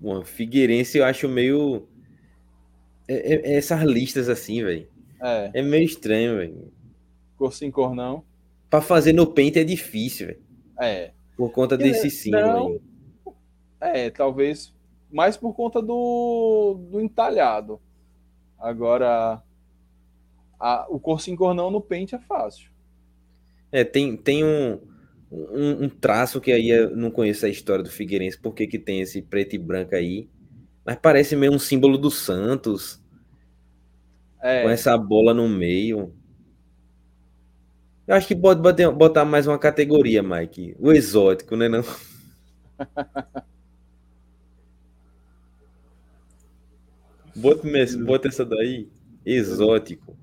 Bom, 0.00 0.24
Figueirense 0.24 0.98
eu 0.98 1.04
acho 1.04 1.28
meio. 1.28 1.86
É, 3.06 3.34
é, 3.34 3.52
é 3.52 3.56
essas 3.56 3.82
listas 3.82 4.28
assim, 4.28 4.62
velho. 4.62 4.88
É. 5.20 5.50
É 5.54 5.62
meio 5.62 5.84
estranho, 5.84 6.36
velho. 6.36 6.72
Cor 7.36 7.52
sim, 7.52 7.70
cor 7.70 7.94
não. 7.94 8.24
Pra 8.70 8.80
fazer 8.80 9.12
no 9.12 9.26
Paint 9.26 9.56
é 9.56 9.64
difícil, 9.64 10.28
velho. 10.28 10.42
É. 10.80 11.10
Por 11.36 11.50
conta 11.50 11.76
desse 11.76 12.10
símbolo 12.10 12.68
aí. 12.68 12.80
É, 13.84 14.08
talvez 14.08 14.74
mais 15.12 15.36
por 15.36 15.54
conta 15.54 15.80
do, 15.82 16.76
do 16.90 17.00
entalhado. 17.00 17.80
Agora, 18.58 19.42
a, 20.58 20.86
o 20.88 20.98
cor 20.98 21.20
sim 21.20 21.36
cor 21.36 21.54
não 21.54 21.70
no 21.70 21.80
pente 21.80 22.14
é 22.14 22.18
fácil. 22.18 22.70
É, 23.70 23.84
tem, 23.84 24.16
tem 24.16 24.42
um, 24.42 24.80
um, 25.30 25.84
um, 25.84 25.88
traço 25.88 26.40
que 26.40 26.50
aí 26.50 26.70
eu 26.70 26.96
não 26.96 27.10
conheço 27.10 27.44
a 27.44 27.48
história 27.48 27.84
do 27.84 27.90
Figueirense, 27.90 28.40
porque 28.40 28.66
que 28.66 28.78
tem 28.78 29.02
esse 29.02 29.20
preto 29.20 29.54
e 29.54 29.58
branco 29.58 29.94
aí. 29.94 30.28
Mas 30.84 30.96
parece 30.96 31.36
meio 31.36 31.52
um 31.52 31.58
símbolo 31.58 31.98
do 31.98 32.10
Santos. 32.10 33.00
É. 34.42 34.62
Com 34.62 34.70
essa 34.70 34.96
bola 34.96 35.32
no 35.34 35.48
meio. 35.48 36.12
Eu 38.06 38.14
acho 38.14 38.26
que 38.26 38.36
pode 38.36 38.60
botar, 38.60 38.90
botar 38.90 39.24
mais 39.24 39.46
uma 39.46 39.58
categoria, 39.58 40.22
Mike. 40.22 40.74
O 40.78 40.90
exótico, 40.90 41.54
né? 41.54 41.68
Não? 41.68 41.84
Bota, 47.36 47.62
bota 48.04 48.28
essa 48.28 48.44
daí. 48.44 48.88
Exótico. 49.24 50.16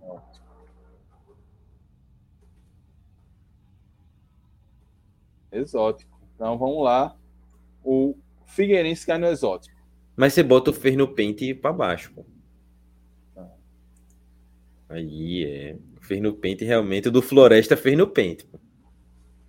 Exótico. 5.51 6.19
Então 6.35 6.57
vamos 6.57 6.83
lá. 6.83 7.15
O 7.83 8.15
Figueirense 8.45 9.05
cai 9.05 9.17
no 9.17 9.27
exótico. 9.27 9.75
Mas 10.15 10.33
você 10.33 10.43
bota 10.43 10.71
o 10.71 10.73
Fer 10.73 10.95
no 10.95 11.07
pente 11.07 11.53
para 11.53 11.73
baixo, 11.73 12.11
pô. 12.13 12.25
Tá. 13.35 13.49
Aí 14.89 15.43
é. 15.45 15.77
O 15.97 16.05
Fer 16.05 16.21
no 16.21 16.33
pente 16.33 16.63
realmente. 16.63 17.09
O 17.09 17.11
do 17.11 17.21
Floresta 17.21 17.75
fez 17.75 17.97
no 17.97 18.07
pente, 18.07 18.45
pô. 18.45 18.59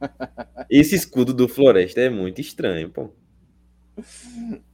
Esse 0.69 0.97
escudo 0.97 1.33
do 1.33 1.47
Floresta 1.47 2.01
é 2.01 2.11
muito 2.11 2.41
estranho, 2.41 2.91
pô. 2.91 3.11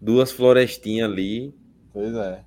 duas 0.00 0.32
florestinhas 0.32 1.10
ali. 1.10 1.54
Pois 1.92 2.14
é. 2.14 2.44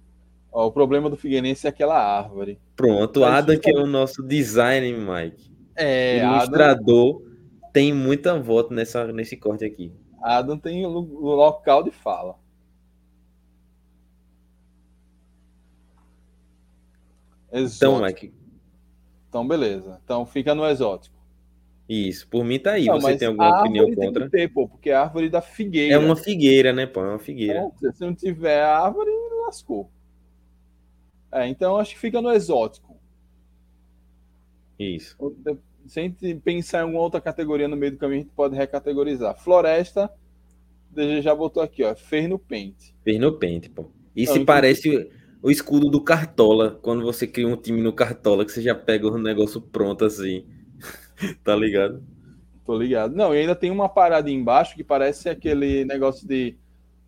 Ó, 0.51 0.67
o 0.67 0.71
problema 0.71 1.09
do 1.09 1.17
Figueirense 1.17 1.65
é 1.65 1.69
aquela 1.69 1.97
árvore. 1.97 2.59
Pronto, 2.75 3.23
Adam, 3.23 3.57
que 3.57 3.69
é 3.69 3.79
o 3.79 3.85
nosso 3.85 4.23
design, 4.23 4.93
Mike. 4.93 5.51
É, 5.75 6.23
ilustrador, 6.23 7.21
Adam... 7.21 7.71
tem 7.71 7.93
muita 7.93 8.39
voto 8.39 8.73
nessa, 8.73 9.11
nesse 9.11 9.35
corte 9.35 9.65
aqui. 9.65 9.91
Adam 10.21 10.57
tem 10.57 10.85
o 10.85 10.89
local 10.89 11.83
de 11.83 11.91
fala. 11.91 12.35
Exótico. 17.51 17.85
Então, 17.85 18.01
Mike. 18.01 18.33
Então, 19.29 19.47
beleza. 19.47 19.99
Então 20.03 20.25
fica 20.25 20.55
no 20.55 20.65
exótico. 20.65 21.15
Isso, 21.87 22.27
por 22.27 22.45
mim 22.45 22.59
tá 22.59 22.73
aí. 22.73 22.85
Não, 22.85 22.99
Você 22.99 23.17
tem 23.17 23.27
alguma 23.27 23.59
opinião 23.59 23.93
contra? 23.93 24.29
Ter, 24.29 24.47
pô, 24.47 24.67
porque 24.67 24.89
é 24.89 24.93
a 24.93 25.01
árvore 25.01 25.29
da 25.29 25.41
figueira. 25.41 25.95
É 25.95 25.97
uma 25.97 26.15
figueira, 26.15 26.71
né, 26.71 26.85
pô? 26.85 27.01
É 27.01 27.09
uma 27.09 27.19
figueira. 27.19 27.69
É, 27.83 27.91
se 27.91 28.01
não 28.01 28.15
tiver 28.15 28.61
árvore, 28.61 29.11
lascou. 29.45 29.89
É, 31.31 31.47
então 31.47 31.77
acho 31.77 31.93
que 31.93 31.99
fica 31.99 32.21
no 32.21 32.31
exótico. 32.31 32.93
Isso. 34.79 35.17
se 35.87 35.99
a 35.99 36.03
gente 36.03 36.35
pensar 36.35 36.79
em 36.79 36.81
alguma 36.83 37.01
outra 37.01 37.19
categoria 37.19 37.67
no 37.67 37.75
meio 37.75 37.91
do 37.91 37.97
caminho, 37.97 38.21
a 38.21 38.23
gente 38.23 38.33
pode 38.33 38.55
recategorizar. 38.55 39.37
Floresta, 39.37 40.09
já 41.21 41.33
botou 41.35 41.61
aqui, 41.61 41.83
ó, 41.83 41.95
fez 41.95 42.29
no 42.29 42.39
pente. 42.39 42.95
Fez 43.03 43.19
no 43.19 43.37
pente, 43.37 43.69
pô. 43.69 43.91
E 44.15 44.27
se 44.27 44.45
parece 44.45 45.09
o 45.41 45.49
escudo 45.49 45.89
do 45.89 46.01
Cartola, 46.01 46.79
quando 46.81 47.03
você 47.03 47.27
cria 47.27 47.47
um 47.47 47.57
time 47.57 47.81
no 47.81 47.91
Cartola, 47.91 48.45
que 48.45 48.51
você 48.51 48.61
já 48.61 48.75
pega 48.75 49.07
o 49.07 49.17
negócio 49.17 49.59
pronto 49.59 50.05
assim. 50.05 50.45
tá 51.43 51.55
ligado? 51.55 52.03
Tô 52.65 52.77
ligado. 52.77 53.15
Não, 53.15 53.35
e 53.35 53.39
ainda 53.39 53.55
tem 53.55 53.69
uma 53.71 53.89
parada 53.89 54.29
embaixo 54.29 54.75
que 54.75 54.83
parece 54.83 55.29
aquele 55.29 55.83
negócio 55.85 56.27
de 56.27 56.55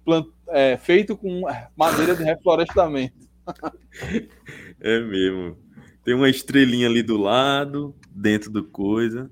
plant... 0.03 0.27
é, 0.49 0.77
feito 0.77 1.15
com 1.15 1.43
madeira 1.75 2.15
de 2.15 2.23
reflorestamento. 2.23 3.25
é 4.81 4.99
mesmo. 4.99 5.57
Tem 6.03 6.13
uma 6.13 6.29
estrelinha 6.29 6.87
ali 6.87 7.01
do 7.01 7.17
lado, 7.17 7.95
dentro 8.11 8.51
do 8.51 8.63
coisa. 8.63 9.29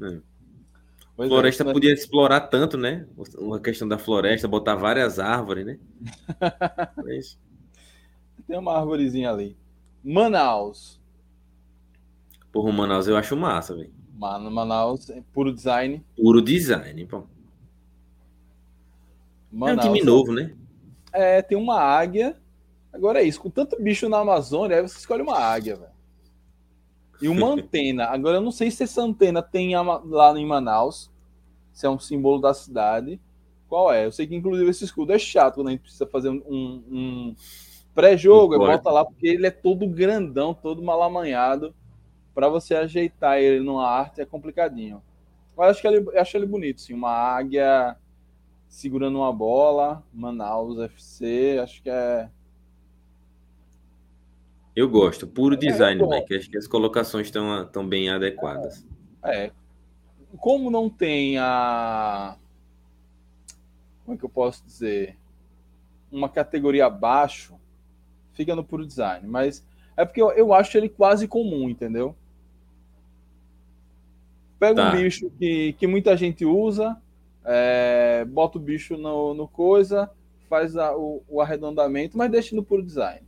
É. 0.00 0.18
Pois 1.16 1.30
floresta 1.30 1.62
é, 1.68 1.72
podia 1.72 1.92
explorar 1.92 2.40
tanto, 2.42 2.76
né? 2.76 3.06
A 3.54 3.58
questão 3.58 3.88
da 3.88 3.98
floresta, 3.98 4.46
botar 4.46 4.76
várias 4.76 5.18
árvores, 5.18 5.64
né? 5.64 5.78
Mas... 7.02 7.38
Tem 8.46 8.58
uma 8.58 8.78
árvorezinha 8.78 9.30
ali. 9.30 9.56
Manaus. 10.04 11.00
Porra, 12.56 12.72
Manaus 12.72 13.06
eu 13.06 13.18
acho 13.18 13.36
massa, 13.36 13.76
velho. 13.76 13.92
Mano, 14.14 14.50
Manaus, 14.50 15.10
é 15.10 15.22
puro 15.30 15.52
design. 15.52 16.02
Puro 16.16 16.40
design, 16.40 17.04
pô. 17.04 17.24
Manaus, 19.52 19.84
é 19.84 19.90
um 19.90 19.92
time 19.92 20.02
novo, 20.02 20.32
né? 20.32 20.56
É, 21.12 21.42
tem 21.42 21.58
uma 21.58 21.78
águia. 21.78 22.34
Agora 22.90 23.20
é 23.20 23.24
isso, 23.24 23.42
com 23.42 23.50
tanto 23.50 23.78
bicho 23.78 24.08
na 24.08 24.20
Amazônia, 24.20 24.78
aí 24.78 24.82
você 24.82 24.96
escolhe 24.96 25.20
uma 25.20 25.38
águia, 25.38 25.76
velho. 25.76 25.90
E 27.20 27.28
uma 27.28 27.48
antena. 27.52 28.06
Agora 28.06 28.38
eu 28.38 28.40
não 28.40 28.50
sei 28.50 28.70
se 28.70 28.84
essa 28.84 29.02
antena 29.02 29.42
tem 29.42 29.74
lá 29.76 30.32
em 30.34 30.46
Manaus, 30.46 31.10
se 31.74 31.84
é 31.84 31.90
um 31.90 31.98
símbolo 31.98 32.40
da 32.40 32.54
cidade. 32.54 33.20
Qual 33.68 33.92
é? 33.92 34.06
Eu 34.06 34.12
sei 34.12 34.26
que 34.26 34.34
inclusive 34.34 34.70
esse 34.70 34.82
escudo 34.82 35.12
é 35.12 35.18
chato 35.18 35.56
quando 35.56 35.68
a 35.68 35.72
gente 35.72 35.82
precisa 35.82 36.06
fazer 36.06 36.30
um, 36.30 36.42
um 36.48 37.34
Pré-jogo, 37.94 38.56
bota 38.56 38.90
lá, 38.90 39.04
porque 39.04 39.26
ele 39.26 39.46
é 39.46 39.50
todo 39.50 39.86
grandão, 39.86 40.54
todo 40.54 40.82
malamanhado. 40.82 41.74
Para 42.36 42.50
você 42.50 42.74
ajeitar 42.74 43.38
ele 43.38 43.64
numa 43.64 43.88
arte 43.88 44.20
é 44.20 44.26
complicadinho. 44.26 45.02
Mas 45.56 45.70
acho 45.70 45.80
que 45.80 45.88
ele, 45.88 46.18
acho 46.18 46.36
ele 46.36 46.44
bonito, 46.44 46.82
sim. 46.82 46.92
Uma 46.92 47.10
águia 47.10 47.96
segurando 48.68 49.16
uma 49.16 49.32
bola, 49.32 50.04
Manaus 50.12 50.78
FC, 50.78 51.58
acho 51.62 51.82
que 51.82 51.88
é. 51.88 52.28
Eu 54.76 54.86
gosto, 54.86 55.26
puro 55.26 55.54
é, 55.54 55.56
design, 55.56 56.02
é, 56.02 56.06
Mike. 56.06 56.36
Acho 56.36 56.50
que 56.50 56.58
as 56.58 56.66
colocações 56.66 57.28
estão, 57.28 57.62
estão 57.62 57.88
bem 57.88 58.10
adequadas. 58.10 58.86
É. 59.24 59.50
Como 60.38 60.70
não 60.70 60.90
tem 60.90 61.38
a. 61.38 62.36
Como 64.04 64.14
é 64.14 64.18
que 64.18 64.24
eu 64.26 64.28
posso 64.28 64.62
dizer? 64.62 65.16
Uma 66.12 66.28
categoria 66.28 66.84
abaixo, 66.84 67.58
fica 68.34 68.54
no 68.54 68.62
puro 68.62 68.86
design. 68.86 69.26
Mas 69.26 69.66
é 69.96 70.04
porque 70.04 70.20
eu, 70.20 70.30
eu 70.32 70.52
acho 70.52 70.76
ele 70.76 70.90
quase 70.90 71.26
comum, 71.26 71.70
entendeu? 71.70 72.14
Pega 74.58 74.74
tá. 74.74 74.92
um 74.92 75.02
bicho 75.02 75.30
que, 75.38 75.74
que 75.74 75.86
muita 75.86 76.16
gente 76.16 76.44
usa, 76.44 76.96
é, 77.44 78.24
bota 78.24 78.58
o 78.58 78.60
bicho 78.60 78.96
no, 78.96 79.34
no 79.34 79.46
coisa, 79.46 80.10
faz 80.48 80.76
a, 80.76 80.96
o, 80.96 81.22
o, 81.28 81.40
arredondamento, 81.40 82.16
mas 82.16 82.30
deixa 82.30 82.56
no 82.56 82.64
puro 82.64 82.82
design. 82.82 83.20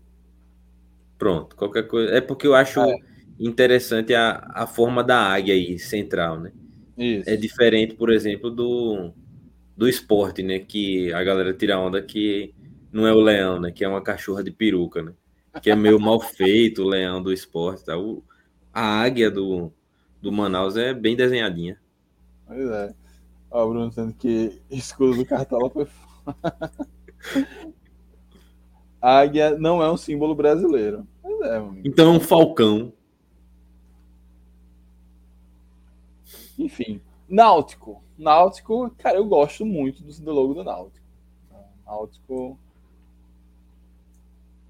Pronto, 1.19 1.55
qualquer 1.57 1.87
coisa. 1.87 2.13
É 2.13 2.21
porque 2.21 2.47
eu 2.47 2.55
acho 2.55 2.81
é. 2.81 2.99
interessante 3.39 4.15
a, 4.15 4.51
a 4.55 4.67
forma 4.67 5.05
da 5.05 5.19
águia 5.19 5.55
aí, 5.55 5.79
central, 5.79 6.41
né? 6.41 6.53
Isso. 6.97 7.29
É 7.29 7.37
diferente, 7.37 7.95
por 7.95 8.11
exemplo, 8.11 8.51
do, 8.51 9.13
do 9.77 9.89
esporte, 9.89 10.43
né? 10.43 10.59
Que 10.59 11.13
a 11.13 11.23
galera 11.23 11.53
tira 11.53 11.79
onda 11.79 12.03
que 12.03 12.55
não 12.93 13.07
é 13.07 13.13
o 13.13 13.21
leão, 13.21 13.61
né? 13.61 13.71
Que 13.71 13.85
é 13.85 13.89
uma 13.89 14.03
cachorra 14.03 14.43
de 14.43 14.51
peruca, 14.51 15.03
né? 15.03 15.13
Que 15.63 15.71
é 15.71 15.77
meio 15.77 15.99
mal 16.01 16.21
feito, 16.21 16.83
o 16.83 16.89
leão 16.89 17.23
do 17.23 17.33
esporte. 17.33 17.85
Tá? 17.85 17.97
O, 17.97 18.23
a 18.73 19.01
águia 19.01 19.31
do, 19.31 19.73
do 20.20 20.32
Manaus 20.32 20.77
é 20.77 20.93
bem 20.93 21.16
desenhadinha. 21.16 21.81
Pois 22.47 22.70
é. 22.70 22.95
Ó, 23.51 23.65
o 23.65 23.69
Bruno 23.70 23.89
dizendo 23.89 24.12
que 24.15 24.61
escudo 24.70 25.16
do 25.16 25.27
Cartola 25.27 25.70
foi. 25.70 25.89
águia 29.01 29.57
não 29.57 29.82
é 29.82 29.90
um 29.90 29.97
símbolo 29.97 30.35
brasileiro. 30.35 31.07
Pois 31.23 31.40
é, 31.43 31.59
Então 31.85 32.15
é 32.15 32.16
um 32.16 32.20
falcão. 32.20 32.93
Enfim. 36.59 37.01
Náutico. 37.28 38.03
Náutico, 38.16 38.90
cara, 38.99 39.16
eu 39.16 39.24
gosto 39.24 39.65
muito 39.65 40.03
do 40.03 40.32
logo 40.32 40.55
do 40.55 40.65
Náutico. 40.65 41.07
Náutico 41.86 42.59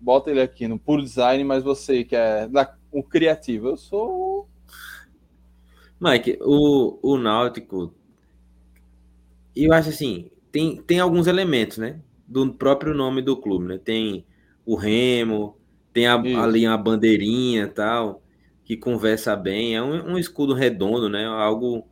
bota 0.01 0.31
ele 0.31 0.41
aqui 0.41 0.69
no 0.69 0.79
puro 0.79 1.03
design, 1.03 1.43
mas 1.45 1.65
você 1.65 2.05
que 2.05 2.15
é 2.15 2.47
da, 2.47 2.77
o 2.93 3.03
criativo, 3.03 3.69
eu 3.69 3.77
sou. 3.77 4.49
Mike, 6.01 6.39
o, 6.41 6.99
o 7.03 7.19
Náutico, 7.19 7.93
eu 9.55 9.73
acho 9.73 9.89
assim, 9.89 10.31
tem, 10.53 10.81
tem 10.83 11.01
alguns 11.01 11.27
elementos, 11.27 11.79
né? 11.79 12.01
Do 12.27 12.53
próprio 12.53 12.95
nome 12.95 13.23
do 13.23 13.37
clube, 13.37 13.67
né? 13.67 13.79
Tem 13.79 14.25
o 14.65 14.77
remo, 14.77 15.57
tem 15.93 16.07
a, 16.07 16.15
ali 16.15 16.67
a 16.67 16.77
bandeirinha 16.77 17.67
tal, 17.67 18.23
que 18.65 18.77
conversa 18.77 19.35
bem. 19.35 19.75
É 19.75 19.83
um, 19.83 20.13
um 20.13 20.19
escudo 20.19 20.55
redondo, 20.55 21.09
né? 21.09 21.27
Algo 21.27 21.87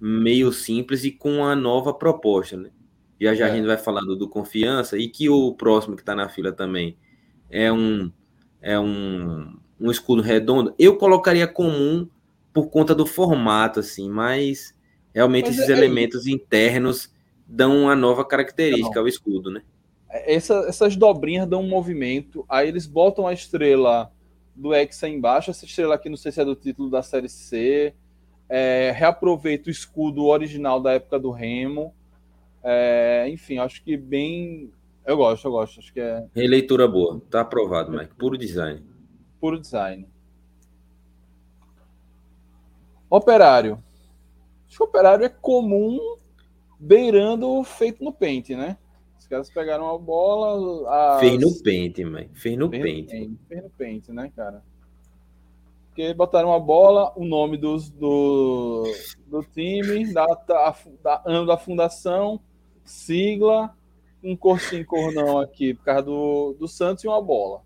meio 0.00 0.52
simples 0.52 1.04
e 1.04 1.10
com 1.10 1.38
uma 1.38 1.56
nova 1.56 1.94
proposta, 1.94 2.56
né? 2.56 2.70
Já 3.20 3.34
já 3.34 3.48
é. 3.48 3.50
a 3.50 3.54
gente 3.54 3.66
vai 3.66 3.76
falar 3.76 4.02
do, 4.02 4.14
do 4.14 4.28
confiança 4.28 4.96
e 4.98 5.08
que 5.08 5.28
o 5.28 5.52
próximo 5.54 5.96
que 5.96 6.02
está 6.02 6.14
na 6.14 6.28
fila 6.28 6.52
também 6.52 6.96
é 7.50 7.72
um, 7.72 8.12
é 8.60 8.78
um, 8.78 9.56
um 9.80 9.90
escudo 9.90 10.22
redondo, 10.22 10.74
eu 10.78 10.96
colocaria 10.96 11.46
comum 11.46 12.08
por 12.62 12.70
conta 12.70 12.94
do 12.94 13.06
formato, 13.06 13.80
assim, 13.80 14.08
mas 14.08 14.74
realmente 15.14 15.46
mas 15.46 15.58
esses 15.58 15.70
é, 15.70 15.72
elementos 15.72 16.26
internos 16.26 17.12
dão 17.46 17.82
uma 17.82 17.96
nova 17.96 18.24
característica 18.24 18.94
não. 18.94 19.02
ao 19.02 19.08
escudo, 19.08 19.50
né? 19.50 19.62
É, 20.10 20.34
essa, 20.34 20.54
essas 20.68 20.96
dobrinhas 20.96 21.48
dão 21.48 21.62
um 21.62 21.68
movimento, 21.68 22.44
aí 22.48 22.68
eles 22.68 22.86
botam 22.86 23.26
a 23.26 23.32
estrela 23.32 24.12
do 24.54 24.74
Hexa 24.74 25.08
embaixo, 25.08 25.50
essa 25.50 25.64
estrela 25.64 25.94
aqui 25.94 26.08
não 26.08 26.16
sei 26.16 26.32
se 26.32 26.40
é 26.40 26.44
do 26.44 26.56
título 26.56 26.90
da 26.90 27.02
série 27.02 27.28
C, 27.28 27.94
é, 28.48 28.92
reaproveita 28.94 29.68
o 29.68 29.72
escudo 29.72 30.24
original 30.26 30.80
da 30.80 30.92
época 30.92 31.18
do 31.18 31.30
Remo, 31.30 31.94
é, 32.62 33.28
enfim, 33.28 33.58
acho 33.58 33.82
que 33.84 33.96
bem 33.96 34.72
eu 35.08 35.16
gosto, 35.16 35.46
eu 35.46 35.52
gosto. 35.52 35.80
Acho 35.80 35.90
que 35.90 36.00
é. 36.00 36.26
Releitura 36.34 36.86
boa. 36.86 37.18
Tá 37.30 37.40
aprovado, 37.40 37.90
Mike. 37.90 38.14
Puro 38.14 38.36
design. 38.36 38.82
Puro 39.40 39.58
design. 39.58 40.06
Operário. 43.10 43.82
Acho 44.66 44.76
que 44.76 44.82
operário 44.82 45.24
é 45.24 45.28
comum 45.28 45.98
beirando 46.78 47.62
feito 47.64 48.04
no 48.04 48.12
pente, 48.12 48.54
né? 48.54 48.76
Os 49.18 49.26
caras 49.26 49.50
pegaram 49.50 49.94
a 49.94 49.98
bola. 49.98 51.14
As... 51.14 51.20
Fez 51.20 51.40
no 51.40 51.62
pente, 51.62 52.04
mãe. 52.04 52.30
Fez 52.34 52.56
no 52.56 52.68
pente. 52.68 53.38
Fez 53.48 53.62
no 53.62 53.70
pente, 53.70 54.12
né, 54.12 54.30
cara? 54.34 54.62
Porque 55.88 56.14
botaram 56.14 56.52
a 56.52 56.60
bola, 56.60 57.12
o 57.16 57.24
nome 57.24 57.56
dos, 57.56 57.90
do, 57.90 58.84
do 59.26 59.42
time, 59.42 60.12
data, 60.12 60.76
da, 61.02 61.22
ano 61.26 61.44
da 61.44 61.56
fundação, 61.56 62.40
sigla, 62.84 63.76
um 64.22 64.36
corcinho 64.36 64.86
cornão 64.86 65.40
aqui 65.40 65.74
por 65.74 65.84
causa 65.84 66.02
do, 66.02 66.56
do 66.58 66.68
Santos 66.68 67.02
e 67.02 67.08
uma 67.08 67.20
bola. 67.20 67.62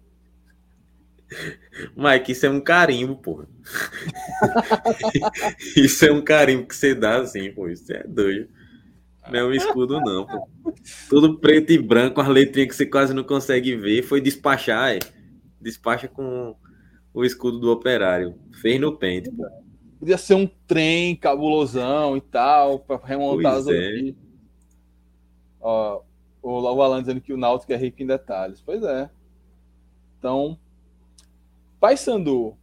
Mike, 1.97 2.33
isso 2.33 2.47
é 2.47 2.51
um 2.51 2.61
carimbo, 2.61 3.17
porra. 3.17 3.47
isso 5.77 6.05
é 6.05 6.13
um 6.13 6.23
carimbo 6.23 6.67
que 6.67 6.77
você 6.77 6.95
dá 6.95 7.21
assim, 7.21 7.51
pô. 7.53 7.69
Isso 7.69 7.93
é 7.93 8.05
doido. 8.07 8.49
Não 9.31 9.39
é 9.39 9.45
um 9.45 9.53
escudo, 9.53 10.01
não, 10.01 10.27
pô. 10.27 10.49
Tudo 11.09 11.39
preto 11.39 11.73
e 11.73 11.79
branco, 11.79 12.21
as 12.21 12.29
letrinhas 12.29 12.71
que 12.71 12.77
você 12.77 12.87
quase 12.87 13.15
não 13.15 13.25
consegue 13.25 13.77
ver. 13.77 14.03
Foi 14.03 14.21
despachar, 14.21 14.95
é. 14.95 14.99
Despacha 15.61 16.09
com 16.09 16.57
o 17.15 17.25
escudo 17.25 17.61
do 17.61 17.71
operário. 17.71 18.35
Fez 18.61 18.81
no 18.81 18.97
pente, 18.97 19.31
pô. 19.31 19.47
Podia 19.99 20.19
ser 20.19 20.35
um 20.35 20.49
trem 20.67 21.15
cabulosão 21.15 22.17
e 22.17 22.21
tal, 22.21 22.81
para 22.81 23.01
remontar 23.07 23.53
pois 23.53 23.69
as 23.69 23.75
é. 23.75 24.15
Ó, 25.61 26.03
o, 26.43 26.61
o 26.61 26.83
Alan 26.83 27.01
dizendo 27.01 27.21
que 27.21 27.33
o 27.33 27.37
Náutico 27.37 27.73
é 27.73 27.77
rico 27.77 28.03
em 28.03 28.07
detalhes. 28.07 28.61
Pois 28.61 28.83
é. 28.83 29.09
Então, 30.19 30.59
Paysandu. 31.83 32.57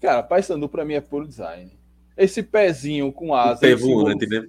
Cara, 0.00 0.22
Paysandu 0.22 0.68
para 0.68 0.84
mim 0.84 0.94
é 0.94 1.00
puro 1.00 1.26
design. 1.26 1.76
Esse 2.16 2.44
pezinho 2.44 3.12
com 3.12 3.34
asa. 3.34 3.56
O 3.56 3.60
pé 3.60 3.74
voante, 3.74 4.26
né? 4.28 4.46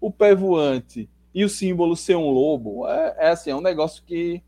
O 0.00 0.12
pé 0.12 0.36
voante 0.36 1.10
e 1.34 1.44
o 1.44 1.48
símbolo 1.48 1.96
ser 1.96 2.14
um 2.14 2.30
lobo 2.30 2.86
é, 2.86 3.16
é 3.18 3.28
assim, 3.30 3.50
é 3.50 3.56
um 3.56 3.60
negócio 3.60 4.04
que 4.04 4.40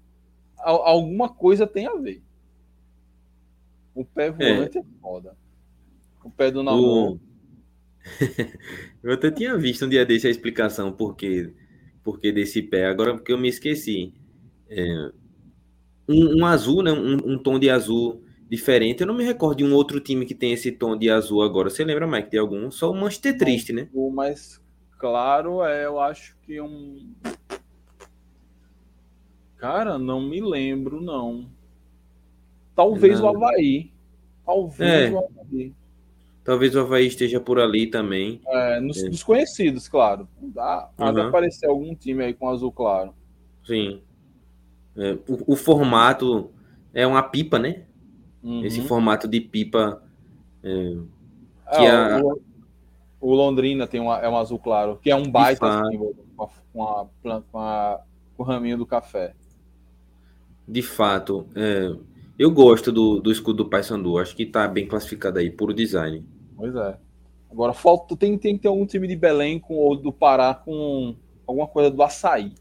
alguma 0.56 1.28
coisa 1.28 1.66
tem 1.66 1.89
a 1.89 1.97
ver. 1.97 2.23
O 3.93 4.05
pé 4.05 4.31
voante 4.31 4.78
é, 4.78 4.82
é 4.82 4.85
foda. 5.02 5.36
o 6.23 6.31
pé 6.31 6.52
do 6.52 6.62
namoro. 6.62 7.15
O... 7.15 7.20
eu 9.02 9.15
até 9.15 9.32
tinha 9.32 9.59
visto 9.59 9.85
um 9.85 9.89
dia 9.89 10.06
desse 10.06 10.28
a 10.28 10.31
explicação 10.31 10.93
por 10.93 11.16
que, 11.16 11.52
por 12.05 12.20
que 12.20 12.31
desse 12.31 12.62
pé, 12.62 12.86
agora 12.86 13.15
porque 13.15 13.32
eu 13.32 13.39
me 13.39 13.48
esqueci. 13.48 14.15
É, 14.69 15.10
um, 16.09 16.39
um, 16.39 16.47
azul, 16.47 16.85
né? 16.85 16.93
Um, 16.93 17.32
um, 17.32 17.39
tom 17.39 17.59
de 17.59 17.69
azul 17.69 18.23
diferente. 18.49 19.01
Eu 19.01 19.07
não 19.07 19.15
me 19.15 19.25
recordo 19.25 19.59
de 19.59 19.65
um 19.65 19.75
outro 19.75 20.01
time 20.01 20.25
que 20.25 20.35
tem 20.35 20.53
esse 20.53 20.73
tom 20.73 20.97
de 20.97 21.11
azul 21.11 21.43
agora. 21.43 21.70
Você 21.70 21.85
lembra, 21.85 22.07
Mike, 22.07 22.31
de 22.31 22.39
algum? 22.39 22.70
Só 22.70 22.91
o 22.91 22.95
Manchester 22.95 23.37
Triste, 23.37 23.73
né? 23.73 23.89
O 23.93 24.11
mais 24.11 24.61
claro 24.99 25.62
é, 25.65 25.85
eu 25.85 26.01
acho 26.01 26.37
que 26.43 26.61
um. 26.61 27.12
Cara, 29.57 29.99
não 29.99 30.20
me 30.20 30.41
lembro, 30.41 31.01
não. 31.01 31.49
Talvez 32.75 33.20
não. 33.20 33.27
o 33.27 33.37
Havaí. 33.37 33.91
Talvez 34.47 35.12
é. 35.12 35.15
o 35.15 35.19
Havaí. 35.19 35.75
Talvez 36.45 36.75
o 36.75 36.81
Havaí 36.81 37.07
esteja 37.07 37.41
por 37.41 37.59
ali 37.59 37.89
também. 37.89 38.41
É, 38.47 38.81
nos 38.81 39.03
é. 39.03 39.09
desconhecidos, 39.09 39.89
claro. 39.89 40.29
Dá, 40.41 40.89
uhum. 40.99 41.29
aparecer 41.29 41.69
algum 41.69 41.95
time 41.95 42.25
aí 42.25 42.33
com 42.33 42.49
azul 42.49 42.73
claro. 42.73 43.12
Sim. 43.66 44.01
É, 44.97 45.12
o, 45.29 45.53
o, 45.53 45.57
formato 45.57 46.51
é 46.95 47.07
uma 47.07 47.23
pipa, 47.23 47.59
né? 47.59 47.83
Uhum. 48.43 48.65
Esse 48.65 48.81
formato 48.82 49.27
de 49.27 49.40
pipa. 49.40 50.02
É, 50.62 50.97
que 51.77 51.85
é, 51.85 51.90
a... 51.90 52.20
o, 52.23 52.40
o, 53.20 53.35
Londrina 53.35 53.86
tem 53.86 54.01
uma, 54.01 54.19
é 54.19 54.28
um 54.28 54.36
azul 54.36 54.59
claro, 54.59 54.98
que 55.02 55.10
é 55.10 55.16
um 55.16 55.31
baita 55.31 55.81
assim, 55.81 55.98
com, 56.36 56.44
a, 56.82 57.06
com, 57.23 57.59
a, 57.59 58.01
com, 58.36 58.43
o 58.43 58.47
raminho 58.47 58.78
do 58.78 58.86
café. 58.86 59.35
De 60.66 60.82
fato. 60.82 61.47
É, 61.55 61.94
eu 62.39 62.51
gosto 62.51 62.93
do, 62.93 63.20
do 63.20 63.32
escudo 63.32 63.65
do 63.65 63.70
Paysandu. 63.70 64.19
Acho 64.19 64.36
que 64.36 64.47
tá 64.47 64.69
bem 64.69 64.86
classificado 64.86 65.39
aí, 65.39 65.51
puro 65.51 65.74
design. 65.74 66.24
Pois 66.56 66.74
é. 66.74 66.97
Agora, 67.51 67.73
falta, 67.73 68.15
tem, 68.16 68.36
tem 68.36 68.56
que 68.56 68.62
ter 68.62 68.69
algum 68.69 68.86
time 68.86 69.09
de 69.09 69.16
Belém 69.16 69.59
com, 69.59 69.74
ou 69.74 69.97
do 69.97 70.12
Pará 70.12 70.55
com 70.55 71.16
alguma 71.47 71.66
coisa 71.66 71.90
do 71.90 72.02
açaí. 72.02 72.52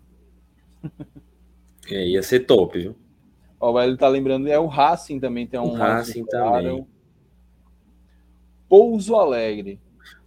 É, 1.89 2.05
ia 2.05 2.21
ser 2.21 2.41
top, 2.41 2.77
viu? 2.77 2.95
Ó, 3.59 3.81
ele 3.81 3.97
tá 3.97 4.07
lembrando, 4.07 4.47
é 4.47 4.59
o 4.59 4.67
Racing 4.67 5.19
também 5.19 5.47
tem 5.47 5.59
um. 5.59 5.71
O 5.71 5.73
Racing 5.73 6.25
também. 6.25 6.85
Pouso 8.69 9.15
Alegre. 9.15 9.79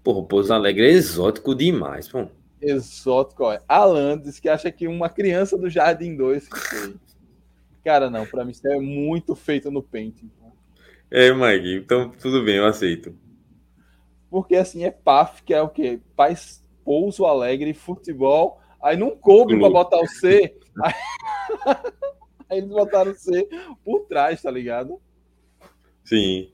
Porra, 0.02 0.24
Pouso 0.24 0.52
Alegre 0.52 0.86
é 0.86 0.90
exótico 0.90 1.54
demais, 1.54 2.08
pô. 2.08 2.26
Exótico, 2.60 3.44
ó. 3.44 3.58
Alan 3.68 4.18
diz 4.18 4.40
que 4.40 4.48
acha 4.48 4.70
que 4.70 4.88
uma 4.88 5.08
criança 5.08 5.56
do 5.56 5.70
Jardim 5.70 6.16
2 6.16 6.48
fez. 6.48 6.94
Cara, 7.84 8.10
não, 8.10 8.26
pra 8.26 8.44
mim 8.44 8.50
isso 8.50 8.66
é 8.66 8.78
muito 8.78 9.34
feito 9.34 9.70
no 9.70 9.82
Paint. 9.82 10.22
É, 11.10 11.32
Mike, 11.32 11.76
então 11.76 12.10
tudo 12.10 12.44
bem, 12.44 12.56
eu 12.56 12.66
aceito. 12.66 13.16
Porque 14.28 14.54
assim, 14.56 14.84
é 14.84 14.90
PAF, 14.90 15.42
que 15.42 15.54
é 15.54 15.62
o 15.62 15.68
quê? 15.68 16.00
Paz, 16.14 16.62
Pouso 16.84 17.24
Alegre, 17.24 17.72
futebol. 17.72 18.60
Aí 18.82 18.96
não 18.96 19.10
coube 19.10 19.58
pra 19.58 19.68
botar 19.68 20.00
o 20.00 20.06
C. 20.06 20.56
Aí... 20.82 20.94
aí 22.50 22.58
eles 22.58 22.70
botaram 22.70 23.14
C 23.14 23.48
por 23.84 24.00
trás, 24.06 24.42
tá 24.42 24.50
ligado? 24.50 25.00
Sim. 26.04 26.50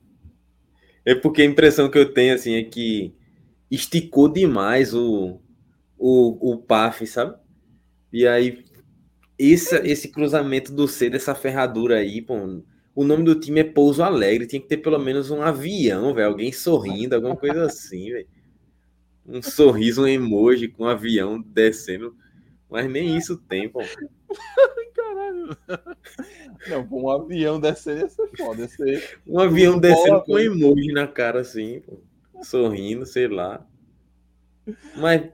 É 1.05 1.15
porque 1.15 1.43
a 1.43 1.47
impressão 1.47 1.91
que 1.91 1.99
eu 1.99 2.13
tenho, 2.13 2.35
assim, 2.35 2.55
é 2.55 2.63
que 2.63 3.15
esticou 3.71 4.29
demais 4.29 4.95
o, 4.95 5.41
o, 5.99 6.53
o 6.53 6.59
PAF, 6.59 7.07
sabe? 7.07 7.37
E 8.13 8.27
aí 8.27 8.65
esse, 9.39 9.77
esse 9.79 10.09
cruzamento 10.09 10.73
do 10.73 10.89
C 10.89 11.11
dessa 11.11 11.35
ferradura 11.35 11.97
aí, 11.97 12.23
pô, 12.23 12.63
o 12.95 13.05
nome 13.05 13.25
do 13.25 13.35
time 13.35 13.61
é 13.61 13.65
Pouso 13.65 14.03
Alegre, 14.03 14.47
tinha 14.47 14.61
que 14.61 14.69
ter 14.69 14.79
pelo 14.79 14.99
menos 14.99 15.31
um 15.31 15.43
avião, 15.43 16.15
velho, 16.15 16.29
alguém 16.29 16.53
sorrindo, 16.53 17.15
alguma 17.15 17.37
coisa 17.37 17.65
assim, 17.65 18.11
velho. 18.11 18.27
Um 19.27 19.43
sorriso, 19.43 20.03
um 20.03 20.07
emoji 20.07 20.69
com 20.69 20.85
um 20.85 20.89
avião 20.89 21.43
descendo, 21.43 22.17
mas 22.71 22.91
nem 22.91 23.17
isso 23.17 23.37
tem, 23.37 23.69
pô. 23.69 23.81
Caralho. 24.95 25.57
Não, 26.69 26.89
um 26.91 27.11
avião 27.11 27.61
descendo 27.61 28.01
ia 28.01 28.09
ser 28.09 28.29
foda. 28.37 28.63
Ia 28.63 28.69
ser... 28.69 29.21
Um 29.27 29.39
avião 29.39 29.79
descendo 29.79 30.23
com 30.23 30.35
um 30.35 30.39
emoji 30.39 30.93
na 30.93 31.07
cara 31.07 31.41
assim, 31.41 31.81
pô. 31.81 31.99
sorrindo, 32.43 33.07
sei 33.07 33.29
lá. 33.29 33.65
Mas 34.97 35.31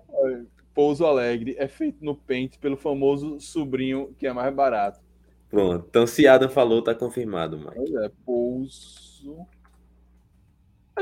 Pouso 0.74 1.04
Alegre 1.04 1.54
é 1.58 1.68
feito 1.68 2.04
no 2.04 2.14
Paint 2.14 2.58
pelo 2.58 2.76
famoso 2.76 3.40
sobrinho 3.40 4.14
que 4.18 4.26
é 4.26 4.32
mais 4.32 4.54
barato. 4.54 5.00
Pronto. 5.48 5.86
Então, 5.88 6.06
se 6.06 6.26
Adam 6.26 6.48
falou, 6.48 6.82
tá 6.82 6.94
confirmado, 6.94 7.58
Mike. 7.58 7.74
Pois 7.74 7.94
é, 7.94 8.10
Pouso. 8.24 9.46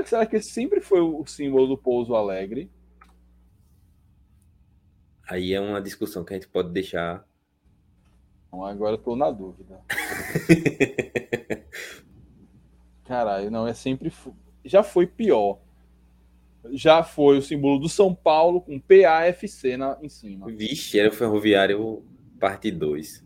será 0.05 0.27
que 0.27 0.41
sempre 0.41 0.81
foi 0.81 1.01
o 1.01 1.25
símbolo 1.25 1.69
do 1.69 1.79
Pouso 1.79 2.15
Alegre? 2.15 2.69
Aí 5.31 5.55
é 5.55 5.61
uma 5.61 5.81
discussão 5.81 6.25
que 6.25 6.35
a 6.35 6.37
gente 6.37 6.49
pode 6.49 6.71
deixar. 6.71 7.25
agora 8.53 8.95
eu 8.95 8.99
tô 8.99 9.15
na 9.15 9.31
dúvida. 9.31 9.81
Caralho, 13.05 13.51
não, 13.51 13.67
é 13.67 13.73
sempre. 13.73 14.13
Já 14.65 14.83
foi 14.83 15.07
pior 15.07 15.61
já 16.73 17.03
foi 17.03 17.39
o 17.39 17.43
símbolo 17.43 17.79
do 17.79 17.89
São 17.89 18.15
Paulo 18.15 18.61
com 18.61 18.79
PAFC 18.79 19.77
na, 19.77 19.99
em 20.03 20.09
cima. 20.09 20.47
Vixe, 20.47 20.99
era 20.99 21.09
o 21.09 21.13
Ferroviário 21.13 22.05
parte 22.39 22.71
2. 22.71 23.25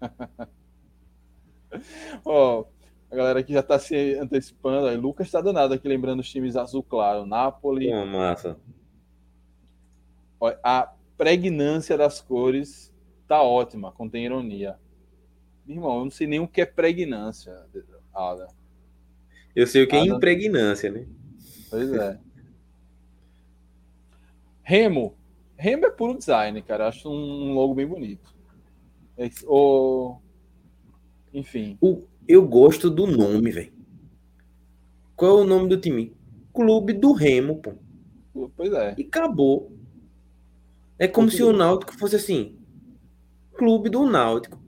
Ó, 2.24 2.64
a 3.10 3.16
galera 3.16 3.40
aqui 3.40 3.52
já 3.52 3.62
tá 3.62 3.78
se 3.78 4.14
antecipando. 4.14 4.86
Aí, 4.86 4.96
Lucas 4.96 5.30
tá 5.30 5.40
danado 5.40 5.74
aqui 5.74 5.86
lembrando 5.86 6.20
os 6.20 6.28
times 6.28 6.56
azul 6.56 6.82
claro. 6.82 7.26
Napoli. 7.26 7.92
Uma 7.92 8.06
massa. 8.06 8.56
Ó, 10.40 10.52
a 10.62 10.92
pregnância 11.16 11.96
das 11.96 12.20
cores 12.20 12.92
tá 13.26 13.42
ótima, 13.42 13.92
contém 13.92 14.24
ironia. 14.24 14.76
Irmão, 15.66 15.98
eu 15.98 16.04
não 16.04 16.10
sei 16.10 16.26
nem 16.26 16.40
o 16.40 16.46
que 16.46 16.60
é 16.60 16.66
pregnância, 16.66 17.52
Ada. 18.14 18.48
Eu 19.54 19.66
sei 19.66 19.82
o 19.82 19.88
que 19.88 19.96
é 19.96 20.04
impregnância, 20.04 20.90
né? 20.90 21.06
Pois 21.70 21.90
é. 21.92 22.18
Remo. 24.62 25.16
Remo 25.56 25.86
é 25.86 25.90
puro 25.90 26.18
design, 26.18 26.60
cara. 26.62 26.88
Acho 26.88 27.08
um 27.08 27.54
logo 27.54 27.74
bem 27.74 27.86
bonito. 27.86 28.34
É, 29.16 29.30
o... 29.44 30.18
Enfim. 31.32 31.78
O, 31.80 32.02
eu 32.28 32.46
gosto 32.46 32.90
do 32.90 33.06
nome, 33.06 33.50
velho. 33.50 33.72
Qual 35.14 35.38
é 35.38 35.42
o 35.42 35.46
nome 35.46 35.68
do 35.68 35.80
time? 35.80 36.14
Clube 36.52 36.92
do 36.92 37.12
Remo, 37.12 37.56
pô. 37.56 37.74
Pois 38.56 38.72
é. 38.72 38.94
E 38.98 39.02
acabou. 39.02 39.72
É 40.98 41.06
como 41.06 41.30
se 41.30 41.42
o 41.42 41.52
Náutico 41.52 41.96
fosse 41.96 42.16
assim. 42.16 42.58
Clube 43.54 43.88
do 43.90 44.06
Náutico. 44.06 44.58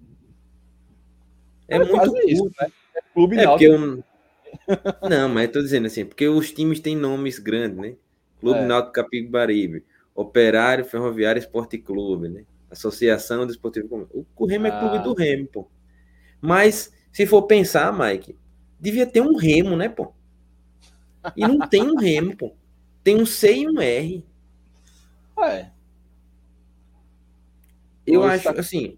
É, 1.67 1.77
é 1.77 1.85
muito 1.85 2.17
isso, 2.29 2.45
né? 2.61 2.71
É 2.95 3.01
Clube 3.15 3.39
é 3.39 3.45
Náutico. 3.45 3.73
Eu... 3.73 4.05
Não, 5.09 5.29
mas 5.29 5.45
eu 5.45 5.53
tô 5.53 5.61
dizendo 5.61 5.87
assim, 5.87 6.05
porque 6.05 6.27
os 6.27 6.53
times 6.53 6.81
têm 6.81 6.97
nomes 6.97 7.39
grandes, 7.39 7.79
né? 7.79 7.97
Clube 8.41 8.61
é. 8.61 8.67
Náutico 8.67 8.93
Capibaribe, 8.93 9.85
Operário 10.15 10.85
Ferroviário 10.85 11.41
Esporte 11.41 11.79
Clube, 11.79 12.29
né? 12.29 12.45
Associação 12.71 13.47
do 13.47 13.53
Esportivo 13.53 14.09
O 14.37 14.47
Remo 14.47 14.67
ah. 14.67 14.69
é 14.69 14.81
clube 14.81 14.99
do 15.03 15.15
Remo, 15.15 15.47
pô. 15.47 15.69
Mas, 16.41 16.93
se 17.11 17.27
for 17.27 17.43
pensar, 17.43 17.93
Mike, 17.93 18.37
devia 18.79 19.07
ter 19.07 19.21
um 19.21 19.37
Remo, 19.37 19.77
né, 19.77 19.89
pô? 19.89 20.13
E 21.35 21.47
não 21.47 21.61
tem 21.69 21.83
um 21.83 21.97
Remo, 21.97 22.37
pô. 22.37 22.55
Tem 23.03 23.17
um 23.17 23.27
C 23.27 23.59
e 23.59 23.69
um 23.69 23.81
R. 23.81 24.25
É. 25.41 25.71
Eu 28.15 28.23
acho, 28.25 28.45
tá... 28.45 28.61
assim... 28.61 28.97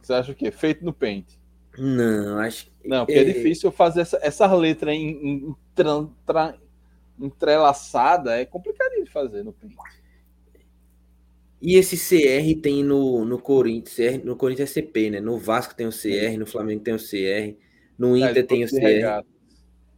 Você 0.00 0.12
acha 0.12 0.32
o 0.32 0.34
quê? 0.34 0.50
Feito 0.50 0.84
no 0.84 0.92
Paint. 0.92 1.26
Não, 1.78 2.38
acho... 2.38 2.70
Não, 2.84 3.06
porque 3.06 3.18
é, 3.18 3.22
é 3.22 3.32
difícil 3.32 3.70
fazer 3.70 4.00
essa, 4.00 4.18
essa 4.22 4.52
letra 4.52 4.92
em, 4.92 5.10
em, 5.10 5.56
entrelaçada, 7.20 8.38
é 8.38 8.44
complicadinho 8.44 9.04
de 9.04 9.10
fazer 9.10 9.42
no 9.44 9.52
Paint. 9.52 9.74
E 11.60 11.76
esse 11.76 11.96
CR 11.96 12.60
tem 12.60 12.82
no, 12.82 13.24
no 13.24 13.38
Corinthians, 13.38 13.94
CR, 13.94 14.24
no 14.24 14.34
Corinthians 14.34 14.70
é 14.70 14.72
CP, 14.72 15.10
né? 15.10 15.20
No 15.20 15.38
Vasco 15.38 15.76
tem 15.76 15.86
o 15.86 15.92
CR, 15.92 16.36
no 16.36 16.44
Flamengo 16.44 16.82
tem 16.82 16.92
o 16.92 16.98
CR, 16.98 17.56
no 17.96 18.16
é, 18.16 18.28
Inter 18.28 18.44
tem 18.44 18.64
o 18.64 18.68
CR. 18.68 18.80
Regado. 18.80 19.26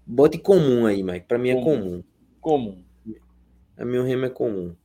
Bote 0.06 0.36
comum 0.36 0.84
aí, 0.84 1.02
Mike. 1.02 1.26
Para 1.26 1.38
mim 1.38 1.48
é 1.48 1.62
comum. 1.62 2.04
Comum. 2.38 2.84
A 3.78 3.84
minha 3.84 4.02
Remo 4.02 4.26
é 4.26 4.30
comum. 4.30 4.76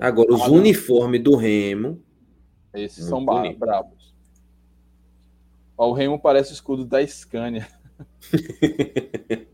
Agora, 0.00 0.32
os 0.32 0.46
uniformes 0.48 1.22
do 1.22 1.36
Remo. 1.36 2.02
Esses 2.74 3.04
são 3.04 3.24
bonitos. 3.24 3.58
bravos. 3.58 4.14
o 5.76 5.92
Remo 5.92 6.18
parece 6.18 6.52
o 6.52 6.54
escudo 6.54 6.84
da 6.84 7.06
Scania. 7.06 7.66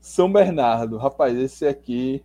São 0.00 0.32
Bernardo, 0.32 0.96
rapaz, 0.96 1.36
esse 1.36 1.66
aqui 1.66 2.22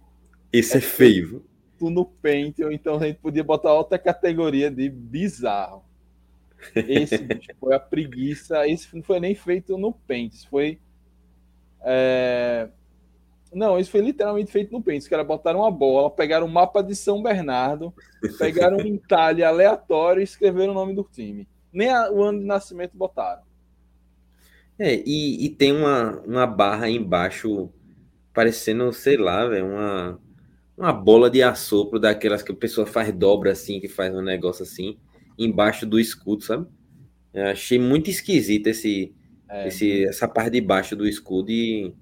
esse 0.51 0.75
é, 0.75 0.77
é 0.77 0.81
feio. 0.81 1.45
No 1.79 2.05
Paint, 2.05 2.59
ou 2.59 2.71
então 2.71 2.95
a 2.95 3.05
gente 3.05 3.19
podia 3.19 3.43
botar 3.43 3.73
outra 3.73 3.99
categoria 3.99 4.71
de 4.71 4.89
bizarro. 4.89 5.83
Esse 6.75 7.17
bicho, 7.21 7.51
foi 7.59 7.75
a 7.75 7.79
preguiça. 7.79 8.67
Esse 8.67 8.95
não 8.95 9.03
foi 9.03 9.19
nem 9.19 9.35
feito 9.35 9.77
no 9.77 9.93
Paint, 9.93 10.33
foi 10.49 10.79
É... 11.81 12.69
Não, 13.53 13.79
isso 13.79 13.91
foi 13.91 14.01
literalmente 14.01 14.51
feito 14.51 14.71
no 14.71 14.81
Paint. 14.81 15.01
Os 15.01 15.07
caras 15.07 15.25
botaram 15.25 15.59
uma 15.59 15.71
bola, 15.71 16.11
pegaram 16.11 16.45
o 16.45 16.49
um 16.49 16.51
mapa 16.51 16.81
de 16.81 16.95
São 16.95 17.21
Bernardo, 17.21 17.93
pegaram 18.37 18.77
um 18.77 18.85
entalhe 18.85 19.43
aleatório 19.43 20.19
e 20.19 20.23
escreveram 20.23 20.71
o 20.71 20.75
nome 20.75 20.93
do 20.93 21.03
time. 21.03 21.47
Nem 21.71 21.89
a, 21.89 22.11
o 22.11 22.23
ano 22.23 22.39
de 22.39 22.45
nascimento 22.45 22.95
botaram. 22.95 23.41
É, 24.79 25.01
e, 25.05 25.45
e 25.45 25.49
tem 25.49 25.71
uma, 25.71 26.19
uma 26.21 26.45
barra 26.45 26.89
embaixo, 26.89 27.69
parecendo, 28.33 28.91
sei 28.93 29.17
lá, 29.17 29.47
véio, 29.47 29.65
uma, 29.65 30.19
uma 30.77 30.93
bola 30.93 31.29
de 31.29 31.41
assopro 31.41 31.99
daquelas 31.99 32.43
que 32.43 32.51
a 32.51 32.55
pessoa 32.55 32.85
faz 32.85 33.11
dobra 33.11 33.51
assim, 33.51 33.79
que 33.79 33.87
faz 33.87 34.13
um 34.13 34.21
negócio 34.21 34.63
assim, 34.63 34.97
embaixo 35.37 35.85
do 35.85 35.99
escudo, 35.99 36.43
sabe? 36.43 36.67
Eu 37.33 37.45
achei 37.47 37.79
muito 37.79 38.09
esquisito 38.09 38.67
esse, 38.67 39.13
é, 39.49 39.67
esse, 39.67 40.05
essa 40.05 40.27
parte 40.27 40.51
de 40.51 40.61
baixo 40.61 40.95
do 40.95 41.07
escudo 41.07 41.51
e 41.51 41.93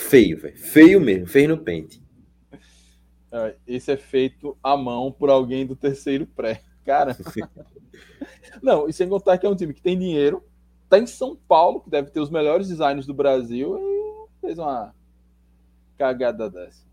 feio, 0.00 0.40
velho. 0.40 0.58
Feio 0.58 1.00
mesmo, 1.00 1.26
feio 1.26 1.50
no 1.50 1.58
pente. 1.58 2.02
É, 3.32 3.54
esse 3.66 3.92
é 3.92 3.96
feito 3.96 4.56
à 4.62 4.76
mão 4.76 5.12
por 5.12 5.30
alguém 5.30 5.66
do 5.66 5.76
terceiro 5.76 6.26
pré. 6.26 6.62
Cara. 6.84 7.16
Não, 8.62 8.88
e 8.88 8.92
sem 8.92 9.08
contar 9.08 9.38
que 9.38 9.46
é 9.46 9.48
um 9.48 9.54
time 9.54 9.72
que 9.72 9.82
tem 9.82 9.98
dinheiro, 9.98 10.42
tá 10.88 10.98
em 10.98 11.06
São 11.06 11.36
Paulo, 11.36 11.80
que 11.80 11.90
deve 11.90 12.10
ter 12.10 12.20
os 12.20 12.30
melhores 12.30 12.68
designs 12.68 13.06
do 13.06 13.14
Brasil, 13.14 13.78
e 13.78 14.40
fez 14.40 14.58
uma 14.58 14.92
cagada 15.96 16.50
dessa. 16.50 16.84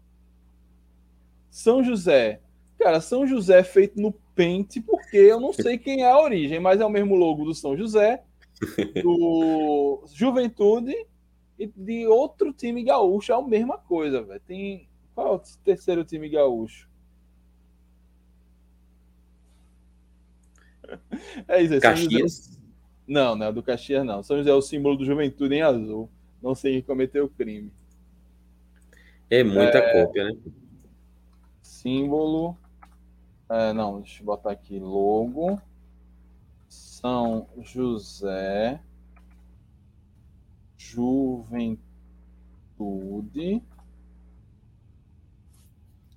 São 1.50 1.84
José. 1.84 2.42
Cara, 2.78 3.02
São 3.02 3.26
José 3.26 3.60
é 3.60 3.64
feito 3.64 4.00
no 4.00 4.12
Paint, 4.36 4.78
porque 4.86 5.18
eu 5.18 5.40
não 5.40 5.52
sei 5.52 5.80
quem 5.80 6.04
é 6.04 6.12
a 6.12 6.22
origem, 6.22 6.60
mas 6.60 6.80
é 6.80 6.86
o 6.86 6.90
mesmo 6.90 7.16
logo 7.16 7.44
do 7.44 7.56
São 7.56 7.76
José, 7.76 8.24
do 9.02 10.04
Juventude 10.14 10.96
e 11.58 11.68
de 11.68 12.08
outro 12.08 12.54
time 12.54 12.84
gaúcho. 12.84 13.32
É 13.32 13.36
a 13.36 13.42
mesma 13.42 13.78
coisa, 13.78 14.22
velho. 14.22 14.42
Tem. 14.42 14.88
Qual 15.14 15.28
é 15.28 15.32
o 15.36 15.42
terceiro 15.64 16.04
time 16.04 16.30
gaúcho? 16.30 16.88
É 21.48 21.62
isso 21.62 21.74
aí. 21.74 21.82
Caxias? 21.82 22.58
Não, 23.06 23.36
não 23.36 23.48
é 23.48 23.52
do 23.52 23.62
Caxias, 23.62 24.06
não. 24.06 24.24
São 24.24 24.38
José 24.38 24.50
é 24.50 24.54
o 24.54 24.62
símbolo 24.62 24.96
do 24.98 25.06
Juventude 25.06 25.56
em 25.56 25.62
azul. 25.62 26.10
Não 26.42 26.56
sei 26.56 26.74
quem 26.74 26.82
cometeu 26.82 27.30
crime. 27.30 27.72
É 29.30 29.44
muita 29.44 29.78
é... 29.78 29.94
cópia, 30.06 30.26
né? 30.26 30.38
Símbolo 31.62 32.58
é, 33.50 33.72
não, 33.72 34.02
deixa 34.02 34.22
eu 34.22 34.26
botar 34.26 34.52
aqui 34.52 34.78
logo. 34.78 35.62
São 36.68 37.48
José 37.60 38.82
Juventude. 40.92 41.80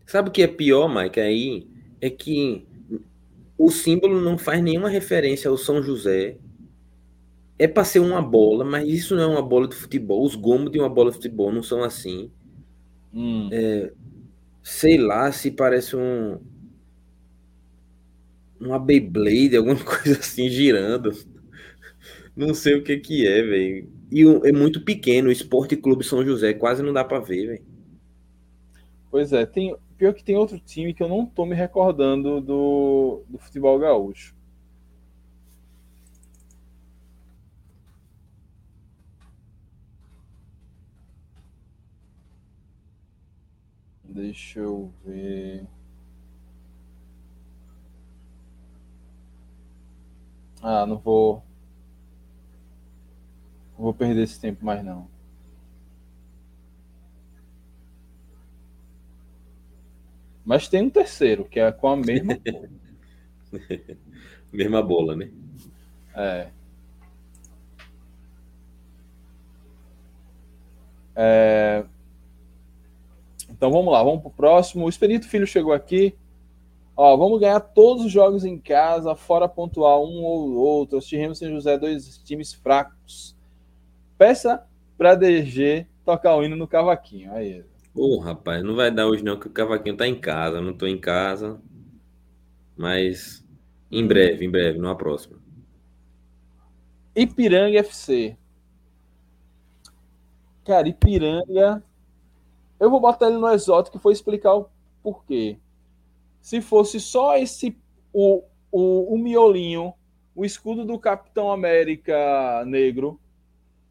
Sabe 0.06 0.28
o 0.28 0.32
que 0.32 0.42
é 0.42 0.46
pior, 0.46 0.88
Mike? 0.88 1.20
Aí 1.20 1.66
é 2.00 2.10
que 2.10 2.66
o 3.56 3.70
símbolo 3.70 4.20
não 4.20 4.38
faz 4.38 4.62
nenhuma 4.62 4.88
referência 4.88 5.48
ao 5.50 5.56
São 5.56 5.82
José. 5.82 6.36
É 7.58 7.68
para 7.68 7.84
ser 7.84 8.00
uma 8.00 8.22
bola, 8.22 8.64
mas 8.64 8.88
isso 8.88 9.14
não 9.14 9.22
é 9.22 9.26
uma 9.26 9.42
bola 9.42 9.68
de 9.68 9.74
futebol. 9.74 10.24
Os 10.24 10.34
gomos 10.34 10.70
de 10.72 10.78
uma 10.78 10.88
bola 10.88 11.10
de 11.10 11.16
futebol 11.16 11.52
não 11.52 11.62
são 11.62 11.82
assim. 11.84 12.30
Hum. 13.12 13.48
É, 13.52 13.92
sei 14.62 14.98
lá 14.98 15.30
se 15.32 15.50
parece 15.50 15.96
um, 15.96 16.38
uma 18.60 18.78
Beyblade, 18.78 19.56
alguma 19.56 19.76
coisa 19.84 20.18
assim 20.18 20.48
girando. 20.48 21.12
Não 22.36 22.54
sei 22.54 22.74
o 22.76 22.82
que 22.82 22.98
que 22.98 23.26
é, 23.26 23.42
velho. 23.42 23.99
E 24.10 24.22
é 24.22 24.52
muito 24.52 24.84
pequeno, 24.84 25.28
o 25.28 25.32
Esporte 25.32 25.76
Clube 25.76 26.04
São 26.04 26.24
José, 26.24 26.52
quase 26.52 26.82
não 26.82 26.92
dá 26.92 27.04
para 27.04 27.20
ver, 27.20 27.46
velho. 27.46 27.64
Pois 29.10 29.32
é, 29.32 29.44
tem 29.46 29.76
pior 29.98 30.14
que 30.14 30.24
tem 30.24 30.36
outro 30.36 30.58
time 30.58 30.94
que 30.94 31.02
eu 31.02 31.08
não 31.08 31.26
tô 31.26 31.44
me 31.44 31.54
recordando 31.54 32.40
do, 32.40 33.22
do 33.28 33.38
futebol 33.38 33.78
gaúcho. 33.78 34.34
Deixa 44.04 44.60
eu 44.60 44.92
ver. 45.04 45.66
Ah, 50.62 50.86
não 50.86 50.96
vou. 50.98 51.42
Não 53.80 53.84
vou 53.84 53.94
perder 53.94 54.24
esse 54.24 54.38
tempo 54.38 54.62
mais 54.62 54.84
não. 54.84 55.08
Mas 60.44 60.68
tem 60.68 60.82
um 60.82 60.90
terceiro, 60.90 61.46
que 61.46 61.58
é 61.58 61.72
com 61.72 61.88
a 61.88 61.96
mesma. 61.96 62.38
mesma 64.52 64.82
bola, 64.82 65.16
né? 65.16 65.30
É. 66.14 66.48
é. 71.16 71.84
Então 73.48 73.70
vamos 73.70 73.90
lá, 73.90 74.02
vamos 74.02 74.20
pro 74.20 74.30
próximo. 74.30 74.84
O 74.84 74.90
Espírito 74.90 75.26
Filho 75.26 75.46
chegou 75.46 75.72
aqui. 75.72 76.14
Ó, 76.94 77.16
vamos 77.16 77.40
ganhar 77.40 77.60
todos 77.60 78.04
os 78.04 78.12
jogos 78.12 78.44
em 78.44 78.58
casa, 78.58 79.16
fora 79.16 79.48
pontuar 79.48 79.98
um 79.98 80.22
ou 80.22 80.52
outro. 80.56 80.98
Os 80.98 81.06
Tirremos 81.06 81.38
São 81.38 81.48
José, 81.48 81.78
dois 81.78 82.18
times 82.18 82.52
fracos. 82.52 83.39
Peça 84.20 84.62
para 84.98 85.14
DG 85.14 85.86
tocar 86.04 86.36
o 86.36 86.44
hino 86.44 86.54
no 86.54 86.68
cavaquinho. 86.68 87.32
Aí. 87.32 87.64
Ô, 87.94 88.16
oh, 88.16 88.18
rapaz, 88.18 88.62
não 88.62 88.76
vai 88.76 88.90
dar 88.90 89.06
hoje 89.06 89.24
não, 89.24 89.40
que 89.40 89.46
o 89.46 89.50
cavaquinho 89.50 89.96
tá 89.96 90.06
em 90.06 90.20
casa. 90.20 90.58
Eu 90.58 90.62
não 90.62 90.74
tô 90.74 90.86
em 90.86 91.00
casa. 91.00 91.58
Mas 92.76 93.42
em 93.90 94.06
breve, 94.06 94.44
em 94.44 94.50
breve, 94.50 94.78
numa 94.78 94.94
próxima. 94.94 95.38
Ipiranga 97.16 97.78
FC. 97.78 98.36
Cara, 100.66 100.86
Ipiranga. 100.86 101.82
Eu 102.78 102.90
vou 102.90 103.00
botar 103.00 103.28
ele 103.28 103.38
no 103.38 103.48
exótico 103.48 103.96
e 103.96 104.00
vou 104.02 104.12
explicar 104.12 104.54
o 104.54 104.68
porquê 105.02 105.56
se 106.42 106.60
fosse 106.60 107.00
só 107.00 107.38
esse 107.38 107.74
o, 108.12 108.42
o, 108.70 109.14
o 109.14 109.18
miolinho, 109.18 109.94
o 110.34 110.44
escudo 110.44 110.84
do 110.84 110.98
Capitão 110.98 111.50
América 111.50 112.62
negro, 112.66 113.18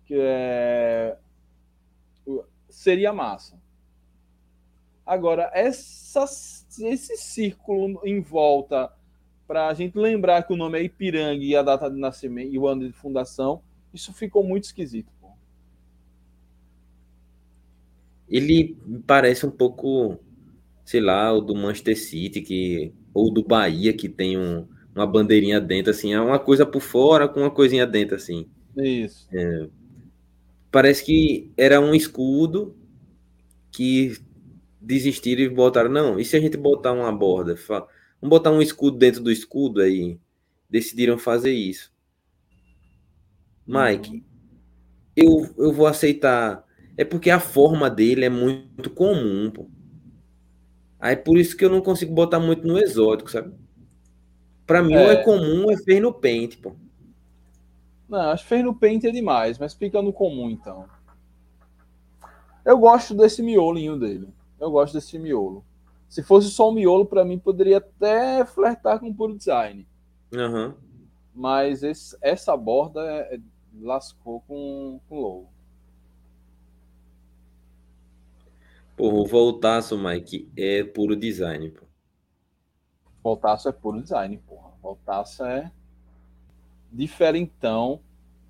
que 0.10 0.15
é 0.19 1.15
seria 2.68 3.14
massa. 3.14 3.61
Agora, 5.06 5.52
essa, 5.53 6.23
esse 6.23 7.18
círculo 7.18 8.02
em 8.03 8.19
volta, 8.19 8.91
para 9.48 9.68
a 9.68 9.73
gente 9.73 9.98
lembrar 9.98 10.44
que 10.44 10.53
o 10.53 10.57
nome 10.57 10.80
é 10.80 10.84
Ipiranga 10.84 11.44
e 11.44 11.56
a 11.56 11.61
data 11.61 11.90
de 11.90 11.99
nascimento 11.99 12.52
e 12.52 12.57
o 12.57 12.68
ano 12.68 12.88
de 12.88 12.94
fundação, 12.94 13.61
isso 13.94 14.11
ficou 14.14 14.44
muito 14.44 14.64
esquisito. 14.65 15.11
Pô. 15.22 15.30
Ele 18.27 18.76
parece 19.06 19.45
um 19.45 19.52
pouco 19.52 20.19
sei 20.90 21.02
lá, 21.02 21.31
o 21.31 21.40
do 21.40 21.53
Manchester 21.53 21.95
City, 21.95 22.41
que, 22.41 22.91
ou 23.14 23.31
do 23.31 23.44
Bahia, 23.44 23.94
que 23.94 24.10
tem 24.10 24.40
um, 24.40 24.68
uma 24.95 25.06
bandeirinha 25.06 25.61
dentro, 25.61 25.91
assim, 25.91 26.14
é 26.15 26.19
uma 26.19 26.40
coisa 26.40 26.65
por 26.65 26.81
fora 26.81 27.27
com 27.27 27.41
uma 27.41 27.52
coisinha 27.52 27.86
dentro, 27.86 28.15
assim. 28.15 28.48
Isso. 28.76 29.27
É, 29.31 29.69
parece 30.72 31.04
que 31.04 31.52
era 31.58 31.80
um 31.80 31.94
escudo 31.94 32.76
que 33.72 34.18
desistiram 34.80 35.41
e 35.44 35.50
botaram, 35.50 35.90
não, 35.90 36.20
e 36.20 36.26
se 36.26 36.36
a 36.36 36.40
gente 36.40 36.58
botar 36.58 36.94
uma 36.94 37.12
borda? 37.12 37.56
Vamos 37.68 37.90
botar 38.22 38.52
um 38.52 38.62
escudo 38.62 38.98
dentro 38.98 39.22
do 39.22 39.32
escudo 39.32 39.82
aí? 39.82 40.20
Decidiram 40.70 41.18
fazer 41.18 41.52
isso. 41.52 41.91
Mike, 43.66 44.24
eu, 45.16 45.54
eu 45.58 45.74
vou 45.74 45.86
aceitar. 45.86 46.66
É 46.98 47.06
porque 47.06 47.30
a 47.30 47.40
forma 47.40 47.90
dele 47.90 48.26
é 48.26 48.30
muito 48.30 48.90
comum, 48.90 49.52
pô. 49.52 49.70
Aí 51.00 51.16
por 51.16 51.38
isso 51.38 51.56
que 51.56 51.64
eu 51.64 51.70
não 51.70 51.82
consigo 51.82 52.14
botar 52.14 52.40
muito 52.40 52.68
no 52.68 52.78
exótico, 52.78 53.32
sabe? 53.32 53.54
Para 54.66 54.84
mim, 54.84 54.94
é. 54.94 55.02
ou 55.02 55.12
é 55.12 55.24
comum 55.24 55.64
ou 55.64 55.72
é 55.72 55.78
fez 55.78 56.02
no 56.02 56.14
pente, 56.14 56.58
pô. 56.58 56.76
Não, 58.10 58.31
acho 58.31 58.44
que 58.44 58.49
fez 58.49 58.64
no 58.65 58.73
pente 58.73 59.07
é 59.07 59.11
demais, 59.11 59.60
mas 59.60 59.76
fica 59.76 60.02
no 60.02 60.11
comum 60.11 60.49
então. 60.49 60.86
Eu 62.65 62.77
gosto 62.80 63.14
desse 63.14 63.44
miolinho 63.44 63.98
dele. 63.99 64.34
Eu 64.60 64.72
gosto 64.72 64.95
desse 64.95 65.18
miolo. 65.19 65.64
Se 66.10 66.23
fosse 66.23 66.49
só 66.49 66.69
um 66.69 66.73
miolo, 66.73 67.06
para 67.06 67.23
mim 67.23 67.38
poderia 67.38 67.77
até 67.77 68.44
flertar 68.44 68.99
com 68.99 69.14
puro 69.14 69.38
design. 69.38 69.88
Uhum. 70.34 70.73
Mas 71.34 71.84
esse, 71.84 72.18
essa 72.19 72.57
borda 72.57 73.02
é, 73.02 73.36
é, 73.36 73.40
lascou 73.80 74.41
com, 74.41 74.99
com 75.07 75.19
logo. 75.19 75.49
Porra, 78.98 79.15
o 79.15 79.26
Voltaço, 79.26 79.98
Mike, 79.98 80.52
é 80.57 80.84
puro 80.84 81.15
design, 81.15 81.69
pô. 81.69 81.86
Voltaço 83.23 83.69
é 83.69 83.72
puro 83.72 84.02
design, 84.02 84.38
porra. 84.40 84.72
Voltaço 84.81 85.45
é 85.45 85.72
diferentão. 86.91 88.02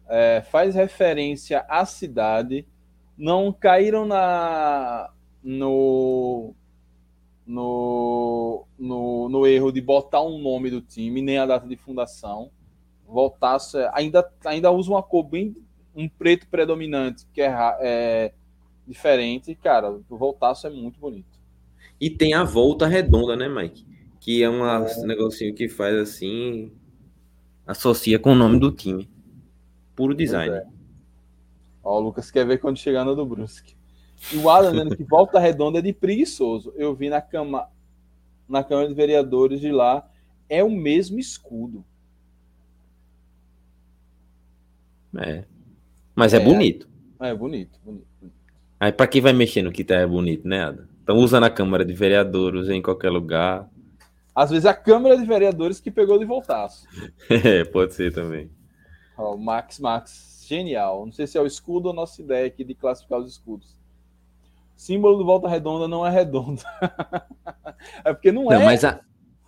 é, 0.09 0.41
faz 0.41 0.73
referência 0.73 1.63
à 1.69 1.85
cidade, 1.85 2.65
não 3.15 3.53
caíram 3.53 4.05
na 4.05 5.11
no, 5.43 6.53
no, 7.45 8.65
no, 8.77 9.29
no 9.29 9.47
erro 9.47 9.71
de 9.71 9.81
botar 9.81 10.21
um 10.21 10.39
nome 10.39 10.69
do 10.69 10.81
time, 10.81 11.21
nem 11.21 11.37
a 11.37 11.45
data 11.45 11.67
de 11.67 11.75
fundação. 11.75 12.51
Voltaço 13.07 13.77
ainda, 13.93 14.27
ainda 14.45 14.71
usa 14.71 14.91
uma 14.91 15.03
cor 15.03 15.23
bem 15.23 15.55
um 15.95 16.07
preto 16.07 16.47
predominante, 16.47 17.25
que 17.33 17.41
é, 17.41 17.53
é 17.81 18.33
diferente. 18.87 19.53
Cara, 19.55 19.91
o 19.91 20.17
Voltaço 20.17 20.67
é 20.67 20.69
muito 20.69 20.99
bonito. 20.99 21.39
E 21.99 22.09
tem 22.09 22.33
a 22.33 22.43
volta 22.43 22.87
redonda, 22.87 23.35
né, 23.35 23.49
Mike? 23.49 23.85
Que 24.19 24.43
é 24.43 24.49
um 24.49 24.65
é. 24.65 25.05
negocinho 25.05 25.53
que 25.53 25.67
faz 25.67 25.95
assim, 25.95 26.71
associa 27.69 28.17
com 28.17 28.31
o 28.31 28.35
nome 28.35 28.59
do 28.59 28.71
time. 28.71 29.07
Puro 29.95 30.15
design. 30.15 30.55
É. 30.55 30.65
Ó, 31.83 31.99
o 31.99 32.01
Lucas 32.01 32.31
quer 32.31 32.45
ver 32.45 32.57
quando 32.57 32.77
chegar 32.77 33.05
no 33.05 33.15
do 33.15 33.25
Brusque. 33.25 33.75
E 34.33 34.37
o 34.37 34.49
Adam 34.49 34.71
dizendo 34.71 34.97
que 34.97 35.03
volta 35.03 35.39
redonda 35.39 35.77
é 35.77 35.81
de 35.81 35.93
preguiçoso. 35.93 36.73
Eu 36.75 36.95
vi 36.95 37.09
na 37.09 37.21
cama 37.21 37.69
na 38.47 38.63
Câmara 38.63 38.87
de 38.87 38.95
Vereadores 38.95 39.61
de 39.61 39.71
lá, 39.71 40.09
é 40.49 40.63
o 40.63 40.71
mesmo 40.71 41.19
escudo. 41.19 41.85
É. 45.15 45.45
Mas 46.15 46.33
é, 46.33 46.37
é 46.37 46.39
bonito. 46.39 46.89
É 47.19 47.33
bonito, 47.35 47.79
bonito. 47.85 48.07
Aí 48.79 48.91
para 48.91 49.07
quem 49.07 49.21
vai 49.21 49.33
mexer 49.33 49.61
no 49.61 49.71
que 49.71 49.83
tá 49.83 49.95
é 49.95 50.07
bonito, 50.07 50.47
né, 50.47 50.63
Ada? 50.63 50.89
Então 51.03 51.17
usa 51.17 51.39
na 51.39 51.49
Câmara 51.51 51.85
de 51.85 51.93
Vereadores, 51.93 52.67
em 52.69 52.81
qualquer 52.81 53.11
lugar. 53.11 53.69
Às 54.33 54.49
vezes 54.49 54.65
a 54.65 54.73
Câmara 54.73 55.17
de 55.17 55.25
Vereadores 55.25 55.79
que 55.79 55.91
pegou 55.91 56.17
de 56.17 56.25
voltaço. 56.25 56.87
é, 57.29 57.63
pode 57.65 57.93
ser 57.93 58.13
também. 58.13 58.49
Ó, 59.17 59.35
Max 59.35 59.79
Max, 59.79 60.45
genial. 60.47 61.05
Não 61.05 61.11
sei 61.11 61.27
se 61.27 61.37
é 61.37 61.41
o 61.41 61.45
escudo 61.45 61.89
ou 61.89 61.93
nossa 61.93 62.21
ideia 62.21 62.47
aqui 62.47 62.63
de 62.63 62.73
classificar 62.73 63.19
os 63.19 63.31
escudos. 63.31 63.77
Símbolo 64.75 65.17
do 65.17 65.25
Volta 65.25 65.49
Redonda 65.49 65.87
não 65.87 66.07
é 66.07 66.09
redonda. 66.09 66.63
é 68.05 68.13
porque 68.13 68.31
não, 68.31 68.45
não 68.45 68.53
é 68.53 68.63
mas 68.63 68.85
a... 68.85 69.01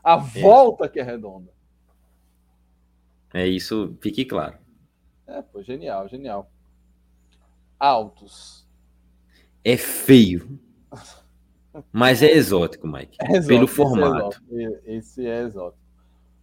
a 0.04 0.18
volta 0.18 0.86
é. 0.86 0.90
que 0.90 1.00
é 1.00 1.04
redonda. 1.04 1.50
É 3.34 3.48
isso, 3.48 3.98
fique 4.02 4.26
claro. 4.26 4.58
É, 5.26 5.42
pô, 5.42 5.64
genial, 5.64 6.10
genial. 6.10 6.52
Altos. 7.80 8.68
É 9.64 9.78
feio. 9.78 10.60
Mas 11.92 12.22
é 12.22 12.32
exótico, 12.32 12.88
Mike. 12.88 13.18
É 13.22 13.38
exótico, 13.38 13.48
pelo 13.48 13.68
formato. 13.68 14.42
Esse 14.50 14.66
é, 14.66 14.96
esse 14.96 15.28
é 15.28 15.42
exótico. 15.42 15.82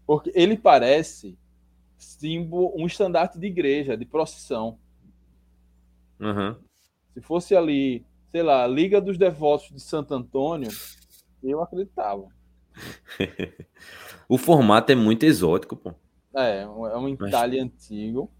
Porque 0.06 0.32
ele 0.34 0.56
parece 0.56 1.38
símbolo, 1.98 2.72
um 2.76 2.86
estandarte 2.86 3.38
de 3.38 3.46
igreja, 3.46 3.96
de 3.96 4.06
procissão. 4.06 4.78
Uhum. 6.18 6.56
Se 7.12 7.20
fosse 7.20 7.54
ali, 7.54 8.06
sei 8.28 8.42
lá, 8.42 8.66
Liga 8.66 9.00
dos 9.00 9.18
Devotos 9.18 9.68
de 9.68 9.80
Santo 9.80 10.14
Antônio, 10.14 10.70
eu 11.42 11.60
acreditava. 11.60 12.28
o 14.28 14.38
formato 14.38 14.92
é 14.92 14.94
muito 14.94 15.24
exótico, 15.24 15.76
pô. 15.76 15.92
É, 16.34 16.62
é 16.62 16.66
um 16.66 17.08
entalhe 17.08 17.58
Mas... 17.58 17.66
antigo. 17.66 18.30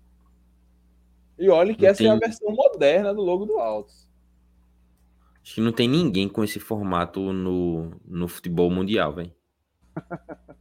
E 1.39 1.49
olha 1.49 1.75
que 1.75 1.83
não 1.83 1.89
essa 1.89 1.99
tem... 1.99 2.09
é 2.09 2.11
a 2.11 2.17
versão 2.17 2.53
moderna 2.53 3.15
do 3.15 3.21
logo 3.21 3.45
do 3.45 3.59
Altos. 3.59 4.08
Acho 5.49 5.55
que 5.55 5.61
não 5.63 5.73
tem 5.73 5.89
ninguém 5.89 6.29
com 6.29 6.45
esse 6.45 6.61
formato 6.61 7.33
no, 7.33 7.91
no 8.05 8.29
futebol 8.29 8.71
mundial, 8.71 9.15
velho. 9.15 9.33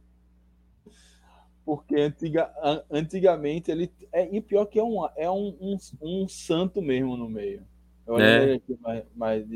Porque 1.62 1.96
antiga, 1.96 2.50
antigamente 2.90 3.70
ele. 3.70 3.92
É, 4.10 4.34
e 4.34 4.40
pior 4.40 4.64
que 4.64 4.78
é, 4.78 4.82
um, 4.82 5.06
é 5.14 5.30
um, 5.30 5.54
um, 5.60 5.76
um 6.00 6.26
santo 6.26 6.80
mesmo 6.80 7.14
no 7.18 7.28
meio. 7.28 7.62
Eu 8.06 8.18
é. 8.18 8.54
aqui 8.54 8.78
mais, 8.80 9.04
mais 9.14 9.46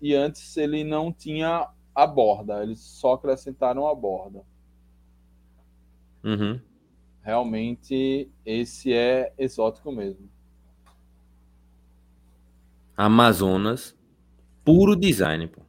e 0.00 0.14
antes 0.14 0.56
ele 0.56 0.84
não 0.84 1.12
tinha 1.12 1.68
a 1.92 2.06
borda, 2.06 2.62
eles 2.62 2.78
só 2.78 3.14
acrescentaram 3.14 3.88
a 3.88 3.94
borda. 3.94 4.44
Uhum 6.22 6.60
realmente 7.26 8.30
esse 8.44 8.92
é 8.92 9.32
exótico 9.36 9.90
mesmo. 9.90 10.30
Amazonas, 12.96 13.95
puro 14.66 14.96
design, 14.96 15.46
pô. 15.46 15.62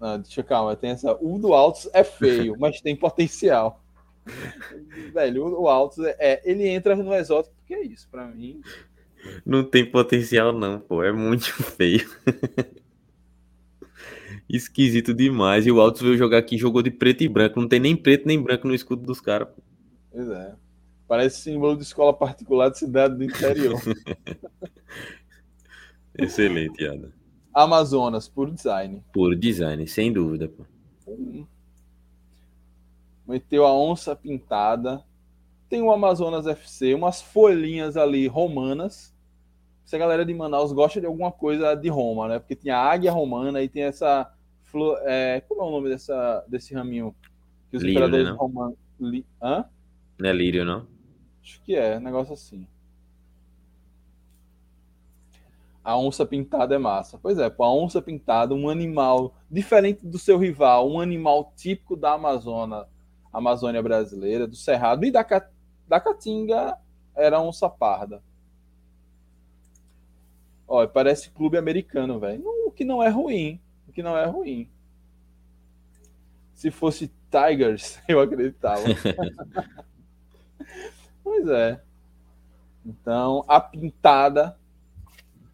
Não, 0.00 0.18
deixa 0.18 0.42
calma, 0.42 0.74
tem 0.74 0.90
essa. 0.90 1.16
O 1.20 1.38
do 1.38 1.52
Altos 1.52 1.88
é 1.92 2.02
feio, 2.02 2.56
mas 2.58 2.80
tem 2.80 2.96
potencial. 2.96 3.84
Velho, 5.12 5.60
o 5.60 5.68
Altos 5.68 6.04
é, 6.04 6.16
é, 6.18 6.42
ele 6.44 6.66
entra 6.66 6.96
no 6.96 7.14
exótico 7.14 7.54
porque 7.56 7.74
é 7.74 7.84
isso, 7.84 8.08
para 8.10 8.26
mim. 8.26 8.60
Não 9.46 9.62
tem 9.62 9.88
potencial 9.88 10.52
não, 10.52 10.80
pô, 10.80 11.04
é 11.04 11.12
muito 11.12 11.44
feio. 11.62 12.10
Esquisito 14.48 15.14
demais. 15.14 15.66
E 15.66 15.70
o 15.70 15.80
Altos 15.80 16.02
veio 16.02 16.16
jogar 16.16 16.38
aqui, 16.38 16.58
jogou 16.58 16.82
de 16.82 16.90
preto 16.90 17.22
e 17.22 17.28
branco, 17.28 17.60
não 17.60 17.68
tem 17.68 17.78
nem 17.78 17.94
preto 17.94 18.26
nem 18.26 18.42
branco 18.42 18.66
no 18.66 18.74
escudo 18.74 19.02
dos 19.02 19.20
caras. 19.20 19.48
Pois 20.10 20.28
é. 20.28 20.54
Parece 21.06 21.42
símbolo 21.42 21.76
de 21.76 21.82
escola 21.82 22.12
particular 22.12 22.70
de 22.70 22.78
cidade 22.78 23.16
do 23.16 23.24
interior. 23.24 23.78
Excelente, 26.18 26.86
Ada. 26.86 27.21
Amazonas, 27.54 28.28
por 28.28 28.50
design. 28.50 29.02
Por 29.12 29.36
design, 29.36 29.86
sem 29.86 30.12
dúvida. 30.12 30.48
Pô. 30.48 30.64
Meteu 33.26 33.66
a 33.66 33.74
onça 33.74 34.16
pintada. 34.16 35.02
Tem 35.68 35.82
o 35.82 35.90
Amazonas 35.90 36.46
FC, 36.46 36.94
umas 36.94 37.20
folhinhas 37.22 37.96
ali 37.96 38.26
romanas. 38.26 39.14
Se 39.84 39.96
a 39.96 39.98
galera 39.98 40.24
de 40.24 40.32
Manaus 40.32 40.72
gosta 40.72 41.00
de 41.00 41.06
alguma 41.06 41.32
coisa 41.32 41.74
de 41.74 41.88
Roma, 41.88 42.28
né? 42.28 42.38
Porque 42.38 42.56
tem 42.56 42.72
a 42.72 42.78
águia 42.78 43.12
romana 43.12 43.62
e 43.62 43.68
tem 43.68 43.84
essa. 43.84 44.32
Flor, 44.64 44.98
é, 45.02 45.42
como 45.42 45.60
é 45.60 45.64
o 45.64 45.70
nome 45.70 45.90
dessa, 45.90 46.44
desse 46.48 46.72
raminho? 46.72 47.14
Que 47.70 47.76
os 47.76 47.82
Lírio, 47.82 47.98
imperadores 47.98 48.26
né, 48.26 48.36
romanos. 48.38 48.76
Li, 48.98 49.26
hã? 49.42 49.64
Não 50.18 50.30
é 50.30 50.32
lírio, 50.32 50.64
não? 50.64 50.86
Acho 51.42 51.60
que 51.62 51.74
é, 51.74 51.98
negócio 52.00 52.32
assim. 52.32 52.66
A 55.84 55.96
onça 55.96 56.24
pintada 56.24 56.74
é 56.74 56.78
massa. 56.78 57.18
Pois 57.20 57.38
é, 57.38 57.46
a 57.46 57.72
onça 57.72 58.00
pintada, 58.00 58.54
um 58.54 58.68
animal 58.68 59.34
diferente 59.50 60.06
do 60.06 60.18
seu 60.18 60.38
rival, 60.38 60.88
um 60.88 61.00
animal 61.00 61.52
típico 61.56 61.96
da 61.96 62.12
Amazônia, 62.12 62.86
Amazônia 63.32 63.82
brasileira, 63.82 64.46
do 64.46 64.54
Cerrado 64.54 65.04
e 65.04 65.10
da, 65.10 65.24
da 65.88 66.00
Caatinga 66.00 66.76
era 67.14 67.38
a 67.38 67.42
onça 67.42 67.68
parda. 67.68 68.22
Olha, 70.68 70.88
parece 70.88 71.30
clube 71.30 71.58
americano, 71.58 72.18
velho. 72.18 72.42
O 72.66 72.70
que 72.70 72.84
não 72.84 73.02
é 73.02 73.08
ruim. 73.08 73.60
O 73.88 73.92
que 73.92 74.02
não 74.02 74.16
é 74.16 74.24
ruim. 74.24 74.70
Se 76.54 76.70
fosse 76.70 77.12
Tigers, 77.30 78.00
eu 78.08 78.20
acreditava. 78.20 78.82
Pois 81.24 81.46
é. 81.48 81.80
Então, 82.84 83.44
a 83.46 83.60
pintada, 83.60 84.58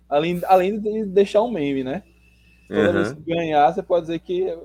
além, 0.09 0.41
além 0.47 0.81
de 0.81 1.05
deixar 1.05 1.43
um 1.43 1.51
meme, 1.51 1.85
né? 1.85 2.03
Toda 2.69 2.89
uhum. 2.89 2.93
vez 2.93 3.13
que 3.13 3.21
ganhar, 3.23 3.73
você 3.73 3.83
pode 3.83 4.07
dizer 4.07 4.19
que 4.21 4.57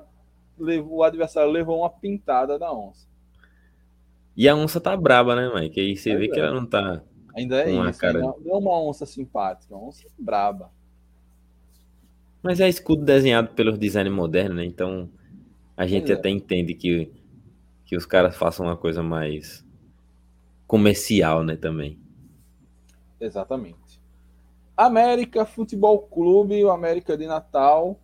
o 0.58 1.04
adversário 1.04 1.52
levou 1.52 1.80
uma 1.80 1.90
pintada 1.90 2.60
da 2.60 2.72
onça. 2.72 3.08
E 4.36 4.48
a 4.50 4.56
onça 4.56 4.80
tá 4.82 4.96
braba, 4.98 5.36
né, 5.36 5.52
Mike? 5.54 5.80
Aí 5.80 5.96
você 5.96 6.16
vê 6.16 6.26
é. 6.26 6.28
que 6.30 6.40
ela 6.40 6.54
não 6.54 6.66
tá. 6.66 7.02
Ainda 7.36 7.62
é 7.62 7.72
isso. 7.72 8.00
Cara... 8.00 8.20
Não 8.20 8.36
é 8.46 8.56
uma 8.56 8.82
onça 8.82 9.06
simpática, 9.06 9.74
é 9.74 9.78
uma 9.78 9.88
onça 9.88 10.08
braba. 10.18 10.72
Mas 12.42 12.60
é 12.60 12.68
escudo 12.68 13.06
desenhado 13.06 13.50
pelos 13.50 13.80
design 13.80 14.10
moderno, 14.10 14.56
né? 14.56 14.66
Então 14.66 15.10
a 15.78 15.88
gente 15.88 16.12
é. 16.12 16.16
até 16.16 16.30
entende 16.30 16.74
que, 16.74 17.12
que 17.86 17.96
os 17.96 18.06
caras 18.06 18.36
façam 18.36 18.66
uma 18.66 18.76
coisa 18.76 19.02
mais 19.02 19.66
comercial, 20.68 21.44
né, 21.44 21.56
também. 21.56 22.00
Exatamente. 23.20 23.78
América 24.76 25.46
Futebol 25.46 26.00
Clube, 26.00 26.64
o 26.64 26.72
América 26.72 27.16
de 27.18 27.28
Natal, 27.28 28.00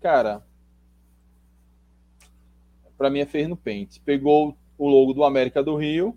cara, 0.00 0.44
para 2.98 3.10
mim 3.10 3.20
é 3.20 3.26
fez 3.26 3.48
no 3.48 3.56
pente. 3.56 4.00
Pegou 4.00 4.56
o 4.78 4.88
logo 4.88 5.12
do 5.12 5.24
América 5.24 5.62
do 5.62 5.76
Rio 5.76 6.16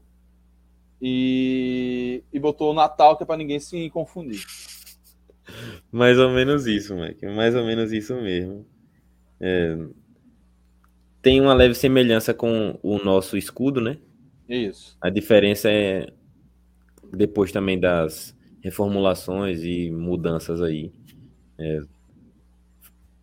e, 1.02 2.24
e 2.32 2.40
botou 2.40 2.72
o 2.72 2.76
Natal 2.76 3.16
que 3.18 3.24
é 3.24 3.26
para 3.26 3.38
ninguém 3.38 3.60
se 3.60 3.90
confundir. 3.90 4.44
Mais 5.92 6.18
ou 6.18 6.30
menos 6.30 6.66
isso, 6.66 6.96
Mike. 6.96 7.26
Mais 7.28 7.56
ou 7.56 7.64
menos 7.64 7.92
isso 7.92 8.16
mesmo. 8.16 8.66
É... 9.40 9.78
Tem 11.22 11.42
uma 11.42 11.54
leve 11.54 11.74
semelhança 11.74 12.34
com 12.34 12.80
o 12.84 12.98
nosso 12.98 13.38
escudo, 13.38 13.82
né? 13.82 13.98
Isso. 14.48 14.98
A 15.02 15.10
diferença 15.10 15.70
é 15.72 16.08
depois 17.12 17.52
também 17.52 17.80
das 17.80 18.35
reformulações 18.66 19.62
e 19.62 19.92
mudanças 19.92 20.60
aí. 20.60 20.92
É, 21.56 21.82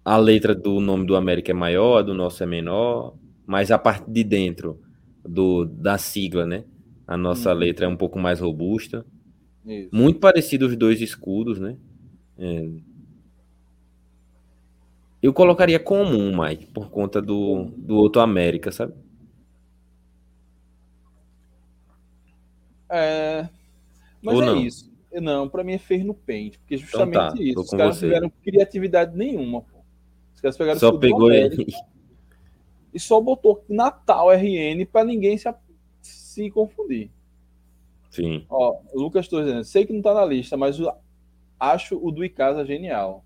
a 0.05 0.17
letra 0.17 0.55
do 0.55 0.79
nome 0.79 1.05
do 1.05 1.17
América 1.17 1.51
é 1.51 1.55
maior, 1.55 1.99
a 1.99 2.03
do 2.03 2.15
nosso 2.15 2.45
é 2.45 2.47
menor, 2.47 3.17
mas 3.45 3.73
a 3.73 3.77
parte 3.77 4.09
de 4.09 4.23
dentro 4.23 4.81
do, 5.25 5.65
da 5.65 5.99
sigla, 5.99 6.47
né? 6.47 6.63
A 7.09 7.17
nossa 7.17 7.53
hum. 7.53 7.59
letra 7.59 7.87
é 7.87 7.89
um 7.89 7.97
pouco 7.97 8.21
mais 8.21 8.39
robusta. 8.39 9.05
Isso. 9.67 9.89
Muito 9.93 10.21
parecido 10.21 10.67
os 10.67 10.77
dois 10.77 11.01
escudos, 11.01 11.59
né? 11.59 11.77
É. 12.39 12.69
Eu 15.21 15.33
colocaria 15.33 15.81
comum, 15.81 16.41
Mike, 16.41 16.67
por 16.67 16.89
conta 16.89 17.21
do, 17.21 17.65
do 17.77 17.97
outro 17.97 18.23
América, 18.23 18.71
sabe? 18.71 18.95
É. 22.89 23.49
Mas 24.23 24.37
Ou 24.37 24.43
é 24.43 24.47
não? 24.47 24.57
isso. 24.57 24.92
Não, 25.21 25.49
pra 25.49 25.63
mim 25.63 25.73
é 25.75 25.79
feio 25.79 26.05
no 26.05 26.15
pente, 26.15 26.59
porque 26.59 26.77
justamente 26.79 27.15
tá, 27.15 27.35
isso. 27.39 27.61
Os 27.61 27.71
caras 27.71 27.97
você. 27.97 28.07
não 28.07 28.13
tiveram 28.15 28.31
criatividade 28.43 29.17
nenhuma, 29.17 29.61
pô. 29.63 29.79
Os 30.35 30.41
caras 30.41 30.57
pegaram 30.57 30.77
o 30.77 30.81
Só 30.81 30.97
pegou 30.99 31.27
América 31.27 31.61
ele. 31.63 31.73
e 32.95 32.99
só 33.01 33.21
botou 33.21 33.65
Natal 33.69 34.31
RN 34.33 34.85
pra 34.91 35.05
ninguém 35.05 35.37
se, 35.37 35.53
se 36.01 36.51
confundir. 36.51 37.11
Sim. 38.11 38.45
Ó, 38.49 38.79
o 38.93 39.01
Lucas 39.01 39.29
tô 39.29 39.41
dizendo, 39.43 39.65
sei 39.65 39.85
que 39.87 39.93
não 39.93 40.03
tá 40.03 40.13
na 40.15 40.25
lista, 40.25 40.57
mas 40.57 40.79
o- 40.81 40.93
acho 41.61 41.97
o 42.03 42.11
do 42.11 42.25
Icasa 42.25 42.65
genial. 42.65 43.25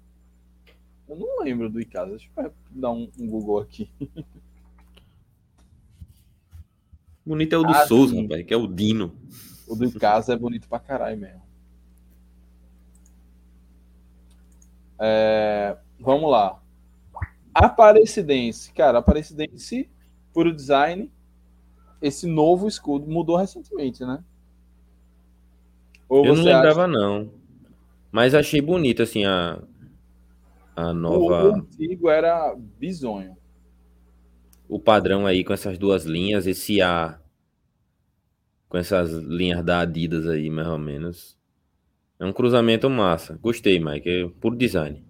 Eu 1.08 1.16
não 1.16 1.40
lembro 1.42 1.70
do 1.70 1.80
Icasa. 1.80 2.10
Deixa 2.10 2.28
eu 2.36 2.52
dar 2.70 2.90
um, 2.90 3.08
um 3.18 3.26
Google 3.28 3.60
aqui. 3.60 3.88
Bonito 7.24 7.52
é 7.54 7.58
o 7.58 7.62
do 7.62 7.70
Ah, 7.72 7.86
Souza, 7.86 8.14
sim. 8.14 8.22
rapaz, 8.22 8.44
que 8.44 8.54
é 8.54 8.56
o 8.56 8.66
Dino. 8.66 9.12
O 9.68 9.74
do 9.74 9.84
Icasa 9.84 10.34
é 10.34 10.36
bonito 10.36 10.68
pra 10.68 10.78
caralho 10.78 11.16
mesmo. 11.18 11.42
É, 14.98 15.76
vamos 16.00 16.30
lá. 16.30 16.60
Aparecidense. 17.54 18.72
Cara, 18.72 18.98
Aparecidense, 18.98 19.88
puro 20.32 20.54
design. 20.54 21.10
Esse 22.00 22.26
novo 22.26 22.68
escudo 22.68 23.06
mudou 23.10 23.36
recentemente, 23.36 24.04
né? 24.04 24.22
Ou 26.08 26.24
Eu 26.24 26.34
não 26.34 26.42
você 26.42 26.50
acha- 26.50 26.56
lembrava, 26.62 26.86
não. 26.86 27.30
Mas 28.12 28.34
achei 28.34 28.60
bonito, 28.60 29.02
assim, 29.02 29.24
a, 29.24 29.58
a 30.76 30.86
O, 30.88 30.90
o 30.90 30.94
nova. 30.94 31.56
antigo 31.56 32.08
era 32.08 32.54
bizonho. 32.54 33.36
O 34.68 34.78
padrão 34.78 35.26
aí 35.26 35.44
com 35.44 35.52
essas 35.52 35.78
duas 35.78 36.04
linhas, 36.04 36.46
esse 36.46 36.80
A. 36.82 37.18
Com 38.68 38.76
essas 38.76 39.10
linhas 39.12 39.64
da 39.64 39.80
Adidas 39.80 40.26
aí, 40.28 40.50
mais 40.50 40.68
ou 40.68 40.78
menos. 40.78 41.35
É 42.18 42.24
um 42.24 42.32
cruzamento 42.32 42.88
massa. 42.88 43.38
Gostei, 43.42 43.78
Mike. 43.78 44.08
É 44.08 44.28
puro 44.40 44.56
design. 44.56 45.04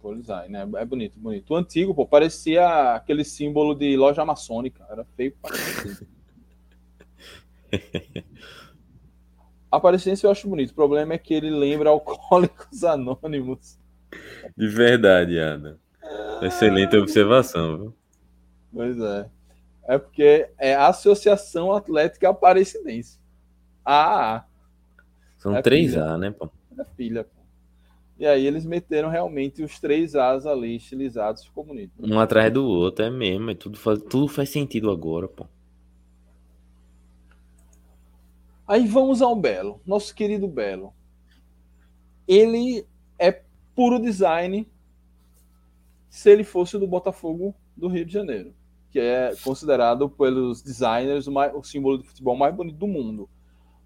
Puro 0.00 0.16
design, 0.20 0.48
né? 0.52 0.68
É 0.76 0.84
bonito, 0.84 1.18
bonito. 1.18 1.52
O 1.52 1.56
antigo, 1.56 1.94
pô, 1.94 2.06
parecia 2.06 2.94
aquele 2.94 3.24
símbolo 3.24 3.74
de 3.74 3.96
loja 3.96 4.24
maçônica. 4.24 4.84
Era 4.90 5.04
feio 5.16 5.34
pra 5.40 5.50
caralho. 5.50 6.08
Aparecidense 9.70 10.24
eu 10.24 10.30
acho 10.30 10.48
bonito. 10.48 10.70
O 10.70 10.74
problema 10.74 11.14
é 11.14 11.18
que 11.18 11.34
ele 11.34 11.50
lembra 11.50 11.90
Alcoólicos 11.90 12.82
Anônimos. 12.84 13.78
De 14.56 14.66
verdade, 14.66 15.36
Ana. 15.36 15.78
Excelente 16.40 16.96
observação, 16.96 17.76
viu? 17.76 17.94
Pois 18.72 18.98
é. 18.98 19.28
É 19.86 19.98
porque 19.98 20.50
é 20.58 20.74
Associação 20.74 21.72
Atlética 21.72 22.30
Aparecidense. 22.30 23.18
Ah, 23.84 24.44
São 25.38 25.56
É 25.56 25.62
três 25.62 25.92
pilha. 25.92 26.04
A, 26.04 26.18
né, 26.18 26.30
pô? 26.30 26.50
é 26.78 26.84
filha. 26.96 27.24
Pô. 27.24 27.30
E 28.18 28.26
aí 28.26 28.44
eles 28.46 28.66
meteram 28.66 29.08
realmente 29.08 29.62
os 29.62 29.78
três 29.78 30.14
As 30.14 30.44
ali 30.44 30.76
estilizados. 30.76 31.44
Ficou 31.44 31.64
bonito. 31.64 31.92
Um 32.00 32.18
atrás 32.20 32.52
do 32.52 32.64
outro, 32.66 33.04
é 33.04 33.10
mesmo. 33.10 33.50
É 33.50 33.54
tudo, 33.54 33.78
faz, 33.78 34.02
tudo 34.02 34.28
faz 34.28 34.50
sentido 34.50 34.90
agora, 34.90 35.26
pô. 35.28 35.46
Aí 38.66 38.86
vamos 38.86 39.22
ao 39.22 39.34
Belo, 39.34 39.80
nosso 39.86 40.14
querido 40.14 40.46
Belo. 40.46 40.92
Ele 42.26 42.84
é 43.18 43.42
puro 43.74 43.98
design 43.98 44.68
se 46.10 46.30
ele 46.30 46.44
fosse 46.44 46.76
do 46.78 46.86
Botafogo 46.86 47.54
do 47.76 47.88
Rio 47.88 48.04
de 48.04 48.12
Janeiro, 48.12 48.52
que 48.90 48.98
é 48.98 49.34
considerado 49.42 50.10
pelos 50.10 50.60
designers 50.60 51.26
o, 51.26 51.32
mais- 51.32 51.54
o 51.54 51.62
símbolo 51.62 51.98
de 51.98 52.06
futebol 52.06 52.36
mais 52.36 52.54
bonito 52.54 52.76
do 52.76 52.86
mundo. 52.86 53.28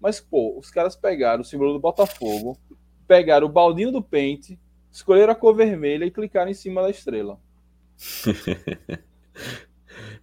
Mas, 0.03 0.21
pô, 0.21 0.59
os 0.59 0.69
caras 0.69 0.97
pegaram 0.97 1.41
o 1.41 1.45
símbolo 1.45 1.73
do 1.73 1.79
Botafogo, 1.79 2.59
pegaram 3.07 3.47
o 3.47 3.51
baldinho 3.51 3.91
do 3.91 4.03
pente, 4.03 4.59
escolheram 4.91 5.33
a 5.33 5.35
cor 5.35 5.55
vermelha 5.55 6.05
e 6.05 6.11
clicaram 6.11 6.51
em 6.51 6.55
cima 6.55 6.83
da 6.83 6.91
estrela. 6.91 7.39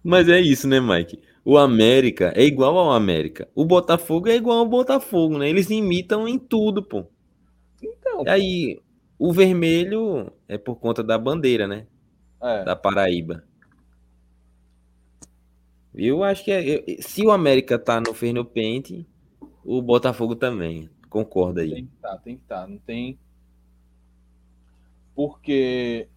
Mas 0.03 0.29
é 0.29 0.39
isso, 0.39 0.67
né, 0.67 0.79
Mike? 0.79 1.19
O 1.43 1.57
América 1.57 2.33
é 2.35 2.43
igual 2.43 2.77
ao 2.77 2.91
América. 2.91 3.49
O 3.55 3.65
Botafogo 3.65 4.29
é 4.29 4.35
igual 4.35 4.59
ao 4.59 4.67
Botafogo, 4.67 5.37
né? 5.37 5.49
Eles 5.49 5.69
imitam 5.69 6.27
em 6.27 6.37
tudo, 6.37 6.83
pô. 6.83 7.05
Então, 7.81 8.23
E 8.25 8.29
aí, 8.29 8.81
o 9.17 9.33
vermelho 9.33 10.31
é 10.47 10.57
por 10.57 10.75
conta 10.75 11.03
da 11.03 11.17
bandeira, 11.17 11.67
né? 11.67 11.87
é, 12.41 12.63
Da 12.65 12.75
Paraíba. 12.75 13.43
Eu 15.93 16.23
acho 16.23 16.43
que 16.45 16.51
é, 16.51 17.01
se 17.01 17.25
o 17.25 17.31
América 17.31 17.77
tá 17.77 17.99
no 17.99 18.13
Ferno 18.13 18.45
Pente, 18.45 19.05
o 19.63 19.81
Botafogo 19.81 20.35
também. 20.35 20.89
Concorda 21.09 21.61
aí. 21.61 21.73
Tem 21.73 21.85
que 21.85 21.95
estar, 21.95 22.17
tem 22.17 22.35
que 22.35 22.41
estar. 22.43 22.67
Não 22.67 22.77
tem. 22.77 23.19
Porque, 25.13 26.07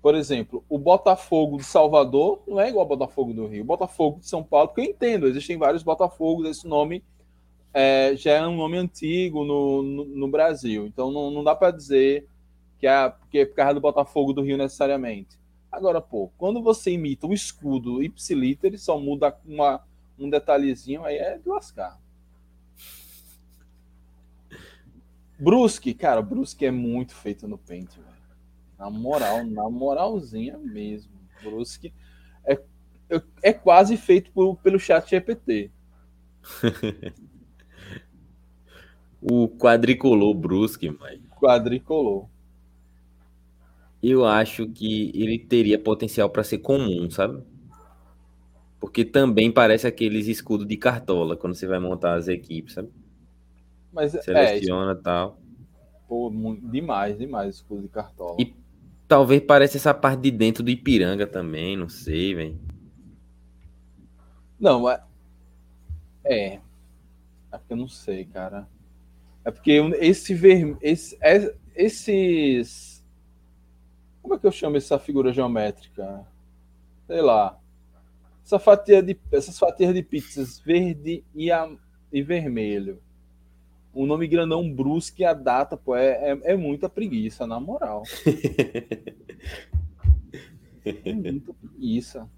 por 0.00 0.14
exemplo, 0.14 0.64
o 0.68 0.78
Botafogo 0.78 1.58
de 1.58 1.64
Salvador 1.64 2.42
não 2.46 2.58
é 2.60 2.68
igual 2.68 2.82
ao 2.82 2.88
Botafogo 2.88 3.32
do 3.32 3.46
Rio. 3.46 3.62
O 3.62 3.66
Botafogo 3.66 4.20
de 4.20 4.26
São 4.26 4.42
Paulo, 4.42 4.68
porque 4.68 4.80
eu 4.80 4.86
entendo, 4.86 5.26
existem 5.26 5.58
vários 5.58 5.82
Botafogos, 5.82 6.48
esse 6.48 6.66
nome 6.66 7.04
é, 7.74 8.16
já 8.16 8.32
é 8.32 8.46
um 8.46 8.56
nome 8.56 8.78
antigo 8.78 9.44
no, 9.44 9.82
no, 9.82 10.04
no 10.06 10.28
Brasil. 10.28 10.86
Então 10.86 11.10
não, 11.10 11.30
não 11.30 11.44
dá 11.44 11.54
para 11.54 11.70
dizer 11.70 12.26
que 12.78 12.86
é, 12.86 13.12
que 13.30 13.38
é 13.40 13.46
por 13.46 13.54
causa 13.54 13.74
do 13.74 13.80
Botafogo 13.80 14.32
do 14.32 14.42
Rio 14.42 14.56
necessariamente. 14.56 15.38
Agora, 15.70 16.00
pô, 16.00 16.30
quando 16.38 16.62
você 16.62 16.92
imita 16.92 17.26
o 17.26 17.34
escudo 17.34 18.02
ipsiliter, 18.02 18.78
só 18.78 18.98
muda 18.98 19.36
uma, 19.44 19.84
um 20.18 20.30
detalhezinho, 20.30 21.04
aí 21.04 21.16
é 21.16 21.36
de 21.36 21.46
lascar. 21.46 22.00
Brusque, 25.38 25.92
cara, 25.94 26.22
Brusque 26.22 26.64
é 26.64 26.70
muito 26.70 27.14
feito 27.14 27.46
no 27.46 27.58
pente, 27.58 27.98
velho. 28.00 28.16
Na 28.78 28.90
moral, 28.90 29.44
na 29.44 29.68
moralzinha 29.70 30.58
mesmo. 30.58 31.12
Brusque 31.42 31.92
é, 33.08 33.22
é, 33.42 33.52
quase 33.52 33.96
feito 33.96 34.30
por- 34.32 34.56
pelo 34.56 34.78
chat 34.78 35.08
GPT. 35.08 35.70
O 39.20 39.46
quadricolor 39.48 40.32
Brusque, 40.34 40.88
Mike. 40.88 41.28
Quadricolor. 41.38 42.28
Eu 44.02 44.24
acho 44.24 44.66
que 44.70 45.10
ele 45.14 45.38
teria 45.38 45.78
potencial 45.78 46.30
para 46.30 46.42
ser 46.44 46.58
comum, 46.58 47.10
sabe? 47.10 47.42
Porque 48.80 49.04
também 49.04 49.50
parece 49.52 49.86
aqueles 49.86 50.26
escudos 50.28 50.66
de 50.66 50.76
cartola 50.76 51.36
quando 51.36 51.54
você 51.54 51.66
vai 51.66 51.78
montar 51.78 52.14
as 52.14 52.28
equipes, 52.28 52.74
sabe? 52.74 52.90
Mas 53.96 54.14
é, 54.14 54.58
isso, 54.58 54.66
Seleciona 54.66 54.92
e 54.92 55.02
tal. 55.02 55.42
pô, 56.08 56.30
demais, 56.62 57.18
demais 57.18 57.56
escudo 57.56 57.82
de 57.82 57.88
cartola. 57.88 58.36
E- 58.38 58.54
Talvez 59.08 59.40
pareça 59.42 59.76
essa 59.76 59.94
parte 59.94 60.22
de 60.22 60.30
dentro 60.32 60.64
do 60.64 60.70
Ipiranga 60.70 61.26
também, 61.28 61.76
não 61.76 61.88
sei, 61.88 62.34
velho. 62.34 62.58
Não, 64.58 64.88
é. 64.90 65.02
É. 66.24 66.60
É 67.52 67.58
porque 67.58 67.72
eu 67.72 67.76
não 67.76 67.88
sei, 67.88 68.24
cara. 68.24 68.68
É 69.44 69.50
porque 69.50 69.72
esse 70.00 70.34
ver, 70.34 70.76
esse, 70.82 71.16
é- 71.22 71.54
esses. 71.74 73.04
Como 74.22 74.34
é 74.34 74.38
que 74.38 74.46
eu 74.46 74.52
chamo 74.52 74.76
essa 74.76 74.98
figura 74.98 75.32
geométrica? 75.32 76.26
Sei 77.06 77.20
lá. 77.22 77.58
Essa 78.44 78.58
fatia 78.58 79.02
de, 79.02 79.18
essas 79.32 79.58
fatias 79.58 79.94
de 79.94 80.02
pizzas 80.02 80.58
verde 80.60 81.24
e, 81.34 81.50
a, 81.52 81.70
e 82.12 82.22
vermelho. 82.22 83.00
O 83.96 84.04
nome 84.04 84.28
grandão 84.28 84.70
brusque 84.70 85.22
e 85.22 85.24
a 85.24 85.32
data, 85.32 85.74
pô, 85.74 85.96
é, 85.96 86.32
é, 86.32 86.52
é 86.52 86.54
muita 86.56 86.86
preguiça, 86.86 87.46
na 87.46 87.58
moral. 87.58 88.02
É 90.84 91.12
muita 91.14 91.54
preguiça. 91.54 92.28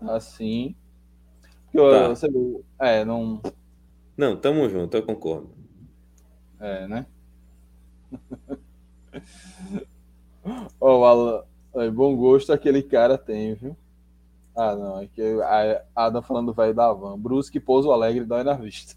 Assim. 0.00 0.74
Porque, 1.70 1.90
Tá. 1.90 2.08
você 2.08 2.26
é, 2.78 3.04
não. 3.04 3.42
Não, 4.16 4.34
tamo 4.34 4.66
junto, 4.68 4.96
eu 4.96 5.02
concordo. 5.02 5.54
É, 6.58 6.88
né? 6.88 7.06
Ó, 10.80 11.00
o 11.00 11.04
Alan, 11.04 11.44
é, 11.74 11.90
bom 11.90 12.16
gosto 12.16 12.50
aquele 12.52 12.82
cara 12.82 13.18
tem, 13.18 13.54
viu? 13.54 13.76
Ah, 14.62 14.76
não, 14.76 15.00
é 15.00 15.06
que 15.06 15.22
a 15.42 15.82
Adam 15.96 16.20
falando 16.20 16.48
do 16.48 16.52
velho 16.52 16.74
da 16.74 16.92
van. 16.92 17.18
Brusque, 17.18 17.58
Pouso 17.58 17.90
Alegre, 17.90 18.26
dói 18.26 18.44
na 18.44 18.52
vista. 18.52 18.94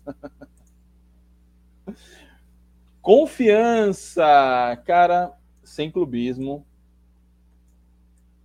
Confiança, 3.01 4.25
cara, 4.85 5.31
sem 5.63 5.89
clubismo. 5.89 6.67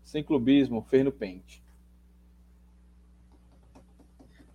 Sem 0.04 0.22
clubismo, 0.22 0.80
fez 0.88 1.04
no 1.04 1.10
pente. 1.10 1.60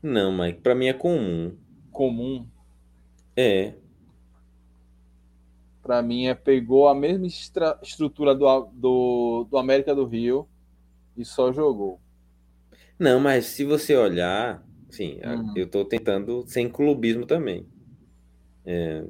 Não, 0.02 0.31
Mike, 0.31 0.61
pra 0.61 0.73
mim 0.73 0.85
é 0.85 0.94
comum. 0.94 1.57
Comum. 1.91 2.48
É. 3.35 3.73
Para 5.81 6.02
mim, 6.02 6.27
é 6.27 6.34
pegou 6.34 6.88
a 6.88 6.95
mesma 6.95 7.27
estrutura 7.27 8.34
do, 8.34 8.69
do, 8.72 9.48
do 9.52 9.57
América 9.57 9.94
do 9.94 10.06
Rio 10.06 10.48
e 11.18 11.26
só 11.26 11.52
jogou. 11.52 11.99
Não, 12.99 13.20
mas 13.20 13.45
se 13.48 13.64
você 13.65 13.95
olhar, 13.95 14.64
sim, 14.90 15.20
a- 15.24 15.36
Hum. 15.36 15.53
eu 15.56 15.70
tô 15.70 15.86
tentando 15.86 16.45
sem 16.48 16.70
clubismo 16.70 17.26
também. 17.26 17.68
É, 18.65 19.03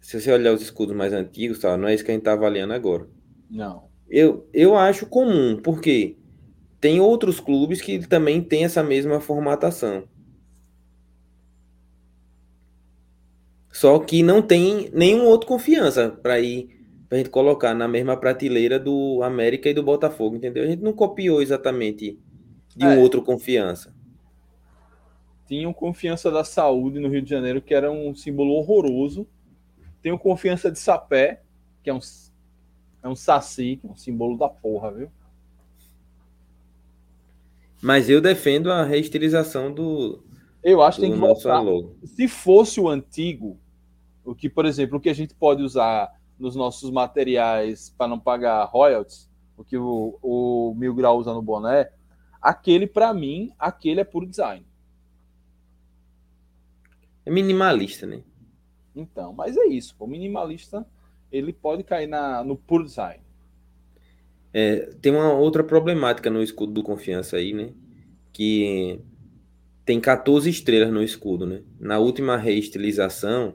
se 0.00 0.20
você 0.20 0.32
olhar 0.32 0.52
os 0.54 0.62
escudos 0.62 0.94
mais 0.96 1.12
antigos, 1.12 1.58
tá, 1.60 1.76
não 1.76 1.88
é 1.88 1.94
isso 1.94 2.04
que 2.04 2.10
a 2.10 2.14
gente 2.14 2.24
tá 2.24 2.32
avaliando 2.34 2.72
agora. 2.74 3.08
Não. 3.50 3.90
Eu, 4.08 4.48
eu 4.52 4.76
acho 4.76 5.06
comum, 5.06 5.60
porque 5.62 6.16
tem 6.80 7.00
outros 7.00 7.40
clubes 7.40 7.80
que 7.80 8.06
também 8.06 8.42
têm 8.42 8.64
essa 8.64 8.82
mesma 8.82 9.20
formatação. 9.20 10.08
Só 13.72 13.98
que 13.98 14.22
não 14.22 14.40
tem 14.40 14.88
nenhum 14.92 15.24
outro 15.26 15.48
confiança 15.48 16.10
para 16.10 16.40
ir 16.40 16.68
pra 17.08 17.18
gente 17.18 17.30
colocar 17.30 17.74
na 17.74 17.88
mesma 17.88 18.16
prateleira 18.16 18.78
do 18.78 19.22
América 19.22 19.68
e 19.68 19.74
do 19.74 19.82
Botafogo, 19.82 20.36
entendeu? 20.36 20.64
A 20.64 20.66
gente 20.66 20.82
não 20.82 20.92
copiou 20.92 21.42
exatamente 21.42 22.18
um 22.80 22.84
É. 22.86 22.98
outro 22.98 23.22
confiança. 23.22 23.94
Tinham 25.46 25.72
confiança 25.72 26.30
da 26.30 26.42
saúde 26.42 26.98
no 26.98 27.08
Rio 27.08 27.20
de 27.22 27.28
Janeiro, 27.30 27.60
que 27.60 27.74
era 27.74 27.90
um 27.92 28.14
símbolo 28.14 28.54
horroroso. 28.54 29.26
Tenho 30.00 30.18
confiança 30.18 30.70
de 30.70 30.78
sapé, 30.78 31.42
que 31.82 31.90
é 31.90 31.94
um, 31.94 32.00
é 33.02 33.08
um 33.08 33.14
saci, 33.14 33.76
que 33.76 33.86
é 33.86 33.90
um 33.90 33.96
símbolo 33.96 34.38
da 34.38 34.48
porra, 34.48 34.90
viu? 34.92 35.10
Mas 37.82 38.08
eu 38.08 38.20
defendo 38.20 38.72
a 38.72 38.84
reestilização 38.84 39.72
do, 39.72 40.22
Eu 40.62 40.82
acho 40.82 40.96
que 40.96 41.02
tem 41.02 41.12
que 41.12 41.18
voltar. 41.18 41.60
logo. 41.60 41.96
Se 42.04 42.26
fosse 42.26 42.80
o 42.80 42.88
antigo, 42.88 43.58
o 44.24 44.34
que, 44.34 44.48
por 44.48 44.64
exemplo, 44.64 44.96
o 44.96 45.00
que 45.00 45.10
a 45.10 45.14
gente 45.14 45.34
pode 45.34 45.62
usar 45.62 46.10
nos 46.38 46.56
nossos 46.56 46.90
materiais 46.90 47.94
para 47.96 48.08
não 48.08 48.18
pagar 48.18 48.64
royalties, 48.64 49.30
o 49.56 49.62
que 49.62 49.76
o, 49.76 50.18
o 50.22 50.74
Mil 50.76 50.94
Grau 50.94 51.18
usa 51.18 51.32
no 51.34 51.42
boné, 51.42 51.90
aquele, 52.44 52.86
para 52.86 53.14
mim, 53.14 53.50
aquele 53.58 54.00
é 54.00 54.04
puro 54.04 54.26
design. 54.26 54.66
É 57.24 57.30
minimalista, 57.30 58.06
né? 58.06 58.22
Então, 58.94 59.32
mas 59.32 59.56
é 59.56 59.64
isso. 59.64 59.96
O 59.98 60.06
minimalista, 60.06 60.86
ele 61.32 61.54
pode 61.54 61.82
cair 61.82 62.06
na, 62.06 62.44
no 62.44 62.54
puro 62.54 62.84
design. 62.84 63.24
É, 64.52 64.90
tem 65.00 65.10
uma 65.10 65.32
outra 65.32 65.64
problemática 65.64 66.30
no 66.30 66.42
escudo 66.42 66.72
do 66.72 66.82
Confiança 66.82 67.38
aí, 67.38 67.54
né? 67.54 67.70
Que 68.30 69.00
tem 69.86 69.98
14 69.98 70.48
estrelas 70.50 70.92
no 70.92 71.02
escudo, 71.02 71.46
né? 71.46 71.62
Na 71.80 71.98
última 71.98 72.36
reestilização 72.36 73.54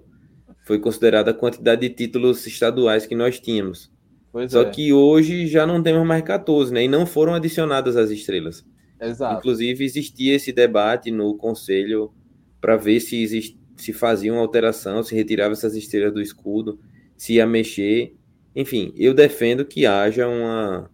foi 0.66 0.80
considerada 0.80 1.30
a 1.30 1.34
quantidade 1.34 1.88
de 1.88 1.94
títulos 1.94 2.46
estaduais 2.48 3.06
que 3.06 3.16
nós 3.16 3.40
tínhamos. 3.40 3.92
Pois 4.32 4.52
Só 4.52 4.64
é, 4.64 4.70
que 4.70 4.92
hoje 4.92 5.48
já 5.48 5.66
não 5.66 5.82
temos 5.82 6.06
mais 6.06 6.24
14, 6.24 6.74
né? 6.74 6.84
E 6.84 6.88
não 6.88 7.06
foram 7.06 7.36
adicionadas 7.36 7.96
as 7.96 8.10
estrelas. 8.10 8.66
Exato. 9.02 9.40
Inclusive, 9.40 9.84
existia 9.84 10.36
esse 10.36 10.52
debate 10.52 11.12
no 11.12 11.36
conselho 11.36 12.14
para 12.60 12.76
ver 12.76 13.00
se, 13.00 13.22
exist... 13.22 13.58
se 13.78 13.94
fazia 13.94 14.34
uma 14.34 14.42
alteração, 14.42 15.04
se 15.04 15.16
retirava 15.16 15.54
essas 15.54 15.76
estrelas 15.76 16.14
do 16.14 16.22
escudo, 16.22 16.80
se 17.16 17.34
ia 17.34 17.46
mexer. 17.46 18.16
Enfim, 18.56 18.94
eu 18.96 19.14
defendo 19.14 19.66
que 19.66 19.86
haja 19.86 20.28
uma, 20.28 20.90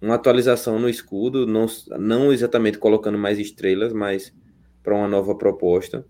uma 0.00 0.14
atualização 0.14 0.78
no 0.78 0.88
escudo, 0.88 1.46
não, 1.46 1.66
não 1.98 2.32
exatamente 2.32 2.78
colocando 2.78 3.18
mais 3.18 3.38
estrelas, 3.38 3.92
mas 3.92 4.32
para 4.82 4.94
uma 4.94 5.08
nova 5.08 5.34
proposta. 5.34 6.06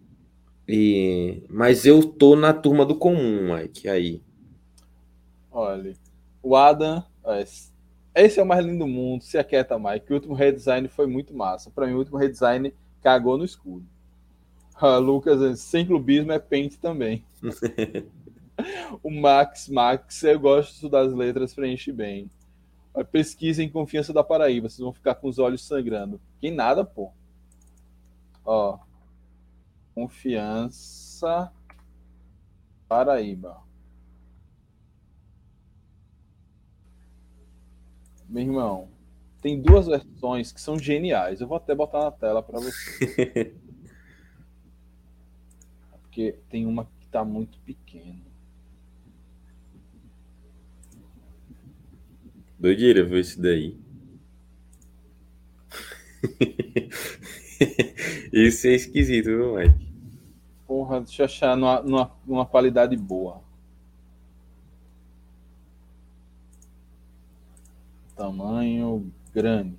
E... 0.68 1.42
Mas 1.48 1.86
eu 1.86 2.02
tô 2.02 2.34
na 2.36 2.52
turma 2.52 2.84
do 2.84 2.96
comum, 2.96 3.54
Mike, 3.54 3.88
aí. 3.88 4.20
Olha, 5.50 5.94
o 6.42 6.54
Adam, 6.54 7.02
é, 7.24 7.44
esse 8.16 8.40
é 8.40 8.42
o 8.42 8.46
mais 8.46 8.64
lindo 8.64 8.78
do 8.78 8.86
mundo, 8.86 9.22
se 9.22 9.36
aquieta, 9.36 9.78
Mike. 9.78 10.10
O 10.10 10.14
último 10.14 10.34
redesign 10.34 10.88
foi 10.88 11.06
muito 11.06 11.34
massa. 11.34 11.70
Para 11.70 11.86
mim, 11.86 11.92
o 11.92 11.98
último 11.98 12.16
redesign 12.16 12.72
cagou 13.02 13.36
no 13.36 13.44
escudo. 13.44 13.86
Ah, 14.74 14.96
Lucas, 14.96 15.60
sem 15.60 15.86
clubismo 15.86 16.32
é 16.32 16.38
pente 16.38 16.78
também. 16.78 17.24
o 19.02 19.10
Max, 19.10 19.68
Max, 19.68 20.22
eu 20.22 20.40
gosto 20.40 20.88
das 20.88 21.12
letras, 21.12 21.54
preenche 21.54 21.92
bem. 21.92 22.30
Ah, 22.94 23.04
Pesquisem 23.04 23.70
Confiança 23.70 24.12
da 24.12 24.24
Paraíba, 24.24 24.68
vocês 24.68 24.80
vão 24.80 24.92
ficar 24.92 25.14
com 25.14 25.28
os 25.28 25.38
olhos 25.38 25.62
sangrando. 25.62 26.20
Que 26.40 26.50
nada, 26.50 26.84
pô. 26.84 27.12
Ó. 28.44 28.78
Confiança 29.94 31.52
Paraíba. 32.88 33.65
Meu 38.28 38.42
irmão, 38.42 38.88
tem 39.40 39.60
duas 39.60 39.86
versões 39.86 40.50
que 40.52 40.60
são 40.60 40.78
geniais. 40.78 41.40
Eu 41.40 41.46
vou 41.46 41.56
até 41.56 41.74
botar 41.74 42.00
na 42.04 42.10
tela 42.10 42.42
para 42.42 42.58
você. 42.58 43.54
Porque 46.02 46.38
tem 46.48 46.66
uma 46.66 46.84
que 46.98 47.06
tá 47.08 47.24
muito 47.24 47.58
pequena. 47.60 48.20
Doideira 52.58 53.04
ver 53.04 53.20
isso 53.20 53.40
daí. 53.40 53.76
Isso 58.32 58.66
é 58.66 58.74
esquisito, 58.74 59.26
viu, 59.26 59.54
Mike? 59.56 59.86
Porra, 60.66 61.00
deixa 61.00 61.22
eu 61.22 61.26
achar 61.26 61.56
numa, 61.56 61.80
numa, 61.82 62.12
numa 62.26 62.46
qualidade 62.46 62.96
boa. 62.96 63.45
Tamanho 68.16 69.12
grande. 69.32 69.78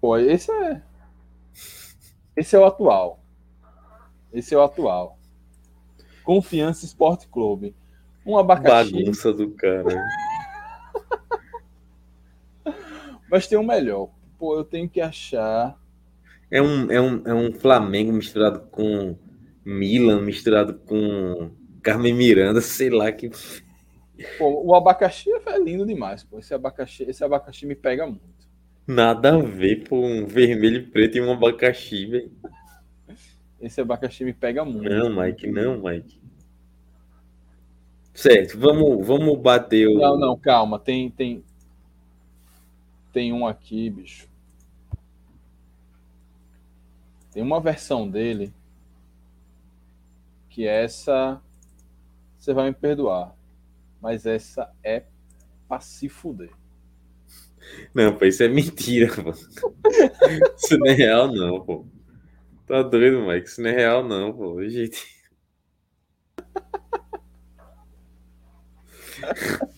Pô, 0.00 0.16
esse 0.16 0.50
é. 0.50 0.82
Esse 2.36 2.56
é 2.56 2.58
o 2.58 2.64
atual. 2.64 3.22
Esse 4.32 4.54
é 4.54 4.58
o 4.58 4.62
atual. 4.62 5.18
Confiança 6.24 6.84
Esporte 6.84 7.28
Clube. 7.28 7.76
Um 8.26 8.36
abacaxi. 8.36 8.92
Bagunça 8.92 9.32
do 9.32 9.50
cara. 9.52 9.84
Mas 13.30 13.46
tem 13.46 13.58
um 13.58 13.66
melhor. 13.66 14.10
Pô, 14.38 14.56
eu 14.56 14.64
tenho 14.64 14.88
que 14.88 15.00
achar. 15.00 15.79
É 16.50 16.60
um, 16.60 16.90
é, 16.90 17.00
um, 17.00 17.22
é 17.26 17.34
um 17.34 17.52
Flamengo 17.52 18.12
misturado 18.12 18.60
com 18.70 19.16
Milan, 19.64 20.22
misturado 20.22 20.74
com 20.74 21.50
Carmen 21.82 22.14
Miranda, 22.14 22.60
sei 22.60 22.90
lá 22.90 23.10
que. 23.12 23.30
Pô, 24.36 24.62
o 24.66 24.74
abacaxi 24.74 25.30
é 25.46 25.58
lindo 25.58 25.86
demais, 25.86 26.22
pô. 26.22 26.38
Esse 26.38 26.52
abacaxi, 26.52 27.04
esse 27.04 27.24
abacaxi 27.24 27.64
me 27.64 27.74
pega 27.74 28.06
muito. 28.06 28.20
Nada 28.86 29.34
a 29.34 29.38
ver 29.38 29.88
com 29.88 29.98
um 29.98 30.26
vermelho 30.26 30.76
e 30.76 30.86
preto 30.86 31.16
e 31.16 31.22
um 31.22 31.32
abacaxi, 31.32 32.04
velho. 32.04 32.30
Esse 33.60 33.80
abacaxi 33.80 34.24
me 34.24 34.34
pega 34.34 34.62
muito. 34.62 34.90
Não, 34.90 35.22
Mike, 35.22 35.46
não, 35.46 35.82
Mike. 35.82 36.20
Certo, 38.12 38.58
vamos, 38.58 39.06
vamos 39.06 39.38
bater 39.38 39.88
o. 39.88 39.94
Não, 39.98 40.18
não, 40.18 40.36
calma. 40.36 40.78
Tem, 40.78 41.10
tem, 41.10 41.42
tem 43.12 43.32
um 43.32 43.46
aqui, 43.46 43.88
bicho. 43.88 44.29
Tem 47.32 47.42
uma 47.42 47.60
versão 47.60 48.08
dele 48.08 48.52
que 50.48 50.66
essa 50.66 51.40
você 52.38 52.52
vai 52.52 52.68
me 52.68 52.74
perdoar, 52.74 53.34
mas 54.00 54.26
essa 54.26 54.70
é 54.82 55.04
pra 55.68 55.80
se 55.80 56.08
fuder. 56.08 56.50
Não, 57.94 58.16
pô, 58.16 58.24
isso 58.24 58.42
é 58.42 58.48
mentira, 58.48 59.12
pô. 59.22 59.30
Isso 59.30 60.78
não 60.78 60.86
é 60.86 60.92
real, 60.92 61.32
não, 61.32 61.60
pô. 61.60 61.86
Tá 62.66 62.82
doido, 62.82 63.26
Mike? 63.26 63.48
Isso 63.48 63.62
não 63.62 63.70
é 63.70 63.74
real, 63.74 64.02
não, 64.02 64.32
pô. 64.32 64.62
Gente. 64.68 65.20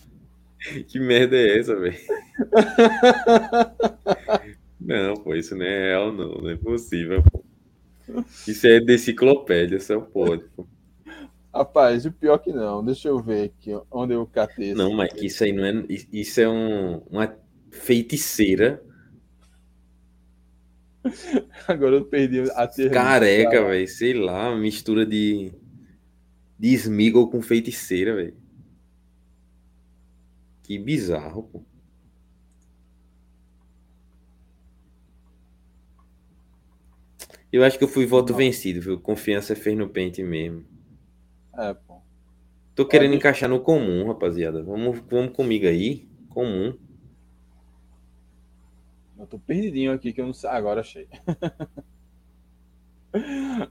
Que 0.87 0.97
merda 0.97 1.35
é 1.35 1.59
essa, 1.59 1.75
velho? 1.75 1.97
Não, 4.79 5.15
pô, 5.15 5.33
isso 5.33 5.55
não 5.55 5.65
é 5.65 5.87
real, 5.87 6.11
não. 6.11 6.35
Não 6.35 6.49
é 6.49 6.57
possível, 6.57 7.23
pô. 7.23 7.32
Isso 8.47 8.67
é 8.67 8.79
de 8.79 8.95
enciclopédia, 8.95 9.79
só 9.79 9.99
pode, 9.99 10.43
pô. 10.55 10.67
Rapaz, 11.53 12.05
o 12.05 12.11
pior 12.11 12.39
que 12.39 12.51
não. 12.51 12.83
Deixa 12.83 13.09
eu 13.09 13.21
ver 13.21 13.45
aqui 13.45 13.79
onde 13.91 14.13
eu 14.13 14.25
catei. 14.25 14.73
Não, 14.73 14.97
Mike, 14.97 15.25
isso 15.27 15.43
aí 15.43 15.53
não 15.53 15.63
é. 15.63 15.85
Isso 16.11 16.41
é 16.41 16.49
um, 16.49 16.97
uma 17.09 17.35
feiticeira 17.71 18.83
Agora 21.67 21.95
eu 21.95 22.05
perdi 22.05 22.41
a 22.51 22.67
terra. 22.67 22.89
careca, 22.91 23.65
velho. 23.65 23.87
Sei 23.87 24.13
lá, 24.13 24.55
mistura 24.55 25.05
de. 25.05 25.53
de 26.57 26.73
Smeagol 26.73 27.29
com 27.29 27.41
feiticeira, 27.41 28.15
velho. 28.15 28.37
Que 30.63 30.77
bizarro, 30.79 31.43
pô. 31.43 31.63
Eu 37.53 37.63
acho 37.63 37.77
que 37.77 37.83
eu 37.83 37.87
fui 37.87 38.03
voto 38.07 38.33
vencido, 38.33 38.81
viu? 38.81 38.99
Confiança 38.99 39.55
fez 39.55 39.77
no 39.77 39.87
pente 39.87 40.23
mesmo. 40.23 40.65
É, 41.55 41.71
pô. 41.75 42.01
Tô 42.73 42.83
querendo 42.83 43.09
Pode... 43.11 43.17
encaixar 43.17 43.47
no 43.47 43.59
comum, 43.59 44.07
rapaziada. 44.07 44.63
Vamos, 44.63 44.99
vamos 45.07 45.35
comigo 45.35 45.67
aí. 45.67 46.09
Comum. 46.29 46.75
Eu 49.19 49.27
tô 49.27 49.37
perdidinho 49.37 49.93
aqui 49.93 50.11
que 50.11 50.19
eu 50.19 50.25
não 50.25 50.33
sei. 50.33 50.49
Agora 50.49 50.81
achei. 50.81 51.07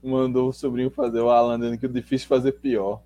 Mandou 0.00 0.50
o 0.50 0.52
sobrinho 0.52 0.88
fazer 0.88 1.18
o 1.20 1.30
Alan 1.30 1.58
dizendo 1.58 1.78
que 1.78 1.86
o 1.86 1.92
difícil 1.92 2.26
é 2.26 2.28
fazer 2.28 2.52
pior. 2.52 3.02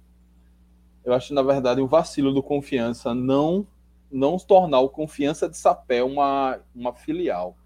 Eu 1.03 1.15
acho, 1.15 1.33
na 1.33 1.41
verdade, 1.41 1.81
o 1.81 1.87
vacilo 1.87 2.31
do 2.35 2.43
confiança 2.43 3.15
não 3.15 3.67
não 4.11 4.37
tornar 4.37 4.81
o 4.81 4.91
confiança 4.91 5.49
de 5.49 5.57
Sapé 5.57 6.05
uma, 6.05 6.61
uma 6.75 6.93
filial. 6.93 7.57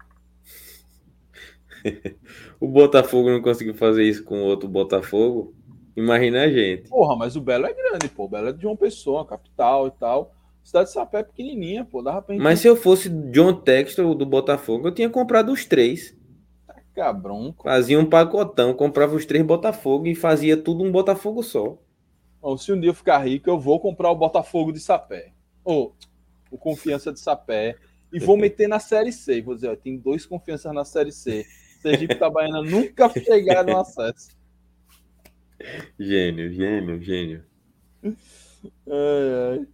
o 2.59 2.67
Botafogo 2.67 3.29
não 3.29 3.41
conseguiu 3.41 3.73
fazer 3.73 4.03
isso 4.03 4.23
com 4.23 4.41
outro 4.41 4.67
Botafogo. 4.67 5.53
Imagina 5.95 6.43
a 6.43 6.49
gente. 6.49 6.89
Porra, 6.89 7.15
mas 7.15 7.35
o 7.35 7.41
Belo 7.41 7.65
é 7.65 7.73
grande, 7.73 8.07
pô. 8.07 8.25
O 8.25 8.29
Belo 8.29 8.49
é 8.49 8.53
de 8.53 8.67
uma 8.67 8.75
pessoa, 8.75 9.25
capital 9.25 9.87
e 9.87 9.91
tal. 9.91 10.31
Cidade 10.63 10.89
de 10.89 10.93
Sapé 10.93 11.19
é 11.19 11.23
pequenininha, 11.23 11.85
pô. 11.85 12.01
Dava 12.01 12.21
pra 12.21 12.35
Mas 12.35 12.59
se 12.59 12.67
eu 12.67 12.75
fosse 12.75 13.09
John 13.31 13.53
Textor 13.53 14.13
do 14.13 14.25
Botafogo, 14.25 14.87
eu 14.87 14.93
tinha 14.93 15.09
comprado 15.09 15.51
os 15.51 15.65
três. 15.65 16.15
Cabrão. 16.93 17.55
Fazia 17.63 17.99
um 17.99 18.05
pacotão, 18.05 18.73
comprava 18.73 19.15
os 19.15 19.25
três 19.25 19.45
Botafogo 19.45 20.07
e 20.07 20.15
fazia 20.15 20.57
tudo 20.57 20.83
um 20.83 20.91
Botafogo 20.91 21.41
só. 21.41 21.77
Bom, 22.41 22.57
se 22.57 22.71
um 22.71 22.79
dia 22.79 22.89
eu 22.89 22.93
ficar 22.93 23.19
rico, 23.19 23.49
eu 23.49 23.59
vou 23.59 23.79
comprar 23.79 24.11
o 24.11 24.15
Botafogo 24.15 24.71
de 24.71 24.79
Sapé. 24.79 25.31
Ou 25.63 25.95
o 26.51 26.57
Confiança 26.57 27.13
de 27.13 27.19
Sapé. 27.19 27.75
E 28.11 28.19
vou 28.19 28.35
meter 28.37 28.67
na 28.67 28.79
Série 28.79 29.11
C. 29.11 29.41
Vou 29.41 29.55
dizer, 29.55 29.69
ó, 29.69 29.75
tem 29.75 29.97
dois 29.97 30.25
confianças 30.25 30.73
na 30.73 30.83
Série 30.83 31.11
C. 31.11 31.45
Sergipe 31.87 32.13
e 32.13 32.15
Itabaiana 32.15 32.61
nunca 32.61 33.09
chegaram 33.09 33.73
no 33.73 33.79
acesso. 33.79 34.35
Gênio, 35.97 36.51
gênio, 36.51 37.01
gênio. 37.01 37.43
Ai, 38.03 38.11
ai. 39.51 39.67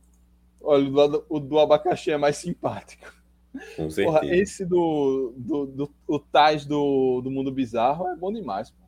Olha, 0.61 0.87
o 0.87 1.07
do, 1.07 1.25
o 1.29 1.39
do 1.39 1.59
abacaxi 1.59 2.11
é 2.11 2.17
mais 2.17 2.37
simpático. 2.37 3.11
Com 3.75 3.89
certeza. 3.89 4.05
Porra, 4.05 4.35
esse 4.35 4.65
do, 4.65 5.33
do, 5.37 5.65
do 5.65 5.93
o 6.07 6.19
Tais 6.19 6.65
do, 6.65 7.21
do 7.21 7.29
Mundo 7.29 7.51
Bizarro 7.51 8.07
é 8.07 8.15
bom 8.15 8.31
demais. 8.31 8.71
Pô. 8.71 8.83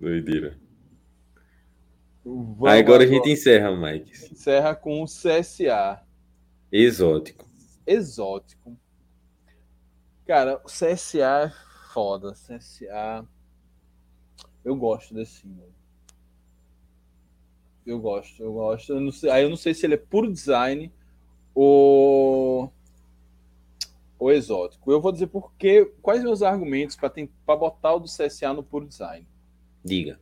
Doideira. 0.00 0.58
Vamos 2.24 2.68
agora 2.68 3.04
a 3.04 3.06
gente 3.06 3.30
encerra, 3.30 3.74
Mike. 3.76 4.10
Encerra 4.32 4.74
com 4.74 5.02
o 5.02 5.06
CSA. 5.06 6.02
Exótico. 6.70 7.48
Exótico. 7.86 8.76
Cara, 10.26 10.60
o 10.64 10.68
CSA 10.68 11.46
é 11.46 11.52
foda. 11.92 12.32
CSA. 12.32 13.26
Eu 14.64 14.74
gosto 14.74 15.14
desse 15.14 15.42
símbolo. 15.42 15.72
Eu 17.86 18.00
gosto, 18.00 18.42
eu 18.42 18.52
gosto. 18.52 18.92
Eu 18.94 19.00
não 19.00 19.12
sei, 19.12 19.30
aí 19.30 19.42
eu 19.42 19.50
não 19.50 19.56
sei 19.56 19.74
se 19.74 19.84
ele 19.84 19.94
é 19.94 19.98
puro 19.98 20.32
design 20.32 20.90
ou, 21.54 22.72
ou 24.18 24.32
exótico. 24.32 24.90
Eu 24.90 25.00
vou 25.00 25.12
dizer 25.12 25.26
porque 25.26 25.92
quais 26.00 26.22
meus 26.22 26.42
argumentos 26.42 26.96
para 26.96 27.56
botar 27.56 27.94
o 27.94 28.00
do 28.00 28.06
CSA 28.06 28.54
no 28.54 28.62
puro 28.62 28.86
design. 28.86 29.26
Diga. 29.84 30.18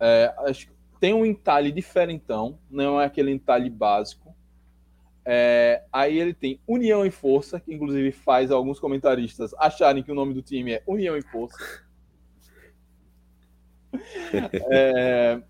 É, 0.00 0.34
acho, 0.38 0.68
tem 0.98 1.14
um 1.14 1.24
entalhe 1.24 1.70
diferentão, 1.70 2.58
não 2.68 3.00
é 3.00 3.04
aquele 3.04 3.30
entalhe 3.30 3.70
básico. 3.70 4.27
É, 5.30 5.84
aí 5.92 6.18
ele 6.18 6.32
tem 6.32 6.58
União 6.66 7.04
e 7.04 7.10
Força, 7.10 7.60
que 7.60 7.74
inclusive 7.74 8.12
faz 8.12 8.50
alguns 8.50 8.80
comentaristas 8.80 9.52
acharem 9.58 10.02
que 10.02 10.10
o 10.10 10.14
nome 10.14 10.32
do 10.32 10.40
time 10.40 10.72
é 10.72 10.82
União 10.86 11.14
e 11.18 11.20
Força. 11.20 11.58
é, 14.72 15.42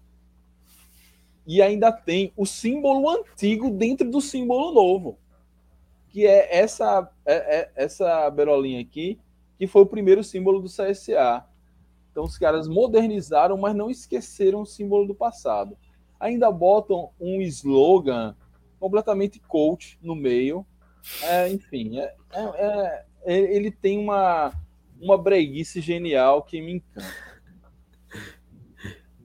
e 1.47 1.63
ainda 1.63 1.93
tem 1.93 2.33
o 2.37 2.45
símbolo 2.45 3.09
antigo 3.09 3.71
dentro 3.71 4.11
do 4.11 4.21
símbolo 4.21 4.75
novo, 4.75 5.17
que 6.09 6.27
é 6.27 6.59
essa 6.59 7.09
é, 7.25 7.61
é, 7.61 7.71
essa 7.77 8.29
berolinha 8.31 8.81
aqui, 8.81 9.17
que 9.57 9.69
foi 9.69 9.83
o 9.83 9.87
primeiro 9.87 10.25
símbolo 10.25 10.61
do 10.61 10.67
CSA. 10.67 11.47
Então 12.11 12.25
os 12.25 12.37
caras 12.37 12.67
modernizaram, 12.67 13.57
mas 13.57 13.77
não 13.77 13.89
esqueceram 13.89 14.63
o 14.63 14.67
símbolo 14.67 15.07
do 15.07 15.15
passado. 15.15 15.79
Ainda 16.19 16.51
botam 16.51 17.11
um 17.21 17.41
slogan 17.43 18.35
completamente 18.79 19.41
coach 19.41 19.99
no 20.03 20.15
meio. 20.15 20.67
É, 21.23 21.49
enfim, 21.51 21.99
é, 21.99 22.15
é, 22.33 23.05
é 23.25 23.57
ele 23.57 23.71
tem 23.71 23.99
uma, 23.99 24.53
uma 25.01 25.17
breguice 25.17 25.81
genial 25.81 26.43
que 26.43 26.61
me 26.61 26.75
encanta. 26.75 27.07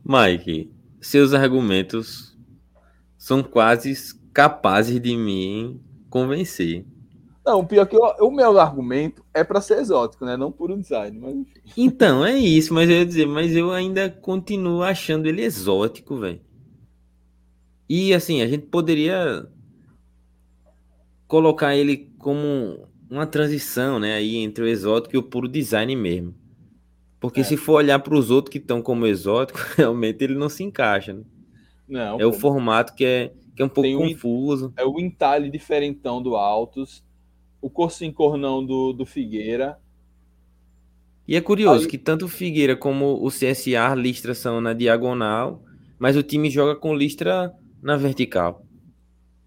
Mike, 0.06 0.72
seus 1.00 1.34
argumentos 1.34 2.38
são 3.18 3.42
quase 3.42 3.94
capazes 4.34 5.00
de 5.00 5.16
me 5.16 5.80
convencer. 6.10 6.86
Não, 7.46 7.66
pior 7.66 7.86
que 7.86 7.96
eu, 7.96 8.02
o 8.22 8.32
meu 8.32 8.58
argumento 8.58 9.24
é 9.34 9.44
para 9.44 9.60
ser 9.60 9.80
exótico, 9.80 10.26
né? 10.26 10.38
Não 10.38 10.52
por 10.52 10.72
um 10.72 10.80
design, 10.80 11.20
mas 11.20 11.36
enfim. 11.36 11.62
Então, 11.76 12.26
é 12.26 12.38
isso, 12.38 12.74
mas 12.74 12.90
eu 12.90 12.98
ia 12.98 13.06
dizer, 13.06 13.28
mas 13.28 13.54
eu 13.54 13.72
ainda 13.72 14.10
continuo 14.10 14.82
achando 14.82 15.28
ele 15.28 15.42
exótico, 15.42 16.18
velho. 16.18 16.42
E 17.88 18.14
assim, 18.14 18.42
a 18.42 18.48
gente 18.48 18.66
poderia 18.68 19.48
colocar 21.28 21.76
ele 21.76 22.12
como 22.18 22.88
uma 23.10 23.28
transição, 23.28 24.00
né, 24.00 24.16
aí 24.16 24.38
entre 24.38 24.64
o 24.64 24.68
exótico 24.68 25.16
e 25.16 25.18
o 25.18 25.24
puro 25.24 25.48
design 25.48 25.96
mesmo. 25.96 26.36
Porque 27.20 27.42
é. 27.42 27.44
se 27.44 27.56
for 27.56 27.74
olhar 27.74 28.00
para 28.00 28.16
os 28.16 28.30
outros 28.30 28.52
que 28.52 28.58
estão 28.58 28.82
como 28.82 29.08
exótico, 29.08 29.60
realmente 29.78 30.24
ele 30.24 30.36
não 30.36 30.50
se 30.50 30.64
encaixa. 30.64 31.14
Né? 31.14 31.24
Não, 31.88 32.16
é 32.16 32.24
pô. 32.24 32.30
o 32.30 32.34
formato 32.34 32.94
que 32.94 33.06
é, 33.06 33.34
que 33.56 33.62
é 33.62 33.66
um 33.66 33.70
pouco 33.70 33.98
confuso. 33.98 34.74
é 34.76 34.84
o 34.84 35.00
entalhe 35.00 35.50
diferentão 35.50 36.22
do 36.22 36.36
Altos, 36.36 37.04
o 37.62 37.70
corsim 37.70 38.12
cornão 38.12 38.66
do, 38.66 38.94
do 38.94 39.06
Figueira. 39.06 39.78
E 41.28 41.36
é 41.36 41.42
curioso 41.42 41.86
Aí... 41.86 41.88
que 41.88 41.98
tanto 41.98 42.26
o 42.26 42.30
Figueira 42.30 42.76
como 42.76 43.26
o 43.26 43.30
CSA 43.30 43.96
listra 43.96 44.36
são 44.36 44.60
na 44.60 44.74
diagonal, 44.74 45.64
mas 45.98 46.18
o 46.18 46.24
time 46.24 46.50
joga 46.50 46.76
com 46.76 46.94
listra 46.94 47.54
na 47.84 47.98
vertical. 47.98 48.66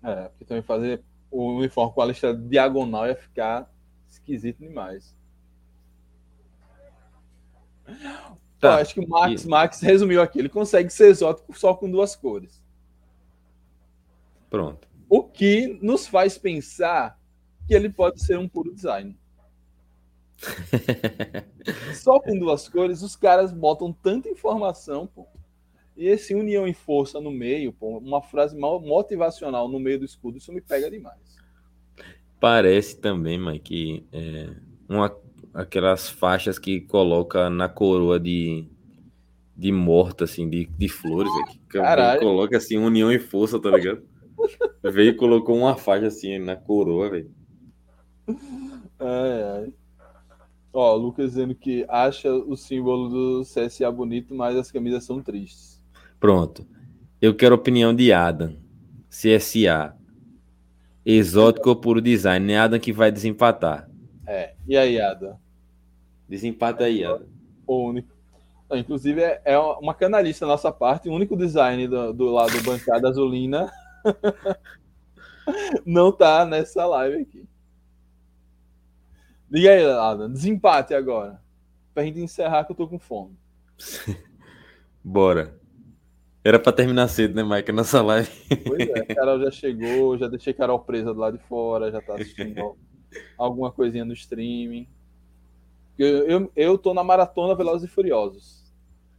É, 0.02 0.28
porque 0.28 0.44
também 0.44 0.62
fazer 0.62 1.02
o 1.30 1.56
uniforme 1.56 1.92
com 1.92 2.02
a 2.02 2.06
listra 2.06 2.34
diagonal 2.34 3.06
ia 3.06 3.16
ficar 3.16 3.68
esquisito 4.08 4.58
demais. 4.58 5.16
Tá. 8.58 8.76
acho 8.76 8.94
que 8.94 9.00
o 9.00 9.08
Max, 9.08 9.44
e... 9.44 9.48
Max 9.48 9.80
resumiu 9.80 10.20
aqui. 10.20 10.38
Ele 10.38 10.48
consegue 10.48 10.90
ser 10.90 11.08
exótico 11.08 11.58
só 11.58 11.74
com 11.74 11.90
duas 11.90 12.14
cores. 12.14 12.62
Pronto. 14.50 14.86
O 15.08 15.22
que 15.22 15.78
nos 15.82 16.06
faz 16.06 16.36
pensar 16.36 17.18
que 17.66 17.74
ele 17.74 17.90
pode 17.90 18.22
ser 18.22 18.38
um 18.38 18.48
puro 18.48 18.72
design. 18.74 19.18
só 21.94 22.20
com 22.20 22.38
duas 22.38 22.68
cores, 22.68 23.02
os 23.02 23.16
caras 23.16 23.52
botam 23.52 23.92
tanta 23.92 24.28
informação, 24.28 25.06
pô. 25.06 25.26
E 25.96 26.06
esse 26.06 26.34
união 26.34 26.66
e 26.66 26.74
força 26.74 27.20
no 27.20 27.30
meio, 27.30 27.72
pô, 27.72 27.98
uma 27.98 28.20
frase 28.20 28.56
motivacional 28.56 29.68
no 29.68 29.78
meio 29.78 29.98
do 29.98 30.04
escudo, 30.04 30.36
isso 30.36 30.52
me 30.52 30.60
pega 30.60 30.90
demais. 30.90 31.18
Parece 32.38 33.00
também, 33.00 33.38
mãe, 33.38 33.58
que 33.58 34.04
é, 34.12 34.50
uma 34.88 35.16
aquelas 35.54 36.10
faixas 36.10 36.58
que 36.58 36.82
coloca 36.82 37.48
na 37.48 37.66
coroa 37.66 38.20
de, 38.20 38.68
de 39.56 39.72
morta, 39.72 40.24
assim, 40.24 40.48
de, 40.48 40.66
de 40.66 40.88
flores. 40.88 41.32
Aqui. 41.42 41.58
Caralho. 41.68 42.20
Coloca 42.20 42.58
assim, 42.58 42.76
união 42.76 43.10
e 43.10 43.18
força, 43.18 43.58
tá 43.58 43.70
ligado? 43.70 44.02
Veio 44.82 45.10
e 45.10 45.16
colocou 45.16 45.56
uma 45.56 45.76
faixa 45.76 46.08
assim 46.08 46.38
na 46.38 46.56
coroa, 46.56 47.08
velho. 47.08 47.30
Ai, 48.98 49.42
ai. 49.42 49.72
Ó, 50.74 50.94
o 50.94 50.98
Lucas 50.98 51.30
dizendo 51.30 51.54
que 51.54 51.86
acha 51.88 52.30
o 52.30 52.54
símbolo 52.54 53.08
do 53.08 53.42
CSA 53.44 53.90
bonito, 53.90 54.34
mas 54.34 54.56
as 54.56 54.70
camisas 54.70 55.04
são 55.04 55.22
tristes. 55.22 55.75
Pronto. 56.18 56.66
Eu 57.20 57.34
quero 57.34 57.54
a 57.54 57.58
opinião 57.58 57.94
de 57.94 58.12
Adam. 58.12 58.56
CSA. 59.08 59.96
Exótico 61.04 61.70
ou 61.70 61.76
puro 61.76 62.00
design? 62.00 62.44
Nem 62.44 62.56
Adam 62.56 62.78
que 62.78 62.92
vai 62.92 63.12
desempatar. 63.12 63.88
É. 64.26 64.54
E 64.66 64.76
aí, 64.76 65.00
Adam? 65.00 65.38
Desempate 66.28 66.82
aí, 66.82 67.04
ó. 67.04 67.20
O 67.66 67.88
único. 67.88 68.08
Inclusive, 68.72 69.22
é, 69.22 69.40
é 69.44 69.58
uma 69.58 69.94
canalista 69.94 70.44
da 70.44 70.52
nossa 70.52 70.72
parte. 70.72 71.08
O 71.08 71.12
único 71.12 71.36
design 71.36 71.86
do, 71.86 72.12
do 72.12 72.32
lado 72.32 72.60
bancada 72.62 73.08
azulina 73.08 73.72
não 75.86 76.10
tá 76.10 76.44
nessa 76.44 76.84
live 76.84 77.22
aqui. 77.22 77.48
Diga 79.48 79.70
aí, 79.70 79.84
Adam. 79.84 80.32
Desempate 80.32 80.92
agora. 80.94 81.40
Pra 81.94 82.04
gente 82.04 82.20
encerrar 82.20 82.64
que 82.64 82.72
eu 82.72 82.76
tô 82.76 82.88
com 82.88 82.98
fome. 82.98 83.38
Bora. 85.02 85.54
Era 86.46 86.60
para 86.60 86.72
terminar 86.72 87.08
cedo, 87.08 87.34
né, 87.34 87.42
Mike? 87.42 87.72
Nossa 87.72 88.00
live. 88.00 88.30
Pois 88.64 88.88
é, 88.88 89.14
Carol 89.16 89.40
já 89.40 89.50
chegou, 89.50 90.16
já 90.16 90.28
deixei 90.28 90.54
Carol 90.54 90.78
presa 90.78 91.12
do 91.12 91.18
lado 91.18 91.36
de 91.36 91.42
fora, 91.42 91.90
já 91.90 92.00
tá 92.00 92.14
assistindo 92.14 92.76
alguma 93.36 93.72
coisinha 93.72 94.04
no 94.04 94.12
streaming. 94.12 94.86
Eu, 95.98 96.06
eu, 96.28 96.52
eu 96.54 96.78
tô 96.78 96.94
na 96.94 97.02
maratona 97.02 97.56
Velozes 97.56 97.90
e 97.90 97.92
Furiosos. 97.92 98.62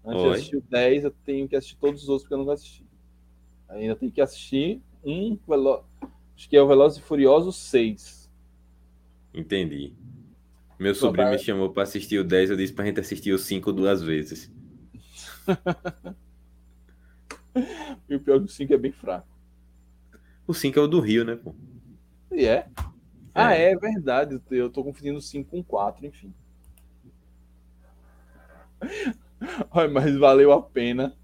Antes 0.06 0.24
Oi. 0.24 0.30
de 0.30 0.36
assistir 0.36 0.56
o 0.56 0.64
10, 0.70 1.04
eu 1.04 1.14
tenho 1.26 1.50
que 1.50 1.58
assistir 1.58 1.76
todos 1.76 2.04
os 2.04 2.08
outros 2.08 2.24
porque 2.24 2.42
eu 2.42 2.46
não 2.46 2.50
assisti. 2.54 2.86
Ainda 3.68 3.98
tenho 3.98 4.12
que 4.14 4.22
assistir 4.22 4.82
um 5.04 5.38
Velo... 5.46 5.84
Acho 6.34 6.48
que 6.48 6.56
é 6.56 6.62
o 6.62 6.68
Velozes 6.68 7.00
e 7.00 7.02
Furiosos 7.02 7.58
6. 7.58 8.32
Entendi. 9.34 9.94
Meu 10.80 10.96
sobrinho 10.96 11.32
me 11.32 11.40
chamou 11.40 11.72
para 11.72 11.84
assistir 11.84 12.20
o 12.20 12.24
10, 12.24 12.52
eu 12.52 12.56
disse 12.56 12.72
pra 12.72 12.86
gente 12.86 13.02
assistir 13.02 13.34
o 13.34 13.38
5 13.38 13.74
duas 13.74 14.02
vezes. 14.02 14.50
e 18.10 18.16
o 18.16 18.20
pior 18.20 18.38
é 18.38 18.40
que 18.40 18.46
o 18.46 18.50
5 18.50 18.74
é 18.74 18.78
bem 18.78 18.92
fraco. 18.92 19.28
O 20.46 20.54
5 20.54 20.80
é 20.80 20.82
o 20.82 20.88
do 20.88 21.00
Rio, 21.00 21.26
né, 21.26 21.36
pô? 21.36 21.54
E 22.32 22.46
é? 22.46 22.52
é? 22.54 22.70
Ah, 23.34 23.54
é, 23.54 23.72
é 23.72 23.76
verdade. 23.78 24.42
Eu 24.50 24.70
tô 24.70 24.84
confundindo 24.84 25.18
o 25.18 25.22
5 25.22 25.50
com 25.50 25.64
4, 25.64 26.06
enfim. 26.06 26.34
Mas 29.92 30.18
valeu 30.18 30.52
a 30.52 30.62
pena 30.62 31.16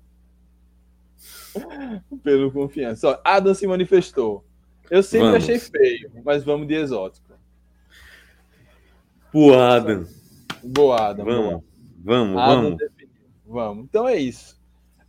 pelo 2.24 2.52
confiança. 2.52 3.20
Adam 3.24 3.54
se 3.54 3.66
manifestou. 3.68 4.46
Eu 4.90 5.02
sempre 5.02 5.28
vamos. 5.28 5.44
achei 5.44 5.60
feio, 5.60 6.12
mas 6.24 6.44
vamos 6.44 6.68
de 6.68 6.74
exótico. 6.76 7.34
Boa, 9.32 9.76
Adam. 9.76 10.06
Boa, 10.64 11.10
Adam. 11.10 11.26
Vamos, 11.26 11.50
boa. 11.50 11.64
vamos, 12.04 12.38
Adam 12.38 12.62
vamos. 12.62 12.78
Vamos. 13.46 13.86
Então 13.86 14.08
é 14.08 14.18
isso. 14.18 14.62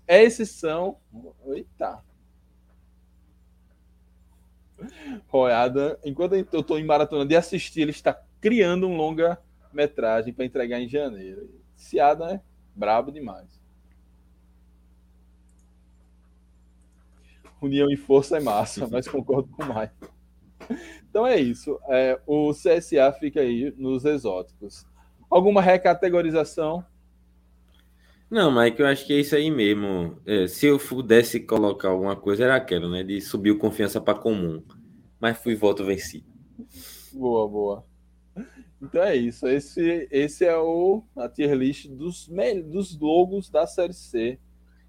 Esses 0.06 0.50
são. 0.50 0.98
Eita. 1.46 2.02
Royada, 5.28 5.98
enquanto 6.04 6.34
eu 6.34 6.60
estou 6.60 6.78
em 6.78 6.84
maratona 6.84 7.24
de 7.24 7.36
assistir, 7.36 7.82
ele 7.82 7.90
está 7.90 8.20
criando 8.40 8.86
um 8.86 8.96
longa-metragem 8.96 10.32
para 10.32 10.44
entregar 10.44 10.80
em 10.80 10.88
janeiro. 10.88 11.48
Esse 11.76 11.98
Adam 11.98 12.28
é 12.28 12.40
brabo 12.74 13.10
demais. 13.10 13.62
União 17.60 17.90
e 17.90 17.96
força 17.96 18.36
é 18.36 18.40
massa, 18.40 18.86
mas 18.90 19.08
concordo 19.08 19.48
com 19.48 19.62
o 19.62 19.66
Mike. 19.66 20.14
Então 21.08 21.26
é 21.26 21.38
isso. 21.38 21.78
É, 21.88 22.20
o 22.26 22.52
CSA 22.52 23.12
fica 23.18 23.40
aí 23.40 23.72
nos 23.76 24.04
exóticos. 24.04 24.86
Alguma 25.30 25.62
recategorização? 25.62 26.84
Não, 28.30 28.50
Mike, 28.50 28.80
eu 28.80 28.86
acho 28.86 29.06
que 29.06 29.12
é 29.12 29.20
isso 29.20 29.36
aí 29.36 29.50
mesmo. 29.50 30.18
É, 30.26 30.46
se 30.46 30.66
eu 30.66 30.78
pudesse 30.78 31.40
colocar 31.40 31.88
alguma 31.88 32.16
coisa, 32.16 32.44
era 32.44 32.56
aquela, 32.56 32.88
né? 32.88 33.02
De 33.02 33.20
subir 33.20 33.50
o 33.50 33.58
confiança 33.58 34.00
para 34.00 34.18
comum. 34.18 34.62
Mas 35.20 35.38
fui 35.38 35.54
voto 35.54 35.84
vencido. 35.84 36.26
Boa, 37.12 37.48
boa. 37.48 37.86
Então 38.82 39.02
é 39.02 39.16
isso. 39.16 39.46
Esse, 39.46 40.08
esse 40.10 40.44
é 40.44 40.56
o 40.56 41.02
a 41.16 41.28
tier 41.28 41.54
list 41.54 41.86
dos, 41.88 42.28
dos 42.66 42.98
logos 42.98 43.48
da 43.48 43.66
Série 43.66 43.94
C. 43.94 44.38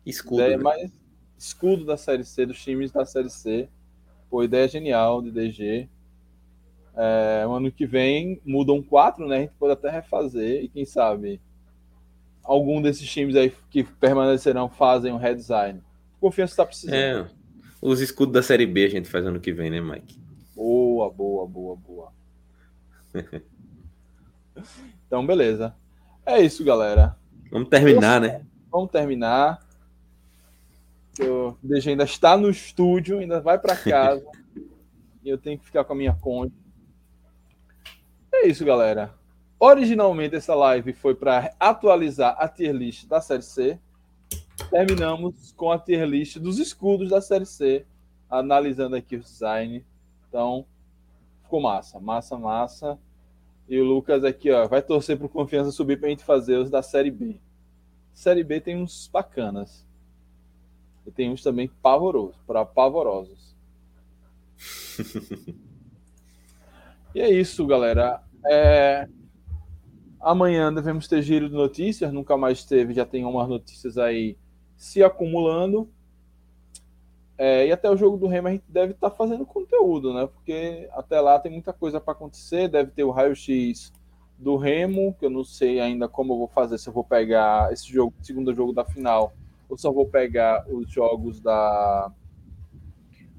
Escudo. 0.06 0.42
É, 0.42 0.50
né? 0.50 0.58
mais 0.58 0.92
escudo 1.38 1.86
da 1.86 1.98
Série 1.98 2.24
C, 2.24 2.46
dos 2.46 2.62
times 2.62 2.92
da 2.92 3.06
Série 3.06 3.30
C. 3.30 3.70
Pô, 4.30 4.44
ideia 4.44 4.68
genial 4.68 5.22
de 5.22 5.32
DG. 5.32 5.90
É, 6.98 7.46
ano 7.48 7.72
que 7.72 7.86
vem 7.86 8.42
mudam 8.46 8.82
quatro, 8.82 9.28
né? 9.28 9.38
A 9.38 9.42
gente 9.42 9.54
pode 9.60 9.74
até 9.74 9.90
refazer 9.90 10.64
e 10.64 10.70
quem 10.70 10.86
sabe 10.86 11.42
algum 12.46 12.82
desses 12.82 13.10
times 13.10 13.36
aí 13.36 13.54
que 13.70 13.84
permanecerão 13.84 14.70
fazem 14.70 15.12
um 15.12 15.18
redesign. 15.18 15.82
Confiança 16.20 16.54
está 16.54 16.66
precisando. 16.66 16.96
É, 16.96 17.28
os 17.82 18.00
escudos 18.00 18.34
da 18.34 18.42
Série 18.42 18.66
B 18.66 18.86
a 18.86 18.90
gente 18.90 19.10
faz 19.10 19.26
ano 19.26 19.40
que 19.40 19.52
vem, 19.52 19.70
né, 19.70 19.82
Mike? 19.82 20.18
Boa, 20.56 21.12
boa, 21.12 21.48
boa, 21.48 21.76
boa. 21.76 22.14
então, 25.06 25.26
beleza. 25.26 25.76
É 26.26 26.40
isso, 26.40 26.64
galera. 26.64 27.18
Vamos 27.52 27.70
terminar, 27.70 28.24
Eu, 28.24 28.28
né? 28.28 28.46
Vamos 28.72 28.92
terminar. 28.92 29.60
O 31.20 31.56
DG 31.64 31.92
ainda 31.92 32.04
está 32.04 32.36
no 32.36 32.50
estúdio, 32.50 33.20
ainda 33.20 33.40
vai 33.40 33.58
para 33.58 33.76
casa. 33.76 34.26
e 35.24 35.30
eu 35.30 35.38
tenho 35.38 35.58
que 35.58 35.66
ficar 35.66 35.84
com 35.84 35.94
a 35.94 35.96
minha 35.96 36.14
conta. 36.14 36.54
É 38.34 38.48
isso, 38.48 38.66
galera. 38.66 39.14
Originalmente 39.60 40.36
essa 40.36 40.54
live 40.54 40.94
foi 40.94 41.16
para 41.16 41.54
atualizar 41.60 42.36
a 42.38 42.48
tier 42.48 42.74
list 42.74 43.08
da 43.08 43.22
Série 43.22 43.42
C. 43.42 43.80
Terminamos 44.70 45.54
com 45.54 45.72
a 45.72 45.80
tier 45.80 46.06
list 46.06 46.38
dos 46.38 46.60
escudos 46.60 47.10
da 47.10 47.22
Série 47.22 47.46
C, 47.46 47.86
analisando 48.30 48.96
aqui 48.96 49.16
o 49.16 49.22
design. 49.22 49.86
Então, 50.28 50.66
ficou 51.44 51.62
massa, 51.62 52.00
massa, 52.00 52.38
massa. 52.38 53.00
E 53.68 53.80
o 53.80 53.86
Lucas 53.86 54.24
aqui, 54.24 54.52
ó, 54.52 54.68
vai 54.68 54.82
torcer 54.82 55.18
pro 55.18 55.30
Confiança 55.30 55.72
subir 55.72 55.98
para 55.98 56.08
a 56.08 56.10
gente 56.10 56.24
fazer 56.24 56.58
os 56.58 56.70
da 56.70 56.82
Série 56.82 57.12
B. 57.12 57.40
Série 58.14 58.44
B 58.44 58.60
tem 58.60 58.78
uns 58.78 59.10
bacanas. 59.12 59.86
E 61.06 61.12
tem 61.12 61.30
uns 61.32 61.42
também 61.42 61.68
pavorosos, 61.82 62.36
para 62.46 62.66
pavorosos. 62.66 63.56
e 67.16 67.22
é 67.22 67.30
isso, 67.30 67.66
galera. 67.66 68.22
É... 68.46 69.08
Amanhã 70.26 70.74
devemos 70.74 71.08
ter 71.08 71.22
giro 71.22 71.48
de 71.48 71.54
notícias, 71.54 72.12
nunca 72.12 72.36
mais 72.36 72.66
teve, 72.66 72.96
já 72.96 73.06
tem 73.06 73.24
umas 73.24 73.48
notícias 73.48 73.96
aí 73.96 74.36
se 74.76 75.04
acumulando. 75.04 75.88
É, 77.38 77.68
e 77.68 77.72
até 77.72 77.92
o 77.92 77.96
jogo 77.96 78.18
do 78.18 78.26
Remo 78.26 78.48
a 78.48 78.52
gente 78.52 78.64
deve 78.68 78.94
estar 78.94 79.12
tá 79.12 79.16
fazendo 79.16 79.46
conteúdo, 79.46 80.16
né? 80.16 80.26
Porque 80.26 80.90
até 80.94 81.22
lá 81.22 81.38
tem 81.38 81.52
muita 81.52 81.72
coisa 81.72 82.02
para 82.02 82.14
acontecer. 82.14 82.68
Deve 82.68 82.90
ter 82.90 83.04
o 83.04 83.12
raio-x 83.12 83.94
do 84.36 84.58
Remo, 84.58 85.14
que 85.14 85.28
eu 85.28 85.30
não 85.30 85.44
sei 85.44 85.80
ainda 85.80 86.10
como 86.10 86.34
eu 86.34 86.38
vou 86.40 86.48
fazer, 86.48 86.80
se 86.80 86.90
eu 86.90 86.94
vou 86.94 87.04
pegar 87.04 87.72
esse 87.72 87.88
jogo, 87.88 88.16
segundo 88.24 88.52
jogo 88.52 88.74
da 88.74 88.84
final, 88.84 89.32
ou 89.70 89.78
só 89.78 89.92
vou 89.92 90.08
pegar 90.08 90.66
os 90.68 90.90
jogos 90.92 91.40
da, 91.40 92.12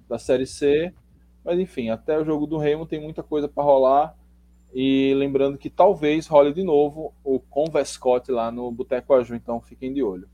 da 0.08 0.20
Série 0.20 0.46
C. 0.46 0.94
Mas 1.44 1.58
enfim, 1.58 1.90
até 1.90 2.16
o 2.16 2.24
jogo 2.24 2.46
do 2.46 2.58
Remo 2.58 2.86
tem 2.86 3.00
muita 3.00 3.24
coisa 3.24 3.48
para 3.48 3.64
rolar. 3.64 4.16
E 4.78 5.14
lembrando 5.14 5.56
que 5.56 5.70
talvez 5.70 6.26
role 6.26 6.52
de 6.52 6.62
novo 6.62 7.14
o 7.24 7.40
Convescote 7.40 8.30
lá 8.30 8.52
no 8.52 8.70
Boteco 8.70 9.14
Aju, 9.14 9.34
então 9.34 9.58
fiquem 9.58 9.90
de 9.90 10.02
olho. 10.02 10.28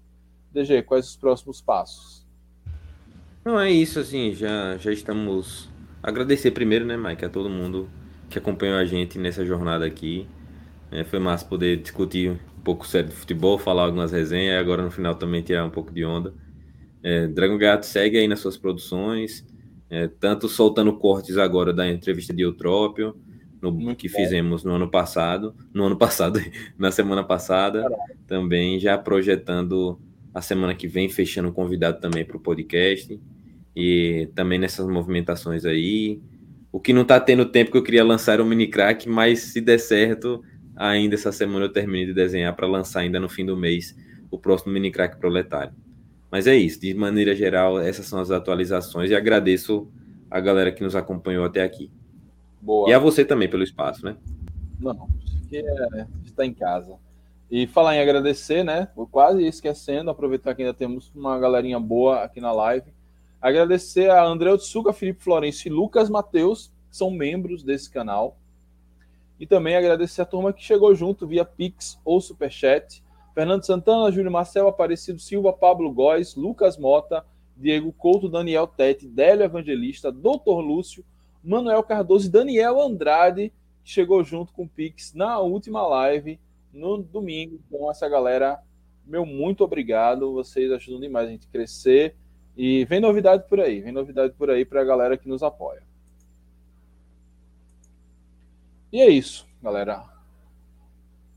DG, 0.53 0.83
quais 0.83 1.11
os 1.11 1.17
próximos 1.17 1.61
passos? 1.61 2.27
Não, 3.45 3.61
é 3.61 3.71
isso, 3.71 4.01
assim, 4.01 4.35
já, 4.35 4.77
já 4.79 4.91
estamos. 4.91 5.71
Agradecer 6.03 6.51
primeiro, 6.51 6.85
né, 6.85 6.97
Mike, 6.97 7.25
a 7.25 7.29
todo 7.29 7.49
mundo 7.49 7.89
que 8.29 8.37
acompanhou 8.37 8.79
a 8.79 8.85
gente 8.85 9.17
nessa 9.17 9.47
jornada 9.47 9.87
aqui. 9.87 10.27
É, 10.91 11.05
foi 11.05 11.21
massa 11.21 11.47
poder 11.47 11.77
discutir 11.77 12.33
um 12.33 12.63
pouco 12.65 12.85
sério 12.85 13.11
de 13.11 13.15
futebol, 13.15 13.59
falar 13.59 13.85
algumas 13.85 14.11
resenhas 14.11 14.59
agora 14.59 14.83
no 14.83 14.91
final 14.91 15.15
também 15.15 15.41
tirar 15.41 15.65
um 15.65 15.71
pouco 15.71 15.93
de 15.93 16.05
onda. 16.05 16.35
É, 17.01 17.29
Dragon 17.29 17.57
Gato 17.57 17.87
segue 17.87 18.19
aí 18.19 18.27
nas 18.27 18.41
suas 18.41 18.57
produções, 18.57 19.47
é, 19.89 20.09
tanto 20.09 20.49
soltando 20.49 20.93
cortes 20.99 21.39
agora 21.39 21.73
da 21.73 21.89
entrevista 21.89 22.35
de 22.35 22.43
Eutrópio, 22.43 23.15
no, 23.63 23.95
que 23.95 24.09
bom. 24.09 24.17
fizemos 24.17 24.65
no 24.65 24.73
ano 24.73 24.91
passado, 24.91 25.55
no 25.73 25.85
ano 25.85 25.97
passado, 25.99 26.41
na 26.77 26.91
semana 26.91 27.23
passada, 27.23 27.83
Caramba. 27.83 27.99
também 28.27 28.81
já 28.81 28.99
projetando 28.99 30.01
a 30.35 30.43
semana 30.43 30.75
que 30.75 30.89
vem, 30.89 31.09
fechando 31.09 31.49
um 31.49 31.53
convidado 31.53 32.01
também 32.01 32.25
para 32.25 32.37
o 32.37 32.41
podcast, 32.41 33.21
e 33.77 34.29
também 34.35 34.59
nessas 34.59 34.87
movimentações 34.87 35.65
aí. 35.65 36.21
O 36.73 36.81
que 36.81 36.93
não 36.93 37.03
está 37.03 37.21
tendo 37.21 37.45
tempo 37.45 37.71
que 37.71 37.77
eu 37.77 37.83
queria 37.83 38.03
lançar 38.03 38.41
o 38.41 38.47
mini 38.47 38.67
crack, 38.67 39.09
mas 39.09 39.41
se 39.41 39.61
der 39.61 39.79
certo, 39.79 40.43
ainda 40.75 41.15
essa 41.15 41.31
semana 41.31 41.67
eu 41.67 41.73
termino 41.73 42.07
de 42.07 42.15
desenhar 42.15 42.57
para 42.57 42.67
lançar 42.67 43.01
ainda 43.01 43.21
no 43.21 43.29
fim 43.29 43.45
do 43.45 43.57
mês 43.57 43.95
o 44.31 44.39
próximo 44.39 44.73
mini 44.73 44.91
crack 44.91 45.19
proletário. 45.19 45.75
Mas 46.31 46.47
é 46.47 46.57
isso, 46.57 46.81
de 46.81 46.95
maneira 46.95 47.37
geral, 47.37 47.79
essas 47.79 48.07
são 48.07 48.19
as 48.19 48.31
atualizações 48.31 49.11
e 49.11 49.15
agradeço 49.15 49.87
a 50.31 50.41
galera 50.41 50.73
que 50.73 50.83
nos 50.83 50.97
acompanhou 50.97 51.45
até 51.45 51.63
aqui. 51.63 51.91
Boa. 52.63 52.89
E 52.89 52.95
a 52.95 52.99
você 53.01 53.25
também 53.25 53.51
pelo 53.51 53.65
espaço, 53.65 54.05
né? 54.05 54.17
Não, 54.79 55.09
que 55.49 55.59
é, 55.59 56.07
está 56.25 56.47
em 56.47 56.55
casa. 56.55 56.97
E 57.51 57.67
falar 57.67 57.97
em 57.97 58.01
agradecer, 58.01 58.63
né? 58.63 58.89
Vou 58.95 59.07
quase 59.07 59.45
esquecendo, 59.45 60.11
aproveitar 60.11 60.55
que 60.55 60.63
ainda 60.63 60.73
temos 60.73 61.11
uma 61.13 61.37
galerinha 61.41 61.81
boa 61.81 62.23
aqui 62.23 62.41
na 62.41 62.53
live. 62.53 62.93
Agradecer 63.41 64.09
a 64.09 64.25
André 64.25 64.53
Otsuka, 64.53 64.93
Felipe 64.93 65.25
Florencio 65.25 65.69
e 65.69 65.75
Lucas 65.75 66.09
Mateus, 66.09 66.73
que 66.89 66.97
são 66.97 67.11
membros 67.11 67.65
desse 67.65 67.91
canal. 67.91 68.39
E 69.41 69.47
também 69.47 69.75
agradecer 69.75 70.23
a 70.23 70.25
turma 70.25 70.53
que 70.53 70.63
chegou 70.63 70.95
junto 70.95 71.27
via 71.27 71.45
Pix 71.45 72.01
ou 72.05 72.21
Superchat. 72.21 73.03
Fernando 73.35 73.67
Santana, 73.67 74.13
Júlio 74.13 74.31
Marcel, 74.31 74.69
Aparecido 74.69 75.19
Silva, 75.19 75.53
Pablo 75.53 75.91
Góes, 75.91 76.37
Lucas 76.37 76.79
Mota, 76.79 77.25
Diego 77.57 77.93
Couto, 77.93 78.29
Daniel 78.29 78.69
Tete, 78.69 79.09
Délio 79.09 79.45
Evangelista, 79.45 80.13
Doutor 80.13 80.61
Lúcio, 80.61 81.05
Manuel 81.43 81.83
Cardoso 81.83 82.29
e 82.29 82.31
Daniel 82.31 82.81
Andrade, 82.81 83.53
que 83.83 83.91
chegou 83.91 84.23
junto 84.23 84.53
com 84.53 84.65
o 84.65 84.69
Pix 84.69 85.13
na 85.15 85.39
última 85.41 85.87
live 85.87 86.39
no 86.73 86.99
domingo. 86.99 87.61
Então, 87.67 87.91
essa 87.91 88.09
galera, 88.09 88.61
meu 89.05 89.27
muito 89.27 89.65
obrigado. 89.65 90.33
Vocês 90.33 90.71
ajudam 90.71 91.01
demais 91.01 91.29
a 91.29 91.33
gente 91.33 91.49
crescer 91.49 92.17
E 92.57 92.85
vem 92.85 93.01
novidade 93.01 93.49
por 93.49 93.61
aí, 93.61 93.81
vem 93.81 93.93
novidade 93.93 94.35
por 94.35 94.51
aí 94.51 94.65
para 94.65 94.83
a 94.83 94.85
galera 94.85 95.17
que 95.17 95.29
nos 95.29 95.43
apoia. 95.43 95.83
E 98.93 99.01
é 99.01 99.09
isso, 99.09 99.49
galera. 99.63 100.05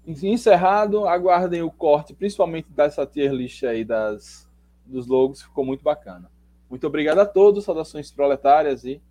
Encerrado, 0.05 1.07
aguardem 1.07 1.63
o 1.63 1.71
corte, 1.71 2.13
principalmente 2.13 2.69
dessa 2.69 3.07
tier 3.07 3.31
list 3.31 3.63
aí 3.63 3.83
das, 3.83 4.47
dos 4.85 5.07
logos, 5.07 5.41
ficou 5.41 5.65
muito 5.65 5.83
bacana. 5.83 6.29
Muito 6.69 6.85
obrigado 6.85 7.19
a 7.19 7.25
todos, 7.25 7.63
saudações 7.63 8.11
proletárias 8.11 8.83
e 8.83 9.01